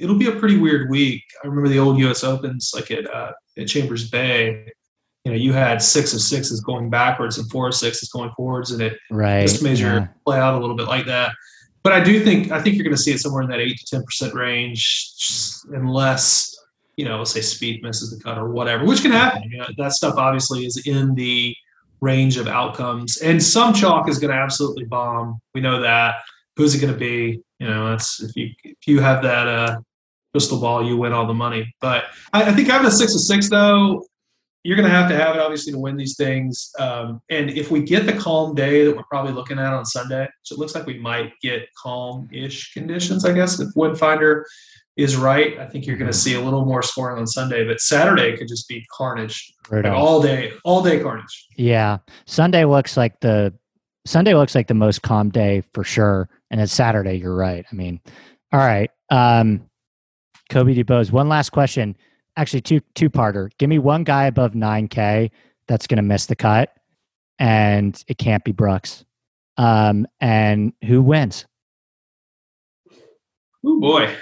It'll 0.00 0.18
be 0.18 0.28
a 0.28 0.32
pretty 0.32 0.58
weird 0.58 0.90
week. 0.90 1.22
I 1.42 1.46
remember 1.46 1.68
the 1.68 1.78
old 1.78 1.98
U.S. 1.98 2.24
Opens, 2.24 2.72
like 2.74 2.90
at 2.90 3.12
uh, 3.12 3.32
at 3.58 3.68
Chambers 3.68 4.10
Bay. 4.10 4.72
You 5.24 5.32
know, 5.32 5.38
you 5.38 5.52
had 5.52 5.82
six 5.82 6.14
of 6.14 6.20
sixes 6.20 6.60
going 6.60 6.88
backwards 6.88 7.38
and 7.38 7.50
four 7.50 7.66
of 7.68 7.74
sixes 7.74 8.08
going 8.10 8.30
forwards, 8.36 8.70
and 8.70 8.80
it 8.80 8.96
Right. 9.10 9.42
this 9.42 9.60
major 9.60 9.86
yeah. 9.86 10.06
play 10.24 10.38
out 10.38 10.54
a 10.54 10.58
little 10.58 10.76
bit 10.76 10.86
like 10.86 11.06
that. 11.06 11.32
But 11.82 11.92
I 11.92 12.02
do 12.02 12.22
think 12.22 12.50
I 12.52 12.60
think 12.60 12.76
you're 12.76 12.84
going 12.84 12.96
to 12.96 13.02
see 13.02 13.12
it 13.12 13.18
somewhere 13.18 13.42
in 13.42 13.48
that 13.50 13.60
eight 13.60 13.76
to 13.76 13.86
ten 13.86 14.02
percent 14.04 14.34
range, 14.34 15.08
unless 15.72 16.56
you 16.96 17.04
know, 17.04 17.24
say 17.24 17.40
Spieth 17.40 17.82
misses 17.82 18.16
the 18.16 18.22
cut 18.22 18.38
or 18.38 18.50
whatever, 18.50 18.84
which 18.84 19.02
can 19.02 19.12
happen. 19.12 19.42
You 19.50 19.58
know, 19.58 19.66
that 19.76 19.92
stuff 19.92 20.14
obviously 20.16 20.64
is 20.64 20.86
in 20.86 21.14
the 21.14 21.54
range 22.00 22.38
of 22.38 22.48
outcomes, 22.48 23.18
and 23.18 23.42
some 23.42 23.74
chalk 23.74 24.08
is 24.08 24.18
going 24.18 24.32
to 24.32 24.36
absolutely 24.36 24.84
bomb. 24.84 25.40
We 25.54 25.60
know 25.60 25.80
that. 25.80 26.16
Who's 26.56 26.74
it 26.74 26.80
going 26.80 26.92
to 26.92 26.98
be? 26.98 27.40
You 27.58 27.68
know, 27.68 27.90
that's 27.90 28.22
if 28.22 28.34
you 28.36 28.50
if 28.64 28.86
you 28.86 29.00
have 29.00 29.22
that 29.22 29.46
uh, 29.46 29.78
crystal 30.32 30.60
ball, 30.60 30.84
you 30.84 30.96
win 30.96 31.12
all 31.12 31.26
the 31.26 31.34
money. 31.34 31.74
But 31.80 32.04
I, 32.32 32.50
I 32.50 32.52
think 32.52 32.68
having 32.68 32.86
a 32.86 32.90
six 32.90 33.14
of 33.14 33.20
six 33.20 33.48
though, 33.48 34.06
you're 34.62 34.76
going 34.76 34.88
to 34.88 34.94
have 34.94 35.08
to 35.08 35.16
have 35.16 35.36
it 35.36 35.40
obviously 35.40 35.72
to 35.72 35.78
win 35.78 35.96
these 35.96 36.16
things. 36.16 36.70
Um, 36.78 37.20
and 37.30 37.50
if 37.50 37.70
we 37.70 37.82
get 37.82 38.04
the 38.04 38.12
calm 38.12 38.54
day 38.54 38.84
that 38.84 38.96
we're 38.96 39.04
probably 39.04 39.32
looking 39.32 39.58
at 39.58 39.72
on 39.72 39.84
Sunday, 39.86 40.22
which 40.22 40.50
it 40.50 40.58
looks 40.58 40.74
like 40.74 40.86
we 40.86 40.98
might 40.98 41.32
get 41.40 41.68
calm-ish 41.80 42.72
conditions, 42.72 43.24
I 43.24 43.32
guess, 43.32 43.60
if 43.60 43.68
Windfinder 43.74 44.42
is 44.96 45.16
right, 45.16 45.58
I 45.58 45.66
think 45.66 45.86
you're 45.86 45.96
going 45.96 46.10
to 46.10 46.16
see 46.16 46.34
a 46.34 46.40
little 46.40 46.64
more 46.64 46.82
scoring 46.82 47.18
on 47.18 47.26
Sunday. 47.26 47.64
But 47.64 47.80
Saturday 47.80 48.36
could 48.36 48.48
just 48.48 48.66
be 48.66 48.84
carnage, 48.90 49.52
like 49.70 49.84
all 49.84 50.20
day, 50.20 50.52
all 50.64 50.82
day 50.82 51.00
carnage. 51.00 51.46
Yeah. 51.56 51.98
Sunday 52.26 52.64
looks 52.64 52.96
like 52.96 53.20
the 53.20 53.54
Sunday 54.04 54.34
looks 54.34 54.54
like 54.54 54.68
the 54.68 54.74
most 54.74 55.02
calm 55.02 55.30
day 55.30 55.62
for 55.74 55.84
sure. 55.84 56.28
And 56.50 56.60
it's 56.60 56.72
Saturday, 56.72 57.14
you're 57.14 57.34
right. 57.34 57.64
I 57.70 57.74
mean, 57.74 58.00
all 58.52 58.60
right. 58.60 58.90
Um 59.10 59.68
Kobe 60.50 60.74
DuBose, 60.74 61.10
one 61.10 61.28
last 61.28 61.50
question. 61.50 61.96
Actually, 62.36 62.60
two 62.60 62.80
two 62.94 63.10
parter. 63.10 63.50
Give 63.58 63.68
me 63.68 63.78
one 63.78 64.04
guy 64.04 64.24
above 64.26 64.54
nine 64.54 64.88
K 64.88 65.30
that's 65.68 65.86
gonna 65.86 66.02
miss 66.02 66.26
the 66.26 66.36
cut, 66.36 66.70
and 67.38 68.02
it 68.08 68.18
can't 68.18 68.44
be 68.44 68.52
Brooks. 68.52 69.04
Um, 69.56 70.06
and 70.20 70.72
who 70.84 71.00
wins? 71.02 71.46
Oh 73.64 73.80
boy, 73.80 74.14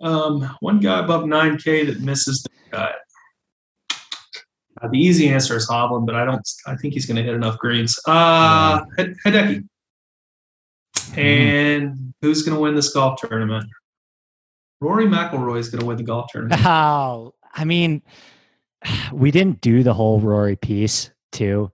um, 0.00 0.56
one 0.60 0.80
guy 0.80 1.00
above 1.00 1.24
9K 1.24 1.86
that 1.86 2.00
misses 2.00 2.42
the 2.42 2.50
cut. 2.70 2.94
Uh, 4.80 4.88
the 4.88 4.98
easy 4.98 5.28
answer 5.28 5.56
is 5.56 5.68
Hovland, 5.68 6.06
but 6.06 6.14
I 6.14 6.24
don't. 6.24 6.48
I 6.66 6.76
think 6.76 6.94
he's 6.94 7.04
going 7.04 7.16
to 7.16 7.22
hit 7.22 7.34
enough 7.34 7.58
greens. 7.58 7.98
Uh, 8.06 8.80
Hid- 8.96 9.68
Hideki. 11.08 11.18
And 11.18 12.14
who's 12.22 12.42
going 12.42 12.56
to 12.56 12.60
win 12.60 12.74
this 12.74 12.92
golf 12.92 13.20
tournament? 13.20 13.66
Rory 14.80 15.06
McIlroy 15.06 15.58
is 15.58 15.68
going 15.68 15.80
to 15.80 15.86
win 15.86 15.96
the 15.96 16.04
golf 16.04 16.26
tournament. 16.30 16.60
Oh, 16.66 17.34
I 17.54 17.64
mean, 17.64 18.02
we 19.12 19.30
didn't 19.30 19.60
do 19.60 19.82
the 19.82 19.94
whole 19.94 20.20
Rory 20.20 20.56
piece 20.56 21.10
too. 21.32 21.70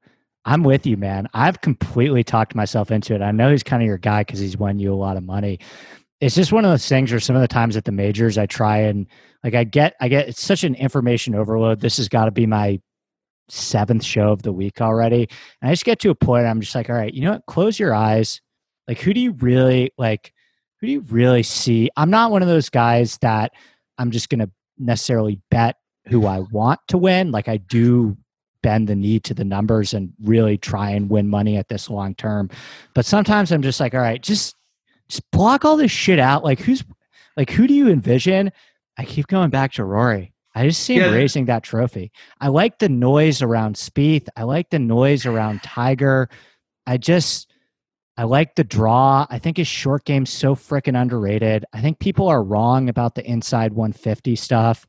I'm 0.47 0.63
with 0.63 0.87
you, 0.87 0.97
man. 0.97 1.29
I've 1.33 1.61
completely 1.63 2.23
talked 2.23 2.55
myself 2.55 2.91
into 2.91 3.15
it. 3.15 3.23
I 3.23 3.31
know 3.31 3.51
he's 3.51 3.63
kind 3.63 3.83
of 3.83 3.87
your 3.87 3.99
guy 3.99 4.21
because 4.21 4.41
he's 4.41 4.59
won 4.59 4.79
you 4.79 4.93
a 4.93 4.97
lot 4.97 5.17
of 5.17 5.23
money. 5.23 5.59
It's 6.21 6.35
just 6.35 6.53
one 6.53 6.65
of 6.65 6.71
those 6.71 6.87
things 6.87 7.11
where 7.11 7.21
some 7.21 7.35
of 7.35 7.43
the 7.43 7.49
times 7.49 7.77
at 7.77 7.85
the 7.85 7.93
majors, 7.93 8.37
I 8.37 8.47
try 8.47 8.79
and 8.79 9.07
like 9.43 9.55
I 9.55 9.65
get, 9.65 9.95
I 10.01 10.09
get 10.09 10.29
it's 10.29 10.43
such 10.43 10.65
an 10.65 10.75
information 10.75 11.35
overload. 11.35 11.81
This 11.81 11.97
has 11.97 12.09
got 12.09 12.27
to 12.27 12.31
be 12.31 12.47
my 12.47 12.81
seventh 13.49 14.05
show 14.05 14.33
of 14.33 14.43
the 14.43 14.53
week 14.53 14.81
already, 14.81 15.29
and 15.61 15.71
I 15.71 15.73
just 15.73 15.85
get 15.85 15.99
to 16.01 16.11
a 16.11 16.15
point. 16.15 16.47
I'm 16.47 16.61
just 16.61 16.75
like, 16.75 16.89
all 16.89 16.97
right, 16.97 17.13
you 17.13 17.23
know 17.23 17.33
what? 17.33 17.47
Close 17.47 17.79
your 17.79 17.95
eyes. 17.95 18.41
Like, 18.89 19.01
who 19.01 19.15
do 19.15 19.21
you 19.21 19.33
really 19.33 19.93
like? 19.99 20.33
Who 20.81 20.87
do 20.87 20.93
you 20.93 21.01
really 21.01 21.43
see? 21.43 21.91
I'm 21.97 22.11
not 22.11 22.31
one 22.31 22.43
of 22.43 22.49
those 22.49 22.69
guys 22.69 23.17
that 23.19 23.53
I'm 23.97 24.11
just 24.11 24.29
going 24.29 24.41
to 24.41 24.51
necessarily 24.79 25.41
bet 25.51 25.77
who 26.09 26.27
I 26.27 26.41
want 26.41 26.81
to 26.89 26.99
win. 26.99 27.31
Like 27.31 27.49
I 27.49 27.57
do 27.57 28.17
bend 28.63 28.89
the 28.89 28.95
knee 28.95 29.21
to 29.21 29.33
the 29.35 29.45
numbers 29.45 29.95
and 29.95 30.13
really 30.23 30.59
try 30.59 30.91
and 30.91 31.09
win 31.09 31.29
money 31.29 31.57
at 31.57 31.69
this 31.69 31.89
long 31.89 32.15
term. 32.15 32.51
But 32.95 33.07
sometimes 33.07 33.53
I'm 33.53 33.63
just 33.63 33.81
like, 33.81 33.95
all 33.95 34.01
right, 34.01 34.23
just 34.23 34.57
just 35.09 35.31
block 35.31 35.65
all 35.65 35.77
this 35.77 35.91
shit 35.91 36.19
out. 36.19 36.45
Like 36.45 36.61
who's 36.61 36.85
like 37.37 37.51
who 37.51 37.67
do 37.67 37.73
you 37.75 37.89
envision? 37.89 38.53
I 38.99 39.05
keep 39.05 39.27
going 39.29 39.51
back 39.51 39.73
to 39.75 39.85
Rory. 39.85 40.33
I 40.55 40.67
just 40.69 40.83
see 40.83 40.95
him 40.97 41.03
Yeah. 41.03 41.17
raising 41.19 41.47
that 41.47 41.63
trophy. 41.63 42.13
I 42.41 42.49
like 42.49 42.79
the 42.79 42.89
noise 42.89 43.43
around 43.43 43.77
Spieth. 43.77 44.29
I 44.37 44.43
like 44.45 44.71
the 44.71 44.79
noise 44.79 45.25
around 45.27 45.63
Tiger. 45.63 46.29
I 46.87 46.97
just 46.99 47.51
I 48.17 48.25
like 48.25 48.55
the 48.55 48.65
draw. 48.65 49.27
I 49.29 49.39
think 49.39 49.57
his 49.57 49.67
short 49.67 50.05
game's 50.05 50.31
so 50.31 50.55
freaking 50.55 51.01
underrated. 51.01 51.65
I 51.73 51.81
think 51.81 51.99
people 51.99 52.29
are 52.29 52.43
wrong 52.43 52.89
about 52.89 53.15
the 53.15 53.29
inside 53.29 53.73
150 53.73 54.37
stuff. 54.37 54.87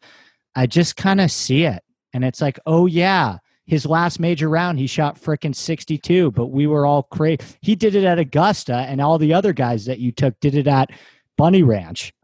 I 0.56 0.68
just 0.68 0.96
kind 0.96 1.20
of 1.20 1.32
see 1.32 1.64
it. 1.64 1.84
And 2.14 2.24
it's 2.24 2.40
like, 2.40 2.60
oh, 2.66 2.86
yeah, 2.86 3.40
his 3.66 3.86
last 3.86 4.20
major 4.20 4.48
round, 4.48 4.80
he 4.80 4.88
shot 4.88 5.20
freaking 5.20 5.56
62, 5.56 6.32
but 6.32 6.48
we 6.48 6.68
were 6.68 6.86
all 6.86 7.04
crazy. 7.04 7.40
He 7.62 7.76
did 7.76 7.96
it 7.96 8.04
at 8.04 8.20
Augusta, 8.20 8.76
and 8.76 9.02
all 9.02 9.18
the 9.18 9.34
other 9.34 9.54
guys 9.54 9.86
that 9.86 10.00
you 10.00 10.12
took 10.12 10.40
did 10.40 10.56
it 10.56 10.68
at 10.68 10.92
Bunny 11.38 11.64
Ranch. 11.64 12.14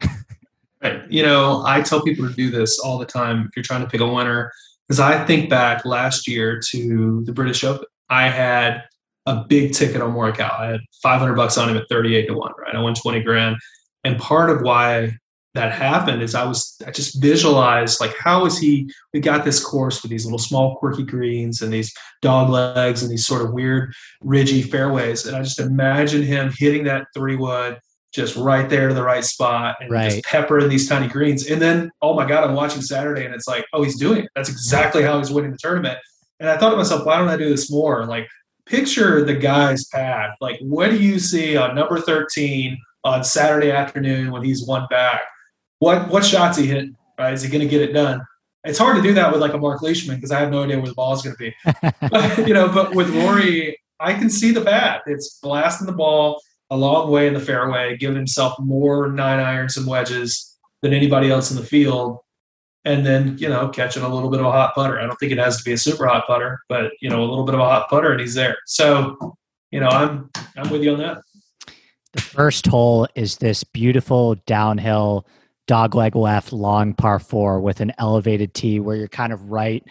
Right. 0.82 1.00
You 1.08 1.22
know, 1.22 1.62
I 1.64 1.80
tell 1.80 2.02
people 2.02 2.28
to 2.28 2.34
do 2.34 2.50
this 2.50 2.80
all 2.80 2.98
the 2.98 3.06
time 3.06 3.44
if 3.46 3.54
you're 3.54 3.62
trying 3.62 3.82
to 3.82 3.86
pick 3.86 4.00
a 4.00 4.06
winner, 4.06 4.50
because 4.88 4.98
I 4.98 5.24
think 5.24 5.48
back 5.48 5.84
last 5.84 6.26
year 6.26 6.60
to 6.70 7.22
the 7.24 7.32
British 7.32 7.62
Open. 7.62 7.86
I 8.10 8.28
had 8.28 8.82
a 9.26 9.44
big 9.44 9.72
ticket 9.72 10.00
on 10.00 10.12
Morikawa. 10.14 10.60
I 10.60 10.66
had 10.72 10.80
500 11.02 11.34
bucks 11.34 11.56
on 11.58 11.68
him 11.68 11.76
at 11.76 11.88
38 11.88 12.26
to 12.26 12.34
1, 12.34 12.52
right? 12.58 12.74
I 12.74 12.80
won 12.80 12.94
20 12.94 13.22
grand. 13.22 13.56
And 14.04 14.18
part 14.18 14.50
of 14.50 14.62
why 14.62 15.12
that 15.54 15.72
happened 15.72 16.22
is 16.22 16.34
I 16.34 16.44
was, 16.44 16.80
I 16.86 16.90
just 16.90 17.20
visualized 17.20 18.00
like, 18.00 18.16
how 18.18 18.46
is 18.46 18.58
he? 18.58 18.90
We 19.12 19.20
got 19.20 19.44
this 19.44 19.62
course 19.62 20.02
with 20.02 20.10
these 20.10 20.24
little 20.24 20.38
small 20.38 20.76
quirky 20.76 21.04
greens 21.04 21.60
and 21.60 21.72
these 21.72 21.92
dog 22.22 22.48
legs 22.48 23.02
and 23.02 23.12
these 23.12 23.26
sort 23.26 23.42
of 23.42 23.52
weird 23.52 23.92
ridgy 24.22 24.62
fairways. 24.62 25.26
And 25.26 25.36
I 25.36 25.42
just 25.42 25.60
imagine 25.60 26.22
him 26.22 26.52
hitting 26.56 26.84
that 26.84 27.06
three 27.14 27.36
wood 27.36 27.78
just 28.14 28.36
right 28.36 28.68
there 28.68 28.88
to 28.88 28.94
the 28.94 29.02
right 29.02 29.24
spot 29.24 29.76
and 29.80 29.90
Right. 29.90 30.10
just 30.10 30.24
peppering 30.24 30.68
these 30.68 30.88
tiny 30.88 31.08
greens. 31.08 31.46
And 31.46 31.60
then, 31.60 31.90
oh 32.02 32.14
my 32.14 32.26
God, 32.26 32.44
I'm 32.44 32.54
watching 32.54 32.82
Saturday 32.82 33.24
and 33.24 33.34
it's 33.34 33.46
like, 33.48 33.64
oh, 33.72 33.82
he's 33.82 33.98
doing 33.98 34.24
it. 34.24 34.30
That's 34.34 34.50
exactly 34.50 35.02
how 35.02 35.18
he's 35.18 35.30
winning 35.30 35.52
the 35.52 35.58
tournament. 35.58 35.98
And 36.40 36.48
I 36.48 36.56
thought 36.56 36.70
to 36.70 36.76
myself, 36.76 37.06
why 37.06 37.18
don't 37.18 37.28
I 37.28 37.36
do 37.36 37.48
this 37.48 37.70
more? 37.70 38.04
Like, 38.06 38.26
picture 38.66 39.24
the 39.24 39.34
guy's 39.34 39.86
path. 39.86 40.36
Like, 40.40 40.58
what 40.60 40.90
do 40.90 40.98
you 40.98 41.18
see 41.18 41.56
on 41.56 41.74
number 41.74 42.00
13 42.00 42.78
on 43.04 43.24
Saturday 43.24 43.70
afternoon 43.70 44.30
when 44.30 44.44
he's 44.44 44.66
one 44.66 44.86
back? 44.90 45.22
What 45.78 46.08
what 46.08 46.24
shots 46.24 46.58
he 46.58 46.66
hit? 46.66 46.90
Right? 47.18 47.32
Is 47.32 47.42
he 47.42 47.48
going 47.48 47.62
to 47.62 47.68
get 47.68 47.82
it 47.82 47.92
done? 47.92 48.20
It's 48.64 48.78
hard 48.78 48.96
to 48.96 49.02
do 49.02 49.12
that 49.14 49.32
with 49.32 49.40
like 49.40 49.54
a 49.54 49.58
Mark 49.58 49.82
Leishman 49.82 50.16
because 50.16 50.30
I 50.30 50.38
have 50.38 50.50
no 50.50 50.62
idea 50.62 50.78
where 50.78 50.86
the 50.86 50.94
ball 50.94 51.12
is 51.14 51.22
going 51.22 51.34
to 51.34 51.38
be. 51.38 51.54
But, 52.10 52.46
you 52.46 52.54
know, 52.54 52.68
but 52.68 52.94
with 52.94 53.10
Rory, 53.10 53.76
I 53.98 54.14
can 54.14 54.30
see 54.30 54.52
the 54.52 54.60
bat. 54.60 55.02
It's 55.06 55.38
blasting 55.42 55.86
the 55.86 55.92
ball 55.92 56.40
a 56.70 56.76
long 56.76 57.10
way 57.10 57.26
in 57.26 57.34
the 57.34 57.40
fairway, 57.40 57.96
giving 57.96 58.16
himself 58.16 58.58
more 58.58 59.10
nine 59.10 59.40
irons 59.40 59.76
and 59.76 59.86
wedges 59.86 60.56
than 60.80 60.92
anybody 60.92 61.30
else 61.30 61.50
in 61.50 61.56
the 61.56 61.64
field. 61.64 62.18
And 62.84 63.06
then 63.06 63.36
you 63.38 63.48
know 63.48 63.68
catching 63.68 64.02
a 64.02 64.08
little 64.08 64.30
bit 64.30 64.40
of 64.40 64.46
a 64.46 64.52
hot 64.52 64.74
putter. 64.74 64.98
I 64.98 65.06
don't 65.06 65.16
think 65.16 65.32
it 65.32 65.38
has 65.38 65.58
to 65.58 65.64
be 65.64 65.72
a 65.72 65.78
super 65.78 66.06
hot 66.06 66.26
putter, 66.26 66.60
but 66.68 66.92
you 67.00 67.08
know 67.08 67.20
a 67.20 67.26
little 67.26 67.44
bit 67.44 67.54
of 67.54 67.60
a 67.60 67.64
hot 67.64 67.88
putter, 67.88 68.12
and 68.12 68.20
he's 68.20 68.34
there. 68.34 68.56
So 68.66 69.36
you 69.70 69.80
know 69.80 69.88
I'm 69.88 70.30
I'm 70.56 70.70
with 70.70 70.82
you 70.82 70.92
on 70.92 70.98
that. 70.98 71.22
The 72.12 72.20
first 72.20 72.66
hole 72.66 73.08
is 73.14 73.38
this 73.38 73.64
beautiful 73.64 74.34
downhill 74.46 75.26
dogleg 75.68 76.14
left 76.14 76.52
long 76.52 76.92
par 76.92 77.18
four 77.18 77.60
with 77.60 77.80
an 77.80 77.92
elevated 77.98 78.52
tee 78.52 78.80
where 78.80 78.96
you're 78.96 79.08
kind 79.08 79.32
of 79.32 79.50
right 79.50 79.84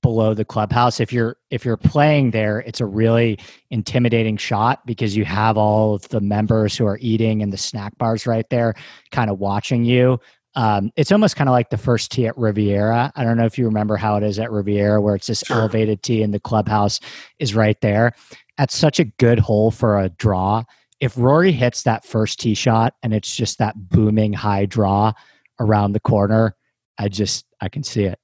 below 0.00 0.32
the 0.32 0.44
clubhouse 0.44 1.00
if 1.00 1.12
you're 1.12 1.36
if 1.50 1.64
you're 1.64 1.76
playing 1.76 2.30
there 2.30 2.60
it's 2.60 2.80
a 2.80 2.86
really 2.86 3.36
intimidating 3.70 4.36
shot 4.36 4.84
because 4.86 5.16
you 5.16 5.24
have 5.24 5.58
all 5.58 5.94
of 5.94 6.08
the 6.08 6.20
members 6.20 6.76
who 6.76 6.86
are 6.86 6.98
eating 7.00 7.42
and 7.42 7.52
the 7.52 7.58
snack 7.58 7.96
bars 7.98 8.26
right 8.26 8.48
there 8.48 8.74
kind 9.10 9.28
of 9.28 9.40
watching 9.40 9.84
you 9.84 10.18
um, 10.58 10.90
it's 10.96 11.12
almost 11.12 11.36
kind 11.36 11.48
of 11.48 11.52
like 11.52 11.70
the 11.70 11.78
first 11.78 12.10
tee 12.10 12.26
at 12.26 12.36
riviera 12.36 13.12
i 13.16 13.22
don't 13.24 13.36
know 13.36 13.44
if 13.46 13.56
you 13.58 13.64
remember 13.64 13.96
how 13.96 14.16
it 14.16 14.22
is 14.22 14.38
at 14.38 14.50
riviera 14.50 15.00
where 15.00 15.14
it's 15.14 15.26
this 15.28 15.42
Sure. 15.46 15.58
elevated 15.58 16.02
tee 16.02 16.22
and 16.22 16.34
the 16.34 16.40
clubhouse 16.40 16.98
is 17.38 17.54
right 17.54 17.80
there 17.80 18.12
that's 18.56 18.76
such 18.76 18.98
a 18.98 19.04
good 19.04 19.38
hole 19.38 19.70
for 19.70 19.98
a 20.00 20.08
draw 20.08 20.64
if 21.00 21.16
rory 21.16 21.52
hits 21.52 21.84
that 21.84 22.04
first 22.04 22.40
tee 22.40 22.54
shot 22.54 22.94
and 23.02 23.14
it's 23.14 23.34
just 23.36 23.58
that 23.58 23.74
booming 23.88 24.32
high 24.32 24.66
draw 24.66 25.12
around 25.60 25.92
the 25.92 26.00
corner 26.00 26.56
i 26.98 27.08
just 27.08 27.46
i 27.60 27.68
can 27.68 27.82
see 27.84 28.04
it 28.04 28.18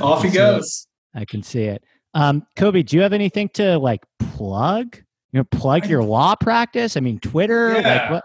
Off 0.00 0.22
he 0.22 0.30
goes. 0.30 0.86
I 1.14 1.24
can 1.24 1.42
see 1.42 1.64
it. 1.64 1.82
Um, 2.14 2.46
Kobe, 2.54 2.82
do 2.84 2.94
you 2.96 3.02
have 3.02 3.12
anything 3.12 3.48
to 3.54 3.78
like 3.78 4.02
plug? 4.20 4.96
You 5.32 5.40
know, 5.40 5.44
plug 5.44 5.86
your 5.86 6.04
law 6.04 6.34
practice. 6.36 6.96
I 6.96 7.00
mean, 7.00 7.18
Twitter. 7.18 7.74
Like 7.82 8.10
what? 8.10 8.24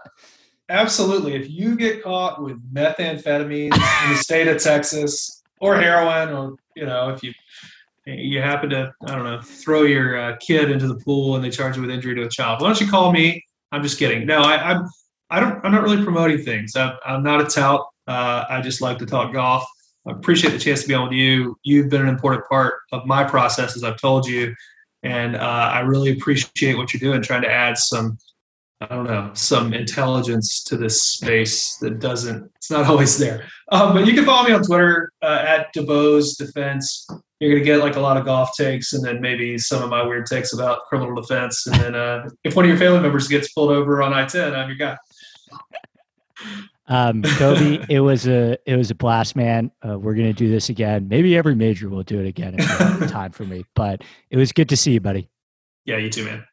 Absolutely. 0.72 1.34
If 1.34 1.50
you 1.50 1.76
get 1.76 2.02
caught 2.02 2.42
with 2.42 2.56
methamphetamines 2.72 3.74
in 3.74 4.10
the 4.10 4.16
state 4.16 4.48
of 4.48 4.56
Texas 4.60 5.42
or 5.60 5.78
heroin, 5.78 6.30
or 6.30 6.56
you 6.74 6.86
know, 6.86 7.10
if 7.10 7.22
you 7.22 7.34
you 8.06 8.40
happen 8.40 8.70
to 8.70 8.90
I 9.06 9.14
don't 9.14 9.24
know 9.24 9.42
throw 9.42 9.82
your 9.82 10.18
uh, 10.18 10.36
kid 10.38 10.70
into 10.70 10.88
the 10.88 10.98
pool 11.04 11.36
and 11.36 11.44
they 11.44 11.50
charge 11.50 11.76
you 11.76 11.82
with 11.82 11.90
injury 11.90 12.14
to 12.14 12.22
a 12.22 12.28
child, 12.28 12.62
why 12.62 12.68
don't 12.68 12.80
you 12.80 12.88
call 12.88 13.12
me? 13.12 13.44
I'm 13.70 13.82
just 13.82 13.98
kidding. 13.98 14.24
No, 14.26 14.40
I, 14.40 14.70
I'm 14.70 14.88
I 15.28 15.40
don't 15.40 15.62
I'm 15.62 15.72
not 15.72 15.82
really 15.82 16.02
promoting 16.02 16.42
things. 16.42 16.74
I'm, 16.74 16.96
I'm 17.04 17.22
not 17.22 17.42
a 17.42 17.44
tout. 17.44 17.86
Uh, 18.08 18.44
I 18.48 18.62
just 18.62 18.80
like 18.80 18.98
to 19.00 19.06
talk 19.06 19.34
golf. 19.34 19.66
I 20.08 20.12
appreciate 20.12 20.52
the 20.52 20.58
chance 20.58 20.82
to 20.82 20.88
be 20.88 20.94
on 20.94 21.10
with 21.10 21.12
you. 21.12 21.54
You've 21.64 21.90
been 21.90 22.00
an 22.00 22.08
important 22.08 22.48
part 22.48 22.76
of 22.92 23.04
my 23.04 23.24
process, 23.24 23.76
as 23.76 23.84
I've 23.84 24.00
told 24.00 24.26
you, 24.26 24.54
and 25.02 25.36
uh, 25.36 25.70
I 25.74 25.80
really 25.80 26.12
appreciate 26.12 26.78
what 26.78 26.94
you're 26.94 27.12
doing, 27.12 27.20
trying 27.20 27.42
to 27.42 27.52
add 27.52 27.76
some 27.76 28.16
I 28.90 28.94
don't 28.94 29.04
know, 29.04 29.30
some 29.34 29.72
intelligence 29.72 30.62
to 30.64 30.76
this 30.76 31.02
space 31.02 31.76
that 31.76 32.00
doesn't, 32.00 32.50
it's 32.56 32.70
not 32.70 32.86
always 32.90 33.18
there. 33.18 33.46
Um, 33.70 33.94
but 33.94 34.06
you 34.06 34.14
can 34.14 34.24
follow 34.24 34.48
me 34.48 34.54
on 34.54 34.62
Twitter 34.62 35.10
uh, 35.22 35.44
at 35.46 35.74
DeBose 35.74 36.36
Defense. 36.36 37.06
You're 37.40 37.50
going 37.50 37.62
to 37.62 37.64
get 37.64 37.78
like 37.78 37.96
a 37.96 38.00
lot 38.00 38.16
of 38.16 38.24
golf 38.24 38.50
takes 38.56 38.92
and 38.92 39.04
then 39.04 39.20
maybe 39.20 39.58
some 39.58 39.82
of 39.82 39.90
my 39.90 40.02
weird 40.02 40.26
takes 40.26 40.52
about 40.52 40.84
criminal 40.88 41.14
defense. 41.14 41.66
And 41.66 41.76
then 41.76 41.94
uh, 41.94 42.28
if 42.44 42.54
one 42.54 42.64
of 42.64 42.68
your 42.68 42.78
family 42.78 43.00
members 43.00 43.28
gets 43.28 43.52
pulled 43.52 43.70
over 43.70 44.02
on 44.02 44.12
I 44.12 44.26
10, 44.26 44.54
I'm 44.54 44.68
your 44.68 44.78
guy. 44.78 44.96
Um, 46.88 47.22
Kobe, 47.22 47.84
it 47.88 48.00
was 48.00 48.26
a 48.26 48.58
it 48.66 48.76
was 48.76 48.90
a 48.90 48.94
blast, 48.94 49.34
man. 49.36 49.70
Uh, 49.86 49.98
we're 49.98 50.14
gonna 50.14 50.32
do 50.32 50.50
this 50.50 50.68
again. 50.68 51.08
Maybe 51.08 51.36
every 51.36 51.54
major 51.54 51.88
will 51.88 52.02
do 52.02 52.20
it 52.20 52.26
again 52.26 52.54
if 52.58 52.68
you 52.68 52.76
have 52.86 53.00
the 53.00 53.06
time 53.06 53.32
for 53.32 53.44
me. 53.44 53.64
But 53.74 54.02
it 54.30 54.36
was 54.36 54.52
good 54.52 54.68
to 54.70 54.76
see 54.76 54.92
you, 54.92 55.00
buddy. 55.00 55.28
Yeah, 55.84 55.96
you 55.96 56.10
too, 56.10 56.24
man. 56.24 56.44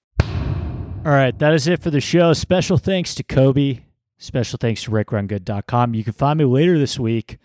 All 1.06 1.14
right, 1.14 1.38
that 1.40 1.54
is 1.54 1.66
it 1.66 1.82
for 1.82 1.90
the 1.90 2.02
show. 2.02 2.34
Special 2.34 2.78
thanks 2.78 3.16
to 3.16 3.24
Kobe. 3.24 3.80
Special 4.18 4.58
thanks 4.60 4.84
to 4.84 4.92
rickrungood.com. 4.92 5.94
You 5.94 6.04
can 6.04 6.12
find 6.12 6.38
me 6.38 6.44
later 6.44 6.78
this 6.78 7.00
week 7.00 7.38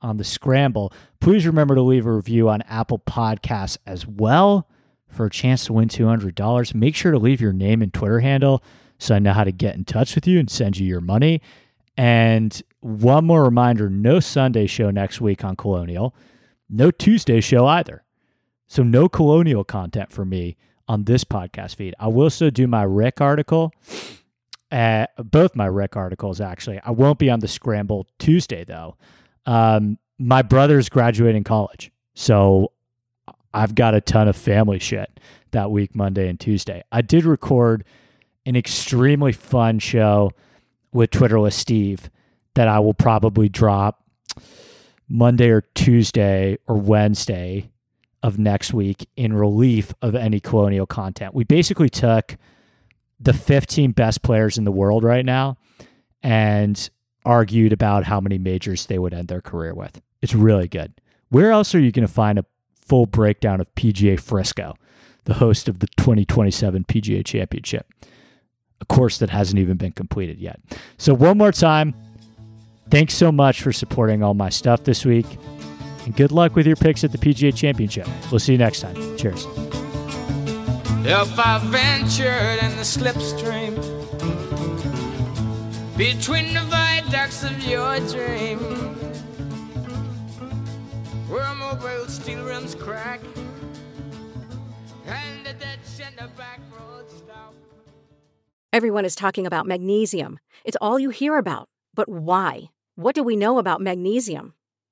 on 0.00 0.18
the 0.18 0.24
Scramble. 0.24 0.92
Please 1.20 1.44
remember 1.44 1.74
to 1.74 1.82
leave 1.82 2.06
a 2.06 2.12
review 2.12 2.48
on 2.48 2.62
Apple 2.62 3.00
Podcasts 3.00 3.76
as 3.86 4.06
well 4.06 4.68
for 5.08 5.26
a 5.26 5.30
chance 5.30 5.64
to 5.66 5.72
win 5.72 5.88
$200. 5.88 6.74
Make 6.74 6.94
sure 6.94 7.10
to 7.10 7.18
leave 7.18 7.40
your 7.40 7.52
name 7.52 7.82
and 7.82 7.92
Twitter 7.92 8.20
handle 8.20 8.62
so 8.98 9.16
I 9.16 9.18
know 9.18 9.32
how 9.32 9.42
to 9.42 9.52
get 9.52 9.74
in 9.74 9.84
touch 9.84 10.14
with 10.14 10.28
you 10.28 10.38
and 10.38 10.48
send 10.48 10.78
you 10.78 10.86
your 10.86 11.00
money. 11.00 11.42
And 11.96 12.62
one 12.78 13.24
more 13.24 13.42
reminder 13.42 13.90
no 13.90 14.20
Sunday 14.20 14.68
show 14.68 14.92
next 14.92 15.20
week 15.20 15.44
on 15.44 15.56
Colonial, 15.56 16.14
no 16.70 16.92
Tuesday 16.92 17.40
show 17.40 17.66
either. 17.66 18.04
So, 18.68 18.84
no 18.84 19.08
Colonial 19.08 19.64
content 19.64 20.12
for 20.12 20.24
me 20.24 20.56
on 20.88 21.04
this 21.04 21.24
podcast 21.24 21.76
feed. 21.76 21.94
I 21.98 22.08
will 22.08 22.30
still 22.30 22.50
do 22.50 22.66
my 22.66 22.82
Rick 22.82 23.20
article, 23.20 23.72
uh, 24.70 25.06
both 25.16 25.56
my 25.56 25.66
Rick 25.66 25.96
articles, 25.96 26.40
actually. 26.40 26.80
I 26.84 26.90
won't 26.90 27.18
be 27.18 27.30
on 27.30 27.40
the 27.40 27.48
Scramble 27.48 28.06
Tuesday, 28.18 28.64
though. 28.64 28.96
Um, 29.46 29.98
my 30.18 30.42
brother's 30.42 30.88
graduating 30.88 31.44
college. 31.44 31.90
So, 32.14 32.72
I've 33.54 33.74
got 33.74 33.94
a 33.94 34.00
ton 34.00 34.28
of 34.28 34.36
family 34.36 34.78
shit 34.78 35.20
that 35.50 35.70
week, 35.70 35.94
Monday 35.94 36.28
and 36.28 36.40
Tuesday. 36.40 36.82
I 36.90 37.02
did 37.02 37.24
record 37.24 37.84
an 38.46 38.56
extremely 38.56 39.32
fun 39.32 39.78
show 39.78 40.32
with 40.92 41.10
Twitterless 41.10 41.52
Steve 41.52 42.10
that 42.54 42.68
I 42.68 42.80
will 42.80 42.94
probably 42.94 43.48
drop 43.48 44.04
Monday 45.08 45.50
or 45.50 45.62
Tuesday 45.74 46.58
or 46.66 46.76
Wednesday 46.76 47.70
of 48.22 48.38
next 48.38 48.72
week 48.72 49.08
in 49.16 49.32
relief 49.32 49.92
of 50.00 50.14
any 50.14 50.40
colonial 50.40 50.86
content. 50.86 51.34
We 51.34 51.44
basically 51.44 51.88
took 51.88 52.36
the 53.18 53.32
15 53.32 53.92
best 53.92 54.22
players 54.22 54.58
in 54.58 54.64
the 54.64 54.72
world 54.72 55.04
right 55.04 55.24
now 55.24 55.56
and 56.22 56.90
argued 57.24 57.72
about 57.72 58.04
how 58.04 58.20
many 58.20 58.38
majors 58.38 58.86
they 58.86 58.98
would 58.98 59.14
end 59.14 59.28
their 59.28 59.40
career 59.40 59.74
with. 59.74 60.00
It's 60.20 60.34
really 60.34 60.68
good. 60.68 60.92
Where 61.28 61.50
else 61.50 61.74
are 61.74 61.80
you 61.80 61.92
going 61.92 62.06
to 62.06 62.12
find 62.12 62.38
a 62.38 62.44
full 62.74 63.06
breakdown 63.06 63.60
of 63.60 63.72
PGA 63.74 64.20
Frisco, 64.20 64.74
the 65.24 65.34
host 65.34 65.68
of 65.68 65.78
the 65.78 65.86
2027 65.98 66.84
PGA 66.84 67.24
Championship? 67.24 67.92
A 68.80 68.84
course 68.84 69.18
that 69.18 69.30
hasn't 69.30 69.58
even 69.58 69.76
been 69.76 69.92
completed 69.92 70.38
yet. 70.38 70.60
So, 70.98 71.14
one 71.14 71.38
more 71.38 71.52
time, 71.52 71.94
thanks 72.90 73.14
so 73.14 73.30
much 73.30 73.62
for 73.62 73.72
supporting 73.72 74.22
all 74.22 74.34
my 74.34 74.48
stuff 74.48 74.82
this 74.82 75.04
week. 75.04 75.26
And 76.04 76.16
good 76.16 76.32
luck 76.32 76.56
with 76.56 76.66
your 76.66 76.76
picks 76.76 77.04
at 77.04 77.12
the 77.12 77.18
PGA 77.18 77.54
Championship. 77.54 78.08
We'll 78.30 78.40
see 78.40 78.52
you 78.52 78.58
next 78.58 78.80
time. 78.80 78.94
Cheers. 79.16 79.46
If 81.04 81.38
I 81.38 81.58
ventured 81.64 82.62
in 82.62 82.76
the 82.76 82.84
slipstream 82.84 83.76
between 85.96 86.54
the 86.54 86.60
viaducts 86.62 87.44
of 87.44 87.62
your 87.64 87.98
dream, 88.08 88.58
where 91.28 91.54
mobile 91.54 92.06
steel 92.08 92.44
rims 92.44 92.74
crack 92.74 93.20
and 95.06 95.46
the 95.46 95.52
dead 95.54 95.78
center 95.84 96.28
back 96.36 96.60
roads 96.78 97.14
stop. 97.14 97.54
Everyone 98.72 99.04
is 99.04 99.14
talking 99.14 99.46
about 99.46 99.66
magnesium. 99.66 100.38
It's 100.64 100.76
all 100.80 100.98
you 100.98 101.10
hear 101.10 101.36
about. 101.36 101.68
But 101.94 102.08
why? 102.08 102.70
What 102.94 103.14
do 103.14 103.22
we 103.22 103.36
know 103.36 103.58
about 103.58 103.80
magnesium? 103.80 104.54